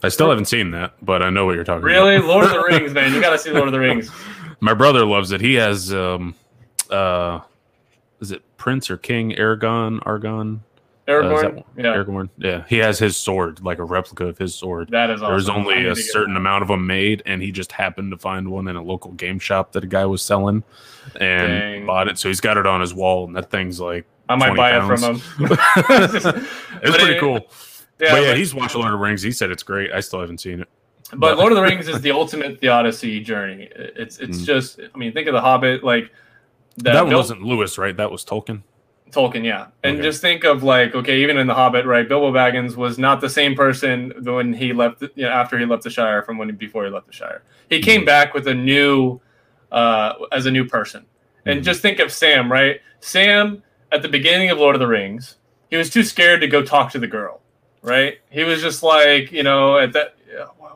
I 0.04 0.10
still 0.10 0.30
haven't 0.30 0.46
seen 0.46 0.72
that, 0.72 0.94
but 1.02 1.22
I 1.22 1.30
know 1.30 1.46
what 1.46 1.56
you're 1.56 1.64
talking 1.64 1.84
Really, 1.84 2.16
about. 2.16 2.24
Really? 2.28 2.34
Lord 2.34 2.46
of 2.46 2.52
the 2.52 2.60
Rings, 2.80 2.94
man. 2.94 3.14
You 3.14 3.22
got 3.22 3.32
to 3.32 3.38
see 3.38 3.52
Lord 3.52 3.68
of 3.68 3.74
the 3.74 3.80
Rings. 3.80 4.10
My 4.62 4.74
brother 4.74 5.06
loves 5.06 5.32
it. 5.32 5.42
He 5.42 5.56
has 5.56 5.94
um 5.94 6.36
uh 6.90 7.42
is 8.22 8.32
it 8.32 8.42
Prince 8.58 8.90
or 8.90 8.98
King 8.98 9.36
Aragon 9.38 10.00
Argon? 10.06 10.62
Aragorn. 11.08 11.54
one? 11.56 11.64
yeah, 11.76 11.86
Aragorn. 11.96 12.30
Yeah. 12.38 12.66
He 12.70 12.78
has 12.78 13.00
his 13.00 13.18
sword, 13.18 13.64
like 13.64 13.80
a 13.80 13.84
replica 13.84 14.26
of 14.28 14.38
his 14.38 14.54
sword. 14.54 14.90
that 14.92 15.10
is 15.10 15.24
awesome. 15.24 15.32
There's 15.34 15.50
only 15.50 15.86
a 15.88 15.96
certain 15.96 16.36
that. 16.36 16.40
amount 16.40 16.62
of 16.62 16.68
them 16.68 16.86
made, 16.86 17.24
and 17.26 17.42
he 17.42 17.52
just 17.52 17.72
happened 17.72 18.12
to 18.12 18.18
find 18.18 18.50
one 18.52 18.68
in 18.68 18.76
a 18.76 18.84
local 18.84 19.12
game 19.14 19.40
shop 19.40 19.72
that 19.72 19.84
a 19.84 19.88
guy 19.88 20.06
was 20.06 20.22
selling 20.22 20.64
and 21.20 21.48
Dang. 21.48 21.86
bought 21.88 22.10
it. 22.10 22.20
So 22.20 22.28
he's 22.30 22.42
got 22.42 22.58
it 22.58 22.68
on 22.68 22.80
his 22.80 22.94
wall, 22.94 23.26
and 23.26 23.36
that 23.36 23.50
thing's 23.50 23.80
like 23.80 24.06
I 24.30 24.36
might 24.36 24.54
20 24.54 24.58
buy 24.58 24.78
it 24.78 24.86
from 25.00 25.16
him. 25.16 25.22
it's 26.84 26.96
pretty 26.98 27.14
it- 27.16 27.20
cool. 27.20 27.48
Yeah, 28.00 28.12
but 28.12 28.22
yeah, 28.22 28.28
but- 28.30 28.38
he's 28.38 28.54
watched 28.54 28.76
Lord 28.76 28.88
of 28.88 28.94
the 28.94 28.98
Rings. 28.98 29.22
He 29.22 29.32
said 29.32 29.52
it's 29.52 29.64
great. 29.64 29.92
I 29.92 30.00
still 30.00 30.20
haven't 30.22 30.40
seen 30.40 30.62
it. 30.62 30.68
But 31.16 31.38
Lord 31.38 31.52
of 31.52 31.56
the 31.56 31.64
Rings 31.64 31.88
is 31.88 32.02
the 32.02 32.12
ultimate 32.12 32.60
Theodicy 32.62 33.20
journey. 33.22 33.68
It's 33.76 34.20
it's 34.20 34.40
Mm. 34.42 34.46
just 34.46 34.80
I 34.94 34.98
mean 34.98 35.12
think 35.14 35.28
of 35.28 35.34
the 35.34 35.42
Hobbit 35.42 35.84
like 35.84 36.12
That, 36.78 36.96
one 36.96 37.10
Bill- 37.10 37.18
wasn't 37.20 37.42
Lewis, 37.42 37.78
right? 37.78 37.96
That 37.98 38.12
was 38.12 38.24
Tolkien. 38.24 38.62
Tolkien, 39.12 39.44
yeah. 39.44 39.68
And 39.84 39.96
Okay. 39.96 40.04
just 40.04 40.22
think 40.22 40.44
of 40.44 40.62
like 40.62 40.94
okay, 40.94 41.22
even 41.24 41.38
in 41.38 41.48
the 41.48 41.56
Hobbit, 41.56 41.86
right? 41.88 42.08
Bilbo 42.08 42.32
Baggins 42.32 42.76
was 42.76 43.00
not 43.00 43.22
the 43.22 43.30
same 43.30 43.56
person 43.56 44.14
when 44.24 44.54
he 44.54 44.72
left 44.72 45.02
you 45.02 45.10
know, 45.26 45.30
after 45.30 45.58
he 45.58 45.66
left 45.66 45.82
the 45.84 45.90
Shire 45.90 46.22
from 46.22 46.38
when 46.38 46.54
before 46.56 46.86
he 46.86 46.92
left 46.92 47.08
the 47.08 47.14
Shire. 47.14 47.42
He 47.70 47.82
came 47.82 48.04
Mhm. 48.04 48.06
back 48.06 48.34
with 48.36 48.48
a 48.48 48.54
new 48.54 49.20
uh 49.72 50.14
as 50.32 50.46
a 50.46 50.52
new 50.52 50.64
person. 50.66 51.06
And 51.46 51.62
Mhm. 51.62 51.64
just 51.64 51.82
think 51.82 51.98
of 52.00 52.12
Sam, 52.12 52.52
right? 52.52 52.82
Sam 53.00 53.64
at 53.92 54.04
the 54.04 54.10
beginning 54.10 54.52
of 54.52 54.60
Lord 54.60 54.76
of 54.76 54.80
the 54.80 54.88
Rings, 54.88 55.38
he 55.72 55.76
was 55.76 55.90
too 55.90 56.04
scared 56.04 56.42
to 56.42 56.48
go 56.48 56.62
talk 56.62 56.92
to 56.92 57.00
the 57.00 57.08
girl, 57.08 57.39
right? 57.82 58.20
He 58.30 58.44
was 58.44 58.62
just 58.62 58.84
like, 58.84 59.32
you 59.32 59.44
know, 59.44 59.78
at 59.78 59.94
that 59.94 60.16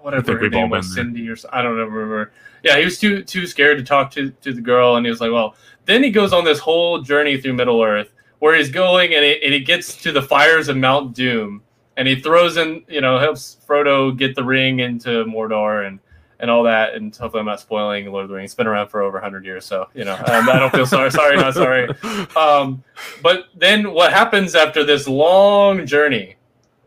whatever 0.01 0.37
her 0.37 0.49
name 0.49 0.69
was. 0.69 0.93
Cindy 0.93 1.27
or 1.29 1.35
I 1.51 1.61
don't 1.61 1.75
remember. 1.75 2.31
Yeah, 2.63 2.77
he 2.77 2.85
was 2.85 2.99
too 2.99 3.23
too 3.23 3.47
scared 3.47 3.77
to 3.77 3.83
talk 3.83 4.11
to 4.11 4.31
to 4.41 4.53
the 4.53 4.61
girl, 4.61 4.95
and 4.95 5.05
he 5.05 5.09
was 5.09 5.21
like, 5.21 5.31
well. 5.31 5.55
Then 5.85 6.01
he 6.01 6.11
goes 6.11 6.31
on 6.31 6.45
this 6.45 6.59
whole 6.59 7.01
journey 7.01 7.41
through 7.41 7.55
Middle 7.55 7.81
Earth, 7.83 8.13
where 8.39 8.55
he's 8.55 8.69
going 8.69 9.13
and 9.13 9.25
he, 9.25 9.43
and 9.43 9.53
he 9.53 9.59
gets 9.59 10.01
to 10.03 10.13
the 10.13 10.21
fires 10.21 10.69
of 10.69 10.77
Mount 10.77 11.13
Doom, 11.13 11.61
and 11.97 12.07
he 12.07 12.15
throws 12.15 12.55
in, 12.55 12.85
you 12.87 13.01
know, 13.01 13.19
helps 13.19 13.57
Frodo 13.67 14.17
get 14.17 14.33
the 14.33 14.45
ring 14.45 14.79
into 14.79 15.25
Mordor 15.25 15.85
and 15.85 15.99
and 16.39 16.49
all 16.49 16.63
that. 16.63 16.93
And 16.93 17.13
hopefully, 17.13 17.41
I'm 17.41 17.45
not 17.45 17.59
spoiling 17.59 18.05
Lord 18.05 18.23
of 18.23 18.29
the 18.29 18.35
Rings. 18.35 18.51
It's 18.51 18.55
been 18.55 18.67
around 18.67 18.87
for 18.87 19.01
over 19.01 19.17
100 19.17 19.43
years, 19.43 19.65
so 19.65 19.89
you 19.93 20.05
know, 20.05 20.13
um, 20.13 20.49
I 20.49 20.57
don't 20.57 20.71
feel 20.71 20.85
sorry. 20.85 21.11
Sorry, 21.11 21.35
not 21.35 21.53
sorry. 21.53 21.89
Um, 22.37 22.83
but 23.21 23.49
then 23.55 23.91
what 23.91 24.13
happens 24.13 24.55
after 24.55 24.85
this 24.85 25.07
long 25.07 25.85
journey 25.85 26.35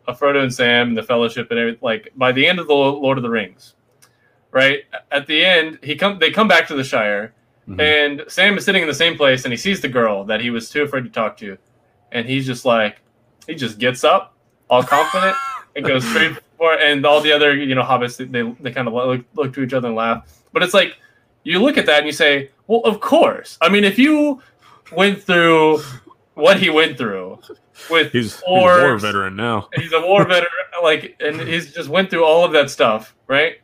of 0.06 0.18
Frodo 0.18 0.42
and 0.42 0.52
Sam 0.52 0.88
and 0.88 0.96
the 0.96 1.02
Fellowship 1.02 1.50
and 1.50 1.58
everything? 1.58 1.80
Like 1.82 2.12
by 2.16 2.32
the 2.32 2.46
end 2.46 2.58
of 2.58 2.66
the 2.66 2.74
Lord 2.74 3.18
of 3.18 3.22
the 3.22 3.30
Rings, 3.30 3.74
right 4.50 4.84
at 5.10 5.26
the 5.26 5.44
end, 5.44 5.78
he 5.82 5.96
come 5.96 6.18
they 6.18 6.30
come 6.30 6.48
back 6.48 6.66
to 6.68 6.74
the 6.74 6.84
Shire, 6.84 7.32
Mhm. 7.68 7.80
and 7.80 8.24
Sam 8.30 8.56
is 8.56 8.64
sitting 8.64 8.82
in 8.82 8.88
the 8.88 8.94
same 8.94 9.16
place, 9.16 9.44
and 9.44 9.52
he 9.52 9.56
sees 9.56 9.80
the 9.80 9.88
girl 9.88 10.24
that 10.24 10.40
he 10.40 10.50
was 10.50 10.70
too 10.70 10.82
afraid 10.82 11.04
to 11.04 11.10
talk 11.10 11.36
to, 11.38 11.58
and 12.12 12.26
he's 12.28 12.46
just 12.46 12.64
like, 12.64 13.00
he 13.46 13.54
just 13.54 13.78
gets 13.78 14.04
up, 14.04 14.34
all 14.70 14.82
confident, 14.82 15.36
and 15.76 15.84
goes 15.84 16.06
straight 16.08 16.32
for 16.56 16.74
it. 16.74 16.80
And 16.80 17.04
all 17.04 17.20
the 17.20 17.32
other, 17.32 17.54
you 17.56 17.74
know, 17.74 17.82
hobbits, 17.82 18.16
they 18.18 18.42
they 18.62 18.70
kind 18.72 18.86
of 18.88 18.94
look, 18.94 19.24
look 19.34 19.52
to 19.54 19.62
each 19.62 19.72
other 19.74 19.88
and 19.88 19.96
laugh. 19.96 20.26
But 20.52 20.62
it's 20.62 20.74
like 20.74 20.96
you 21.42 21.58
look 21.60 21.76
at 21.76 21.86
that 21.86 21.98
and 21.98 22.06
you 22.06 22.12
say, 22.12 22.50
well, 22.66 22.80
of 22.84 23.00
course. 23.00 23.58
I 23.60 23.68
mean, 23.68 23.84
if 23.84 23.98
you 23.98 24.40
went 24.92 25.22
through 25.22 25.80
what 26.36 26.60
he 26.60 26.68
went 26.68 26.98
through 26.98 27.38
with 27.90 28.12
He's, 28.12 28.34
he's 28.34 28.42
a 28.46 28.50
war 28.50 28.98
veteran 28.98 29.36
now. 29.36 29.68
he's 29.74 29.92
a 29.92 30.00
war 30.00 30.24
veteran, 30.26 30.50
like, 30.82 31.16
and 31.18 31.40
he's 31.40 31.72
just 31.72 31.88
went 31.88 32.10
through 32.10 32.24
all 32.24 32.44
of 32.44 32.52
that 32.52 32.70
stuff, 32.70 33.16
right? 33.26 33.56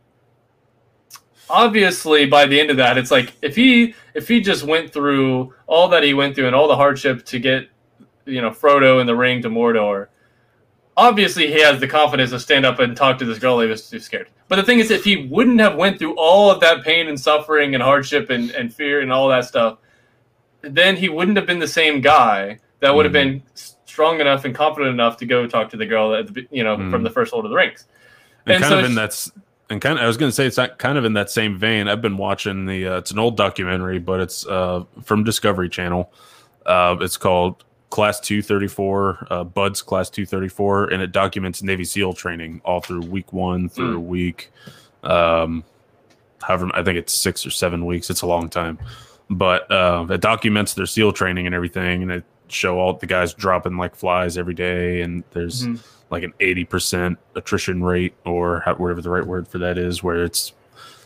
Obviously, 1.50 2.24
by 2.24 2.46
the 2.46 2.58
end 2.58 2.70
of 2.70 2.78
that, 2.78 2.96
it's 2.96 3.10
like 3.10 3.34
if 3.42 3.54
he 3.54 3.94
if 4.14 4.26
he 4.26 4.40
just 4.40 4.64
went 4.64 4.90
through 4.90 5.52
all 5.66 5.88
that 5.88 6.02
he 6.02 6.14
went 6.14 6.34
through 6.34 6.46
and 6.46 6.56
all 6.56 6.66
the 6.66 6.76
hardship 6.76 7.26
to 7.26 7.38
get, 7.38 7.68
you 8.24 8.40
know, 8.40 8.50
Frodo 8.50 9.00
in 9.00 9.06
the 9.06 9.14
ring 9.14 9.42
to 9.42 9.50
Mordor. 9.50 10.08
Obviously, 10.96 11.48
he 11.48 11.60
has 11.60 11.78
the 11.78 11.88
confidence 11.88 12.30
to 12.30 12.40
stand 12.40 12.64
up 12.64 12.78
and 12.78 12.96
talk 12.96 13.18
to 13.18 13.24
this 13.26 13.38
girl. 13.38 13.60
He 13.60 13.68
was 13.68 13.88
too 13.88 14.00
scared. 14.00 14.28
But 14.48 14.56
the 14.56 14.62
thing 14.62 14.78
is, 14.78 14.90
if 14.90 15.04
he 15.04 15.26
wouldn't 15.26 15.60
have 15.60 15.76
went 15.76 15.98
through 15.98 16.14
all 16.16 16.50
of 16.50 16.60
that 16.60 16.84
pain 16.84 17.08
and 17.08 17.18
suffering 17.18 17.74
and 17.74 17.82
hardship 17.82 18.30
and, 18.30 18.50
and 18.50 18.72
fear 18.72 19.00
and 19.00 19.12
all 19.12 19.28
that 19.28 19.44
stuff, 19.44 19.78
then 20.62 20.96
he 20.96 21.08
wouldn't 21.08 21.36
have 21.36 21.46
been 21.46 21.58
the 21.58 21.68
same 21.68 22.00
guy 22.00 22.58
that 22.80 22.94
would 22.94 23.04
have 23.04 23.12
Mhm. 23.12 23.14
been 23.14 23.42
strong 23.54 24.20
enough 24.20 24.44
and 24.44 24.54
confident 24.54 24.92
enough 24.92 25.16
to 25.18 25.26
go 25.26 25.46
talk 25.46 25.68
to 25.70 25.76
the 25.76 25.86
girl 25.86 26.14
at 26.14 26.32
the, 26.32 26.46
you 26.50 26.64
know 26.64 26.76
Mhm. 26.76 26.90
from 26.90 27.02
the 27.02 27.10
first 27.10 27.32
Lord 27.32 27.44
of 27.44 27.50
the 27.50 27.56
Rings. 27.56 27.86
and, 28.46 28.54
And 28.56 28.62
kind 28.64 28.72
so 28.72 28.78
of 28.80 28.84
in 28.86 28.92
it's- 28.98 29.26
that 29.26 29.40
and 29.70 29.80
kind 29.80 29.98
of 29.98 30.04
I 30.04 30.06
was 30.08 30.16
going 30.16 30.28
to 30.28 30.34
say 30.34 30.46
it's 30.46 30.56
not 30.56 30.78
kind 30.78 30.98
of 30.98 31.04
in 31.04 31.12
that 31.14 31.30
same 31.30 31.56
vein. 31.56 31.88
I've 31.88 32.02
been 32.02 32.16
watching 32.16 32.66
the 32.66 32.86
uh, 32.88 32.96
it's 32.98 33.10
an 33.12 33.18
old 33.18 33.36
documentary, 33.36 33.98
but 33.98 34.20
it's 34.20 34.46
uh, 34.46 34.82
from 35.04 35.22
Discovery 35.24 35.68
Channel. 35.68 36.12
Uh, 36.66 36.96
it's 37.00 37.16
called 37.16 37.64
Class 37.90 38.18
Two 38.20 38.42
Thirty 38.42 38.66
Four, 38.68 39.26
uh, 39.30 39.44
BUD/S 39.44 39.80
Class 39.82 40.10
Two 40.10 40.26
Thirty 40.26 40.48
Four, 40.48 40.86
and 40.86 41.00
it 41.02 41.12
documents 41.12 41.62
Navy 41.62 41.84
SEAL 41.84 42.14
training 42.14 42.60
all 42.64 42.80
through 42.80 43.00
week 43.02 43.32
one 43.32 43.68
through 43.68 43.98
Hmm. 44.00 44.08
week. 44.08 44.50
Um, 45.04 45.64
however 46.42 46.70
I 46.74 46.82
think 46.82 46.98
it's 46.98 47.14
six 47.14 47.46
or 47.46 47.50
seven 47.50 47.86
weeks. 47.86 48.10
It's 48.10 48.22
a 48.22 48.26
long 48.26 48.48
time, 48.48 48.78
but 49.36 49.70
uh, 49.70 50.06
it 50.10 50.20
documents 50.20 50.74
their 50.74 50.86
SEAL 50.86 51.12
training 51.12 51.46
and 51.46 51.54
everything, 51.54 52.02
and 52.02 52.10
it 52.12 52.24
show 52.48 52.78
all 52.78 52.92
the 52.94 53.06
guys 53.06 53.32
dropping 53.34 53.76
like 53.76 53.94
flies 53.94 54.36
every 54.36 54.54
day, 54.54 55.00
and 55.00 55.24
there's 55.32 55.66
Mhm. 55.66 55.80
like 56.10 56.22
an 56.22 56.34
eighty 56.40 56.64
percent 56.64 57.18
attrition 57.34 57.82
rate, 57.82 58.14
or 58.24 58.60
how, 58.60 58.74
whatever 58.74 59.00
the 59.00 59.10
right 59.10 59.26
word 59.26 59.48
for 59.48 59.58
that 59.58 59.78
is, 59.78 60.02
where 60.02 60.22
it's 60.24 60.52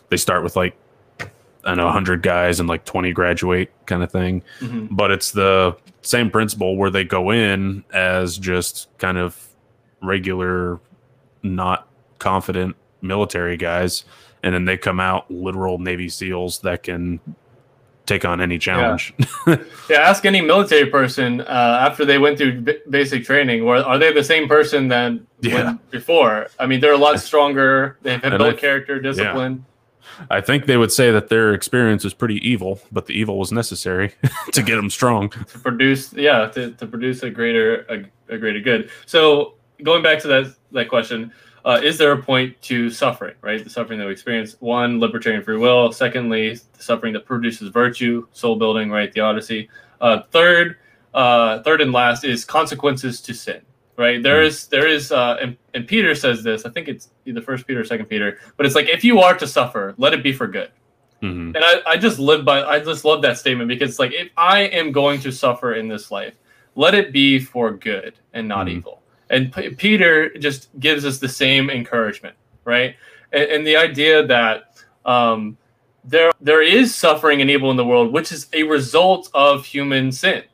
they 0.08 0.16
start 0.16 0.42
with 0.42 0.56
like 0.56 0.76
I 1.20 1.70
don't 1.70 1.78
know 1.78 1.90
hundred 1.90 2.22
guys 2.22 2.60
and 2.60 2.68
like 2.68 2.84
twenty 2.84 3.12
graduate 3.12 3.70
kind 3.86 4.02
of 4.02 4.10
thing, 4.12 4.42
Mhm. 4.60 4.88
but 4.90 5.10
it's 5.10 5.30
the 5.32 5.76
same 6.02 6.30
principle 6.30 6.76
where 6.76 6.90
they 6.90 7.02
go 7.04 7.30
in 7.30 7.84
as 7.92 8.38
just 8.38 8.88
kind 8.98 9.18
of 9.18 9.48
regular, 10.02 10.78
not 11.42 11.88
confident 12.18 12.76
military 13.02 13.56
guys, 13.56 14.04
and 14.42 14.54
then 14.54 14.64
they 14.64 14.76
come 14.76 15.00
out 15.00 15.28
literal 15.30 15.78
Navy 15.78 16.08
SEALs 16.08 16.60
that 16.60 16.82
can 16.84 17.18
take 18.06 18.24
on 18.24 18.40
any 18.40 18.58
challenge. 18.58 19.12
Yeah, 19.88 19.98
ask 20.00 20.24
any 20.26 20.40
military 20.40 20.86
person 20.86 21.42
uh, 21.42 21.78
after 21.86 22.04
they 22.04 22.18
went 22.18 22.38
through 22.38 22.62
b- 22.62 22.78
basic 22.90 23.24
training, 23.24 23.62
or 23.62 23.76
are 23.76 23.98
they 23.98 24.12
the 24.12 24.24
same 24.24 24.48
person 24.48 24.88
that 24.88 25.12
Yeah. 25.40 25.76
before? 25.92 26.48
I 26.58 26.66
mean, 26.66 26.80
they're 26.80 26.92
a 26.92 26.96
lot 26.98 27.20
stronger. 27.20 27.96
They 28.02 28.18
have 28.18 28.36
built 28.36 28.58
character, 28.58 28.98
discipline. 28.98 29.64
I 30.28 30.40
think 30.40 30.66
they 30.66 30.76
would 30.76 30.90
say 30.90 31.12
that 31.12 31.28
their 31.28 31.54
experience 31.54 32.02
was 32.02 32.14
pretty 32.14 32.36
evil, 32.48 32.80
but 32.90 33.06
the 33.06 33.12
evil 33.12 33.38
was 33.38 33.52
necessary 33.52 34.14
to 34.52 34.62
get 34.62 34.74
them 34.74 34.90
strong. 34.90 35.28
to 35.52 35.58
produce 35.60 36.12
yeah 36.14 36.46
to, 36.48 36.72
to 36.72 36.86
produce 36.86 37.22
a 37.22 37.30
greater 37.30 37.86
a, 37.88 38.34
a 38.34 38.38
greater 38.38 38.60
good 38.60 38.90
so 39.04 39.54
going 39.84 40.02
back 40.02 40.18
to 40.22 40.28
that 40.28 40.46
that 40.72 40.88
question 40.88 41.32
uh, 41.66 41.80
is 41.82 41.98
there 41.98 42.12
a 42.12 42.22
point 42.22 42.60
to 42.62 42.88
suffering 42.90 43.34
right? 43.42 43.62
The 43.62 43.68
suffering 43.70 43.98
that 43.98 44.06
we 44.06 44.12
experience. 44.12 44.56
One 44.60 45.00
libertarian 45.00 45.42
free 45.42 45.58
will. 45.58 45.92
Secondly 45.92 46.54
the 46.54 46.82
suffering 46.82 47.12
that 47.14 47.26
produces 47.26 47.68
virtue 47.70 48.26
soul 48.32 48.56
building 48.56 48.90
right? 48.90 49.12
Theodicy. 49.12 49.68
Uh, 50.00 50.22
third 50.30 50.76
uh, 51.14 51.62
third 51.62 51.80
and 51.80 51.92
last 51.92 52.24
is 52.24 52.44
consequences 52.44 53.20
to 53.22 53.34
sin 53.34 53.60
right? 53.98 54.22
There 54.22 54.42
Mhm. 54.42 54.46
is 54.46 54.66
there 54.68 54.86
is 54.86 55.10
uh, 55.10 55.36
and, 55.40 55.56
and 55.74 55.86
peter 55.88 56.14
says 56.14 56.42
this. 56.44 56.64
I 56.66 56.70
think 56.70 56.86
it's 56.88 57.08
either 57.24 57.40
first 57.40 57.66
peter 57.66 57.80
or 57.80 57.84
second 57.84 58.06
peter. 58.06 58.38
But 58.56 58.66
it's 58.66 58.74
like 58.74 58.88
if 58.88 59.02
you 59.04 59.20
are 59.20 59.34
to 59.36 59.46
suffer 59.46 59.94
let 59.98 60.12
it 60.14 60.22
be 60.22 60.32
for 60.32 60.46
good. 60.46 60.70
Mhm. 61.22 61.56
and 61.56 61.64
I, 61.64 61.80
I 61.92 61.96
just 61.96 62.18
live 62.18 62.44
by 62.44 62.62
I 62.62 62.78
just 62.78 63.04
love 63.06 63.22
that 63.22 63.38
statement 63.38 63.68
because 63.68 63.88
it's 63.90 63.98
like 63.98 64.12
if 64.12 64.28
I 64.36 64.60
am 64.80 64.92
going 64.92 65.18
to 65.20 65.32
suffer 65.32 65.72
in 65.74 65.88
this 65.88 66.10
life, 66.10 66.34
let 66.74 66.94
it 66.94 67.10
be 67.10 67.38
for 67.40 67.72
good 67.72 68.12
and 68.34 68.46
not 68.46 68.66
Mhm. 68.66 68.76
evil. 68.76 69.02
And 69.30 69.52
P- 69.52 69.70
Peter 69.70 70.30
just 70.38 70.68
gives 70.78 71.04
us 71.04 71.18
the 71.18 71.28
same 71.28 71.70
encouragement, 71.70 72.36
right? 72.64 72.94
And, 73.32 73.42
and 73.44 73.66
the 73.66 73.76
idea 73.76 74.26
that 74.26 74.76
um, 75.04 75.56
there 76.04 76.30
there 76.40 76.62
is 76.62 76.94
suffering 76.94 77.40
and 77.40 77.50
evil 77.50 77.70
in 77.70 77.76
the 77.76 77.84
world, 77.84 78.12
which 78.12 78.30
is 78.32 78.48
a 78.52 78.62
result 78.62 79.28
of 79.34 79.64
human 79.64 80.12
sin, 80.12 80.44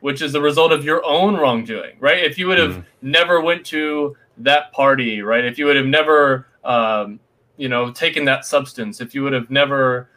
which 0.00 0.22
is 0.22 0.32
the 0.32 0.40
result 0.40 0.72
of 0.72 0.84
your 0.84 1.04
own 1.04 1.36
wrongdoing, 1.36 1.96
right? 2.00 2.24
If 2.24 2.38
you 2.38 2.46
would 2.48 2.58
have 2.58 2.76
Mhm. 2.76 2.84
never 3.02 3.40
went 3.40 3.64
to 3.66 4.16
that 4.38 4.72
party, 4.72 5.22
right? 5.22 5.44
If 5.44 5.58
you 5.58 5.66
would 5.66 5.76
have 5.76 5.86
never 5.86 6.46
um, 6.64 7.20
you 7.56 7.68
know 7.68 7.90
taken 7.92 8.24
that 8.24 8.44
substance 8.44 9.00
if 9.00 9.14
you 9.14 9.22
would 9.22 9.32
have 9.32 9.50
never 9.50 10.08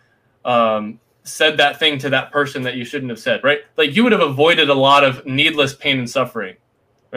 um, 0.45 0.99
said 1.23 1.57
that 1.57 1.77
thing 1.77 1.97
to 1.99 2.09
that 2.09 2.31
person 2.31 2.63
that 2.63 2.75
you 2.75 2.85
shouldn't 2.85 3.09
have 3.09 3.19
said 3.19 3.43
right 3.43 3.59
like 3.75 3.95
you 3.95 4.03
would 4.03 4.11
have 4.13 4.21
avoided 4.21 4.69
a 4.69 4.73
lot 4.73 5.03
of 5.03 5.25
needless 5.25 5.75
pain 5.75 5.99
and 5.99 6.09
suffering 6.09 6.55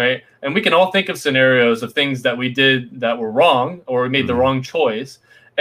right 0.02 0.18
and 0.42 0.50
we 0.56 0.60
can 0.66 0.72
all 0.76 0.90
think 0.94 1.06
of 1.10 1.16
scenarios 1.18 1.78
of 1.84 1.90
things 1.92 2.16
that 2.26 2.36
we 2.42 2.48
did 2.64 2.78
that 3.04 3.14
were 3.22 3.32
wrong 3.40 3.66
or 3.90 3.96
we 4.04 4.08
made 4.16 4.26
the 4.26 4.32
Mhm. 4.32 4.42
wrong 4.42 4.58
choice 4.76 5.12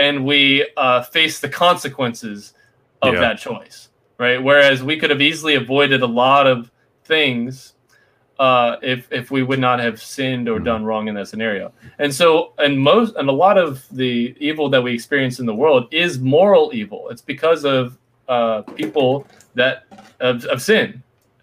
and 0.05 0.15
we 0.31 0.41
uh, 0.85 1.01
face 1.15 1.35
the 1.45 1.51
consequences 1.65 2.39
of 3.07 3.13
Yeah. 3.13 3.19
that 3.25 3.37
choice 3.47 3.77
right 4.25 4.39
whereas 4.49 4.77
we 4.89 4.95
could 4.99 5.11
have 5.15 5.23
easily 5.31 5.55
avoided 5.63 5.99
a 6.09 6.11
lot 6.23 6.45
of 6.53 6.57
things 7.13 7.73
uh, 8.47 8.77
if 8.93 8.99
if 9.19 9.25
we 9.35 9.41
would 9.49 9.59
not 9.59 9.77
have 9.85 9.97
sinned 10.17 10.47
or 10.47 10.57
Mhm. 10.59 10.63
done 10.71 10.81
wrong 10.87 11.03
in 11.09 11.15
that 11.15 11.27
scenario. 11.27 11.65
And 12.03 12.11
so, 12.19 12.27
and 12.65 12.73
most 12.91 13.09
and 13.19 13.27
a 13.27 13.37
lot 13.45 13.57
of 13.65 13.71
the 13.91 14.33
evil 14.39 14.69
that 14.73 14.81
we 14.85 14.91
experience 14.99 15.35
in 15.41 15.45
the 15.51 15.57
world 15.63 15.83
is 15.91 16.11
moral 16.37 16.65
evil. 16.81 17.01
It's 17.11 17.25
because 17.33 17.61
of 17.65 17.97
uh, 18.35 18.61
people 18.81 19.11
that 19.59 19.75
of, 20.21 20.35
of 20.53 20.61
sin, 20.61 20.87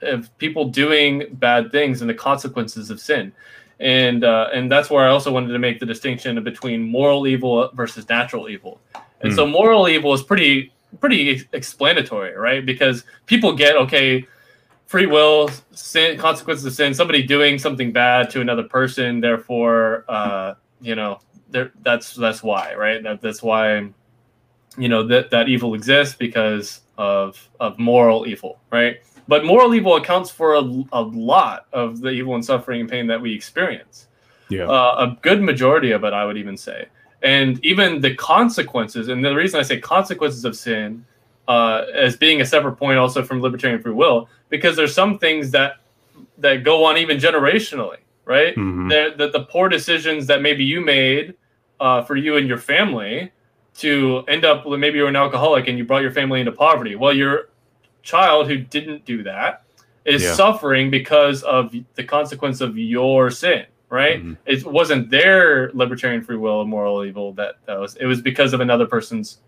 of 0.07 0.37
people 0.39 0.67
doing 0.67 1.25
bad 1.33 1.73
things 1.73 2.01
and 2.01 2.11
the 2.11 2.15
consequences 2.15 2.91
of 2.91 3.01
sin. 3.01 3.33
And 3.79 4.25
uh, 4.25 4.49
and 4.55 4.73
that's 4.73 4.89
where 4.89 5.07
I 5.07 5.11
also 5.11 5.31
wanted 5.31 5.53
to 5.53 5.59
make 5.59 5.81
the 5.81 5.87
distinction 5.87 6.43
between 6.43 6.83
moral 6.83 7.27
evil 7.27 7.71
versus 7.75 8.09
natural 8.09 8.49
evil. 8.49 8.81
And 9.21 9.35
so, 9.35 9.47
moral 9.47 9.89
evil 9.89 10.15
is 10.15 10.23
pretty 10.23 10.73
pretty 11.01 11.43
explanatory, 11.53 12.35
right? 12.37 12.65
Because 12.65 13.05
people 13.27 13.55
get 13.55 13.77
okay 13.77 14.27
free 14.87 15.07
will, 15.07 15.51
sin, 15.73 16.17
consequences 16.17 16.65
of 16.65 16.73
sin, 16.73 16.95
somebody 16.95 17.23
doing 17.23 17.59
something 17.59 17.93
bad 17.93 18.31
to 18.31 18.41
another 18.41 18.63
person, 18.63 19.21
therefore, 19.21 20.05
uh, 20.09 20.55
you 20.81 20.95
know, 20.95 21.19
that's 21.51 22.15
that's 22.15 22.43
why, 22.43 22.75
right? 22.75 23.03
That, 23.03 23.21
that's 23.21 23.43
why, 23.43 23.89
you 24.79 24.89
know, 24.89 25.07
that 25.07 25.31
that 25.31 25.49
evil 25.49 25.75
exists 25.75 26.15
because 26.15 26.81
of 26.99 27.49
of 27.61 27.79
moral 27.79 28.27
evil, 28.27 28.59
right? 28.71 28.99
But 29.29 29.45
moral 29.45 29.75
evil 29.75 29.97
accounts 29.97 30.31
for 30.31 30.55
a, 30.55 30.61
a 30.93 31.03
lot 31.03 31.67
of 31.73 32.01
the 32.01 32.11
evil 32.11 32.35
and 32.35 32.45
suffering 32.45 32.81
and 32.81 32.91
pain 32.91 33.07
that 33.09 33.21
we 33.21 33.35
experience. 33.35 34.07
Yeah. 34.49 34.67
Uh, 34.67 34.95
a 34.99 35.19
good 35.23 35.43
majority 35.43 35.91
of 35.91 36.05
it, 36.05 36.13
I 36.13 36.25
would 36.25 36.37
even 36.37 36.57
say. 36.57 36.87
And 37.23 37.65
even 37.65 38.01
the 38.01 38.15
consequences, 38.15 39.09
and 39.09 39.25
the 39.25 39.35
reason 39.35 39.59
I 39.59 39.63
say 39.65 39.81
consequences 39.81 40.45
of 40.45 40.55
sin 40.57 41.05
uh, 41.49 41.85
as 41.93 42.17
being 42.17 42.41
a 42.41 42.47
separate 42.47 42.77
point 42.77 42.99
also 42.99 43.25
from 43.25 43.41
libertarian 43.41 43.81
free 43.83 43.93
will, 43.93 44.29
because 44.49 44.77
there's 44.77 44.95
some 44.95 45.19
things 45.19 45.51
that 45.53 45.79
that 46.39 46.65
go 46.65 46.85
on 46.85 46.97
even 46.97 47.19
generationally, 47.19 47.99
right? 48.25 48.55
Mhm. 48.57 48.91
That 48.91 49.19
the, 49.19 49.31
the 49.31 49.45
poor 49.45 49.69
decisions 49.69 50.27
that 50.27 50.43
maybe 50.43 50.65
you 50.65 50.81
made 50.81 51.35
uh, 51.81 52.03
for 52.03 52.17
you 52.17 52.37
and 52.37 52.47
your 52.47 52.59
family 52.59 53.33
to 53.79 54.25
end 54.29 54.45
up 54.45 54.67
maybe 54.67 54.99
you're 54.99 55.09
an 55.09 55.17
alcoholic 55.17 55.69
and 55.69 55.77
you 55.77 55.85
brought 55.85 56.03
your 56.03 56.13
family 56.13 56.41
into 56.41 56.53
poverty. 56.53 56.97
Well, 56.97 57.13
your 57.13 57.49
child 58.07 58.47
who 58.49 58.57
didn't 58.57 59.05
do 59.05 59.23
that 59.25 59.63
is 60.05 60.23
Yeah. 60.23 60.35
suffering 60.35 60.91
because 60.91 61.43
of 61.43 61.75
the 61.97 62.05
consequence 62.05 62.61
of 62.61 62.79
your 62.79 63.31
sin, 63.31 63.67
right? 63.91 64.25
Mhm. 64.25 64.37
It 64.47 64.65
wasn't 64.65 65.11
their 65.11 65.71
libertarian 65.75 66.23
free 66.23 66.37
will 66.37 66.59
or 66.63 66.67
moral 66.67 67.05
evil 67.05 67.33
that, 67.35 67.57
that 67.67 67.79
was. 67.79 67.97
It 67.97 68.07
was 68.07 68.23
because 68.23 68.53
of 68.55 68.61
another 68.61 68.87
person's 68.87 69.41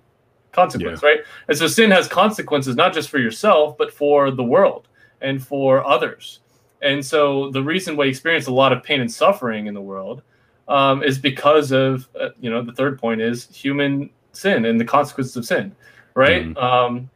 consequence, 0.52 1.02
right? 1.02 1.20
And 1.46 1.56
so 1.56 1.66
sin 1.68 1.90
has 1.92 2.08
consequences 2.08 2.74
not 2.74 2.92
just 2.92 3.08
for 3.08 3.18
yourself, 3.18 3.78
but 3.78 3.92
for 3.92 4.30
the 4.32 4.42
world 4.42 4.88
and 5.20 5.40
for 5.40 5.86
others. 5.86 6.40
And 6.82 7.04
so 7.04 7.50
the 7.50 7.62
reason 7.62 7.96
why 7.96 8.04
you 8.04 8.10
experience 8.10 8.46
a 8.48 8.52
lot 8.52 8.72
of 8.72 8.82
pain 8.82 9.00
and 9.00 9.10
suffering 9.10 9.66
in 9.66 9.74
the 9.74 9.80
world 9.80 10.22
um, 10.68 11.02
is 11.02 11.18
because 11.18 11.70
of, 11.72 12.08
uh, 12.20 12.28
you 12.40 12.50
know, 12.50 12.60
the 12.62 12.72
third 12.72 12.98
point 12.98 13.20
is 13.20 13.48
human 13.54 14.10
sin 14.32 14.64
and 14.66 14.78
the 14.80 14.84
consequences 14.84 15.36
of 15.36 15.44
sin, 15.46 15.74
right? 16.14 16.44
Mhm. 16.46 16.62
Um, 16.62 17.10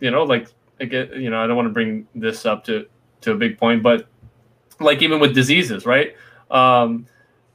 you 0.00 0.10
know, 0.10 0.22
like, 0.24 0.48
again, 0.80 1.10
you 1.14 1.30
know, 1.30 1.42
I 1.42 1.46
don't 1.46 1.56
want 1.56 1.66
to 1.66 1.72
bring 1.72 2.06
this 2.14 2.46
up 2.46 2.64
to, 2.64 2.86
to 3.22 3.32
a 3.32 3.34
big 3.36 3.58
point, 3.58 3.82
but 3.82 4.06
like 4.80 5.02
even 5.02 5.20
with 5.20 5.34
diseases, 5.34 5.86
right? 5.86 6.14
Um, 6.50 7.06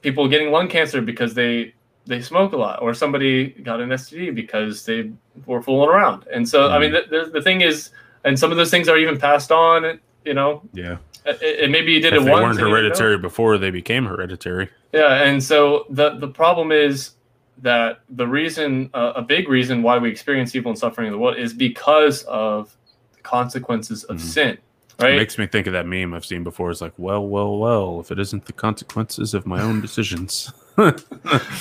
people 0.02 0.28
getting 0.28 0.52
lung 0.52 0.68
cancer 0.68 1.02
because 1.02 1.34
they 1.34 1.74
they 2.08 2.20
smoke 2.20 2.52
a 2.54 2.58
lot, 2.58 2.82
or 2.82 2.94
somebody 2.96 3.50
got 3.50 3.80
an 3.80 3.90
STD 3.90 4.34
because 4.34 4.86
they 4.86 5.12
were 5.46 5.62
fooling 5.62 5.88
around. 5.88 6.26
And 6.34 6.50
so, 6.50 6.68
I 6.70 6.80
mean, 6.80 6.92
the, 6.92 7.04
the, 7.10 7.30
the 7.34 7.42
thing 7.44 7.62
is, 7.62 7.92
and 8.24 8.38
some 8.38 8.50
of 8.50 8.58
those 8.58 8.72
things 8.72 8.90
are 8.90 8.98
even 8.98 9.20
passed 9.20 9.52
on. 9.52 10.00
You 10.26 10.34
know, 10.36 10.62
Yeah. 10.74 10.98
and- 11.26 11.72
maybe 11.72 11.92
you 11.94 12.00
did 12.00 12.14
If 12.14 12.22
it 12.22 12.26
they 12.26 12.32
once. 12.32 12.44
weren't 12.44 12.58
didn't 12.58 12.70
know. 12.72 12.76
hereditary 12.76 13.18
before 13.20 13.58
they 13.60 13.70
became 13.72 14.06
hereditary. 14.06 14.70
Yeah, 14.94 15.24
and 15.24 15.42
so 15.44 15.86
the 15.90 16.16
the 16.18 16.28
problem 16.28 16.72
is 16.72 17.12
that 17.60 18.00
the 18.10 18.28
reason, 18.28 18.90
uh, 18.96 19.14
a 19.16 19.22
big 19.22 19.48
reason 19.48 19.84
why 19.84 19.98
we 20.00 20.10
experience 20.10 20.56
evil 20.56 20.72
and 20.72 20.78
suffering 20.80 21.06
in 21.08 21.14
the 21.14 21.20
world 21.20 21.38
is 21.38 21.54
because 21.54 22.24
of 22.24 22.76
consequences 23.24 24.04
of 24.06 24.18
Mhm. 24.18 24.22
sin, 24.22 24.50
It 24.50 25.04
right? 25.04 25.16
makes 25.16 25.38
me 25.38 25.48
think 25.48 25.68
of 25.68 25.74
that 25.74 25.86
meme 25.88 26.14
I've 26.14 26.26
seen 26.26 26.44
before. 26.44 26.70
It's 26.72 26.82
like, 26.82 26.94
well, 26.98 27.26
well, 27.26 27.58
well, 27.58 28.00
if 28.02 28.12
it 28.12 28.20
isn't 28.20 28.46
the 28.46 28.54
consequences 28.54 29.34
of 29.34 29.46
my 29.46 29.62
own 29.62 29.82
decisions. 29.88 30.52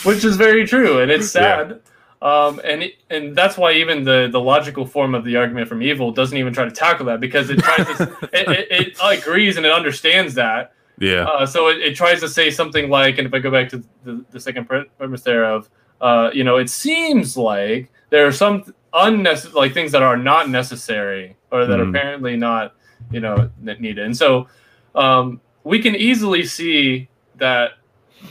which 0.04 0.24
is 0.24 0.36
very 0.36 0.66
true 0.66 1.00
and 1.00 1.10
it's 1.10 1.34
Yeah. 1.34 1.40
sad 1.68 1.80
um, 2.22 2.60
and 2.64 2.84
it, 2.84 2.94
and 3.10 3.34
that's 3.34 3.56
why 3.58 3.72
even 3.72 4.04
the 4.04 4.28
the 4.30 4.40
logical 4.40 4.86
form 4.86 5.14
of 5.16 5.24
the 5.24 5.36
argument 5.36 5.68
from 5.68 5.82
evil 5.82 6.12
doesn't 6.12 6.38
even 6.38 6.52
try 6.52 6.64
to 6.64 6.70
tackle 6.70 7.06
that 7.06 7.18
because 7.20 7.50
it 7.50 7.58
tries 7.58 7.86
to 7.98 8.02
it, 8.32 8.48
it, 8.48 8.68
it 8.70 8.96
agrees 9.02 9.56
and 9.56 9.66
it 9.66 9.72
understands 9.72 10.34
that 10.34 10.72
yeah. 10.98 11.24
uh, 11.24 11.44
so 11.44 11.68
it, 11.68 11.78
it 11.78 11.96
tries 11.96 12.20
to 12.20 12.28
say 12.28 12.50
something 12.50 12.88
like 12.88 13.18
and 13.18 13.26
if 13.26 13.34
i 13.34 13.38
go 13.40 13.50
back 13.50 13.68
to 13.70 13.82
the, 14.04 14.24
the 14.30 14.38
second 14.40 14.66
pre- 14.68 14.84
premise 14.96 15.22
there 15.22 15.44
of 15.44 15.68
uh, 16.00 16.30
you 16.32 16.44
know 16.44 16.56
it 16.56 16.70
seems 16.70 17.36
like 17.36 17.90
there 18.10 18.26
are 18.26 18.32
some 18.32 18.62
unnecessary 18.92 19.54
like 19.54 19.72
things 19.74 19.92
that 19.92 20.02
are 20.02 20.16
not 20.16 20.48
necessary 20.48 21.36
or 21.52 21.66
that 21.66 21.78
are 21.78 21.84
Mhm. 21.84 21.90
apparently 21.90 22.36
not 22.36 22.74
you 23.10 23.20
know 23.20 23.50
that 23.62 23.80
needed 23.80 24.04
and 24.04 24.16
so 24.16 24.48
um, 24.94 25.40
we 25.64 25.80
can 25.80 25.94
easily 25.94 26.42
see 26.44 27.08
that 27.36 27.72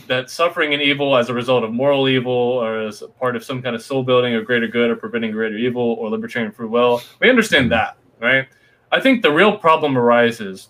that 0.07 0.29
suffering 0.29 0.73
and 0.73 0.81
evil 0.83 1.15
as 1.15 1.29
a 1.29 1.33
result 1.33 1.63
of 1.63 1.71
moral 1.71 2.07
evil 2.09 2.31
or 2.31 2.81
as 2.81 3.01
a 3.01 3.07
part 3.07 3.35
of 3.35 3.43
some 3.43 3.61
kind 3.61 3.75
of 3.75 3.81
soul 3.81 4.03
building 4.03 4.33
or 4.35 4.41
greater 4.41 4.67
good 4.67 4.89
or 4.91 4.95
preventing 4.95 5.31
greater 5.31 5.55
evil 5.57 5.95
or 5.99 6.09
libertarian 6.09 6.51
free 6.51 6.67
will. 6.67 7.01
We 7.19 7.29
understand 7.29 7.71
that, 7.71 7.97
right? 8.21 8.47
I 8.91 8.99
think 8.99 9.23
the 9.23 9.31
real 9.31 9.57
problem 9.57 9.97
arises 9.97 10.69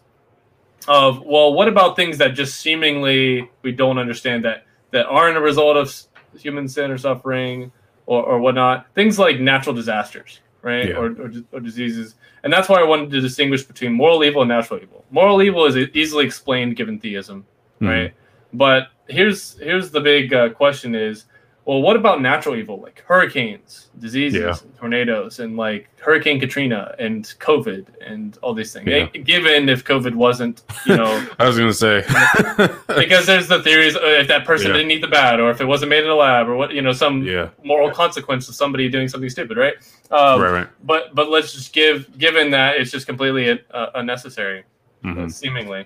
of 0.87 1.21
well, 1.25 1.53
what 1.53 1.67
about 1.67 1.95
things 1.95 2.17
that 2.19 2.29
just 2.29 2.59
seemingly 2.61 3.49
we 3.61 3.71
don't 3.71 3.97
understand 3.97 4.45
that 4.45 4.65
that 4.91 5.05
aren't 5.07 5.37
a 5.37 5.41
result 5.41 5.75
of 5.75 5.93
human 6.39 6.67
sin 6.67 6.89
or 6.91 6.97
suffering 6.97 7.71
or, 8.11 8.21
or 8.29 8.35
whatnot? 8.39 8.77
Things 8.95 9.19
like 9.25 9.39
natural 9.39 9.75
disasters, 9.75 10.39
right, 10.61 10.89
Yeah. 10.89 10.95
or, 11.01 11.05
or, 11.23 11.29
or 11.53 11.59
diseases, 11.59 12.15
and 12.43 12.51
that's 12.53 12.67
why 12.69 12.79
I 12.83 12.83
wanted 12.91 13.11
to 13.11 13.21
distinguish 13.21 13.63
between 13.63 13.93
moral 13.93 14.23
evil 14.23 14.41
and 14.41 14.49
natural 14.49 14.79
evil. 14.81 15.05
Moral 15.11 15.41
evil 15.47 15.65
is 15.69 15.75
easily 16.01 16.25
explained 16.25 16.75
given 16.75 16.99
theism, 16.99 17.45
Mhm. 17.81 17.87
right? 17.93 18.13
But 18.53 18.81
here's 19.07 19.59
here's 19.59 19.91
the 19.91 20.01
big 20.01 20.33
uh, 20.33 20.49
question: 20.61 20.95
is 20.95 21.25
well, 21.69 21.81
what 21.83 21.95
about 21.95 22.19
natural 22.19 22.55
evil 22.55 22.79
like 22.81 23.03
hurricanes, 23.07 23.89
diseases, 23.99 24.41
Yeah. 24.41 24.55
and 24.63 24.75
tornadoes, 24.75 25.39
and 25.39 25.55
like 25.55 25.87
Hurricane 25.99 26.39
Katrina 26.39 26.95
and 26.97 27.23
COVID 27.39 27.85
and 28.03 28.35
all 28.41 28.55
these 28.55 28.73
things? 28.73 28.87
Yeah. 28.87 29.05
Given 29.33 29.69
if 29.69 29.83
COVID 29.83 30.15
wasn't, 30.15 30.63
you 30.87 30.97
know, 30.97 31.27
I 31.39 31.45
was 31.45 31.59
gonna 31.59 31.71
say. 31.73 32.01
because 32.87 33.27
there's 33.27 33.47
the 33.47 33.61
theories 33.61 33.95
uh, 33.95 33.99
if 34.21 34.27
that 34.29 34.45
person 34.45 34.67
Yeah. 34.69 34.77
didn't 34.77 34.91
eat 34.91 35.01
the 35.01 35.07
bat 35.19 35.39
or 35.39 35.51
if 35.51 35.61
it 35.61 35.65
wasn't 35.65 35.89
made 35.91 36.03
in 36.03 36.09
a 36.09 36.15
lab 36.15 36.49
or 36.49 36.55
what 36.55 36.73
you 36.73 36.81
know 36.81 36.91
some 36.91 37.15
moral 37.63 37.91
consequence 37.91 38.49
of 38.49 38.55
somebody 38.55 38.89
doing 38.89 39.07
something 39.07 39.29
stupid, 39.29 39.55
right? 39.55 39.75
Um, 40.09 40.41
right. 40.41 40.51
Right. 40.51 40.67
But 40.83 41.13
but 41.13 41.29
let's 41.29 41.53
just 41.53 41.71
give 41.71 42.17
given 42.17 42.49
that 42.51 42.77
it's 42.77 42.89
just 42.89 43.05
completely 43.05 43.45
uh, 43.69 43.87
unnecessary 43.93 44.63
Mhm. 45.05 45.31
seemingly. 45.31 45.81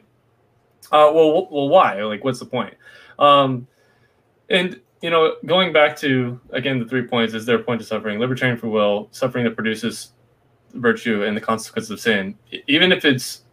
Uh, 0.91 1.11
well, 1.14 1.47
well, 1.51 1.68
why? 1.69 2.01
Like, 2.03 2.23
what's 2.23 2.39
the 2.39 2.45
point? 2.45 2.73
Um, 3.19 3.68
and 4.49 4.80
you 5.03 5.09
know, 5.09 5.35
going 5.45 5.73
back 5.73 5.97
to 5.97 6.39
again 6.51 6.80
the 6.80 6.85
three 6.85 7.05
points: 7.05 7.34
is 7.34 7.45
there 7.45 7.57
a 7.57 7.63
point 7.63 7.81
of 7.81 7.88
suffering? 7.88 8.19
Libertarian 8.19 8.57
free 8.57 8.69
will, 8.69 9.09
suffering 9.11 9.43
that 9.43 9.53
produces 9.53 10.13
virtue, 10.75 11.23
and 11.25 11.35
the 11.35 11.41
consequences 11.41 11.91
of 11.91 11.99
sin. 11.99 12.35
Even 12.67 12.93
if 12.93 13.03
it's 13.03 13.43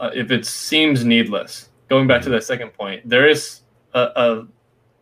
uh, 0.00 0.10
if 0.12 0.30
it 0.30 0.44
seems 0.44 1.04
needless. 1.04 1.70
Going 1.88 2.08
back 2.08 2.22
to 2.22 2.30
that 2.30 2.42
second 2.42 2.72
point, 2.72 3.08
there 3.08 3.28
is 3.28 3.60
a, 3.92 4.00
a 4.00 4.46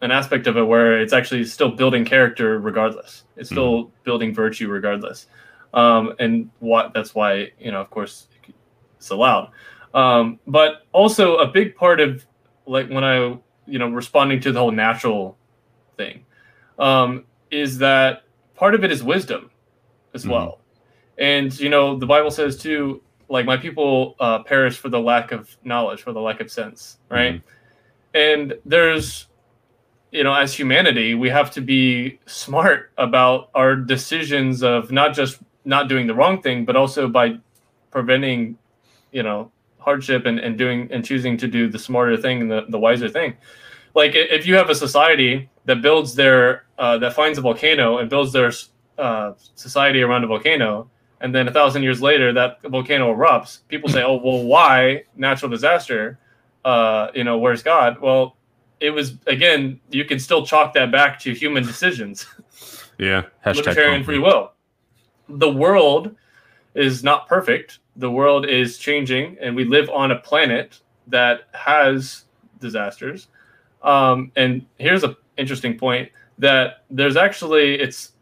an 0.02 0.10
aspect 0.10 0.46
of 0.46 0.58
it 0.58 0.62
where 0.62 1.00
it's 1.00 1.14
actually 1.14 1.44
still 1.44 1.70
building 1.70 2.04
character 2.04 2.58
regardless. 2.58 3.24
It's 3.36 3.48
still 3.48 3.92
building 4.04 4.34
virtue 4.34 4.68
regardless, 4.68 5.26
um, 5.72 6.12
and 6.18 6.50
what 6.58 6.92
that's 6.92 7.14
why 7.14 7.50
you 7.58 7.70
know, 7.72 7.80
of 7.80 7.88
course, 7.88 8.28
it's 8.98 9.08
allowed. 9.08 9.50
Um, 9.94 10.38
but 10.46 10.86
also 10.92 11.36
a 11.36 11.46
big 11.46 11.76
part 11.76 11.98
of 11.98 12.26
like 12.66 12.90
when 12.90 13.04
I 13.04 13.38
you 13.66 13.78
know 13.78 13.88
responding 13.88 14.38
to 14.40 14.52
the 14.52 14.58
whole 14.58 14.70
natural 14.70 15.38
thing 15.96 16.24
um, 16.78 17.24
is 17.50 17.78
that 17.78 18.22
part 18.54 18.74
of 18.74 18.84
it 18.84 18.90
is 18.92 19.02
wisdom 19.02 19.50
as 20.14 20.24
Mhm. 20.24 20.30
well, 20.30 20.60
and 21.18 21.58
you 21.60 21.68
know 21.68 21.96
the 21.98 22.06
Bible 22.06 22.30
says 22.30 22.56
too 22.58 23.02
like 23.28 23.46
my 23.46 23.56
people 23.56 24.14
uh, 24.20 24.42
perish 24.42 24.76
for 24.78 24.88
the 24.90 25.00
lack 25.00 25.32
of 25.32 25.56
knowledge 25.64 26.02
for 26.02 26.12
the 26.12 26.20
lack 26.20 26.40
of 26.40 26.50
sense 26.50 26.98
right? 27.08 27.40
And 28.14 28.54
there's 28.66 29.28
you 30.10 30.22
know 30.24 30.34
as 30.34 30.52
humanity 30.54 31.14
we 31.14 31.30
have 31.30 31.50
to 31.52 31.60
be 31.62 32.18
smart 32.26 32.90
about 32.98 33.48
our 33.54 33.74
decisions 33.74 34.62
of 34.62 34.90
not 34.92 35.14
just 35.14 35.38
not 35.64 35.88
doing 35.88 36.06
the 36.06 36.14
wrong 36.14 36.42
thing 36.42 36.64
but 36.66 36.76
also 36.76 37.08
by 37.08 37.38
preventing 37.90 38.58
you 39.12 39.22
know 39.22 39.50
hardship 39.78 40.26
and, 40.26 40.38
and 40.38 40.58
doing 40.58 40.88
and 40.92 41.04
choosing 41.04 41.36
to 41.38 41.48
do 41.48 41.68
the 41.68 41.78
smarter 41.78 42.16
thing 42.16 42.42
and 42.42 42.50
the, 42.50 42.66
the 42.68 42.78
wiser 42.78 43.08
thing 43.08 43.34
like 43.94 44.12
if 44.14 44.46
you 44.46 44.54
have 44.54 44.70
a 44.70 44.74
society 44.74 45.48
that 45.64 45.82
builds 45.82 46.14
their 46.14 46.64
uh, 46.78 46.98
that 46.98 47.14
finds 47.14 47.38
a 47.38 47.40
volcano 47.40 47.98
and 47.98 48.08
builds 48.10 48.32
their 48.32 48.52
uh, 48.98 49.32
society 49.54 50.02
around 50.02 50.24
a 50.24 50.26
volcano 50.26 50.90
and 51.20 51.34
then 51.34 51.46
a 51.48 51.52
thousand 51.52 51.82
years 51.82 52.02
later 52.02 52.32
that 52.32 52.60
volcano 52.62 53.14
erupts 53.14 53.60
people 53.68 53.88
say 53.88 54.02
oh 54.02 54.16
well 54.16 54.42
why? 54.42 55.04
Natural 55.16 55.50
disaster. 55.50 56.18
Uh, 56.64 57.08
you 57.14 57.24
know 57.24 57.38
where's 57.38 57.62
god? 57.62 58.00
Well 58.00 58.36
it 58.80 58.90
was 58.90 59.18
again 59.26 59.80
you 59.90 60.04
can 60.04 60.18
still 60.18 60.44
chalk 60.44 60.74
that 60.74 60.90
back 60.90 61.18
to 61.20 61.32
human 61.32 61.64
decisions. 61.64 62.26
Yeah. 62.98 63.22
Hashtag 63.44 63.56
libertarian 63.56 64.04
free 64.04 64.18
will. 64.18 64.52
The 65.28 65.48
world 65.48 66.14
is 66.74 67.02
not 67.02 67.26
perfect. 67.26 67.80
The 67.96 68.10
world 68.10 68.46
is 68.46 68.78
changing 68.78 69.38
and 69.40 69.56
we 69.56 69.64
live 69.64 69.88
on 69.90 70.12
a 70.12 70.18
planet 70.18 70.78
that 71.08 71.48
has 71.52 72.26
disasters 72.60 73.28
um, 73.82 74.30
and 74.36 74.64
here's 74.78 75.02
an 75.04 75.16
interesting 75.36 75.76
point 75.78 76.10
that 76.38 76.84
there's 76.90 77.16
actually 77.16 77.74
it's 77.80 78.12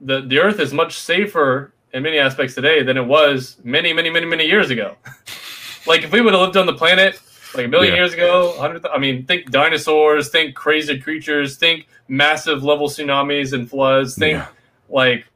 the, 0.00 0.20
the 0.22 0.38
earth 0.38 0.60
is 0.60 0.72
much 0.72 0.98
safer 0.98 1.72
in 1.92 2.02
many 2.02 2.18
aspects 2.18 2.54
today 2.54 2.82
than 2.82 2.96
it 2.96 3.04
was 3.06 3.56
many 3.64 3.92
many 3.92 4.10
many 4.10 4.26
many 4.26 4.44
years 4.46 4.70
ago 4.70 4.96
like 5.86 6.02
if 6.04 6.12
we 6.12 6.20
would 6.20 6.32
have 6.34 6.42
lived 6.42 6.56
on 6.56 6.66
the 6.66 6.74
planet 6.74 7.20
like 7.54 7.64
a 7.66 7.68
million 7.68 7.94
Yeah. 7.94 8.00
years 8.00 8.12
ago 8.12 8.50
100 8.58 8.86
i 8.88 8.98
mean 8.98 9.24
think 9.24 9.50
dinosaurs 9.50 10.28
think 10.28 10.54
crazy 10.54 10.98
creatures 11.00 11.56
think 11.56 11.86
massive 12.08 12.62
level 12.62 12.88
tsunamis 12.88 13.52
and 13.52 13.68
floods 13.70 14.14
think 14.16 14.34
Yeah. 14.34 14.48
like 14.88 15.26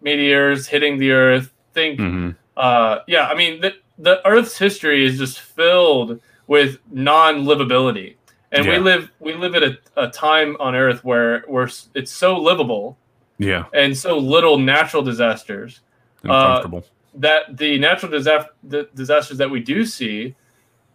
meteors 0.00 0.66
hitting 0.66 0.98
the 0.98 1.10
earth 1.12 1.52
think 1.74 2.00
Mhm. 2.00 2.34
uh 2.56 2.98
yeah 3.06 3.26
i 3.28 3.34
mean 3.34 3.60
the, 3.60 3.74
the 3.98 4.26
earth's 4.26 4.58
history 4.58 5.04
is 5.06 5.18
just 5.18 5.38
filled 5.40 6.20
with 6.46 6.78
non-livability 6.90 8.14
and 8.52 8.66
we 8.66 8.78
live 8.78 9.10
we 9.20 9.34
live 9.34 9.54
at 9.54 9.62
a, 9.62 9.78
a 9.96 10.08
time 10.10 10.56
on 10.60 10.74
earth 10.74 11.04
where 11.04 11.44
we're 11.48 11.68
it's 11.94 12.10
so 12.10 12.36
livable 12.38 12.96
Yeah. 13.38 13.64
and 13.74 13.96
so 13.96 14.18
little 14.18 14.58
natural 14.58 15.02
disasters 15.02 15.80
Uh, 16.28 16.80
that 17.14 17.56
the 17.56 17.78
natural 17.78 18.10
disaf- 18.12 18.48
the 18.64 18.88
disasters 18.94 19.38
that 19.38 19.50
we 19.50 19.60
do 19.60 19.84
see 19.84 20.34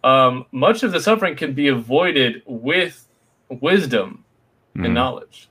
um, 0.02 0.44
much 0.52 0.82
of 0.82 0.92
the 0.92 1.00
suffering 1.00 1.34
can 1.36 1.54
be 1.54 1.68
avoided 1.68 2.42
with 2.46 3.08
wisdom 3.48 4.24
Mhm. 4.76 4.84
and 4.86 4.94
knowledge. 4.94 5.48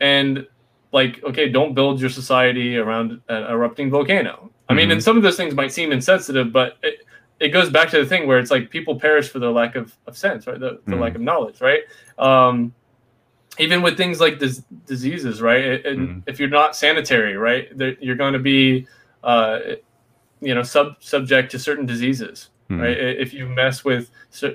And 0.00 0.46
like, 0.92 1.20
okay, 1.24 1.48
don't 1.48 1.74
build 1.74 2.00
your 2.00 2.10
society 2.10 2.76
around 2.76 3.20
an 3.28 3.42
erupting 3.44 3.90
volcano. 3.90 4.50
I 4.68 4.74
mean, 4.74 4.88
Mhm. 4.88 4.92
and 4.92 5.02
some 5.02 5.16
of 5.16 5.22
those 5.22 5.36
things 5.36 5.54
might 5.54 5.72
seem 5.72 5.90
insensitive, 5.92 6.52
but 6.52 6.76
it, 6.82 7.04
it 7.40 7.48
goes 7.50 7.70
back 7.70 7.88
to 7.90 7.98
the 7.98 8.06
thing 8.06 8.26
where 8.26 8.38
it's 8.38 8.50
like 8.50 8.68
people 8.70 8.98
perish 8.98 9.28
for 9.28 9.38
the 9.38 9.50
lack 9.50 9.76
of, 9.76 9.96
of 10.06 10.16
sense, 10.16 10.46
right? 10.46 10.58
The, 10.58 10.80
the 10.86 10.96
Mhm. 10.96 11.00
lack 11.00 11.14
of 11.14 11.20
knowledge, 11.20 11.60
right? 11.60 11.82
Um, 12.18 12.74
even 13.58 13.82
with 13.82 13.96
things 13.96 14.20
like 14.20 14.38
dis- 14.38 14.62
diseases, 14.86 15.40
right? 15.42 15.84
And 15.86 16.08
Mhm. 16.08 16.22
if 16.26 16.38
you're 16.38 16.48
not 16.48 16.76
sanitary, 16.76 17.36
right, 17.36 17.68
there, 17.76 17.96
you're 18.00 18.16
going 18.16 18.32
to 18.32 18.38
be, 18.38 18.86
uh, 19.24 19.58
you 20.40 20.54
know, 20.54 20.62
sub 20.62 20.96
subject 21.00 21.50
to 21.52 21.58
certain 21.58 21.86
diseases 21.86 22.50
Mhm. 22.70 22.80
right? 22.82 22.96
If 22.98 23.32
you 23.32 23.46
mess 23.46 23.84
with, 23.84 24.10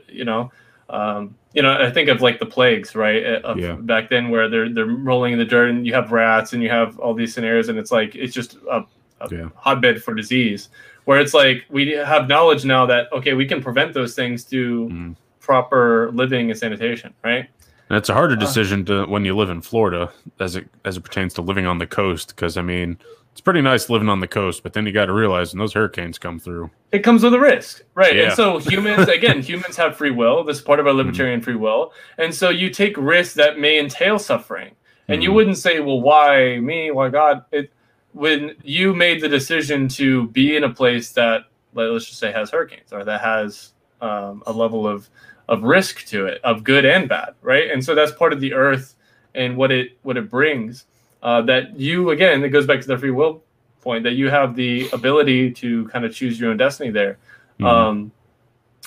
you 0.08 0.24
know, 0.24 0.52
um, 0.90 1.36
you 1.54 1.62
know, 1.62 1.72
I 1.74 1.90
think 1.90 2.10
of 2.10 2.22
like 2.22 2.40
the 2.40 2.46
plagues, 2.46 2.96
right? 2.96 3.26
uh, 3.26 3.40
Of 3.44 3.60
Yeah. 3.60 3.74
back 3.80 4.10
then, 4.10 4.30
where 4.30 4.48
they're 4.50 4.70
they're 4.70 4.86
rolling 4.86 5.34
in 5.34 5.40
the 5.40 5.46
dirt, 5.46 5.70
and 5.70 5.86
you 5.88 5.94
have 5.94 6.12
rats, 6.12 6.54
and 6.54 6.62
you 6.62 6.70
have 6.70 7.00
all 7.00 7.14
these 7.14 7.34
scenarios, 7.34 7.70
and 7.70 7.80
it's 7.80 7.92
like 7.92 8.16
it's 8.16 8.34
just 8.34 8.58
a, 8.70 8.86
a 9.22 9.28
Yeah. 9.32 9.50
hotbed 9.56 10.04
for 10.04 10.14
disease. 10.14 10.70
Where 11.06 11.20
it's 11.20 11.34
like 11.34 11.66
we 11.70 11.92
have 11.92 12.28
knowledge 12.28 12.64
now 12.66 12.86
that 12.86 13.12
okay, 13.12 13.34
we 13.34 13.46
can 13.46 13.62
prevent 13.62 13.94
those 13.94 14.16
things 14.16 14.44
through 14.44 14.90
Mhm. 14.90 15.16
proper 15.40 16.10
living 16.14 16.50
and 16.50 16.58
sanitation, 16.60 17.14
right? 17.24 17.46
And 17.90 17.98
it's 17.98 18.10
a 18.10 18.14
harder 18.14 18.36
Uh. 18.36 18.40
decision 18.40 18.86
to 18.86 19.06
when 19.06 19.26
you 19.26 19.36
live 19.36 19.50
in 19.50 19.62
Florida 19.62 20.10
as 20.40 20.56
it 20.56 20.68
as 20.86 20.98
it 20.98 21.02
pertains 21.04 21.34
to 21.36 21.42
living 21.42 21.66
on 21.66 21.78
the 21.80 21.86
coast 21.88 22.34
because 22.36 22.58
I 22.58 22.62
mean 22.62 22.98
it's 23.34 23.42
pretty 23.42 23.62
nice 23.62 23.90
living 23.90 24.10
on 24.10 24.20
the 24.20 24.28
coast, 24.28 24.62
but 24.64 24.74
then 24.74 24.86
you 24.86 24.92
got 24.92 25.08
to 25.08 25.14
realize 25.14 25.54
when 25.54 25.60
those 25.60 25.74
hurricanes 25.74 26.18
come 26.20 26.40
through. 26.40 26.70
it 26.92 27.00
comes 27.00 27.24
with 27.24 27.34
a 27.34 27.40
risk 27.40 27.82
right 27.96 28.16
Yeah. 28.16 28.24
and 28.26 28.34
so 28.34 28.60
humans 28.60 29.08
again 29.10 29.42
humans 29.52 29.76
have 29.76 29.98
free 29.98 30.12
will 30.12 30.44
this 30.44 30.58
is 30.58 30.62
part 30.64 30.80
of 30.80 30.86
our 30.88 30.94
libertarian 30.94 31.42
free 31.42 31.56
will 31.56 31.92
and 32.20 32.34
so 32.34 32.50
you 32.50 32.70
take 32.70 32.96
risks 32.98 33.34
that 33.34 33.58
may 33.60 33.80
entail 33.80 34.20
suffering 34.20 34.72
and 35.08 35.24
you 35.24 35.32
Mhm. 35.32 35.34
wouldn't 35.34 35.58
say 35.58 35.80
well 35.80 36.00
why 36.00 36.60
me 36.60 36.92
why 36.92 37.10
god 37.10 37.44
it 37.52 37.72
when 38.14 38.56
you 38.64 38.94
made 38.94 39.22
the 39.22 39.30
decision 39.30 39.88
to 39.90 40.28
be 40.30 40.56
in 40.56 40.64
a 40.64 40.70
place 40.70 41.12
that 41.14 41.46
let- 41.74 41.92
let's 41.92 42.06
just 42.06 42.20
say 42.20 42.32
has 42.32 42.52
hurricanes 42.52 42.94
or 42.94 43.04
that 43.04 43.22
has 43.22 43.74
um, 44.02 44.44
a 44.48 44.52
level 44.54 44.88
of 44.88 45.10
of 45.50 45.64
risk 45.64 46.06
to 46.06 46.26
it 46.26 46.40
of 46.44 46.64
good 46.64 46.86
and 46.86 47.10
bad 47.10 47.34
right 47.42 47.70
and 47.72 47.84
so 47.84 47.94
that's 47.96 48.12
part 48.14 48.32
of 48.32 48.40
the 48.40 48.54
earth 48.54 48.96
and 49.36 49.58
what 49.58 49.72
it 49.72 49.98
what 50.04 50.16
it 50.16 50.30
brings 50.30 50.86
uh, 51.22 51.42
that 51.42 51.78
you 51.78 52.12
again 52.12 52.44
it 52.44 52.50
goes 52.50 52.66
back 52.66 52.80
to 52.80 52.88
the 52.88 52.98
free 52.98 53.12
will 53.12 53.42
point 53.82 54.04
that 54.04 54.14
you 54.14 54.30
have 54.30 54.56
the 54.56 54.88
ability 54.94 55.52
to 55.52 55.86
kind 55.90 56.06
of 56.06 56.14
choose 56.16 56.40
your 56.40 56.52
own 56.52 56.58
destiny 56.58 56.90
there 56.92 57.18
Mhm. 57.60 57.66
um, 57.66 58.12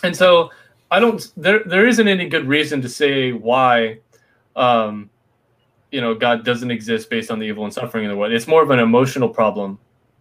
and 0.02 0.14
so 0.16 0.50
I 0.90 1.00
don't 1.00 1.20
there 1.36 1.62
there 1.66 1.86
isn't 1.86 2.08
any 2.08 2.28
good 2.28 2.46
reason 2.46 2.80
to 2.82 2.88
say 2.88 3.32
why 3.32 3.98
um, 4.54 5.10
you 5.96 6.02
know 6.04 6.12
God 6.26 6.44
doesn't 6.50 6.70
exist 6.78 7.02
based 7.14 7.30
on 7.32 7.38
the 7.40 7.46
evil 7.50 7.64
and 7.64 7.72
suffering 7.80 8.04
in 8.04 8.10
the 8.10 8.16
world. 8.18 8.32
It's 8.38 8.46
more 8.54 8.62
of 8.66 8.70
an 8.76 8.80
emotional 8.90 9.30
problem 9.40 9.70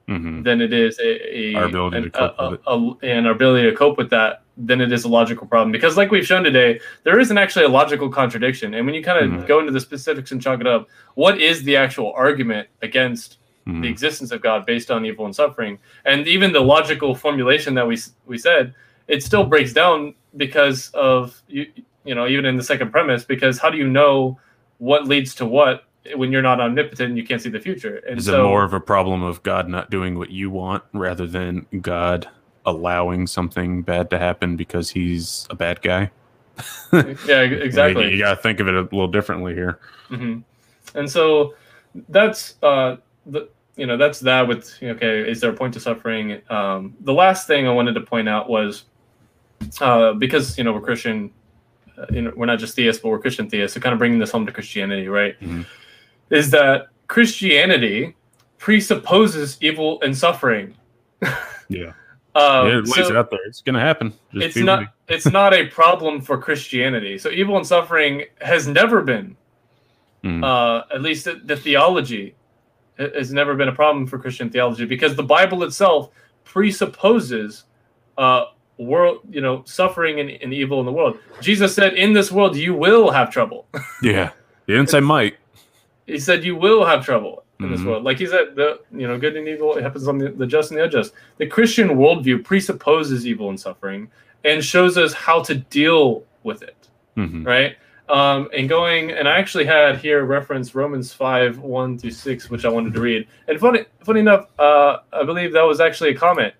Mhm. 0.07 0.43
than 0.47 0.57
it 0.61 0.71
is 0.85 0.93
a, 0.99 1.11
a 1.39 1.55
Our 1.55 1.63
ability 1.65 1.97
an, 1.97 2.03
to 2.03 2.09
cope 2.11 2.35
a- 2.37 2.49
with 2.51 2.59
it. 2.59 2.63
a- 2.67 2.71
a- 2.73 2.97
and 3.15 3.21
our 3.27 3.33
ability 3.39 3.63
to 3.69 3.75
cope 3.75 3.97
with 3.97 4.09
that 4.11 4.33
than 4.67 4.79
it 4.79 4.91
is 4.97 5.03
a 5.03 5.11
logical 5.19 5.47
problem 5.53 5.71
because 5.77 5.97
like 5.97 6.09
we've 6.11 6.27
shown 6.31 6.43
today 6.43 6.79
there 7.05 7.19
isn't 7.19 7.39
actually 7.43 7.65
a 7.65 7.73
logical 7.81 8.07
contradiction 8.19 8.67
and 8.75 8.85
when 8.85 8.93
you 8.95 9.03
kind 9.03 9.19
of 9.25 9.27
Mhm. 9.31 9.47
go 9.47 9.59
into 9.61 9.71
the 9.77 9.79
specifics 9.89 10.31
and 10.31 10.39
chalk 10.45 10.61
it 10.61 10.67
up 10.75 10.87
what 11.15 11.35
is 11.41 11.63
the 11.63 11.75
actual 11.85 12.13
argument 12.25 12.65
against 12.83 13.29
Mhm. 13.67 13.81
the 13.81 13.89
existence 13.95 14.29
of 14.31 14.39
god 14.47 14.59
based 14.71 14.89
on 14.91 14.99
evil 15.09 15.25
and 15.25 15.35
suffering 15.35 15.73
and 16.05 16.25
even 16.35 16.53
the 16.53 16.61
logical 16.75 17.11
formulation 17.15 17.73
that 17.77 17.85
we 17.91 17.97
we 18.31 18.37
said 18.37 18.73
it 19.13 19.19
still 19.29 19.43
breaks 19.53 19.73
down 19.81 20.13
because 20.37 20.79
of 20.93 21.41
you 21.55 21.65
you 22.09 22.13
know 22.17 22.25
even 22.33 22.45
in 22.45 22.55
the 22.61 22.67
second 22.71 22.91
premise 22.91 23.25
because 23.33 23.55
how 23.63 23.69
do 23.73 23.77
you 23.83 23.89
know 23.99 24.37
what 24.77 25.05
leads 25.07 25.35
to 25.35 25.45
what 25.45 25.85
when 26.15 26.31
you're 26.31 26.41
not 26.41 26.61
omnipotent 26.61 27.09
and 27.09 27.17
you 27.17 27.25
can't 27.25 27.41
see 27.41 27.49
the 27.49 27.59
future 27.59 27.97
and 28.07 28.19
Is 28.19 28.25
so 28.25 28.39
it 28.39 28.43
more 28.43 28.63
of 28.63 28.73
a 28.73 28.79
problem 28.79 29.23
of 29.23 29.41
God 29.43 29.67
not 29.67 29.89
doing 29.89 30.17
what 30.17 30.29
you 30.29 30.49
want 30.49 30.83
rather 30.93 31.25
than 31.25 31.65
God 31.81 32.27
allowing 32.65 33.27
something 33.27 33.81
bad 33.81 34.09
to 34.11 34.19
happen 34.19 34.55
because 34.55 34.91
he's 34.91 35.47
a 35.49 35.55
bad 35.55 35.81
guy? 35.81 36.11
yeah 36.93 37.41
exactly 37.41 38.05
You, 38.05 38.11
you 38.11 38.17
got 38.19 38.35
to 38.35 38.41
think 38.41 38.59
of 38.59 38.67
it 38.67 38.75
a 38.75 38.81
little 38.81 39.07
differently 39.07 39.53
here. 39.53 39.79
hmm 40.09 40.39
And 40.93 41.09
so 41.09 41.55
that's 42.09 42.55
uh, 42.61 42.97
the 43.25 43.49
you 43.75 43.85
know 43.85 43.97
that's 43.97 44.19
that 44.21 44.47
with 44.47 44.77
okay, 44.81 45.29
is 45.29 45.41
there 45.41 45.51
a 45.51 45.53
point 45.53 45.73
to 45.73 45.79
suffering? 45.79 46.41
Um, 46.49 46.95
the 47.01 47.13
last 47.13 47.47
thing 47.47 47.67
I 47.67 47.71
wanted 47.71 47.93
to 47.95 48.01
point 48.01 48.29
out 48.29 48.49
was 48.49 48.85
uh, 49.81 50.13
because 50.13 50.57
you 50.57 50.63
know 50.63 50.73
we're 50.73 50.81
Christian, 50.81 51.31
you 52.11 52.21
know 52.23 52.33
we're 52.35 52.45
not 52.45 52.59
just 52.59 52.75
theists, 52.75 53.01
but 53.01 53.09
we're 53.09 53.19
Christian 53.19 53.49
theists. 53.49 53.73
So 53.73 53.79
kind 53.79 53.93
of 53.93 53.99
bringing 53.99 54.19
this 54.19 54.31
home 54.31 54.45
to 54.45 54.51
Christianity, 54.51 55.07
right? 55.07 55.39
Mhm. 55.41 55.65
Is 56.29 56.49
that 56.51 56.87
Christianity 57.07 58.15
presupposes 58.57 59.57
evil 59.61 60.01
and 60.01 60.17
suffering? 60.17 60.75
Yeah. 61.67 61.93
Um, 62.35 62.67
yeah, 62.67 62.77
it 62.77 62.85
lays 62.85 62.93
so- 63.07 63.09
it 63.09 63.15
out 63.17 63.31
there. 63.31 63.39
It's 63.47 63.61
going 63.61 63.73
to 63.73 63.79
happen. 63.81 64.13
Just 64.33 64.45
it's 64.45 64.57
not 64.57 64.83
it's 65.07 65.25
not 65.25 65.51
a 65.53 65.65
problem 65.67 66.21
for 66.21 66.37
Christianity. 66.37 67.17
So 67.17 67.29
evil 67.29 67.57
and 67.57 67.65
suffering 67.65 68.25
has 68.41 68.67
never 68.67 69.01
been, 69.01 69.35
Mm. 70.23 70.43
uh, 70.43 70.83
at 70.93 71.01
least 71.01 71.25
the, 71.25 71.41
the 71.43 71.55
theology, 71.55 72.35
has 72.99 73.31
never 73.33 73.55
been 73.55 73.67
a 73.67 73.73
problem 73.73 74.05
for 74.05 74.19
Christian 74.19 74.49
theology 74.51 74.85
because 74.85 75.15
the 75.15 75.23
Bible 75.23 75.63
itself 75.63 76.09
presupposes 76.43 77.63
uh, 78.17 78.45
world, 78.77 79.19
you 79.29 79.41
know, 79.41 79.63
suffering 79.65 80.19
and, 80.19 80.29
and 80.29 80.53
evil 80.53 80.79
in 80.79 80.85
the 80.85 80.91
world. 80.91 81.17
Jesus 81.41 81.73
said, 81.73 81.93
"In 81.93 82.13
this 82.13 82.31
world, 82.31 82.55
you 82.55 82.73
will 82.73 83.11
have 83.11 83.29
trouble." 83.31 83.67
yeah. 84.01 84.31
He 84.67 84.73
didn't 84.73 84.89
say 84.89 84.99
might. 84.99 85.35
he 86.07 86.19
said, 86.19 86.43
"You 86.43 86.55
will 86.55 86.85
have 86.85 87.05
trouble." 87.05 87.43
In 87.61 87.71
this 87.71 87.79
Mhm. 87.79 87.85
world, 87.85 88.03
like 88.03 88.17
he 88.19 88.25
said, 88.25 88.53
the 88.55 88.81
you 88.93 89.07
know, 89.07 89.17
good 89.17 89.37
and 89.37 89.47
evil 89.47 89.77
it 89.77 89.81
happens 89.81 90.09
on 90.09 90.17
the, 90.17 90.29
the 90.29 90.45
just 90.45 90.71
and 90.71 90.77
the 90.79 90.83
unjust. 90.83 91.13
The 91.37 91.47
Christian 91.47 91.87
worldview 91.91 92.43
presupposes 92.43 93.25
evil 93.25 93.47
and 93.47 93.57
suffering 93.57 94.09
and 94.43 94.61
shows 94.61 94.97
us 94.97 95.13
how 95.13 95.41
to 95.43 95.55
deal 95.55 96.25
with 96.43 96.61
it. 96.63 96.75
Mhm. 97.17 97.45
right? 97.45 97.77
Um, 98.09 98.49
and 98.53 98.67
going, 98.67 99.09
and 99.11 99.25
I 99.27 99.37
actually 99.39 99.63
had 99.63 99.97
here 99.99 100.25
reference 100.25 100.75
Romans 100.75 101.13
5 101.13 101.59
1 101.59 101.97
through 101.97 102.11
6, 102.11 102.49
which 102.49 102.65
I 102.65 102.69
wanted 102.69 102.93
to 102.93 102.99
read. 102.99 103.25
And 103.47 103.57
funny, 103.57 103.85
funny 104.03 104.19
enough, 104.19 104.47
uh, 104.59 104.97
I 105.13 105.23
believe 105.23 105.53
that 105.53 105.63
was 105.63 105.79
actually 105.79 106.09
a 106.09 106.15
comment. 106.15 106.53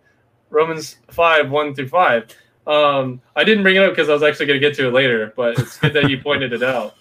Romans 0.49 0.97
5 1.11 1.49
1 1.49 1.75
through 1.75 1.87
5. 1.87 2.35
Um, 2.67 3.21
I 3.35 3.43
didn't 3.43 3.63
bring 3.63 3.75
it 3.75 3.83
up 3.83 3.91
because 3.91 4.09
I 4.09 4.13
was 4.13 4.23
actually 4.23 4.47
going 4.47 4.59
to 4.59 4.67
get 4.67 4.75
to 4.77 4.87
it 4.87 4.93
later, 4.93 5.33
but 5.35 5.59
it's 5.59 5.77
good 5.77 5.93
that 5.93 6.09
you 6.09 6.19
pointed 6.19 6.53
it 6.53 6.63
out. 6.63 6.95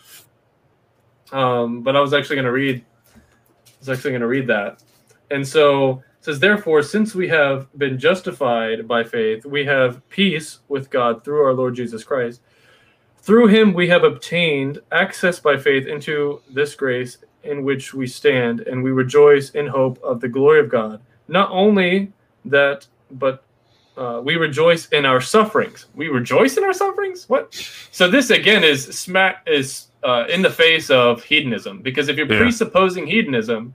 Um, 1.33 1.83
but 1.83 1.97
I 1.97 2.01
was 2.01 2.13
actually 2.13 2.37
going 2.37 2.47
to 2.47 2.53
read, 2.53 2.85
I 3.17 3.21
was 3.81 3.89
actually 3.89 4.11
going 4.11 4.21
to 4.21 4.27
read 4.27 4.47
that. 4.49 4.83
And 5.31 5.47
so 5.47 6.03
it 6.19 6.25
says, 6.25 6.39
Therefore, 6.39 6.83
since 6.83 7.15
we 7.15 7.29
have 7.29 7.67
been 7.79 7.99
justified 7.99 8.87
by 8.87 9.05
faith, 9.05 9.47
we 9.47 9.65
have 9.65 10.07
peace 10.11 10.61
with 10.69 10.91
God 10.91 11.25
through 11.25 11.43
our 11.43 11.55
Lord 11.55 11.75
Jesus 11.75 12.05
Christ. 12.05 12.43
Through 13.19 13.47
him 13.49 13.73
we 13.73 13.89
have 13.89 14.05
obtained 14.05 14.81
access 14.93 15.41
by 15.41 15.57
faith 15.57 15.87
into 15.87 16.43
this 16.51 16.75
grace 16.75 17.19
in 17.43 17.65
which 17.65 17.95
we 17.95 18.07
stand, 18.07 18.61
and 18.61 18.83
we 18.83 18.91
rejoice 18.91 19.51
in 19.51 19.67
hope 19.67 19.99
of 20.03 20.21
the 20.21 20.29
glory 20.29 20.61
of 20.61 20.69
God. 20.69 21.01
Not 21.29 21.51
only 21.51 22.13
that, 22.45 22.87
but 23.11 23.43
uh, 23.97 24.21
we 24.25 24.37
rejoice 24.37 24.89
in 24.89 25.05
our 25.07 25.21
sufferings. 25.21 25.87
We 25.95 26.09
rejoice 26.09 26.57
in 26.57 26.65
our 26.65 26.73
sufferings. 26.73 27.29
What? 27.29 27.55
So 27.93 28.11
this 28.11 28.31
again 28.31 28.65
is 28.65 28.85
smack 28.87 29.43
is 29.47 29.87
uh, 30.03 30.25
in 30.29 30.43
the 30.43 30.51
face 30.51 30.91
of 30.91 31.23
hedonism 31.23 31.81
because 31.81 32.09
if 32.09 32.17
you're 32.17 32.31
Yeah. 32.31 32.39
presupposing 32.39 33.07
hedonism, 33.07 33.75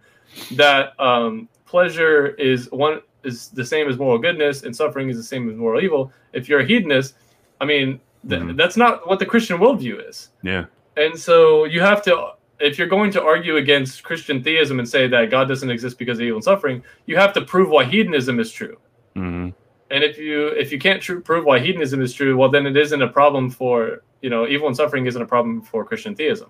that 0.55 0.99
um, 0.99 1.47
pleasure 1.65 2.27
is 2.27 2.69
one 2.71 3.01
is 3.23 3.49
the 3.49 3.65
same 3.65 3.87
as 3.89 3.97
moral 3.97 4.17
goodness 4.19 4.63
and 4.63 4.75
suffering 4.75 5.09
is 5.09 5.17
the 5.17 5.23
same 5.23 5.49
as 5.49 5.55
moral 5.55 5.81
evil. 5.81 6.11
If 6.33 6.47
you're 6.49 6.59
a 6.61 6.65
hedonist, 6.65 7.15
I 7.61 7.65
mean 7.65 7.99
th- 8.27 8.41
Mhm. 8.41 8.57
that's 8.57 8.77
not 8.77 9.07
what 9.07 9.19
the 9.19 9.25
Christian 9.25 9.57
worldview 9.57 10.07
is. 10.07 10.29
Yeah. 10.43 10.65
And 10.97 11.17
so 11.17 11.63
you 11.63 11.79
have 11.81 12.01
to, 12.03 12.31
if 12.59 12.77
you're 12.77 12.87
going 12.87 13.11
to 13.11 13.23
argue 13.23 13.55
against 13.57 14.03
Christian 14.03 14.43
theism 14.43 14.79
and 14.79 14.87
say 14.87 15.07
that 15.07 15.29
God 15.29 15.47
doesn't 15.47 15.69
exist 15.69 15.97
because 15.97 16.17
of 16.19 16.23
evil 16.23 16.37
and 16.37 16.43
suffering, 16.43 16.83
you 17.05 17.15
have 17.15 17.31
to 17.33 17.41
prove 17.41 17.69
why 17.69 17.85
hedonism 17.85 18.39
is 18.39 18.51
true. 18.51 18.77
Hmm 19.15 19.49
And 19.91 20.03
if 20.03 20.17
you 20.17 20.47
if 20.47 20.71
you 20.71 20.79
can't 20.79 21.01
tr- 21.01 21.19
prove 21.19 21.45
why 21.45 21.59
hedonism 21.59 22.01
is 22.01 22.13
true, 22.13 22.37
well, 22.37 22.49
then 22.49 22.65
it 22.65 22.77
isn't 22.77 23.01
a 23.01 23.07
problem 23.07 23.49
for 23.49 24.03
you 24.21 24.29
know 24.29 24.47
evil 24.47 24.67
and 24.67 24.75
suffering 24.75 25.05
isn't 25.05 25.21
a 25.21 25.25
problem 25.25 25.61
for 25.61 25.85
Christian 25.85 26.15
theism. 26.15 26.49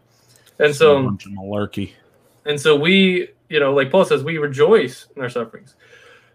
And 0.59 0.75
so 0.75 1.03
bunch 1.03 1.25
of 1.25 1.31
malarkey. 1.31 1.91
and 2.45 2.59
so 2.59 2.75
we 2.75 3.29
you 3.49 3.59
know 3.59 3.73
like 3.73 3.91
Paul 3.91 4.05
says 4.05 4.23
we 4.23 4.37
rejoice 4.37 5.07
in 5.15 5.21
our 5.21 5.29
sufferings, 5.29 5.75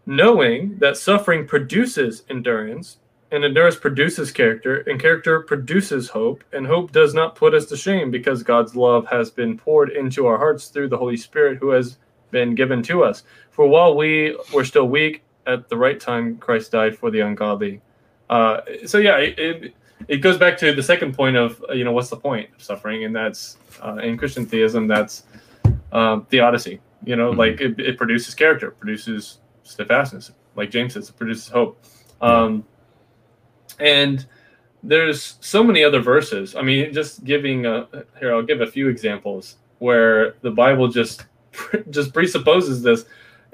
knowing 0.07 0.79
that 0.79 0.97
suffering 0.97 1.47
produces 1.47 2.23
endurance, 2.31 2.99
and 3.31 3.45
endurance 3.45 3.77
produces 3.77 4.33
character, 4.33 4.79
and 4.87 5.01
character 5.01 5.41
produces 5.41 6.09
hope, 6.09 6.43
and 6.53 6.67
hope 6.67 6.93
does 6.93 7.13
not 7.15 7.35
put 7.35 7.53
us 7.53 7.67
to 7.67 7.77
shame 7.77 8.11
because 8.11 8.43
God's 8.43 8.75
love 8.77 9.07
has 9.09 9.31
been 9.31 9.59
poured 9.59 9.91
into 9.91 10.27
our 10.27 10.39
hearts 10.39 10.69
through 10.69 10.89
the 10.89 10.99
Holy 10.99 11.17
Spirit 11.17 11.59
who 11.59 11.71
has 11.71 11.99
been 12.31 12.55
given 12.55 12.83
to 12.85 13.05
us. 13.05 13.25
For 13.51 13.67
while 13.67 13.97
we 13.97 14.37
were 14.53 14.65
still 14.65 14.89
weak, 14.89 15.23
at 15.47 15.69
the 15.69 15.77
right 15.77 15.99
time 16.01 16.37
Christ 16.39 16.73
died 16.73 16.97
for 16.97 17.11
the 17.11 17.21
ungodly. 17.21 17.81
Uh, 18.31 18.61
so 18.87 18.99
yeah, 18.99 19.17
it, 19.19 19.39
it 19.39 19.75
it 20.09 20.17
goes 20.19 20.37
back 20.39 20.59
to 20.59 20.73
the 20.75 20.83
second 20.83 21.15
point 21.15 21.37
of 21.37 21.65
uh, 21.69 21.73
you 21.73 21.85
know 21.85 21.93
what's 21.93 22.11
the 22.11 22.17
point 22.17 22.49
of 22.55 22.63
suffering, 22.63 23.05
and 23.05 23.15
that's 23.15 23.57
uh, 23.83 23.97
in 23.97 24.17
Christian 24.17 24.47
theism 24.47 24.87
that's 24.87 25.25
um, 25.93 26.27
theodicy. 26.27 26.81
You 27.05 27.17
know, 27.17 27.33
Mhm. 27.33 27.37
like 27.39 27.61
it, 27.61 27.79
it 27.79 27.97
produces 27.99 28.35
character, 28.35 28.71
produces 28.71 29.39
steadfastness. 29.63 30.33
Like 30.57 30.71
James 30.71 30.95
says, 30.95 31.09
it 31.11 31.17
produces 31.17 31.49
hope. 31.49 31.83
Um, 32.23 32.65
and 33.79 34.25
there's 34.83 35.37
so 35.41 35.63
many 35.65 35.83
other 35.83 36.01
verses. 36.01 36.55
I 36.55 36.63
mean, 36.63 36.93
just 36.93 37.25
giving 37.25 37.67
a, 37.67 37.89
here, 38.19 38.35
I'll 38.35 38.43
give 38.43 38.61
a 38.61 38.67
few 38.67 38.89
examples 38.89 39.57
where 39.79 40.35
the 40.43 40.51
Bible 40.51 40.89
just 40.89 41.25
just 41.91 42.13
presupposes 42.15 42.83
this 42.83 43.05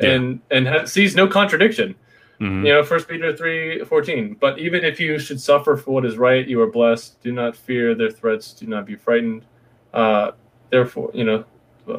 and 0.08 0.40
and 0.50 0.68
ha- 0.68 0.84
sees 0.84 1.14
no 1.14 1.26
contradiction. 1.26 1.94
Mhm. 2.40 2.66
You 2.66 2.72
know, 2.72 2.82
First 2.82 3.06
Peter 3.08 3.36
three 3.36 3.84
fourteen. 3.84 4.36
But 4.40 4.58
even 4.58 4.84
if 4.84 4.98
you 4.98 5.18
should 5.18 5.40
suffer 5.40 5.76
for 5.76 5.90
what 5.92 6.06
is 6.06 6.16
right, 6.16 6.46
you 6.46 6.60
are 6.62 6.70
blessed. 6.70 7.22
Do 7.22 7.32
not 7.32 7.54
fear 7.56 7.94
their 7.94 8.10
threats. 8.10 8.52
Do 8.52 8.66
not 8.66 8.86
be 8.86 8.96
frightened. 8.96 9.44
Uh, 9.92 10.32
therefore, 10.70 11.10
you 11.12 11.24
know, 11.24 11.44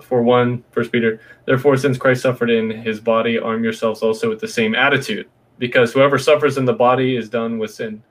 for 0.01 0.23
one, 0.23 0.63
First 0.71 0.91
Peter. 0.91 1.19
Therefore, 1.45 1.77
since 1.77 1.97
Christ 1.97 2.23
suffered 2.23 2.49
in 2.49 2.71
his 2.71 2.99
body, 2.99 3.37
arm 3.37 3.63
yourselves 3.63 4.01
also 4.01 4.29
with 4.29 4.39
the 4.39 4.47
same 4.47 4.73
attitude, 4.73 5.27
because 5.59 5.93
whoever 5.93 6.17
suffers 6.17 6.57
in 6.57 6.65
the 6.65 6.73
body 6.73 7.15
is 7.15 7.29
done 7.29 7.59
with 7.59 7.71
sin. 7.71 8.01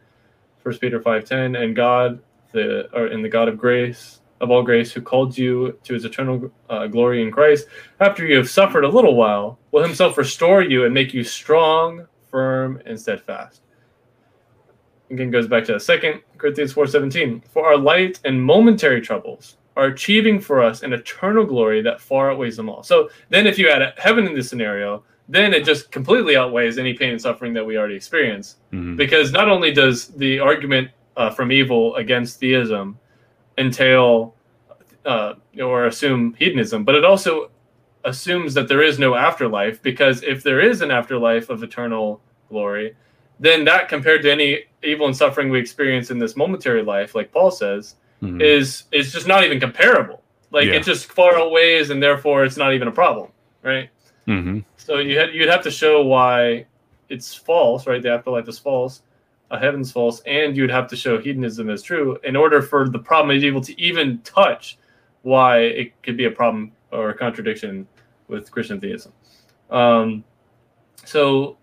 First 0.62 0.80
Peter 0.80 1.00
five 1.00 1.24
ten. 1.24 1.56
And 1.56 1.74
God, 1.74 2.20
the 2.52 2.88
or 2.92 3.08
in 3.08 3.22
the 3.22 3.28
God 3.28 3.48
of 3.48 3.58
grace 3.58 4.19
of 4.40 4.50
all 4.50 4.62
grace, 4.62 4.92
who 4.92 5.02
called 5.02 5.36
you 5.36 5.78
to 5.84 5.94
his 5.94 6.04
eternal 6.04 6.50
uh, 6.68 6.86
glory 6.86 7.22
in 7.22 7.30
Christ, 7.30 7.66
after 8.00 8.26
you 8.26 8.36
have 8.36 8.48
suffered 8.48 8.84
a 8.84 8.88
little 8.88 9.14
while, 9.14 9.58
will 9.70 9.82
himself 9.82 10.16
restore 10.16 10.62
you 10.62 10.84
and 10.84 10.94
make 10.94 11.12
you 11.12 11.22
strong, 11.22 12.06
firm, 12.30 12.80
and 12.86 12.98
steadfast. 12.98 13.62
Again, 15.10 15.30
goes 15.30 15.48
back 15.48 15.64
to 15.64 15.72
the 15.74 15.80
Second 15.80 16.20
Corinthians 16.38 16.72
4.17. 16.72 17.42
For 17.48 17.66
our 17.66 17.76
light 17.76 18.20
and 18.24 18.40
momentary 18.42 19.00
troubles 19.00 19.56
are 19.76 19.86
achieving 19.86 20.40
for 20.40 20.62
us 20.62 20.82
an 20.82 20.92
eternal 20.92 21.44
glory 21.44 21.82
that 21.82 22.00
far 22.00 22.30
outweighs 22.30 22.56
them 22.56 22.68
all. 22.68 22.82
So 22.82 23.10
then 23.28 23.46
if 23.46 23.58
you 23.58 23.68
add 23.68 23.94
heaven 23.98 24.26
in 24.26 24.34
this 24.34 24.48
scenario, 24.48 25.02
then 25.28 25.52
it 25.52 25.64
just 25.64 25.90
completely 25.90 26.36
outweighs 26.36 26.78
any 26.78 26.94
pain 26.94 27.10
and 27.10 27.20
suffering 27.20 27.52
that 27.54 27.64
we 27.64 27.76
already 27.76 27.94
experience 27.94 28.56
Mhm. 28.72 28.96
because 28.96 29.32
not 29.32 29.48
only 29.48 29.72
does 29.72 30.08
the 30.08 30.38
argument 30.40 30.90
uh, 31.16 31.28
from 31.30 31.52
evil 31.52 31.94
against 31.96 32.40
theism 32.40 32.98
entail 33.58 34.34
uh, 35.04 35.34
or 35.62 35.86
assume 35.86 36.34
hedonism, 36.38 36.84
but 36.84 36.94
it 36.94 37.04
also 37.04 37.50
assumes 38.04 38.54
that 38.54 38.68
there 38.68 38.82
is 38.82 38.98
no 38.98 39.14
afterlife 39.14 39.82
because 39.82 40.22
if 40.22 40.42
there 40.42 40.60
is 40.60 40.80
an 40.80 40.90
afterlife 40.90 41.50
of 41.50 41.62
eternal 41.62 42.20
glory, 42.48 42.94
then 43.38 43.64
that 43.64 43.88
compared 43.88 44.22
to 44.22 44.30
any 44.30 44.60
evil 44.82 45.06
and 45.06 45.16
suffering 45.16 45.50
we 45.50 45.58
experience 45.58 46.10
in 46.10 46.18
this 46.18 46.36
momentary 46.36 46.82
life, 46.82 47.14
like 47.14 47.32
Paul 47.32 47.50
says, 47.50 47.96
Mhm. 48.22 48.40
is 48.42 48.84
is 48.92 49.12
just 49.12 49.26
not 49.26 49.44
even 49.44 49.58
comparable. 49.60 50.22
Like 50.50 50.66
Yeah. 50.66 50.74
it 50.74 50.82
just 50.84 51.06
far 51.12 51.38
outweighs, 51.38 51.90
and 51.90 52.02
therefore 52.02 52.44
it's 52.44 52.56
not 52.58 52.74
even 52.74 52.88
a 52.88 52.92
problem, 52.92 53.28
right? 53.62 53.88
Mhm. 54.26 54.64
So 54.76 54.98
you 54.98 55.18
had 55.18 55.32
you'd 55.34 55.48
have 55.48 55.62
to 55.62 55.70
show 55.70 56.02
why 56.02 56.66
it's 57.08 57.34
false, 57.34 57.86
right? 57.86 58.02
The 58.02 58.10
afterlife 58.10 58.46
is 58.48 58.58
false, 58.58 59.02
a 59.50 59.58
heaven's 59.58 59.90
false, 59.92 60.20
and 60.26 60.56
you'd 60.56 60.70
have 60.70 60.86
to 60.88 60.96
show 60.96 61.18
hedonism 61.20 61.68
as 61.70 61.82
true 61.82 62.18
in 62.24 62.36
order 62.36 62.62
for 62.62 62.88
the 62.88 62.98
problem 62.98 63.36
evil 63.36 63.60
to 63.60 63.80
even 63.80 64.18
touch 64.22 64.78
why 65.22 65.58
it 65.60 66.00
could 66.02 66.16
be 66.16 66.24
a 66.24 66.30
problem 66.30 66.72
or 66.92 67.10
a 67.10 67.14
contradiction 67.14 67.86
with 68.28 68.50
Christian 68.50 68.80
theism. 68.80 69.12
Um, 69.70 70.24
so, 71.04 71.56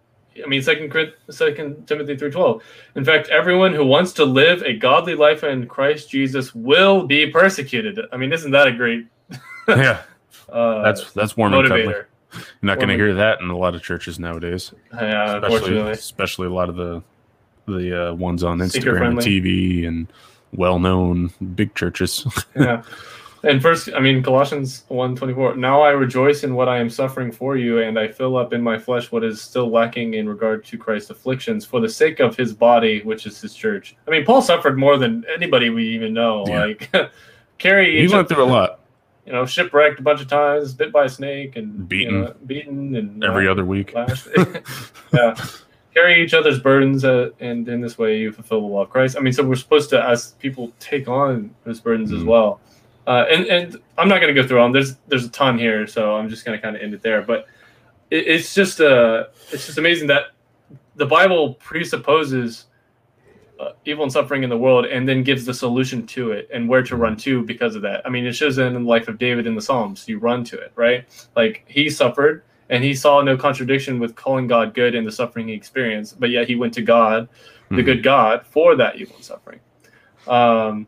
I 0.43 0.47
mean, 0.47 0.61
Second 0.61 0.93
Second 1.29 1.87
Timothy 1.87 2.15
three 2.17 2.29
twelve. 2.31 2.61
In 2.95 3.03
fact, 3.05 3.29
everyone 3.29 3.73
who 3.73 3.85
wants 3.85 4.11
to 4.13 4.25
live 4.25 4.61
a 4.63 4.73
godly 4.73 5.15
life 5.15 5.43
in 5.43 5.67
Christ 5.67 6.09
Jesus 6.09 6.53
will 6.53 7.03
be 7.05 7.27
persecuted. 7.31 7.99
I 8.11 8.17
mean, 8.17 8.33
isn't 8.33 8.51
that 8.51 8.67
a 8.67 8.71
great? 8.71 9.07
yeah, 9.67 10.01
uh, 10.49 10.81
that's 10.83 11.11
that's 11.13 11.35
warm 11.37 11.53
and 11.53 11.67
cuddly. 11.67 11.85
motivator. 11.85 12.05
You're 12.33 12.43
not 12.61 12.77
going 12.77 12.89
to 12.89 12.95
hear 12.95 13.13
that 13.15 13.39
in 13.41 13.49
a 13.49 13.57
lot 13.57 13.73
of 13.73 13.81
churches 13.81 14.19
nowadays, 14.19 14.73
Yeah, 14.93 15.37
especially 15.37 15.55
unfortunately. 15.55 15.91
especially 15.93 16.47
a 16.47 16.51
lot 16.51 16.69
of 16.69 16.75
the 16.75 17.01
the 17.67 18.09
uh, 18.09 18.13
ones 18.13 18.43
on 18.43 18.59
Instagram 18.59 19.09
and. 19.09 19.19
TV 19.19 19.87
and 19.87 20.07
well-known 20.53 21.31
big 21.55 21.75
churches. 21.75 22.25
yeah. 22.55 22.83
And 23.43 23.61
first, 23.61 23.89
I 23.95 23.99
mean, 23.99 24.23
Colossians 24.23 24.83
1.24, 24.89 25.57
Now 25.57 25.81
I 25.81 25.91
rejoice 25.91 26.43
in 26.43 26.55
what 26.55 26.67
I 26.67 26.79
am 26.79 26.89
suffering 26.89 27.31
for 27.31 27.55
you, 27.55 27.79
and 27.79 27.99
I 27.99 28.07
fill 28.07 28.35
up 28.35 28.51
in 28.51 28.61
my 28.61 28.79
flesh 28.79 29.11
what 29.11 29.23
is 29.23 29.41
still 29.41 29.69
lacking 29.69 30.15
in 30.15 30.27
regard 30.27 30.65
to 30.65 30.77
Christ's 30.77 31.11
afflictions 31.11 31.63
for 31.63 31.79
the 31.79 31.87
sake 31.89 32.19
of 32.19 32.35
his 32.35 32.53
body, 32.53 33.01
which 33.03 33.27
is 33.27 33.39
his 33.39 33.53
church. 33.53 33.95
I 34.07 34.11
mean, 34.11 34.25
Paul 34.25 34.41
suffered 34.41 34.77
more 34.77 34.97
than 34.97 35.23
anybody 35.33 35.69
we 35.69 35.87
even 35.89 36.13
know. 36.13 36.45
Yeah. 36.47 36.65
Like, 36.65 37.11
carry 37.59 38.01
he 38.01 38.07
went 38.13 38.27
through 38.27 38.43
a 38.43 38.45
lot 38.45 38.79
you 39.27 39.33
know, 39.33 39.45
shipwrecked 39.45 39.99
a 39.99 40.01
bunch 40.01 40.21
of 40.21 40.29
times, 40.29 40.73
bit 40.73 40.93
by 40.93 41.03
a 41.03 41.09
snake, 41.09 41.57
and 41.57 41.87
Beaten. 41.87 42.13
you 42.13 42.21
know, 42.21 42.35
beaten, 42.45 42.95
and 42.95 43.21
every 43.25 43.49
uh, 43.49 43.51
other 43.51 43.65
week. 43.65 43.93
yeah. 45.13 45.35
Carry 45.97 46.23
each 46.23 46.35
other's 46.35 46.59
burdens, 46.59 47.03
uh, 47.03 47.31
and 47.39 47.67
in 47.67 47.81
this 47.81 47.97
way 47.97 48.19
you 48.19 48.31
fulfill 48.31 48.61
the 48.61 48.67
law 48.67 48.83
of 48.83 48.89
Christ. 48.91 49.17
I 49.17 49.19
mean, 49.21 49.33
so 49.33 49.41
we're 49.43 49.55
supposed 49.55 49.89
to, 49.89 50.03
as 50.03 50.33
people, 50.33 50.71
take 50.79 51.07
on 51.07 51.49
those 51.63 51.79
burdens 51.79 52.11
as 52.13 52.21
Mhm. 52.21 52.27
well. 52.27 52.59
Uh, 53.07 53.25
and 53.31 53.45
and 53.47 53.77
I'm 53.97 54.07
not 54.07 54.21
going 54.21 54.33
to 54.35 54.39
go 54.39 54.47
through 54.47 54.59
all 54.59 54.65
them. 54.65 54.73
There's 54.73 54.97
there's 55.07 55.25
a 55.25 55.29
ton 55.31 55.57
here, 55.57 55.87
so 55.87 56.15
I'm 56.15 56.29
just 56.29 56.45
going 56.45 56.55
to 56.55 56.61
kind 56.61 56.75
of 56.75 56.83
end 56.83 56.93
it 56.93 57.01
there. 57.01 57.21
But 57.23 57.47
it, 58.11 58.27
it's 58.27 58.53
just 58.53 58.79
uh, 58.79 59.25
it's 59.51 59.65
just 59.65 59.79
amazing 59.79 60.07
that 60.09 60.25
the 60.97 61.05
Bible 61.07 61.55
presupposes 61.55 62.65
uh, 63.59 63.71
evil 63.85 64.03
and 64.03 64.11
suffering 64.13 64.43
in 64.43 64.49
the 64.51 64.57
world, 64.57 64.85
and 64.85 65.09
then 65.09 65.23
gives 65.23 65.45
the 65.45 65.53
solution 65.53 66.05
to 66.05 66.31
it 66.31 66.47
and 66.53 66.69
where 66.69 66.83
to 66.83 66.95
run 66.95 67.15
to 67.17 67.41
because 67.43 67.75
of 67.75 67.81
that. 67.81 68.05
I 68.05 68.09
mean, 68.09 68.23
it 68.27 68.33
shows 68.33 68.59
in 68.59 68.71
the 68.73 68.79
life 68.81 69.07
of 69.07 69.17
David 69.17 69.47
in 69.47 69.55
the 69.55 69.61
Psalms. 69.63 70.07
You 70.07 70.19
run 70.19 70.43
to 70.43 70.57
it, 70.59 70.71
right? 70.75 71.05
Like 71.35 71.63
he 71.67 71.89
suffered, 71.89 72.43
and 72.69 72.83
he 72.83 72.93
saw 72.93 73.21
no 73.21 73.37
contradiction 73.37 73.99
with 73.99 74.15
calling 74.15 74.47
God 74.47 74.73
good 74.73 74.93
in 74.95 75.03
the 75.05 75.11
suffering 75.11 75.47
he 75.47 75.53
experienced, 75.53 76.19
but 76.19 76.29
yet 76.29 76.47
he 76.47 76.55
went 76.55 76.73
to 76.75 76.81
God, 76.81 77.29
the 77.69 77.77
Mhm. 77.77 77.85
good 77.85 78.03
God, 78.03 78.45
for 78.45 78.75
that 78.75 78.95
evil 78.97 79.15
and 79.15 79.23
suffering. 79.25 79.59
Um, 80.27 80.87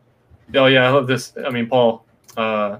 oh 0.54 0.66
yeah, 0.66 0.86
I 0.86 0.90
love 0.90 1.06
this. 1.06 1.32
I 1.44 1.50
mean, 1.50 1.66
Paul. 1.68 2.04
Uh, 2.36 2.78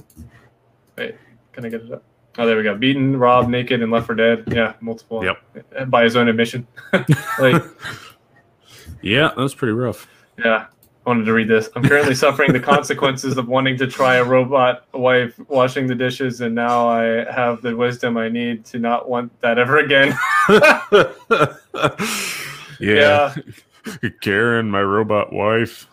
wait, 0.97 1.17
can 1.53 1.65
I 1.65 1.69
get 1.69 1.83
it 1.83 1.93
up? 1.93 2.03
Oh, 2.39 2.47
there 2.47 2.57
we 2.57 2.63
go. 2.63 2.77
Beaten, 2.77 3.17
robbed, 3.19 3.49
naked, 3.51 3.83
and 3.83 3.91
left 3.91 4.07
for 4.07 4.15
dead. 4.15 4.45
Yeah, 4.47 4.75
multiple. 4.81 5.25
Yep. 5.25 5.91
By 5.91 6.05
his 6.05 6.15
own 6.17 6.29
admission. 6.29 6.67
like, 7.39 7.63
Yeah, 9.03 9.29
that 9.29 9.37
was 9.37 9.55
pretty 9.55 9.73
rough. 9.73 10.07
yeah. 10.39 10.67
I 11.07 11.11
wanted 11.11 11.25
to 11.25 11.33
read 11.33 11.49
this. 11.49 11.71
I'm 11.75 11.83
currently 11.83 12.15
suffering 12.15 12.53
the 12.53 12.61
consequences 12.61 13.39
of 13.39 13.49
wanting 13.49 13.79
to 13.79 13.87
try 13.87 14.17
a 14.17 14.25
robot 14.25 14.85
wife 14.93 15.39
washing 15.49 15.87
the 15.87 15.95
dishes, 15.95 16.43
and 16.43 16.55
now 16.55 16.89
I 16.89 17.25
have 17.33 17.63
the 17.63 17.75
wisdom 17.75 18.19
I 18.19 18.29
need 18.29 18.67
to 18.67 18.79
not 18.79 19.09
want 19.09 19.33
that 19.41 19.59
ever 19.59 19.79
again. 19.79 20.15
yeah. 22.81 23.35
Karen, 24.21 24.71
my 24.71 24.83
robot 24.83 25.33
wife. 25.33 25.87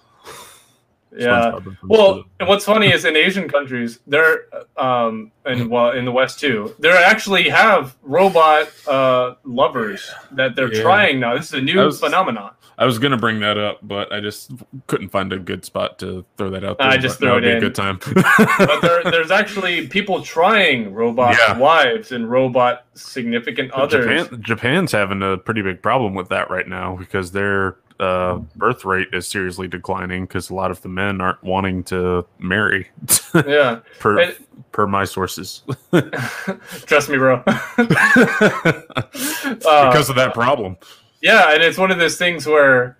Yeah. 1.15 1.59
Well, 1.83 2.23
and 2.39 2.47
what's 2.49 2.65
funny 2.65 2.91
is 2.91 3.05
in 3.05 3.15
Asian 3.15 3.47
countries, 3.47 3.99
they're 4.07 4.45
um, 4.77 5.31
and 5.45 5.69
well, 5.69 5.91
in 5.91 6.05
the 6.05 6.11
West 6.11 6.39
too, 6.39 6.75
there 6.79 6.95
actually 6.95 7.49
have 7.49 7.95
robot 8.03 8.69
uh, 8.87 9.35
lovers 9.43 10.11
that 10.31 10.55
they're 10.55 10.73
Yeah. 10.73 10.81
trying 10.81 11.19
now. 11.19 11.35
This 11.37 11.47
is 11.47 11.53
a 11.53 11.61
new 11.61 11.81
I 11.81 11.85
was- 11.85 11.99
phenomenon. 11.99 12.51
I 12.79 12.85
was 12.85 12.99
gonna 12.99 13.17
bring 13.17 13.39
that 13.39 13.57
up, 13.57 13.79
but 13.81 14.13
I 14.13 14.19
just 14.19 14.51
couldn't 14.85 15.09
find 15.09 15.33
a 15.33 15.39
good 15.39 15.65
spot 15.65 15.97
to 15.97 16.23
throw 16.37 16.51
that 16.51 16.63
out 16.63 16.77
there. 16.77 16.85
I 16.87 16.97
just 16.97 17.19
but 17.19 17.25
threw 17.25 17.37
it 17.37 17.43
in. 17.43 17.57
a 17.57 17.59
good 17.59 17.73
time. 17.73 17.99
But 18.13 18.81
there, 18.81 19.03
there's 19.11 19.31
actually 19.31 19.87
people 19.87 20.21
trying 20.21 20.93
robot 20.93 21.35
Yeah. 21.39 21.57
wives 21.57 22.11
and 22.11 22.29
robot 22.29 22.85
significant 22.93 23.71
others. 23.71 24.05
Japan, 24.27 24.41
Japan's 24.43 24.91
having 24.91 25.23
a 25.23 25.37
pretty 25.37 25.63
big 25.63 25.81
problem 25.81 26.13
with 26.13 26.29
that 26.29 26.51
right 26.51 26.67
now 26.67 26.95
because 26.95 27.31
their 27.31 27.77
uh, 27.99 28.37
birth 28.55 28.85
rate 28.85 29.07
is 29.13 29.27
seriously 29.27 29.67
declining 29.67 30.25
because 30.25 30.49
a 30.49 30.55
lot 30.55 30.71
of 30.71 30.81
the 30.81 30.89
men 30.89 31.21
aren't 31.21 31.41
wanting 31.43 31.83
to 31.85 32.25
marry. 32.39 32.87
Yeah, 33.45 33.79
per 33.99 34.19
And- 34.19 34.35
per 34.71 34.87
my 34.87 35.05
sources, 35.05 35.63
trust 36.85 37.09
me, 37.09 37.17
bro. 37.17 37.37
because 37.47 37.59
of 40.09 40.15
that 40.15 40.31
problem. 40.33 40.77
Yeah, 41.21 41.53
and 41.53 41.61
it's 41.63 41.77
one 41.77 41.91
of 41.91 41.99
those 41.99 42.17
things 42.17 42.45
where, 42.45 42.97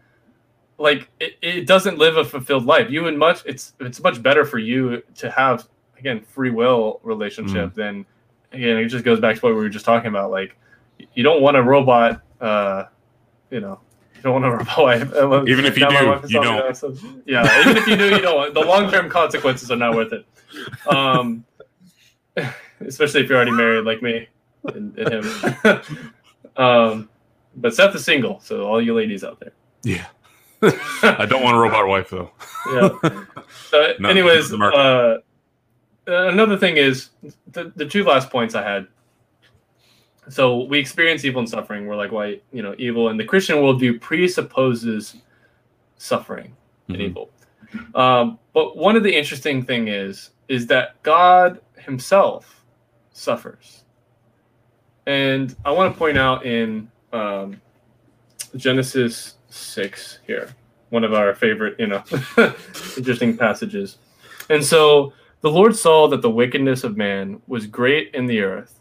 like, 0.77 1.09
it, 1.19 1.37
it 1.41 1.67
doesn't 1.67 1.97
live 1.97 2.17
a 2.17 2.25
fulfilled 2.25 2.65
life. 2.65 2.89
You 2.89 3.07
and 3.07 3.17
much, 3.17 3.43
it's 3.45 3.73
it's 3.79 4.01
much 4.01 4.21
better 4.21 4.45
for 4.45 4.59
you 4.59 5.01
to 5.15 5.31
have 5.31 5.67
again 5.97 6.21
free 6.21 6.51
will 6.51 6.99
relationship 7.03 7.73
than 7.73 8.05
again. 8.51 8.77
It 8.77 8.87
just 8.87 9.05
goes 9.05 9.19
back 9.19 9.35
to 9.37 9.41
what 9.41 9.53
we 9.53 9.59
were 9.61 9.69
just 9.69 9.85
talking 9.85 10.09
about. 10.09 10.31
Like, 10.31 10.55
you 11.13 11.23
don't 11.23 11.41
want 11.41 11.57
a 11.57 11.63
robot. 11.63 12.21
Uh, 12.41 12.85
you 13.49 13.61
know, 13.61 13.79
you 14.17 14.23
don't 14.23 14.33
want 14.33 14.45
a 14.45 14.51
robot 14.51 14.77
wife. 14.77 15.47
Even 15.47 15.65
if 15.65 15.77
you 15.77 15.87
do, 15.89 16.19
you 16.27 16.41
don't. 16.41 16.75
so- 16.75 16.95
yeah, 17.25 17.61
even 17.61 17.77
if 17.77 17.87
you 17.87 17.95
do, 17.95 18.09
you 18.09 18.19
don't. 18.21 18.53
The 18.53 18.61
long 18.61 18.89
term 18.91 19.09
consequences 19.09 19.71
are 19.71 19.77
not 19.77 19.95
worth 19.95 20.13
it. 20.13 20.25
Um, 20.87 21.45
especially 22.81 23.21
if 23.21 23.29
you're 23.29 23.37
already 23.37 23.51
married, 23.51 23.85
like 23.85 24.01
me 24.01 24.27
and, 24.65 24.97
and 24.97 25.25
him. 25.25 25.81
um, 26.57 27.09
but 27.55 27.73
Seth 27.73 27.95
is 27.95 28.03
single, 28.03 28.39
so 28.39 28.65
all 28.65 28.81
you 28.81 28.93
ladies 28.93 29.23
out 29.23 29.39
there. 29.39 29.53
Yeah, 29.83 30.05
I 30.61 31.25
don't 31.27 31.43
want 31.43 31.55
a 31.55 31.59
robot 31.59 31.87
wife 31.87 32.09
though. 32.09 32.31
Yeah. 32.71 32.89
So, 33.69 33.93
No, 33.99 34.09
anyways, 34.09 34.53
uh, 34.53 35.17
another 36.07 36.57
thing 36.57 36.77
is 36.77 37.09
the, 37.51 37.71
the 37.75 37.85
two 37.85 38.03
last 38.03 38.29
points 38.29 38.55
I 38.55 38.63
had. 38.63 38.87
So 40.29 40.63
we 40.63 40.77
experience 40.79 41.23
evil 41.25 41.39
and 41.39 41.49
suffering. 41.49 41.87
We're 41.87 41.95
like, 41.95 42.11
why, 42.11 42.39
you 42.51 42.61
know, 42.61 42.75
evil, 42.77 43.09
and 43.09 43.19
the 43.19 43.23
Christian 43.25 43.57
worldview 43.57 44.01
presupposes 44.01 45.15
suffering 45.97 46.55
and 46.89 46.97
Mhm. 46.97 47.01
evil. 47.01 47.29
Um, 47.95 48.39
but 48.53 48.77
one 48.77 48.95
of 48.95 49.03
the 49.03 49.15
interesting 49.15 49.63
thing 49.63 49.87
is, 49.87 50.31
is 50.47 50.67
that 50.67 51.01
God 51.03 51.59
Himself 51.77 52.63
suffers, 53.11 53.83
and 55.05 55.55
I 55.65 55.71
want 55.71 55.93
to 55.93 55.97
point 55.97 56.17
out 56.17 56.45
in 56.45 56.89
um, 57.13 57.61
Genesis 58.57 59.35
six 59.49 60.19
here, 60.27 60.49
one 60.89 61.03
of 61.05 61.13
our 61.13 61.33
favorite, 61.33 61.79
you 61.79 61.87
know, 61.87 62.03
interesting 62.97 63.37
passages. 63.37 63.97
And 64.49 64.63
so 64.63 65.13
the 65.41 65.49
Lord 65.49 65.75
saw 65.75 66.07
that 66.09 66.21
the 66.21 66.29
wickedness 66.29 66.83
of 66.83 66.97
man 66.97 67.41
was 67.47 67.65
great 67.65 68.13
in 68.13 68.25
the 68.25 68.41
earth, 68.41 68.76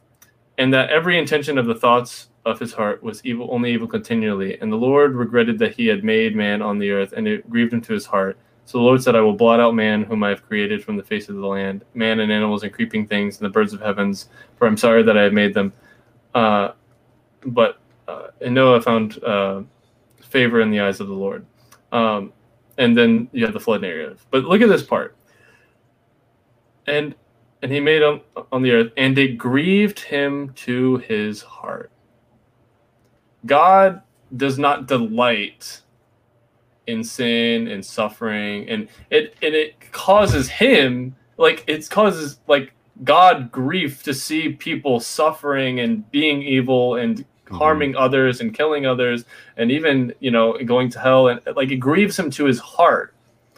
and 0.58 0.72
that 0.72 0.90
every 0.90 1.18
intention 1.18 1.58
of 1.58 1.66
the 1.66 1.74
thoughts 1.74 2.28
of 2.44 2.58
his 2.58 2.72
heart 2.72 3.02
was 3.02 3.24
evil, 3.24 3.48
only 3.50 3.72
evil 3.72 3.88
continually. 3.88 4.58
And 4.60 4.72
the 4.72 4.76
Lord 4.76 5.14
regretted 5.14 5.58
that 5.58 5.74
he 5.74 5.86
had 5.86 6.04
made 6.04 6.36
man 6.36 6.62
on 6.62 6.78
the 6.78 6.90
earth, 6.90 7.12
and 7.12 7.26
it 7.26 7.48
grieved 7.50 7.72
him 7.72 7.80
to 7.82 7.92
his 7.92 8.06
heart. 8.06 8.38
So 8.64 8.78
the 8.78 8.84
Lord 8.84 9.02
said, 9.02 9.14
I 9.14 9.20
will 9.20 9.34
blot 9.34 9.60
out 9.60 9.74
man, 9.74 10.02
whom 10.02 10.24
I 10.24 10.30
have 10.30 10.46
created 10.46 10.82
from 10.82 10.96
the 10.96 11.02
face 11.02 11.28
of 11.28 11.36
the 11.36 11.46
land, 11.46 11.84
man 11.94 12.20
and 12.20 12.32
animals 12.32 12.62
and 12.62 12.72
creeping 12.72 13.06
things 13.06 13.38
and 13.38 13.46
the 13.46 13.50
birds 13.50 13.72
of 13.72 13.80
heavens, 13.80 14.28
for 14.56 14.66
I'm 14.66 14.76
sorry 14.76 15.02
that 15.04 15.16
I 15.16 15.22
have 15.22 15.32
made 15.32 15.54
them. 15.54 15.72
Uh, 16.34 16.72
but 17.44 17.78
uh, 18.08 18.28
and 18.40 18.54
Noah 18.54 18.80
found 18.80 19.22
uh, 19.22 19.62
favor 20.20 20.60
in 20.60 20.70
the 20.70 20.80
eyes 20.80 21.00
of 21.00 21.08
the 21.08 21.14
Lord. 21.14 21.46
Um, 21.92 22.32
and 22.78 22.96
then 22.96 23.28
you 23.32 23.44
have 23.44 23.54
the 23.54 23.60
flood 23.60 23.82
narrative. 23.82 24.24
But 24.30 24.44
look 24.44 24.60
at 24.60 24.68
this 24.68 24.82
part. 24.82 25.16
And 26.86 27.14
and 27.62 27.72
he 27.72 27.80
made 27.80 28.02
on, 28.02 28.20
on 28.52 28.62
the 28.62 28.72
earth, 28.72 28.92
and 28.96 29.18
it 29.18 29.38
grieved 29.38 30.00
him 30.00 30.52
to 30.54 30.98
his 30.98 31.42
heart. 31.42 31.90
God 33.44 34.02
does 34.36 34.58
not 34.58 34.86
delight 34.86 35.82
in 36.86 37.02
sin 37.02 37.68
and 37.68 37.84
suffering, 37.84 38.68
and 38.68 38.88
it 39.10 39.34
and 39.42 39.54
it 39.54 39.92
causes 39.92 40.48
him 40.48 41.14
like 41.36 41.64
it 41.66 41.88
causes 41.88 42.40
like 42.46 42.72
God 43.04 43.50
grief 43.50 44.02
to 44.04 44.14
see 44.14 44.50
people 44.50 45.00
suffering 45.00 45.80
and 45.80 46.08
being 46.10 46.42
evil 46.42 46.96
and 46.96 47.18
mm-hmm. 47.18 47.56
harming 47.56 47.96
others 47.96 48.40
and 48.40 48.54
killing 48.54 48.86
others 48.86 49.24
and 49.56 49.70
even 49.70 50.14
you 50.20 50.30
know 50.30 50.58
going 50.64 50.90
to 50.90 51.00
hell 51.00 51.28
and 51.28 51.40
like 51.54 51.70
it 51.70 51.76
grieves 51.76 52.18
him 52.18 52.30
to 52.32 52.44
his 52.44 52.58
heart. 52.58 53.14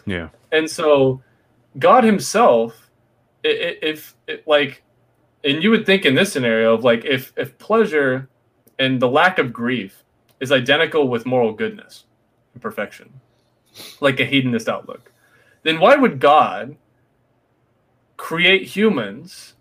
Yeah, 0.06 0.28
and 0.52 0.70
so 0.70 1.22
god 1.78 2.02
himself 2.02 2.87
if 3.48 4.16
it, 4.26 4.46
like 4.46 4.82
and 5.44 5.62
you 5.62 5.70
would 5.70 5.86
think 5.86 6.04
in 6.04 6.14
this 6.14 6.32
scenario 6.32 6.74
of 6.74 6.84
like 6.84 7.04
if 7.04 7.32
if 7.36 7.56
pleasure 7.58 8.28
and 8.78 9.00
the 9.00 9.08
lack 9.08 9.38
of 9.38 9.52
grief 9.52 10.04
is 10.40 10.52
identical 10.52 11.08
with 11.08 11.26
moral 11.26 11.52
goodness 11.52 12.04
and 12.54 12.62
perfection, 12.62 13.20
like 14.00 14.20
a 14.20 14.24
hedonist 14.24 14.68
outlook, 14.68 15.12
then 15.62 15.80
why 15.80 15.96
would 15.96 16.20
God 16.20 16.76
create 18.16 18.62
humans 18.62 19.54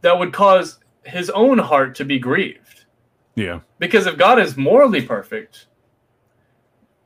that 0.00 0.18
would 0.18 0.32
cause 0.32 0.78
his 1.04 1.30
own 1.30 1.58
heart 1.58 1.94
to 1.96 2.04
be 2.04 2.18
grieved? 2.18 2.84
Yeah. 3.34 3.60
Because 3.78 4.06
if 4.06 4.16
God 4.16 4.38
is 4.38 4.56
morally 4.56 5.02
perfect 5.02 5.66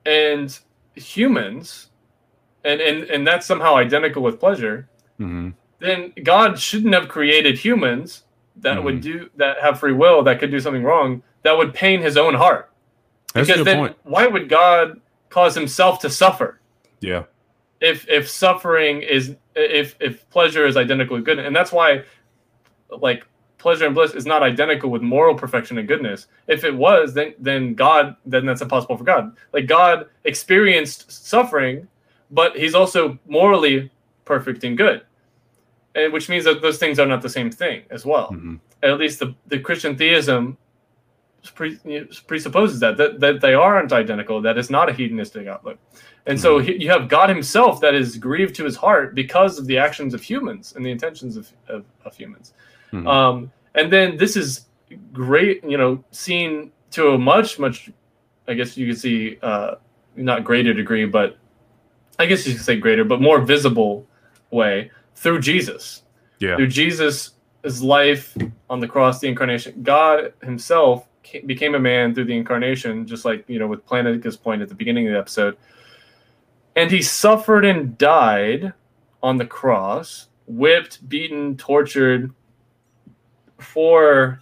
and 0.05 0.57
humans 0.95 1.89
and 2.63 2.81
and, 2.81 3.03
and 3.05 3.25
that's 3.27 3.45
somehow 3.45 3.75
identical 3.75 4.21
with 4.21 4.39
pleasure, 4.39 4.89
hmm 5.17 5.49
then 5.79 6.13
God 6.23 6.59
shouldn't 6.59 6.93
have 6.93 7.07
created 7.07 7.57
humans 7.57 8.23
that 8.57 8.83
would 8.83 8.95
mm-hmm. 8.95 9.19
do 9.19 9.29
that 9.37 9.59
have 9.61 9.79
free 9.79 9.93
will 9.93 10.23
that 10.23 10.39
could 10.39 10.51
do 10.51 10.59
something 10.59 10.83
wrong 10.83 11.23
that 11.43 11.57
would 11.57 11.73
pain 11.73 12.01
his 12.01 12.17
own 12.17 12.33
heart. 12.33 12.71
That's 13.33 13.47
a 13.47 13.53
because 13.53 13.57
good 13.59 13.67
then 13.67 13.77
point. 13.77 13.97
why 14.03 14.27
would 14.27 14.49
God 14.49 14.99
cause 15.29 15.55
himself 15.55 15.99
to 15.99 16.09
suffer? 16.09 16.59
Yeah. 17.01 17.23
if 17.81 18.07
if 18.09 18.29
suffering 18.29 19.01
is 19.01 19.35
if 19.55 19.95
if 19.99 20.29
pleasure 20.29 20.65
is 20.65 20.75
identical 20.75 21.15
with 21.15 21.25
goodness 21.25 21.47
and 21.47 21.55
that's 21.55 21.71
why 21.71 22.03
like 22.89 23.25
pleasure 23.57 23.85
and 23.85 23.95
bliss 23.95 24.13
is 24.13 24.25
not 24.25 24.43
identical 24.43 24.89
with 24.89 25.01
moral 25.01 25.35
perfection 25.35 25.77
and 25.77 25.87
goodness 25.87 26.27
if 26.47 26.63
it 26.63 26.75
was 26.75 27.13
then 27.13 27.33
then 27.39 27.73
god 27.73 28.15
then 28.25 28.45
that's 28.45 28.61
impossible 28.61 28.97
for 28.97 29.03
god 29.03 29.35
like 29.53 29.65
god 29.65 30.07
experienced 30.25 31.09
suffering 31.09 31.87
but 32.31 32.55
he's 32.57 32.75
also 32.75 33.17
morally 33.27 33.89
perfect 34.25 34.63
and 34.63 34.77
good 34.77 35.03
which 36.07 36.29
means 36.29 36.45
that 36.45 36.61
those 36.61 36.77
things 36.77 36.99
are 36.99 37.05
not 37.05 37.21
the 37.21 37.29
same 37.29 37.51
thing 37.51 37.83
as 37.89 38.05
well. 38.05 38.27
Hmm 38.27 38.55
at 38.83 38.97
least 38.97 39.19
the, 39.19 39.35
the 39.47 39.59
christian 39.59 39.95
theism 39.95 40.57
pre, 41.53 41.77
presupposes 42.27 42.79
that, 42.79 42.97
that 42.97 43.19
that 43.19 43.41
they 43.41 43.53
aren't 43.53 43.91
identical 43.91 44.41
that 44.41 44.57
it's 44.57 44.69
not 44.69 44.89
a 44.89 44.93
hedonistic 44.93 45.47
outlook. 45.47 45.77
And 46.25 46.39
so 46.39 46.59
he, 46.59 46.83
you 46.83 46.89
have 46.89 47.07
god 47.07 47.29
himself 47.29 47.81
that 47.81 47.95
is 47.95 48.17
grieved 48.17 48.55
to 48.55 48.65
his 48.65 48.75
heart 48.75 49.15
because 49.15 49.57
of 49.57 49.65
the 49.65 49.77
actions 49.77 50.13
of 50.13 50.21
humans 50.21 50.73
and 50.75 50.85
the 50.85 50.91
intentions 50.91 51.37
of, 51.37 51.51
of, 51.67 51.85
of 52.05 52.15
humans. 52.15 52.53
Mhm. 52.91 53.07
um, 53.07 53.51
and 53.75 53.93
then 53.93 54.17
this 54.17 54.35
is 54.35 54.65
great 55.13 55.63
you 55.63 55.77
know 55.77 56.03
seen 56.11 56.71
to 56.91 57.09
a 57.09 57.17
much 57.17 57.59
much 57.59 57.91
i 58.47 58.53
guess 58.53 58.75
you 58.75 58.87
could 58.87 58.99
see 58.99 59.37
uh, 59.43 59.75
not 60.15 60.43
greater 60.43 60.73
degree 60.73 61.05
but 61.05 61.37
i 62.17 62.25
guess 62.25 62.47
you 62.47 62.53
could 62.55 62.63
say 62.63 62.75
greater 62.75 63.03
but 63.03 63.21
more 63.21 63.39
visible 63.41 64.07
way 64.49 64.89
through 65.21 65.39
jesus 65.39 66.03
Yeah. 66.39 66.55
through 66.55 66.67
Jesus' 66.67 67.31
life 67.81 68.35
on 68.69 68.79
the 68.79 68.87
cross, 68.87 69.19
the 69.19 69.27
incarnation, 69.27 69.83
God 69.83 70.31
Himself 70.41 71.07
ca- 71.25 71.41
became 71.45 71.75
a 71.75 71.79
man 71.79 72.13
through 72.15 72.25
the 72.25 72.37
incarnation, 72.37 73.05
just 73.05 73.25
like 73.25 73.43
you 73.49 73.59
know 73.59 73.67
with 73.67 73.85
Plantinga's 73.85 74.37
point 74.37 74.61
at 74.61 74.69
the 74.69 74.75
beginning 74.75 75.07
of 75.07 75.13
the 75.13 75.19
episode. 75.19 75.57
And 76.77 76.89
He 76.89 77.01
suffered 77.01 77.65
and 77.65 77.97
died 77.97 78.71
on 79.21 79.35
the 79.37 79.45
cross, 79.45 80.29
whipped, 80.47 81.07
beaten, 81.09 81.57
tortured 81.57 82.31
for 83.57 84.39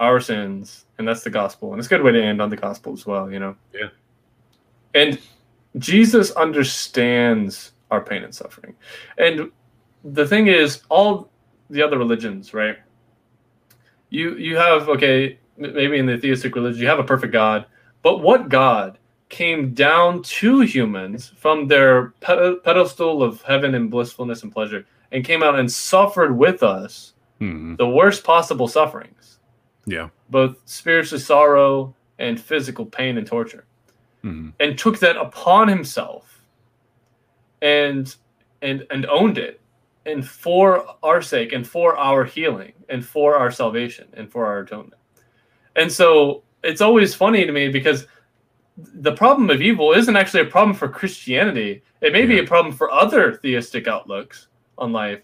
our 0.00 0.18
sins, 0.20 0.86
and 0.98 1.06
that's 1.06 1.22
the 1.22 1.30
gospel. 1.30 1.70
And 1.72 1.78
it's 1.78 1.86
a 1.86 1.90
good 1.90 2.02
way 2.02 2.10
to 2.12 2.22
end 2.22 2.42
on 2.42 2.50
the 2.50 2.56
gospel 2.56 2.92
as 2.92 3.06
well, 3.06 3.30
you 3.30 3.38
know. 3.38 3.54
Yeah. 3.72 3.88
And 4.94 5.20
Jesus 5.76 6.32
understands 6.32 7.72
our 7.92 8.00
pain 8.00 8.24
and 8.24 8.34
suffering, 8.34 8.74
and 9.16 9.52
the 10.12 10.26
thing 10.26 10.46
is, 10.46 10.82
all 10.88 11.30
the 11.70 11.82
other 11.82 11.98
religions, 11.98 12.54
right? 12.54 12.78
You 14.10 14.36
you 14.36 14.56
have 14.56 14.88
okay, 14.88 15.38
maybe 15.56 15.98
in 15.98 16.06
the 16.06 16.18
theistic 16.18 16.54
religion, 16.54 16.80
you 16.80 16.88
have 16.88 16.98
a 16.98 17.04
perfect 17.04 17.32
God, 17.32 17.66
but 18.02 18.18
what 18.22 18.48
God 18.48 18.98
came 19.28 19.74
down 19.74 20.22
to 20.22 20.60
humans 20.60 21.28
from 21.36 21.68
their 21.68 22.10
pe- 22.20 22.56
pedestal 22.64 23.22
of 23.22 23.42
heaven 23.42 23.74
and 23.74 23.90
blissfulness 23.90 24.42
and 24.42 24.52
pleasure, 24.52 24.86
and 25.12 25.24
came 25.24 25.42
out 25.42 25.58
and 25.58 25.70
suffered 25.70 26.36
with 26.36 26.62
us 26.62 27.12
hmm. 27.38 27.74
the 27.76 27.88
worst 27.88 28.24
possible 28.24 28.68
sufferings, 28.68 29.38
Yeah. 29.86 30.08
both 30.30 30.56
spiritual 30.64 31.18
sorrow 31.18 31.94
and 32.18 32.40
physical 32.40 32.86
pain 32.86 33.18
and 33.18 33.26
torture. 33.26 33.64
Hmm. 34.22 34.50
And 34.58 34.78
took 34.78 34.98
that 35.00 35.16
upon 35.16 35.68
himself 35.68 36.42
and 37.62 38.14
and 38.62 38.86
and 38.90 39.06
owned 39.06 39.38
it 39.38 39.60
and 40.08 40.26
for 40.26 40.84
our 41.02 41.20
sake 41.22 41.52
and 41.52 41.66
for 41.66 41.96
our 41.96 42.24
healing 42.24 42.72
and 42.88 43.04
for 43.04 43.36
our 43.36 43.50
salvation 43.50 44.08
and 44.14 44.30
for 44.30 44.46
our 44.46 44.60
atonement 44.60 45.00
and 45.76 45.90
so 45.90 46.42
it's 46.64 46.80
always 46.80 47.14
funny 47.14 47.44
to 47.46 47.52
me 47.52 47.68
because 47.68 48.06
the 48.76 49.12
problem 49.12 49.50
of 49.50 49.60
evil 49.60 49.92
isn't 49.92 50.16
actually 50.16 50.40
a 50.40 50.44
problem 50.46 50.74
for 50.76 50.88
christianity 50.88 51.82
it 52.00 52.12
may 52.12 52.24
be 52.26 52.38
a 52.38 52.44
problem 52.44 52.74
for 52.74 52.90
other 52.90 53.34
theistic 53.34 53.86
outlooks 53.88 54.48
on 54.78 54.92
life 54.92 55.20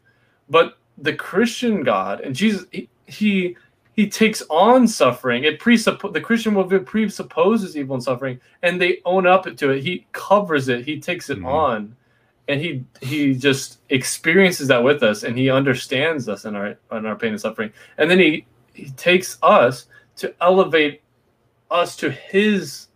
but 0.50 0.78
the 0.98 1.12
christian 1.12 1.82
god 1.82 2.20
and 2.20 2.34
jesus 2.34 2.66
he 2.72 2.88
he, 3.06 3.54
he 3.94 4.08
takes 4.08 4.42
on 4.48 4.88
suffering 4.88 5.44
it 5.44 5.60
presupp- 5.60 6.12
the 6.12 6.20
christian 6.20 6.54
worldview 6.54 6.84
presupposes 6.86 7.76
evil 7.76 7.94
and 7.94 8.02
suffering 8.02 8.40
and 8.62 8.80
they 8.80 9.00
own 9.04 9.26
up 9.26 9.44
to 9.56 9.70
it. 9.70 9.82
He 9.82 10.06
covers 10.12 10.68
it. 10.68 10.84
He 10.86 10.98
takes 10.98 11.28
it 11.30 11.38
Mhm. 11.38 11.46
on, 11.46 11.96
and 12.48 12.60
he 12.60 12.84
he 13.00 13.34
just 13.34 13.78
experiences 13.90 14.68
that 14.68 14.82
with 14.82 15.02
us, 15.02 15.22
and 15.22 15.36
he 15.36 15.50
understands 15.50 16.28
us 16.28 16.44
in 16.44 16.54
our 16.56 16.76
in 16.92 17.06
our 17.06 17.16
pain 17.16 17.30
and 17.32 17.40
suffering. 17.40 17.72
And 17.98 18.10
then 18.10 18.18
he 18.18 18.46
he 18.74 18.90
takes 18.90 19.38
us 19.42 19.86
to 20.16 20.34
elevate 20.40 21.02
us 21.70 21.96
to 21.96 22.10
his 22.10 22.88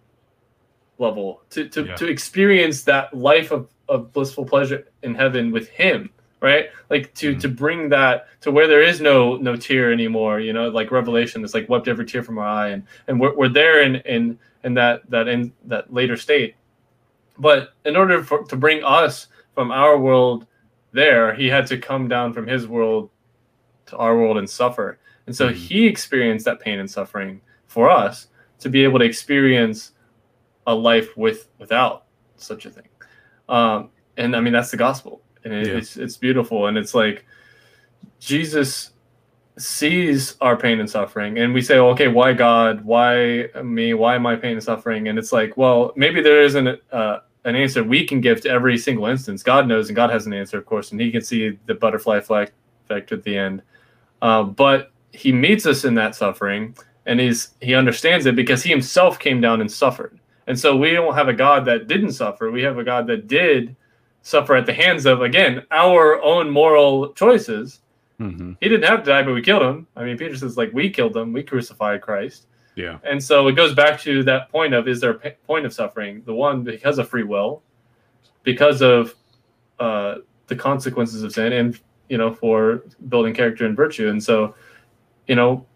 level 0.98 1.42
to 1.50 1.68
to, 1.68 1.84
Yeah. 1.84 1.94
to 1.96 2.08
experience 2.08 2.82
that 2.84 3.14
life 3.14 3.50
of, 3.52 3.68
of 3.88 4.12
blissful 4.12 4.44
pleasure 4.44 4.86
in 5.02 5.14
heaven 5.14 5.50
with 5.52 5.68
him 5.68 6.10
right 6.40 6.66
like 6.90 7.14
to 7.14 7.34
Mhm. 7.34 7.40
to 7.40 7.48
bring 7.48 7.88
that 7.90 8.26
to 8.42 8.50
where 8.50 8.66
there 8.66 8.82
is 8.82 9.00
no 9.00 9.36
no 9.36 9.56
tear 9.56 9.92
anymore 9.92 10.40
you 10.40 10.52
know 10.52 10.68
like 10.68 10.90
revelation 10.90 11.42
it's 11.44 11.54
like 11.54 11.68
wept 11.68 11.88
every 11.88 12.04
tear 12.04 12.22
from 12.22 12.38
our 12.38 12.46
eye 12.46 12.68
and 12.70 12.82
and 13.06 13.18
we're, 13.20 13.34
we're 13.36 13.48
there 13.48 13.82
in 13.82 13.96
in 14.06 14.38
in 14.64 14.74
that 14.74 15.08
that 15.10 15.28
in 15.28 15.52
that 15.66 15.92
later 15.92 16.16
state 16.16 16.54
but 17.38 17.74
in 17.84 17.96
order 17.96 18.22
for 18.22 18.42
to 18.44 18.56
bring 18.56 18.82
us 18.84 19.28
from 19.58 19.72
our 19.72 19.98
world 19.98 20.46
there 20.92 21.34
he 21.34 21.48
had 21.48 21.66
to 21.66 21.76
come 21.76 22.06
down 22.06 22.32
from 22.32 22.46
his 22.46 22.68
world 22.68 23.10
to 23.86 23.96
our 23.96 24.16
world 24.16 24.38
and 24.38 24.48
suffer. 24.48 25.00
And 25.26 25.34
so 25.34 25.48
Mhm. 25.48 25.54
he 25.54 25.84
experienced 25.88 26.44
that 26.44 26.60
pain 26.60 26.78
and 26.78 26.88
suffering 26.88 27.40
for 27.66 27.90
us 27.90 28.28
to 28.60 28.68
be 28.68 28.84
able 28.84 29.00
to 29.00 29.04
experience 29.04 29.94
a 30.68 30.72
life 30.72 31.16
with 31.16 31.48
without 31.58 32.04
such 32.36 32.66
a 32.66 32.70
thing. 32.70 32.88
Um 33.48 33.90
and 34.16 34.36
i 34.36 34.40
mean 34.40 34.52
that's 34.52 34.70
the 34.70 34.76
gospel. 34.76 35.22
And 35.42 35.52
it, 35.52 35.66
Yeah. 35.66 35.78
it's 35.78 35.96
it's 35.96 36.16
beautiful. 36.16 36.68
And 36.68 36.78
it's 36.78 36.94
like 36.94 37.26
jesus 38.20 38.92
sees 39.56 40.36
our 40.40 40.56
pain 40.56 40.78
and 40.78 40.88
suffering 40.88 41.38
and 41.40 41.52
we 41.52 41.62
say 41.62 41.78
okay 41.78 42.06
why 42.06 42.32
god? 42.32 42.84
Why 42.84 43.48
me? 43.64 43.92
Why 43.92 44.18
my 44.18 44.36
pain 44.36 44.52
and 44.52 44.62
suffering? 44.62 45.08
And 45.08 45.18
it's 45.18 45.32
like 45.32 45.56
well 45.56 45.92
maybe 45.96 46.20
there 46.22 46.42
isn't 46.42 46.68
uh, 46.92 47.18
an 47.44 47.56
answer 47.56 47.82
we 47.82 48.06
can 48.06 48.20
give 48.20 48.40
to 48.42 48.50
every 48.50 48.76
single 48.76 49.06
instance. 49.06 49.42
God 49.42 49.66
knows 49.66 49.88
and 49.88 49.96
god 49.96 50.10
has 50.10 50.26
an 50.26 50.32
answer 50.32 50.58
of 50.58 50.66
course 50.66 50.92
and 50.92 51.00
he 51.00 51.10
can 51.10 51.22
see 51.22 51.58
the 51.66 51.74
butterfly 51.74 52.18
effect 52.18 52.52
at 53.12 53.22
the 53.22 53.36
end. 53.36 53.62
Uh, 54.20 54.42
but 54.42 54.92
he 55.12 55.32
meets 55.32 55.66
us 55.66 55.84
in 55.84 55.94
that 55.94 56.14
suffering 56.14 56.76
and 57.06 57.20
he's 57.20 57.50
he 57.60 57.74
understands 57.74 58.26
it 58.26 58.36
because 58.36 58.62
he 58.62 58.70
himself 58.70 59.18
came 59.18 59.40
down 59.40 59.60
and 59.60 59.70
suffered. 59.70 60.18
And 60.46 60.58
so 60.58 60.76
we 60.76 60.92
don't 60.92 61.14
have 61.14 61.28
a 61.28 61.34
god 61.34 61.64
that 61.66 61.88
didn't 61.88 62.12
suffer. 62.12 62.50
We 62.50 62.62
have 62.62 62.78
a 62.78 62.84
god 62.84 63.06
that 63.08 63.28
did 63.28 63.76
suffer 64.22 64.56
at 64.56 64.66
the 64.66 64.74
hands 64.74 65.06
of 65.06 65.22
again 65.22 65.64
our 65.70 66.20
own 66.22 66.50
moral 66.50 67.12
choices. 67.12 67.80
Hmm 68.18 68.52
he 68.60 68.68
didn't 68.68 68.88
have 68.88 69.04
to 69.04 69.10
die, 69.10 69.22
but 69.22 69.34
we 69.34 69.42
killed 69.42 69.62
him. 69.62 69.86
I 69.96 70.04
mean, 70.04 70.18
Peter 70.18 70.36
says 70.36 70.56
like 70.56 70.72
we 70.72 70.90
killed 70.90 71.16
him, 71.16 71.32
we 71.32 71.42
crucified 71.42 72.02
Christ, 72.02 72.46
Yeah. 72.78 72.98
and 73.02 73.22
so 73.22 73.48
it 73.48 73.54
goes 73.54 73.74
back 73.74 74.00
to 74.02 74.22
that 74.24 74.52
point 74.52 74.72
of 74.72 74.86
is 74.86 75.00
there 75.00 75.18
a 75.24 75.30
point 75.46 75.66
of 75.66 75.72
suffering? 75.72 76.22
The 76.24 76.32
one 76.32 76.62
because 76.62 76.98
of 76.98 77.08
free 77.08 77.24
will, 77.24 77.62
because 78.44 78.82
of 78.82 79.14
uh, 79.80 80.16
the 80.46 80.54
consequences 80.54 81.24
of 81.24 81.32
sin, 81.32 81.52
and 81.52 81.80
you 82.08 82.16
know 82.16 82.32
for 82.32 82.84
building 83.08 83.34
character 83.34 83.66
and 83.66 83.76
virtue. 83.76 84.08
And 84.08 84.22
so, 84.22 84.54
you 85.26 85.34
know, 85.34 85.66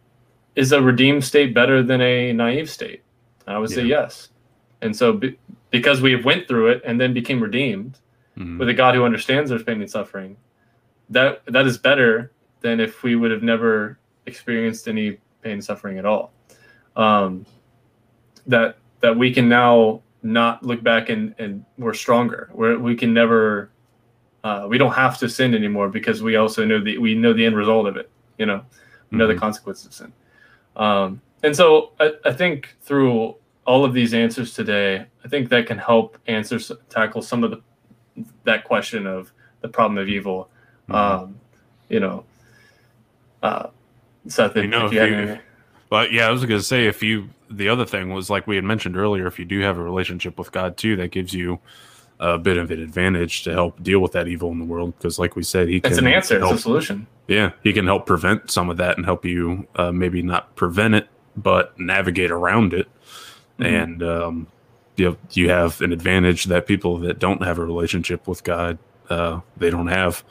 is 0.55 0.71
a 0.71 0.81
redeemed 0.81 1.25
state 1.25 1.53
better 1.55 1.83
than 1.83 2.01
a 2.01 2.33
naive 2.33 2.71
state? 2.71 3.03
I 3.49 3.59
would 3.59 3.71
say 3.71 3.85
yes. 3.85 4.29
And 4.81 4.95
so, 4.95 5.13
be, 5.13 5.37
because 5.71 6.01
we 6.01 6.15
went 6.15 6.47
through 6.47 6.69
it 6.69 6.83
and 6.85 7.01
then 7.01 7.13
became 7.13 7.43
redeemed, 7.43 7.99
hmm 8.37 8.59
with 8.59 8.69
a 8.69 8.75
God 8.75 8.95
who 8.95 9.05
understands 9.05 9.51
their 9.51 9.59
pain 9.59 9.81
and 9.81 9.91
suffering, 9.91 10.37
that 11.11 11.43
that 11.47 11.67
is 11.67 11.79
better 11.79 12.31
than 12.61 12.79
if 12.79 13.03
we 13.03 13.17
would 13.17 13.33
have 13.33 13.43
never 13.43 13.99
experienced 14.27 14.87
any 14.87 15.19
pain 15.43 15.55
and 15.55 15.65
suffering 15.65 15.99
at 15.99 16.07
all. 16.07 16.33
Um, 16.97 17.47
that 18.47 18.77
that 19.01 19.17
we 19.17 19.33
can 19.33 19.49
now 19.49 20.03
not 20.23 20.63
look 20.63 20.83
back 20.83 21.09
and 21.09 21.35
and 21.39 21.65
we're 21.79 21.95
stronger. 21.95 22.51
Where 22.53 22.79
we 22.79 22.95
can 22.95 23.13
never, 23.15 23.71
uh, 24.45 24.67
we 24.69 24.79
don't 24.79 24.93
have 24.93 25.19
to 25.19 25.29
sin 25.29 25.55
anymore 25.55 25.89
because 25.89 26.23
we 26.23 26.37
also 26.37 26.65
know 26.65 26.81
the 26.83 26.99
we 26.99 27.15
know 27.15 27.33
the 27.33 27.45
end 27.45 27.57
result 27.57 27.87
of 27.87 27.97
it. 27.97 28.11
You 28.39 28.47
know, 28.47 28.65
we 29.11 29.19
know 29.19 29.27
the 29.27 29.35
Mhm. 29.35 29.41
consequences 29.41 29.87
of 29.87 29.95
sin. 29.95 30.13
Um, 30.77 31.21
and 31.43 31.55
so 31.55 31.93
I, 32.01 32.13
I 32.25 32.33
think 32.33 32.77
through 32.83 33.37
all 33.65 33.85
of 33.85 33.93
these 33.95 34.15
answers 34.15 34.55
today, 34.55 35.07
I 35.25 35.29
think 35.29 35.49
that 35.51 35.67
can 35.67 35.79
help 35.79 36.19
answer 36.27 36.59
tackle 36.89 37.23
some 37.23 37.45
of 37.45 37.51
the 37.51 37.61
that 38.45 38.65
question 38.65 39.07
of 39.07 39.33
the 39.61 39.69
problem 39.69 39.99
of 39.99 40.09
evil. 40.09 40.51
Mm-hmm. 40.89 40.95
Um, 40.95 41.41
you 41.89 42.01
know, 42.01 42.25
uh, 43.43 43.69
Seth, 44.27 44.57
if, 44.57 44.65
you 44.65 44.69
know, 44.69 44.87
if 44.87 44.93
you, 44.93 45.01
if 45.03 45.11
you 45.11 45.41
well, 45.93 46.11
yeah, 46.11 46.27
I 46.27 46.31
was 46.31 46.43
going 46.47 46.59
to 46.59 46.65
say 46.65 46.87
if 46.87 47.03
you 47.03 47.29
the 47.51 47.69
other 47.69 47.85
thing 47.85 48.15
was 48.15 48.31
like 48.31 48.47
we 48.47 48.57
had 48.57 48.65
mentioned 48.65 48.97
earlier, 48.97 49.27
if 49.27 49.39
you 49.39 49.45
do 49.45 49.61
have 49.61 49.77
a 49.77 49.83
relationship 49.83 50.39
with 50.39 50.51
God 50.51 50.79
too, 50.79 50.97
that 50.97 51.11
gives 51.11 51.35
you 51.35 51.59
a 52.19 52.39
bit 52.39 52.57
of 52.57 52.71
an 52.71 52.81
advantage 52.81 53.43
to 53.43 53.53
help 53.53 53.83
deal 53.83 54.01
with 54.01 54.13
that 54.13 54.27
evil 54.27 54.51
in 54.53 54.59
the 54.59 54.65
world. 54.65 54.97
Because, 54.97 55.19
like 55.19 55.37
we 55.37 55.43
said, 55.43 55.69
he 55.69 55.83
it's 55.85 55.99
an 55.99 56.07
answer, 56.07 56.39
help, 56.39 56.53
it's 56.53 56.61
a 56.61 56.63
solution. 56.63 57.07
Yeah, 57.29 57.51
he 57.63 57.75
can 57.75 57.85
help 57.85 58.07
prevent 58.07 58.51
some 58.51 58.71
of 58.71 58.79
that 58.79 58.97
and 58.97 59.05
help 59.05 59.27
you 59.27 59.69
uh, 59.77 59.93
maybe 59.93 60.23
not 60.23 60.57
prevent 60.57 60.95
it, 60.95 61.09
but 61.37 61.79
navigate 61.79 62.31
around 62.31 62.73
it. 62.73 62.89
Mm-hmm. 63.59 63.63
And 63.63 64.03
um, 64.03 64.47
you 64.97 65.19
you 65.33 65.51
have 65.51 65.83
an 65.83 65.93
advantage 65.93 66.45
that 66.45 66.67
people 66.67 66.97
that 67.01 67.19
don't 67.19 67.43
have 67.43 67.59
a 67.59 67.67
relationship 67.67 68.27
with 68.27 68.45
God 68.45 68.79
uh, 69.11 69.41
they 69.59 69.69
don't 69.69 69.89
have, 69.89 70.25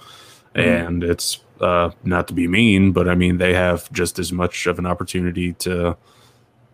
mm-hmm. 0.55 0.59
and 0.59 1.03
it's 1.03 1.39
uh, 1.61 1.91
not 2.03 2.27
to 2.27 2.33
be 2.33 2.47
mean, 2.47 2.91
but 2.91 3.07
I 3.07 3.15
mean 3.15 3.37
they 3.37 3.53
have 3.53 3.91
just 3.91 4.19
as 4.19 4.31
much 4.31 4.67
of 4.67 4.79
an 4.79 4.85
opportunity 4.85 5.53
to 5.53 5.95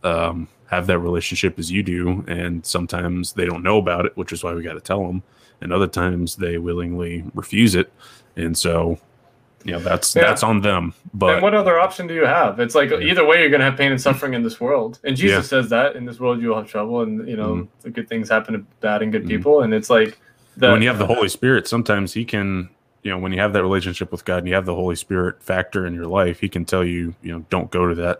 um, 0.03 0.47
have 0.67 0.87
that 0.87 0.99
relationship 0.99 1.59
as 1.59 1.71
you 1.71 1.83
do, 1.83 2.23
and 2.27 2.65
sometimes 2.65 3.33
they 3.33 3.45
don't 3.45 3.63
know 3.63 3.77
about 3.77 4.05
it, 4.05 4.15
which 4.15 4.31
is 4.31 4.43
why 4.43 4.53
we 4.53 4.63
got 4.63 4.73
to 4.73 4.81
tell 4.81 5.05
them, 5.05 5.23
and 5.61 5.73
other 5.73 5.87
times 5.87 6.37
they 6.37 6.57
willingly 6.57 7.23
refuse 7.33 7.75
it, 7.75 7.91
and 8.35 8.57
so 8.57 8.97
you 9.65 9.73
know 9.73 9.79
that's 9.79 10.15
yeah. 10.15 10.23
that's 10.23 10.43
on 10.43 10.61
them. 10.61 10.93
But 11.13 11.35
and 11.35 11.43
what 11.43 11.53
other 11.53 11.79
option 11.79 12.07
do 12.07 12.13
you 12.13 12.25
have? 12.25 12.59
It's 12.59 12.75
like 12.75 12.91
either 12.91 13.25
way, 13.25 13.41
you're 13.41 13.49
gonna 13.49 13.65
have 13.65 13.77
pain 13.77 13.91
and 13.91 14.01
suffering 14.01 14.33
in 14.33 14.43
this 14.43 14.61
world, 14.61 14.99
and 15.03 15.17
Jesus 15.17 15.45
yeah. 15.45 15.61
says 15.61 15.69
that 15.69 15.95
in 15.95 16.05
this 16.05 16.19
world 16.19 16.41
you'll 16.41 16.55
have 16.55 16.67
trouble, 16.69 17.01
and 17.01 17.27
you 17.27 17.35
know 17.35 17.55
mm-hmm. 17.55 17.81
the 17.81 17.89
good 17.89 18.07
things 18.07 18.29
happen 18.29 18.53
to 18.53 18.59
bad 18.79 19.01
and 19.01 19.11
good 19.11 19.23
mm-hmm. 19.23 19.29
people, 19.29 19.61
and 19.61 19.73
it's 19.73 19.89
like 19.89 20.17
the, 20.55 20.71
when 20.71 20.81
you 20.81 20.87
have 20.87 20.99
the 20.99 21.05
Holy 21.05 21.29
Spirit, 21.29 21.67
sometimes 21.67 22.13
He 22.13 22.23
can 22.23 22.69
you 23.03 23.11
know 23.11 23.17
when 23.17 23.31
you 23.31 23.39
have 23.39 23.53
that 23.53 23.61
relationship 23.61 24.11
with 24.11 24.25
God 24.25 24.39
and 24.39 24.47
you 24.47 24.53
have 24.53 24.65
the 24.65 24.75
Holy 24.75 24.95
Spirit 24.95 25.41
factor 25.41 25.85
in 25.85 25.93
your 25.93 26.07
life, 26.07 26.39
He 26.39 26.49
can 26.49 26.65
tell 26.65 26.83
you 26.83 27.15
you 27.21 27.31
know 27.31 27.45
don't 27.49 27.71
go 27.71 27.87
to 27.87 27.95
that 27.95 28.19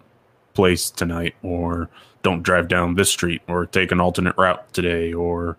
place 0.53 0.89
tonight 0.89 1.35
or 1.43 1.89
don't 2.23 2.43
drive 2.43 2.67
down 2.67 2.95
this 2.95 3.09
street 3.09 3.41
or 3.47 3.65
take 3.65 3.91
an 3.91 3.99
alternate 3.99 4.35
route 4.37 4.73
today 4.73 5.13
or 5.13 5.57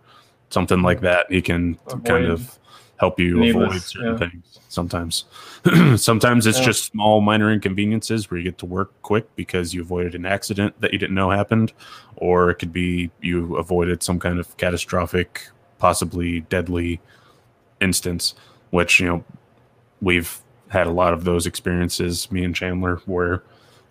something 0.50 0.82
like 0.82 1.00
that. 1.02 1.30
He 1.30 1.40
can 1.40 1.78
avoid 1.86 2.04
kind 2.04 2.24
of 2.26 2.58
help 2.98 3.20
you 3.20 3.42
avoid 3.42 3.80
certain 3.80 4.12
yeah. 4.12 4.18
things 4.18 4.58
sometimes. 4.68 5.24
sometimes 5.96 6.46
it's 6.46 6.58
yeah. 6.58 6.64
just 6.64 6.84
small 6.84 7.20
minor 7.20 7.52
inconveniences 7.52 8.30
where 8.30 8.38
you 8.38 8.44
get 8.44 8.58
to 8.58 8.66
work 8.66 8.90
quick 9.02 9.34
because 9.36 9.72
you 9.72 9.80
avoided 9.80 10.14
an 10.14 10.26
accident 10.26 10.74
that 10.80 10.92
you 10.92 10.98
didn't 10.98 11.14
know 11.14 11.30
happened 11.30 11.72
or 12.16 12.50
it 12.50 12.56
could 12.56 12.72
be 12.72 13.10
you 13.20 13.56
avoided 13.56 14.02
some 14.02 14.18
kind 14.18 14.38
of 14.38 14.56
catastrophic 14.56 15.48
possibly 15.78 16.40
deadly 16.42 17.00
instance 17.80 18.34
which 18.70 19.00
you 19.00 19.06
know 19.06 19.24
we've 20.00 20.40
had 20.68 20.86
a 20.86 20.92
lot 20.92 21.14
of 21.14 21.24
those 21.24 21.46
experiences 21.46 22.30
me 22.30 22.44
and 22.44 22.54
Chandler 22.54 22.96
where 23.06 23.42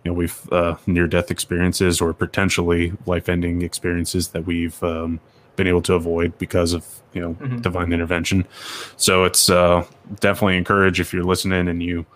you 0.04 0.10
know 0.10 0.12
we've 0.12 0.52
uh, 0.52 0.76
near 0.86 1.06
death 1.06 1.30
experiences 1.30 2.00
or 2.00 2.12
potentially 2.12 2.92
life 3.06 3.28
ending 3.28 3.62
experiences 3.62 4.28
that 4.28 4.46
we've 4.46 4.82
um, 4.82 5.20
been 5.56 5.66
able 5.66 5.82
to 5.82 5.94
avoid 5.94 6.38
because 6.38 6.72
of 6.72 6.86
you 7.12 7.20
know 7.20 7.34
mm-hmm. 7.34 7.60
divine 7.60 7.92
intervention. 7.92 8.46
So 8.96 9.24
it's 9.24 9.50
uh, 9.50 9.84
definitely 10.20 10.56
encourage 10.56 11.00
if 11.00 11.12
you're 11.12 11.24
listening 11.24 11.68
and 11.68 11.82
you 11.82 12.06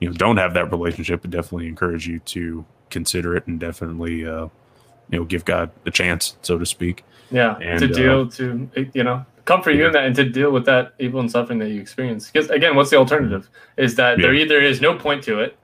you 0.00 0.08
know 0.08 0.14
don't 0.14 0.36
have 0.36 0.54
that 0.54 0.70
relationship, 0.70 1.22
but 1.22 1.30
definitely 1.30 1.66
encourage 1.66 2.06
you 2.06 2.20
to 2.20 2.64
consider 2.90 3.36
it 3.36 3.46
and 3.46 3.58
definitely 3.58 4.26
uh, 4.26 4.48
you 5.10 5.18
know 5.18 5.24
give 5.24 5.44
God 5.44 5.70
a 5.86 5.90
chance, 5.90 6.36
so 6.42 6.58
to 6.58 6.66
speak. 6.66 7.04
Yeah, 7.30 7.56
and, 7.58 7.78
to 7.80 7.88
deal 7.88 8.22
uh, 8.22 8.30
to 8.30 8.70
you 8.92 9.04
know 9.04 9.24
comfort 9.44 9.72
you 9.72 9.86
in 9.86 9.92
that 9.92 10.04
and 10.04 10.14
to 10.16 10.24
deal 10.24 10.50
with 10.50 10.64
that 10.66 10.94
evil 10.98 11.20
and 11.20 11.30
suffering 11.30 11.58
that 11.58 11.70
you 11.70 11.80
experience. 11.80 12.30
Because 12.30 12.50
again, 12.50 12.76
what's 12.76 12.90
the 12.90 12.96
alternative? 12.96 13.48
Is 13.76 13.94
that 13.96 14.18
yeah. 14.18 14.26
there 14.26 14.34
either 14.34 14.60
is 14.60 14.80
no 14.80 14.96
point 14.96 15.22
to 15.24 15.40
it 15.40 15.56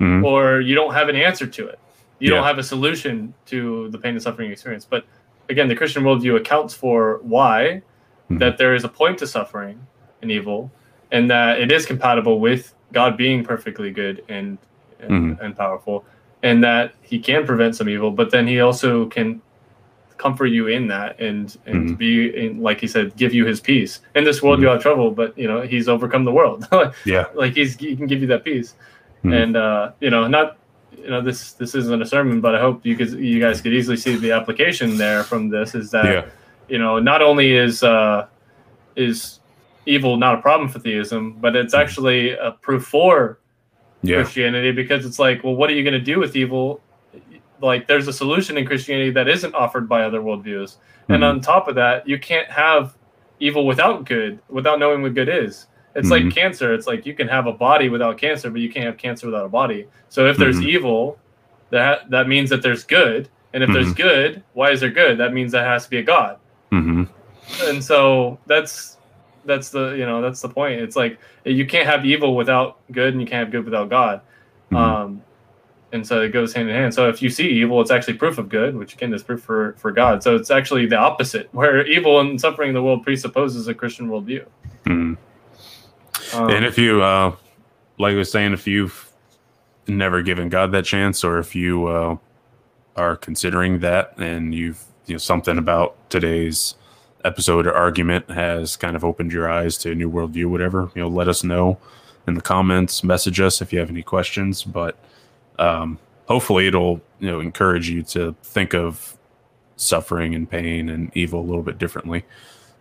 mm-hmm. 0.00 0.24
or 0.24 0.60
you 0.60 0.74
don't 0.74 0.94
have 0.94 1.08
an 1.08 1.16
answer 1.16 1.46
to 1.46 1.66
it. 1.66 1.78
You 2.18 2.30
yeah. 2.30 2.36
don't 2.36 2.46
have 2.46 2.58
a 2.58 2.62
solution 2.62 3.34
to 3.46 3.88
the 3.90 3.98
pain 3.98 4.14
and 4.14 4.22
suffering 4.22 4.48
you 4.48 4.52
experience. 4.52 4.84
But 4.84 5.04
again, 5.48 5.68
the 5.68 5.76
Christian 5.76 6.02
worldview 6.02 6.36
accounts 6.36 6.74
for 6.74 7.20
why 7.22 7.82
mm-hmm. 8.24 8.38
that 8.38 8.58
there 8.58 8.74
is 8.74 8.84
a 8.84 8.88
point 8.88 9.18
to 9.18 9.26
suffering 9.26 9.86
and 10.22 10.30
evil, 10.30 10.70
and 11.12 11.30
that 11.30 11.60
it 11.60 11.70
is 11.70 11.84
compatible 11.86 12.40
with 12.40 12.74
God 12.92 13.16
being 13.16 13.44
perfectly 13.44 13.90
good 13.90 14.24
and 14.28 14.58
and, 14.98 15.10
mm-hmm. 15.10 15.44
and 15.44 15.54
powerful, 15.54 16.06
and 16.42 16.64
that 16.64 16.94
He 17.02 17.18
can 17.18 17.44
prevent 17.44 17.76
some 17.76 17.88
evil, 17.88 18.10
but 18.10 18.30
then 18.30 18.46
He 18.46 18.60
also 18.60 19.06
can 19.06 19.42
comfort 20.18 20.46
you 20.46 20.66
in 20.66 20.86
that 20.86 21.18
and 21.20 21.58
and 21.66 21.88
mm-hmm. 21.88 21.94
be 21.94 22.46
in, 22.46 22.62
like 22.62 22.80
he 22.80 22.86
said 22.86 23.14
give 23.16 23.34
you 23.34 23.44
his 23.44 23.60
peace 23.60 24.00
in 24.14 24.24
this 24.24 24.42
world 24.42 24.56
mm-hmm. 24.56 24.64
you 24.64 24.68
have 24.68 24.80
trouble 24.80 25.10
but 25.10 25.36
you 25.36 25.46
know 25.46 25.60
he's 25.60 25.88
overcome 25.88 26.24
the 26.24 26.32
world 26.32 26.66
yeah 27.04 27.26
like 27.34 27.54
he's 27.54 27.76
he 27.76 27.94
can 27.94 28.06
give 28.06 28.20
you 28.20 28.26
that 28.26 28.44
peace 28.44 28.74
mm-hmm. 29.26 29.32
and 29.32 29.56
uh, 29.56 29.92
you 30.00 30.10
know, 30.10 30.26
not 30.26 30.58
you 30.96 31.10
know 31.10 31.20
this 31.20 31.52
this 31.52 31.74
isn't 31.74 32.02
a 32.02 32.06
sermon, 32.06 32.40
but 32.40 32.54
I 32.54 32.60
hope 32.60 32.84
you 32.84 32.96
could 32.96 33.12
you 33.12 33.40
guys 33.40 33.60
could 33.60 33.74
easily 33.74 33.96
see 33.96 34.16
the 34.16 34.32
application 34.32 34.96
there 34.96 35.22
from 35.22 35.48
this 35.48 35.74
is 35.74 35.90
that 35.90 36.04
yeah. 36.04 36.26
you 36.68 36.78
know 36.78 36.98
not 36.98 37.22
only 37.22 37.54
is 37.54 37.82
uh, 37.82 38.26
is 38.94 39.40
evil 39.86 40.16
not 40.16 40.38
a 40.38 40.42
problem 40.42 40.68
for 40.68 40.78
theism, 40.78 41.36
but 41.40 41.54
it's 41.54 41.74
mm-hmm. 41.74 41.82
actually 41.82 42.30
a 42.32 42.52
proof 42.52 42.84
for 42.84 43.38
yeah. 44.02 44.16
Christianity 44.16 44.72
because 44.72 45.06
it's 45.06 45.18
like, 45.18 45.44
well, 45.44 45.54
what 45.54 45.70
are 45.70 45.74
you 45.74 45.82
going 45.82 45.94
to 45.94 46.00
do 46.00 46.18
with 46.18 46.36
evil? 46.36 46.80
Like, 47.60 47.86
there's 47.86 48.08
a 48.08 48.12
solution 48.12 48.58
in 48.58 48.66
Christianity 48.66 49.10
that 49.12 49.28
isn't 49.28 49.54
offered 49.54 49.88
by 49.88 50.04
other 50.04 50.20
worldviews, 50.20 50.76
mm-hmm. 50.76 51.12
and 51.12 51.24
on 51.24 51.40
top 51.40 51.68
of 51.68 51.74
that, 51.76 52.08
you 52.08 52.18
can't 52.18 52.48
have 52.50 52.96
evil 53.40 53.66
without 53.66 54.04
good, 54.04 54.40
without 54.48 54.78
knowing 54.78 55.02
what 55.02 55.14
good 55.14 55.28
is. 55.28 55.66
It's 55.94 56.10
mm-hmm. 56.10 56.26
like 56.26 56.34
cancer. 56.34 56.74
It's 56.74 56.86
like 56.86 57.06
you 57.06 57.14
can 57.14 57.28
have 57.28 57.46
a 57.46 57.52
body 57.52 57.88
without 57.88 58.18
cancer, 58.18 58.50
but 58.50 58.60
you 58.60 58.70
can't 58.70 58.84
have 58.84 58.98
cancer 58.98 59.26
without 59.26 59.46
a 59.46 59.48
body. 59.48 59.86
So 60.10 60.26
if 60.26 60.36
there's 60.36 60.56
mm-hmm. 60.56 60.68
evil, 60.68 61.18
that 61.70 62.10
that 62.10 62.28
means 62.28 62.50
that 62.50 62.62
there's 62.62 62.84
good. 62.84 63.28
And 63.54 63.62
if 63.62 63.70
mm-hmm. 63.70 63.74
there's 63.74 63.94
good, 63.94 64.44
why 64.52 64.70
is 64.70 64.80
there 64.80 64.90
good? 64.90 65.16
That 65.18 65.32
means 65.32 65.52
that 65.52 65.64
has 65.64 65.84
to 65.84 65.90
be 65.90 65.96
a 65.98 66.02
god. 66.02 66.38
Mm-hmm. 66.70 67.04
And 67.62 67.82
so 67.82 68.38
that's 68.46 68.98
that's 69.46 69.70
the 69.70 69.92
you 69.92 70.04
know 70.04 70.20
that's 70.20 70.42
the 70.42 70.48
point. 70.50 70.80
It's 70.80 70.96
like 70.96 71.18
you 71.44 71.66
can't 71.66 71.86
have 71.86 72.04
evil 72.04 72.36
without 72.36 72.78
good, 72.92 73.14
and 73.14 73.20
you 73.20 73.26
can't 73.26 73.44
have 73.46 73.50
good 73.50 73.64
without 73.64 73.88
God. 73.88 74.20
Mm-hmm. 74.70 74.76
Um, 74.76 75.22
and 75.92 76.06
so 76.06 76.20
it 76.20 76.30
goes 76.32 76.52
hand 76.52 76.68
in 76.68 76.74
hand. 76.74 76.94
So 76.94 77.08
if 77.08 77.22
you 77.22 77.30
see 77.30 77.48
evil, 77.48 77.80
it's 77.80 77.90
actually 77.90 78.14
proof 78.14 78.38
of 78.38 78.48
good, 78.48 78.76
which 78.76 78.94
again 78.94 79.14
is 79.14 79.22
proof 79.22 79.42
for 79.42 79.74
for 79.74 79.90
God. 79.90 80.22
So 80.22 80.36
it's 80.36 80.50
actually 80.50 80.86
the 80.86 80.96
opposite, 80.96 81.48
where 81.52 81.86
evil 81.86 82.20
and 82.20 82.40
suffering 82.40 82.68
in 82.68 82.74
the 82.74 82.82
world 82.82 83.02
presupposes 83.02 83.68
a 83.68 83.74
Christian 83.74 84.08
worldview. 84.08 84.46
Mm-hmm. 84.84 85.14
Um, 86.36 86.50
and 86.50 86.64
if 86.64 86.76
you, 86.76 87.02
uh, 87.02 87.34
like 87.98 88.14
I 88.14 88.16
was 88.16 88.30
saying, 88.30 88.52
if 88.52 88.66
you've 88.66 89.12
never 89.86 90.22
given 90.22 90.48
God 90.48 90.72
that 90.72 90.84
chance, 90.84 91.22
or 91.22 91.38
if 91.38 91.54
you 91.54 91.86
uh, 91.86 92.16
are 92.96 93.16
considering 93.16 93.80
that, 93.80 94.18
and 94.18 94.54
you've 94.54 94.82
you 95.06 95.14
know 95.14 95.18
something 95.18 95.58
about 95.58 95.96
today's 96.10 96.74
episode 97.24 97.66
or 97.66 97.74
argument 97.74 98.30
has 98.30 98.76
kind 98.76 98.94
of 98.94 99.04
opened 99.04 99.32
your 99.32 99.50
eyes 99.50 99.76
to 99.78 99.90
a 99.90 99.94
new 99.94 100.10
worldview, 100.10 100.46
whatever, 100.46 100.90
you 100.94 101.02
know, 101.02 101.08
let 101.08 101.28
us 101.28 101.42
know 101.42 101.78
in 102.26 102.34
the 102.34 102.40
comments. 102.40 103.02
Message 103.02 103.40
us 103.40 103.60
if 103.60 103.72
you 103.72 103.78
have 103.80 103.90
any 103.90 104.02
questions. 104.02 104.62
But 104.62 104.96
um, 105.58 105.98
hopefully, 106.26 106.66
it'll 106.66 107.00
you 107.20 107.30
know 107.30 107.40
encourage 107.40 107.88
you 107.88 108.02
to 108.02 108.34
think 108.42 108.74
of 108.74 109.16
suffering 109.76 110.34
and 110.34 110.50
pain 110.50 110.88
and 110.88 111.14
evil 111.14 111.40
a 111.40 111.46
little 111.46 111.62
bit 111.62 111.78
differently, 111.78 112.24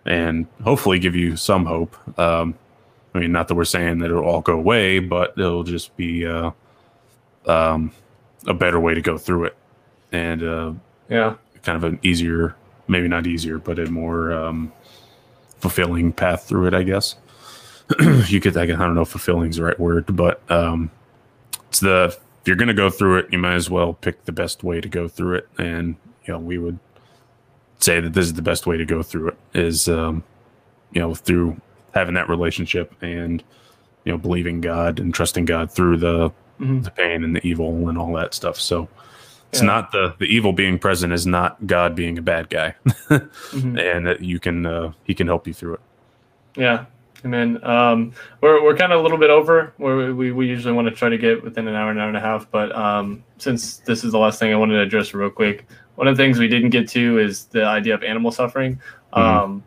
and 0.06 0.48
hopefully 0.64 1.00
give 1.00 1.16
you 1.16 1.36
some 1.36 1.66
hope. 1.66 1.96
Um, 2.20 2.56
I 3.14 3.20
mean, 3.20 3.32
not 3.32 3.48
that 3.48 3.56
we're 3.56 3.66
saying 3.66 4.00
that 4.00 4.12
it'll 4.12 4.26
all 4.26 4.42
go 4.42 4.54
away, 4.54 5.00
but 5.00 5.34
it'll 5.38 5.64
just 5.64 5.96
be 5.96 6.26
uh, 6.26 6.52
um, 7.46 7.92
a 8.46 8.54
better 8.54 8.80
way 8.80 8.94
to 8.94 9.02
go 9.02 9.18
through 9.18 9.46
it, 9.46 9.58
and 10.12 10.44
uh, 10.44 10.74
yeah, 11.10 11.36
kind 11.64 11.76
of 11.76 11.84
an 11.84 12.00
easier, 12.04 12.56
maybe 12.88 13.08
not 13.08 13.28
easier, 13.28 13.58
but 13.58 13.80
a 13.80 13.90
more 13.90 14.34
um, 14.34 14.72
fulfilling 15.60 16.14
path 16.14 16.44
through 16.44 16.68
it, 16.68 16.74
I 16.74 16.84
guess. 16.84 17.16
you 18.28 18.40
could, 18.40 18.58
I 18.58 18.66
don't 18.66 18.96
know 18.96 19.02
if 19.02 19.10
fulfilling 19.10 19.50
is 19.50 19.58
the 19.58 19.64
right 19.64 19.80
word, 19.80 20.16
but 20.16 20.40
um, 20.50 20.90
it's 21.70 21.80
the 21.80 22.18
if 22.46 22.50
you're 22.50 22.58
going 22.58 22.68
to 22.68 22.76
go 22.76 22.92
through 22.92 23.18
it, 23.18 23.26
you 23.32 23.40
might 23.40 23.56
as 23.56 23.72
well 23.72 23.96
pick 23.96 24.26
the 24.26 24.32
best 24.32 24.64
way 24.64 24.80
to 24.80 24.88
go 24.88 25.08
through 25.08 25.34
it, 25.34 25.50
and 25.58 25.96
you 26.26 26.34
know, 26.34 26.38
we 26.38 26.60
would 26.60 26.78
say 27.80 28.00
that 28.00 28.14
this 28.14 28.28
is 28.28 28.36
the 28.36 28.44
best 28.44 28.68
way 28.68 28.78
to 28.78 28.86
go 28.86 29.02
through 29.02 29.30
it 29.30 29.38
is 29.56 29.90
um, 29.90 30.24
you 30.92 31.02
know 31.02 31.16
through 31.16 31.60
having 31.96 32.14
that 32.14 32.30
relationship 32.30 32.94
and 33.02 33.44
you 34.04 34.12
know 34.12 34.18
believing 34.20 34.62
God 34.62 35.00
and 35.00 35.12
trusting 35.12 35.46
God 35.46 35.72
through 35.72 35.98
the 35.98 36.30
mm-hmm. 36.60 36.82
the 36.82 36.92
pain 36.92 37.24
and 37.24 37.36
the 37.36 37.44
evil 37.44 37.90
and 37.90 37.98
all 37.98 38.14
that 38.14 38.36
stuff. 38.36 38.60
So 38.60 38.90
it's 39.50 39.62
yeah. 39.62 39.66
not 39.66 39.92
the 39.92 40.14
the 40.20 40.26
evil 40.26 40.54
being 40.54 40.78
present 40.78 41.14
is 41.14 41.26
not 41.26 41.66
God 41.66 41.96
being 41.96 42.16
a 42.20 42.22
bad 42.22 42.52
guy, 42.52 42.76
mm-hmm. 42.86 43.80
and 43.80 44.06
that 44.06 44.22
you 44.22 44.40
can 44.40 44.68
uh, 44.68 44.94
he 45.04 45.16
can 45.16 45.26
help 45.26 45.48
you 45.48 45.54
through 45.56 45.74
it. 45.74 45.82
Yeah, 46.56 46.86
Amen. 47.26 47.60
Um, 47.64 48.14
we're 48.42 48.64
we're 48.64 48.78
kind 48.78 48.94
of 48.94 49.00
a 49.00 49.04
little 49.04 49.18
bit 49.18 49.32
over 49.32 49.74
where 49.78 50.14
we, 50.14 50.32
we 50.32 50.48
usually 50.48 50.74
want 50.74 50.88
to 50.88 50.94
try 50.94 51.10
to 51.10 51.18
get 51.18 51.44
within 51.44 51.68
an 51.68 51.74
hour, 51.74 51.90
an 51.90 51.98
hour 51.98 52.08
and 52.08 52.16
a 52.16 52.22
half. 52.22 52.50
But 52.52 52.74
um, 52.76 53.24
since 53.40 53.78
this 53.78 54.04
is 54.04 54.12
the 54.12 54.20
last 54.20 54.40
thing 54.40 54.54
I 54.54 54.56
wanted 54.56 54.76
to 54.76 54.82
address 54.82 55.12
real 55.14 55.32
quick, 55.32 55.66
one 55.96 56.08
of 56.08 56.16
the 56.16 56.24
things 56.24 56.38
we 56.38 56.48
didn't 56.48 56.70
get 56.70 56.88
to 56.90 57.18
is 57.18 57.46
the 57.46 57.66
idea 57.66 57.96
of 57.96 58.04
animal 58.04 58.32
suffering. 58.32 58.80
Mhm. 59.14 59.20
Um, 59.20 59.64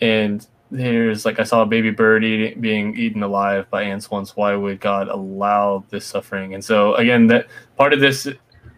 and 0.00 0.46
there's 0.70 1.26
like 1.26 1.38
I 1.38 1.44
saw 1.44 1.60
a 1.60 1.66
baby 1.66 1.90
bird 1.90 2.24
eating, 2.24 2.60
being 2.62 2.96
eaten 2.96 3.22
alive 3.22 3.68
by 3.68 3.82
ants 3.82 4.10
once. 4.10 4.34
Why 4.34 4.56
would 4.56 4.80
God 4.80 5.08
allow 5.08 5.84
this 5.90 6.06
suffering? 6.06 6.54
And 6.54 6.64
so 6.64 6.94
again, 6.94 7.26
that 7.26 7.48
part 7.76 7.92
of 7.92 8.00
this 8.00 8.26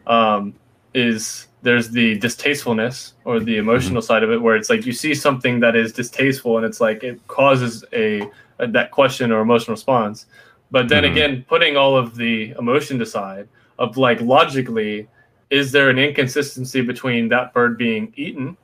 um, 0.08 0.52
is 0.94 1.46
there's 1.66 1.90
the 1.90 2.16
distastefulness 2.18 3.14
or 3.24 3.40
the 3.40 3.56
emotional 3.58 4.00
side 4.00 4.22
of 4.22 4.30
it, 4.30 4.40
where 4.40 4.54
it's 4.54 4.70
like 4.70 4.86
you 4.86 4.92
see 4.92 5.14
something 5.16 5.58
that 5.64 5.74
is 5.74 5.92
distasteful, 5.92 6.52
and 6.58 6.64
it's 6.64 6.80
like 6.80 7.02
it 7.02 7.18
causes 7.26 7.84
a, 7.92 8.22
a 8.60 8.68
that 8.68 8.92
question 8.92 9.32
or 9.32 9.40
emotional 9.40 9.74
response. 9.74 10.26
But 10.70 10.88
then 10.88 11.02
Mhm. 11.02 11.10
again, 11.12 11.32
putting 11.48 11.76
all 11.76 11.96
of 12.02 12.14
the 12.14 12.54
emotion 12.62 13.02
aside, 13.02 13.48
of 13.80 13.96
like 13.96 14.20
logically, 14.20 15.08
is 15.50 15.72
there 15.72 15.90
an 15.90 15.98
inconsistency 15.98 16.80
between 16.92 17.28
that 17.34 17.52
bird 17.52 17.76
being 17.76 18.12
eaten 18.16 18.56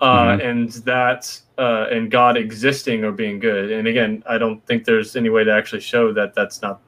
uh, 0.00 0.36
Mhm. 0.36 0.48
and 0.50 0.68
that 0.92 1.22
uh, 1.58 1.86
and 1.90 2.08
God 2.12 2.36
existing 2.36 3.02
or 3.06 3.10
being 3.10 3.40
good? 3.40 3.72
And 3.72 3.88
again, 3.88 4.22
I 4.34 4.38
don't 4.38 4.64
think 4.66 4.84
there's 4.84 5.16
any 5.16 5.30
way 5.30 5.42
to 5.42 5.50
actually 5.50 5.80
show 5.92 6.12
that 6.12 6.32
that's 6.38 6.62
not 6.62 6.78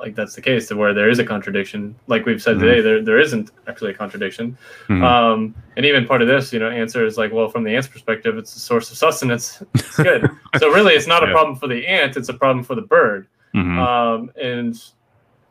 like 0.00 0.14
that's 0.14 0.34
the 0.34 0.40
case 0.42 0.68
to 0.68 0.76
where 0.76 0.94
there 0.94 1.08
is 1.08 1.18
a 1.18 1.24
contradiction. 1.24 1.94
Like 2.06 2.24
we've 2.26 2.40
said 2.42 2.56
Mhm. 2.56 2.60
today, 2.60 2.80
there 2.80 3.02
there 3.02 3.18
isn't 3.18 3.50
actually 3.66 3.90
a 3.90 3.94
contradiction. 3.94 4.56
Mhm. 4.88 5.02
Um, 5.02 5.54
and 5.76 5.84
even 5.84 6.06
part 6.06 6.22
of 6.22 6.28
this, 6.28 6.52
you 6.52 6.58
know, 6.60 6.68
answer 6.70 7.04
is 7.04 7.18
like, 7.18 7.32
well, 7.32 7.48
from 7.48 7.64
the 7.64 7.74
ant's 7.74 7.88
perspective, 7.88 8.36
it's 8.38 8.54
a 8.56 8.60
source 8.60 8.90
of 8.90 8.96
sustenance. 8.96 9.62
It's 9.74 9.96
good. 9.96 10.28
so 10.58 10.72
really, 10.72 10.94
it's 10.94 11.06
not 11.06 11.22
a 11.28 11.32
problem 11.32 11.56
for 11.56 11.66
the 11.68 11.86
ant; 11.86 12.16
it's 12.16 12.28
a 12.28 12.34
problem 12.34 12.64
for 12.64 12.74
the 12.74 12.82
bird. 12.82 13.26
Mhm. 13.54 13.78
Um, 13.78 14.30
and 14.40 14.74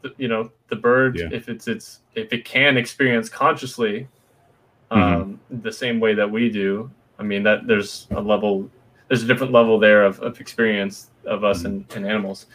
th- 0.04 0.14
you 0.18 0.28
know, 0.28 0.52
the 0.70 0.76
bird, 0.76 1.18
Yeah. 1.18 1.30
if 1.32 1.50
it's 1.50 1.68
it's 1.68 2.02
if 2.16 2.32
it 2.34 2.46
can 2.46 2.78
experience 2.78 3.30
consciously, 3.30 4.08
um, 4.92 5.02
Mm-hmm. 5.02 5.62
the 5.62 5.72
same 5.72 6.00
way 6.00 6.14
that 6.14 6.30
we 6.32 6.50
do. 6.50 6.90
I 7.20 7.24
mean, 7.24 7.44
that 7.44 7.68
there's 7.68 8.08
a 8.12 8.22
level, 8.22 8.70
there's 9.08 9.24
a 9.24 9.28
different 9.28 9.52
level 9.52 9.80
there 9.80 10.04
of, 10.06 10.20
of 10.22 10.40
experience 10.40 11.10
of 11.26 11.44
us 11.44 11.66
and, 11.66 11.84
and 11.96 12.06
animals. 12.08 12.46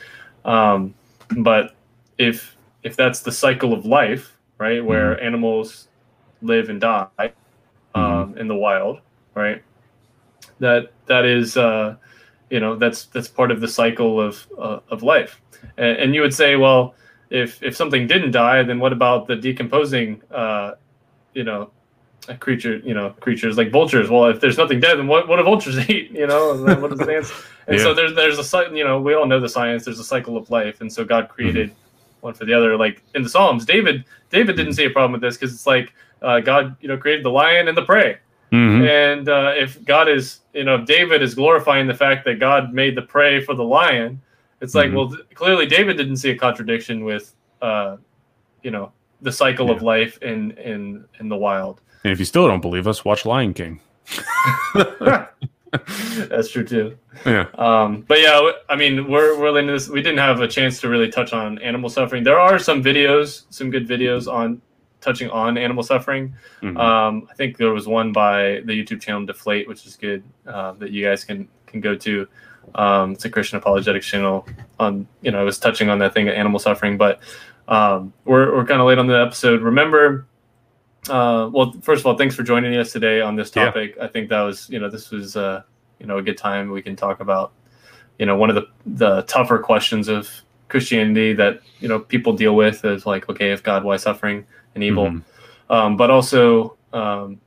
Um, 0.45 0.95
but 1.39 1.75
if 2.19 2.57
if 2.83 2.97
that's 2.97 3.21
the 3.21 3.33
cycle 3.33 3.73
of 3.73 3.87
life, 3.87 4.39
right, 4.59 4.85
where 4.85 5.21
animals 5.23 5.89
live 6.41 6.69
and 6.69 6.81
die 6.81 7.33
um, 7.95 8.37
in 8.37 8.49
the 8.49 8.57
wild, 8.57 9.01
right, 9.35 9.63
that 10.59 10.93
that 11.07 11.25
is, 11.25 11.57
uh, 11.57 11.97
you 12.51 12.61
know, 12.61 12.77
that's 12.77 13.07
that's 13.07 13.29
part 13.29 13.51
of 13.51 13.61
the 13.61 13.69
cycle 13.69 14.21
of 14.21 14.47
uh, 14.59 14.81
of 14.91 15.03
life. 15.03 15.41
And, 15.77 15.97
and 15.99 16.15
you 16.15 16.21
would 16.23 16.35
say, 16.35 16.57
well, 16.57 16.95
if 17.31 17.63
if 17.63 17.77
something 17.77 18.07
didn't 18.07 18.33
die, 18.33 18.63
then 18.63 18.79
what 18.79 18.93
about 18.93 19.27
the 19.27 19.37
decomposing, 19.37 20.23
uh, 20.31 20.73
you 21.35 21.45
know, 21.45 21.71
a 22.29 22.37
creature, 22.37 22.79
you 22.79 22.95
know, 22.95 23.11
creatures 23.21 23.57
like 23.57 23.71
vultures. 23.71 24.09
Well, 24.11 24.27
if 24.27 24.41
there's 24.41 24.59
nothing 24.59 24.81
dead, 24.81 24.99
then 24.99 25.09
what, 25.09 25.29
what 25.29 25.37
do 25.37 25.43
vultures 25.43 25.79
eat? 25.91 26.11
You 26.13 26.27
know, 26.27 26.53
and 26.53 26.83
what 26.83 26.91
does 26.91 27.01
the 27.01 27.15
ants? 27.17 27.33
And 27.67 27.77
Yeah. 27.77 27.85
so 27.85 27.95
there's 27.95 28.15
there's 28.15 28.39
a 28.39 28.65
you 28.75 28.85
know 28.85 29.01
we 29.01 29.15
all 29.15 29.27
know 29.27 29.41
the 29.41 29.49
science. 29.49 29.85
There's 29.85 29.99
a 29.99 30.05
cycle 30.05 30.37
of 30.37 30.51
life, 30.51 30.81
and 30.81 30.93
so 30.93 31.05
God 31.05 31.29
created 31.29 31.75
one 32.23 32.35
for 32.35 32.45
the 32.47 32.55
other. 32.55 32.77
Like 32.77 33.03
in 33.15 33.23
the 33.23 33.29
Psalms, 33.29 33.65
David 33.67 34.05
David 34.31 34.57
didn't 34.57 34.73
see 34.75 34.85
a 34.85 34.91
problem 34.91 35.13
with 35.13 35.21
this 35.21 35.37
because 35.37 35.53
it's 35.55 35.67
like 35.67 35.93
uh, 36.23 36.41
God 36.41 36.75
you 36.81 36.89
know 36.89 36.97
created 36.97 37.25
the 37.25 37.31
lion 37.31 37.69
and 37.69 37.77
the 37.77 37.83
prey, 37.85 38.19
Mhm. 38.53 38.89
and 38.89 39.29
uh, 39.29 39.53
if 39.57 39.85
God 39.85 40.09
is 40.09 40.41
you 40.55 40.65
know 40.65 40.77
if 40.77 40.87
David 40.87 41.21
is 41.23 41.35
glorifying 41.35 41.87
the 41.87 41.95
fact 41.95 42.25
that 42.25 42.39
God 42.41 42.73
made 42.73 42.97
the 42.97 43.03
prey 43.03 43.41
for 43.45 43.55
the 43.55 43.65
lion, 43.65 44.21
it's 44.61 44.75
like 44.75 44.91
Mhm. 44.91 44.95
well 44.95 45.09
th- 45.11 45.21
clearly 45.35 45.67
David 45.67 45.97
didn't 45.97 46.17
see 46.17 46.31
a 46.31 46.37
contradiction 46.39 47.05
with 47.05 47.35
uh, 47.61 47.97
you 48.63 48.71
know 48.71 48.93
the 49.21 49.33
cycle 49.33 49.71
of 49.71 49.83
life 49.83 50.19
in 50.23 50.53
in 50.53 51.05
in 51.21 51.29
the 51.29 51.37
wild. 51.37 51.81
And 52.05 52.13
if 52.13 52.19
you 52.19 52.25
still 52.25 52.49
don't 52.49 52.61
believe 52.61 52.87
us, 52.89 53.05
watch 53.05 53.25
Lion 53.27 53.55
King. 53.55 53.81
That's 56.29 56.51
true 56.51 56.65
too. 56.65 56.99
Yeah. 57.25 57.47
Um, 57.55 58.03
but 58.03 58.21
yeah, 58.21 58.51
I 58.69 58.77
mean, 58.77 59.11
we're 59.11 59.39
we're 59.39 59.59
into 59.59 59.73
this. 59.73 59.89
We 59.89 60.03
didn't 60.03 60.19
have 60.19 60.41
a 60.41 60.49
chance 60.49 60.81
to 60.83 60.89
really 60.89 61.09
touch 61.09 61.33
on 61.33 61.59
animal 61.61 61.89
suffering. 61.89 62.25
There 62.25 62.39
are 62.39 62.59
some 62.59 62.83
videos, 62.83 63.45
some 63.49 63.71
good 63.71 63.89
videos 63.89 64.31
on 64.31 64.61
touching 65.01 65.31
on 65.31 65.57
animal 65.57 65.83
suffering. 65.83 66.35
Mhm. 66.63 66.79
Um, 66.79 67.27
I 67.31 67.35
think 67.35 67.57
there 67.57 67.73
was 67.73 67.89
one 67.89 68.13
by 68.13 68.61
the 68.65 68.73
YouTube 68.73 69.01
channel 69.01 69.25
Deflate, 69.25 69.67
which 69.67 69.87
is 69.87 69.97
good 69.97 70.23
uh, 70.47 70.73
that 70.73 70.91
you 70.91 71.05
guys 71.05 71.25
can 71.25 71.49
can 71.67 71.81
go 71.81 71.95
to. 71.97 72.29
Um, 72.75 73.13
it's 73.13 73.25
a 73.25 73.31
Christian 73.31 73.59
apologetics 73.59 74.07
channel. 74.07 74.47
On 74.79 75.07
you 75.23 75.31
know, 75.31 75.41
it 75.41 75.45
was 75.45 75.59
touching 75.59 75.89
on 75.89 75.99
that 76.01 76.13
thing 76.13 76.29
of 76.29 76.35
animal 76.35 76.59
suffering, 76.59 76.99
but 76.99 77.21
um, 77.69 78.13
we're 78.27 78.55
we're 78.55 78.67
kind 78.67 78.81
of 78.81 78.87
late 78.87 78.99
on 78.99 79.07
the 79.07 79.19
episode. 79.19 79.63
Remember, 79.63 80.27
uh, 81.11 81.49
well, 81.53 81.73
first 81.83 82.01
of 82.01 82.07
all, 82.07 82.17
thanks 82.17 82.35
for 82.35 82.43
joining 82.43 82.77
us 82.77 82.93
today 82.93 83.21
on 83.21 83.37
this 83.37 83.51
Yeah. 83.55 83.67
topic. 83.67 83.97
I 84.01 84.07
think 84.07 84.29
that 84.29 84.41
was 84.43 84.69
you 84.71 84.79
know 84.79 84.89
this 84.89 85.11
was 85.11 85.37
uh, 85.37 85.63
you 85.99 86.07
know 86.07 86.19
a 86.19 86.23
good 86.23 86.39
time 86.39 86.71
we 86.71 86.83
can 86.83 86.97
talk 86.97 87.21
about 87.21 87.53
you 88.19 88.27
know 88.27 88.37
one 88.37 88.51
of 88.51 88.57
the 88.57 88.67
the 88.87 89.23
tougher 89.23 89.59
questions 89.59 90.09
of 90.09 90.29
Christianity 90.69 91.33
that 91.35 91.61
you 91.81 91.89
know 91.89 91.99
people 91.99 92.33
deal 92.33 92.55
with 92.57 92.85
is 92.85 93.05
like 93.07 93.29
okay 93.29 93.51
if 93.53 93.63
God 93.63 93.85
why 93.85 93.97
suffering 93.97 94.45
and 94.75 94.83
evil 94.85 95.07
Mhm. 95.11 95.23
um, 95.71 95.97
but 95.97 96.11
also 96.11 96.77
um, 96.93 97.39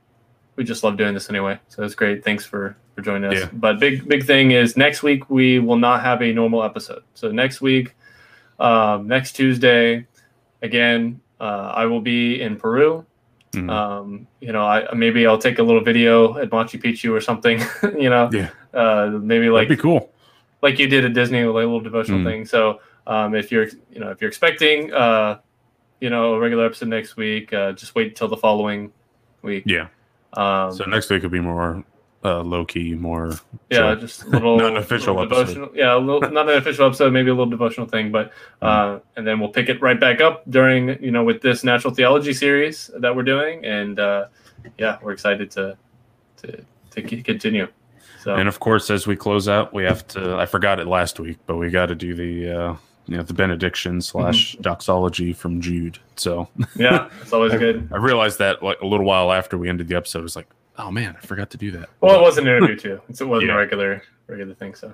we 0.56 0.64
just 0.64 0.84
love 0.84 0.96
doing 0.96 1.12
this 1.14 1.28
anyway 1.30 1.58
so 1.68 1.82
it's 1.82 1.94
great 1.94 2.22
thanks 2.24 2.44
for 2.44 2.76
for 2.94 3.02
joining 3.02 3.30
us 3.32 3.40
Yeah. 3.40 3.48
but 3.52 3.78
big 3.80 4.06
big 4.08 4.24
thing 4.24 4.52
is 4.52 4.76
next 4.76 5.02
week 5.02 5.28
we 5.28 5.58
will 5.58 5.76
not 5.78 6.02
have 6.02 6.22
a 6.22 6.32
normal 6.32 6.62
episode 6.62 7.02
so 7.14 7.30
next 7.32 7.60
week 7.60 7.94
um, 8.60 9.06
next 9.08 9.32
tuesday 9.32 10.06
again 10.62 11.20
uh, 11.40 11.72
i 11.74 11.84
will 11.84 12.00
be 12.00 12.40
in 12.40 12.56
peru 12.56 13.04
Mhm. 13.56 13.70
um, 13.70 14.26
you 14.40 14.52
know 14.52 14.64
I, 14.64 14.92
maybe 14.94 15.26
i'll 15.26 15.38
take 15.38 15.58
a 15.58 15.62
little 15.62 15.82
video 15.82 16.36
at 16.38 16.50
machu 16.50 16.80
picchu 16.82 17.10
or 17.16 17.20
something 17.20 17.58
you 17.98 18.10
know 18.10 18.28
Yeah. 18.32 18.50
uh, 18.74 19.10
maybe 19.20 19.48
like 19.48 19.68
That'd 19.68 19.78
be 19.78 19.82
cool. 19.82 20.12
like 20.62 20.78
you 20.78 20.86
did 20.88 21.04
at 21.04 21.12
Disney, 21.14 21.42
like 21.44 21.64
a 21.64 21.70
little 21.72 21.80
devotional 21.80 22.20
Mm. 22.20 22.24
thing. 22.30 22.44
So 22.46 22.80
um, 23.06 23.34
if 23.34 23.50
you're 23.52 23.68
you 23.92 24.00
know 24.00 24.10
if 24.10 24.20
you're 24.20 24.28
expecting 24.28 24.92
uh, 24.92 25.38
you 26.00 26.10
know 26.10 26.34
a 26.34 26.38
regular 26.38 26.64
episode 26.66 26.88
next 26.88 27.16
week, 27.16 27.52
uh, 27.52 27.72
just 27.72 27.94
wait 27.94 28.16
till 28.16 28.28
the 28.28 28.36
following 28.36 28.92
week. 29.42 29.64
Yeah. 29.66 29.88
Um, 30.34 30.72
So 30.72 30.84
next 30.84 31.08
week 31.10 31.22
could 31.22 31.30
be 31.30 31.40
more 31.40 31.84
uh, 32.26 32.42
low 32.42 32.64
key, 32.64 32.94
more. 32.94 33.34
yeah, 33.70 33.94
just 33.94 34.24
a 34.24 34.28
little 34.28 34.56
Not 34.58 34.72
an 34.72 34.76
official 34.78 35.14
little 35.14 35.38
episode. 35.38 35.54
devotional. 35.54 35.76
Yeah, 35.76 35.96
a 35.96 35.98
little, 35.98 36.30
not 36.30 36.48
an 36.50 36.56
official 36.58 36.86
episode, 36.86 37.12
maybe 37.12 37.30
a 37.30 37.34
little 37.34 37.50
devotional 37.50 37.86
thing, 37.86 38.10
but 38.12 38.32
Mm. 38.62 38.96
uh, 38.96 39.00
and 39.16 39.26
then 39.26 39.38
we'll 39.40 39.50
pick 39.50 39.68
it 39.68 39.80
right 39.80 39.98
back 40.00 40.20
up 40.20 40.42
during 40.50 41.02
you 41.02 41.10
know 41.10 41.22
with 41.24 41.40
this 41.42 41.62
natural 41.64 41.94
theology 41.94 42.32
series 42.32 42.90
that 42.98 43.14
we're 43.14 43.22
doing, 43.22 43.64
and 43.64 43.98
uh, 44.00 44.26
yeah, 44.78 44.98
we're 45.02 45.12
excited 45.12 45.50
to 45.52 45.76
to 46.38 46.64
to 46.90 47.02
continue. 47.22 47.68
So 48.22 48.34
And 48.34 48.48
of 48.48 48.58
course, 48.58 48.90
as 48.90 49.06
we 49.06 49.14
close 49.14 49.48
out, 49.48 49.72
we 49.72 49.84
have 49.84 50.06
to. 50.08 50.36
I 50.36 50.46
forgot 50.46 50.80
it 50.80 50.86
last 50.88 51.20
week, 51.20 51.38
but 51.46 51.56
we 51.56 51.70
got 51.70 51.86
to 51.86 51.94
do 51.94 52.12
the 52.14 52.50
uh, 52.50 52.76
you 53.06 53.16
know 53.18 53.22
the 53.22 53.34
benediction 53.34 54.00
slash 54.00 54.56
doxology 54.60 55.32
from 55.32 55.60
Jude. 55.60 55.98
So 56.16 56.48
yeah, 56.74 57.08
it's 57.22 57.32
always 57.32 57.52
good. 57.64 57.88
I 57.92 57.98
realized 57.98 58.38
that 58.40 58.62
like 58.64 58.80
a 58.80 58.86
little 58.86 59.06
while 59.06 59.30
after 59.30 59.56
we 59.56 59.68
ended 59.68 59.86
the 59.88 59.94
episode, 59.96 60.20
I 60.20 60.22
was 60.22 60.34
like, 60.34 60.48
oh 60.78 60.90
man, 60.90 61.16
I 61.20 61.26
forgot 61.26 61.50
to 61.50 61.56
do 61.56 61.70
that. 61.72 61.88
Well, 62.00 62.18
it 62.18 62.22
was 62.22 62.38
an 62.38 62.46
interview 62.46 62.76
too. 62.76 62.94
It's- 63.08 63.20
It 63.20 63.28
wasn't 63.28 63.48
Yeah. 63.48 63.54
a 63.54 63.58
regular 63.58 64.02
regular 64.28 64.54
thing. 64.54 64.74
So. 64.74 64.92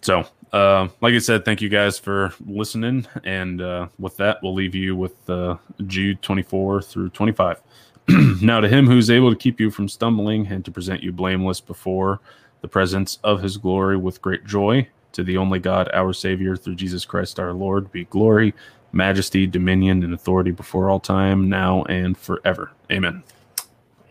So, 0.00 0.24
uh, 0.52 0.88
like 1.02 1.12
I 1.12 1.18
said, 1.18 1.44
thank 1.44 1.60
you 1.60 1.68
guys 1.68 1.98
for 1.98 2.32
listening. 2.46 3.06
And 3.24 3.60
uh, 3.60 3.88
with 3.98 4.16
that, 4.16 4.38
we'll 4.42 4.54
leave 4.54 4.74
you 4.74 4.96
with 4.96 5.28
uh, 5.28 5.56
Jude 5.86 6.22
24 6.22 6.80
through 6.82 7.10
25. 7.10 7.60
now, 8.40 8.60
to 8.60 8.68
him 8.68 8.86
who's 8.86 9.10
able 9.10 9.28
to 9.30 9.36
keep 9.36 9.60
you 9.60 9.70
from 9.70 9.86
stumbling 9.88 10.46
and 10.46 10.64
to 10.64 10.70
present 10.70 11.02
you 11.02 11.12
blameless 11.12 11.60
before 11.60 12.20
the 12.62 12.68
presence 12.68 13.18
of 13.22 13.42
his 13.42 13.56
glory 13.58 13.96
with 13.98 14.22
great 14.22 14.44
joy, 14.46 14.88
to 15.12 15.22
the 15.22 15.36
only 15.36 15.58
God, 15.58 15.90
our 15.92 16.12
Savior, 16.14 16.56
through 16.56 16.76
Jesus 16.76 17.04
Christ 17.04 17.38
our 17.38 17.52
Lord, 17.52 17.92
be 17.92 18.04
glory, 18.04 18.54
majesty, 18.92 19.46
dominion, 19.46 20.02
and 20.02 20.14
authority 20.14 20.52
before 20.52 20.88
all 20.88 21.00
time, 21.00 21.48
now 21.50 21.82
and 21.84 22.16
forever. 22.16 22.70
Amen. 22.90 23.22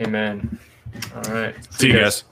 Amen. 0.02 0.60
All 1.16 1.34
right. 1.34 1.56
See 1.74 1.88
you 1.88 2.00
guys. 2.00 2.24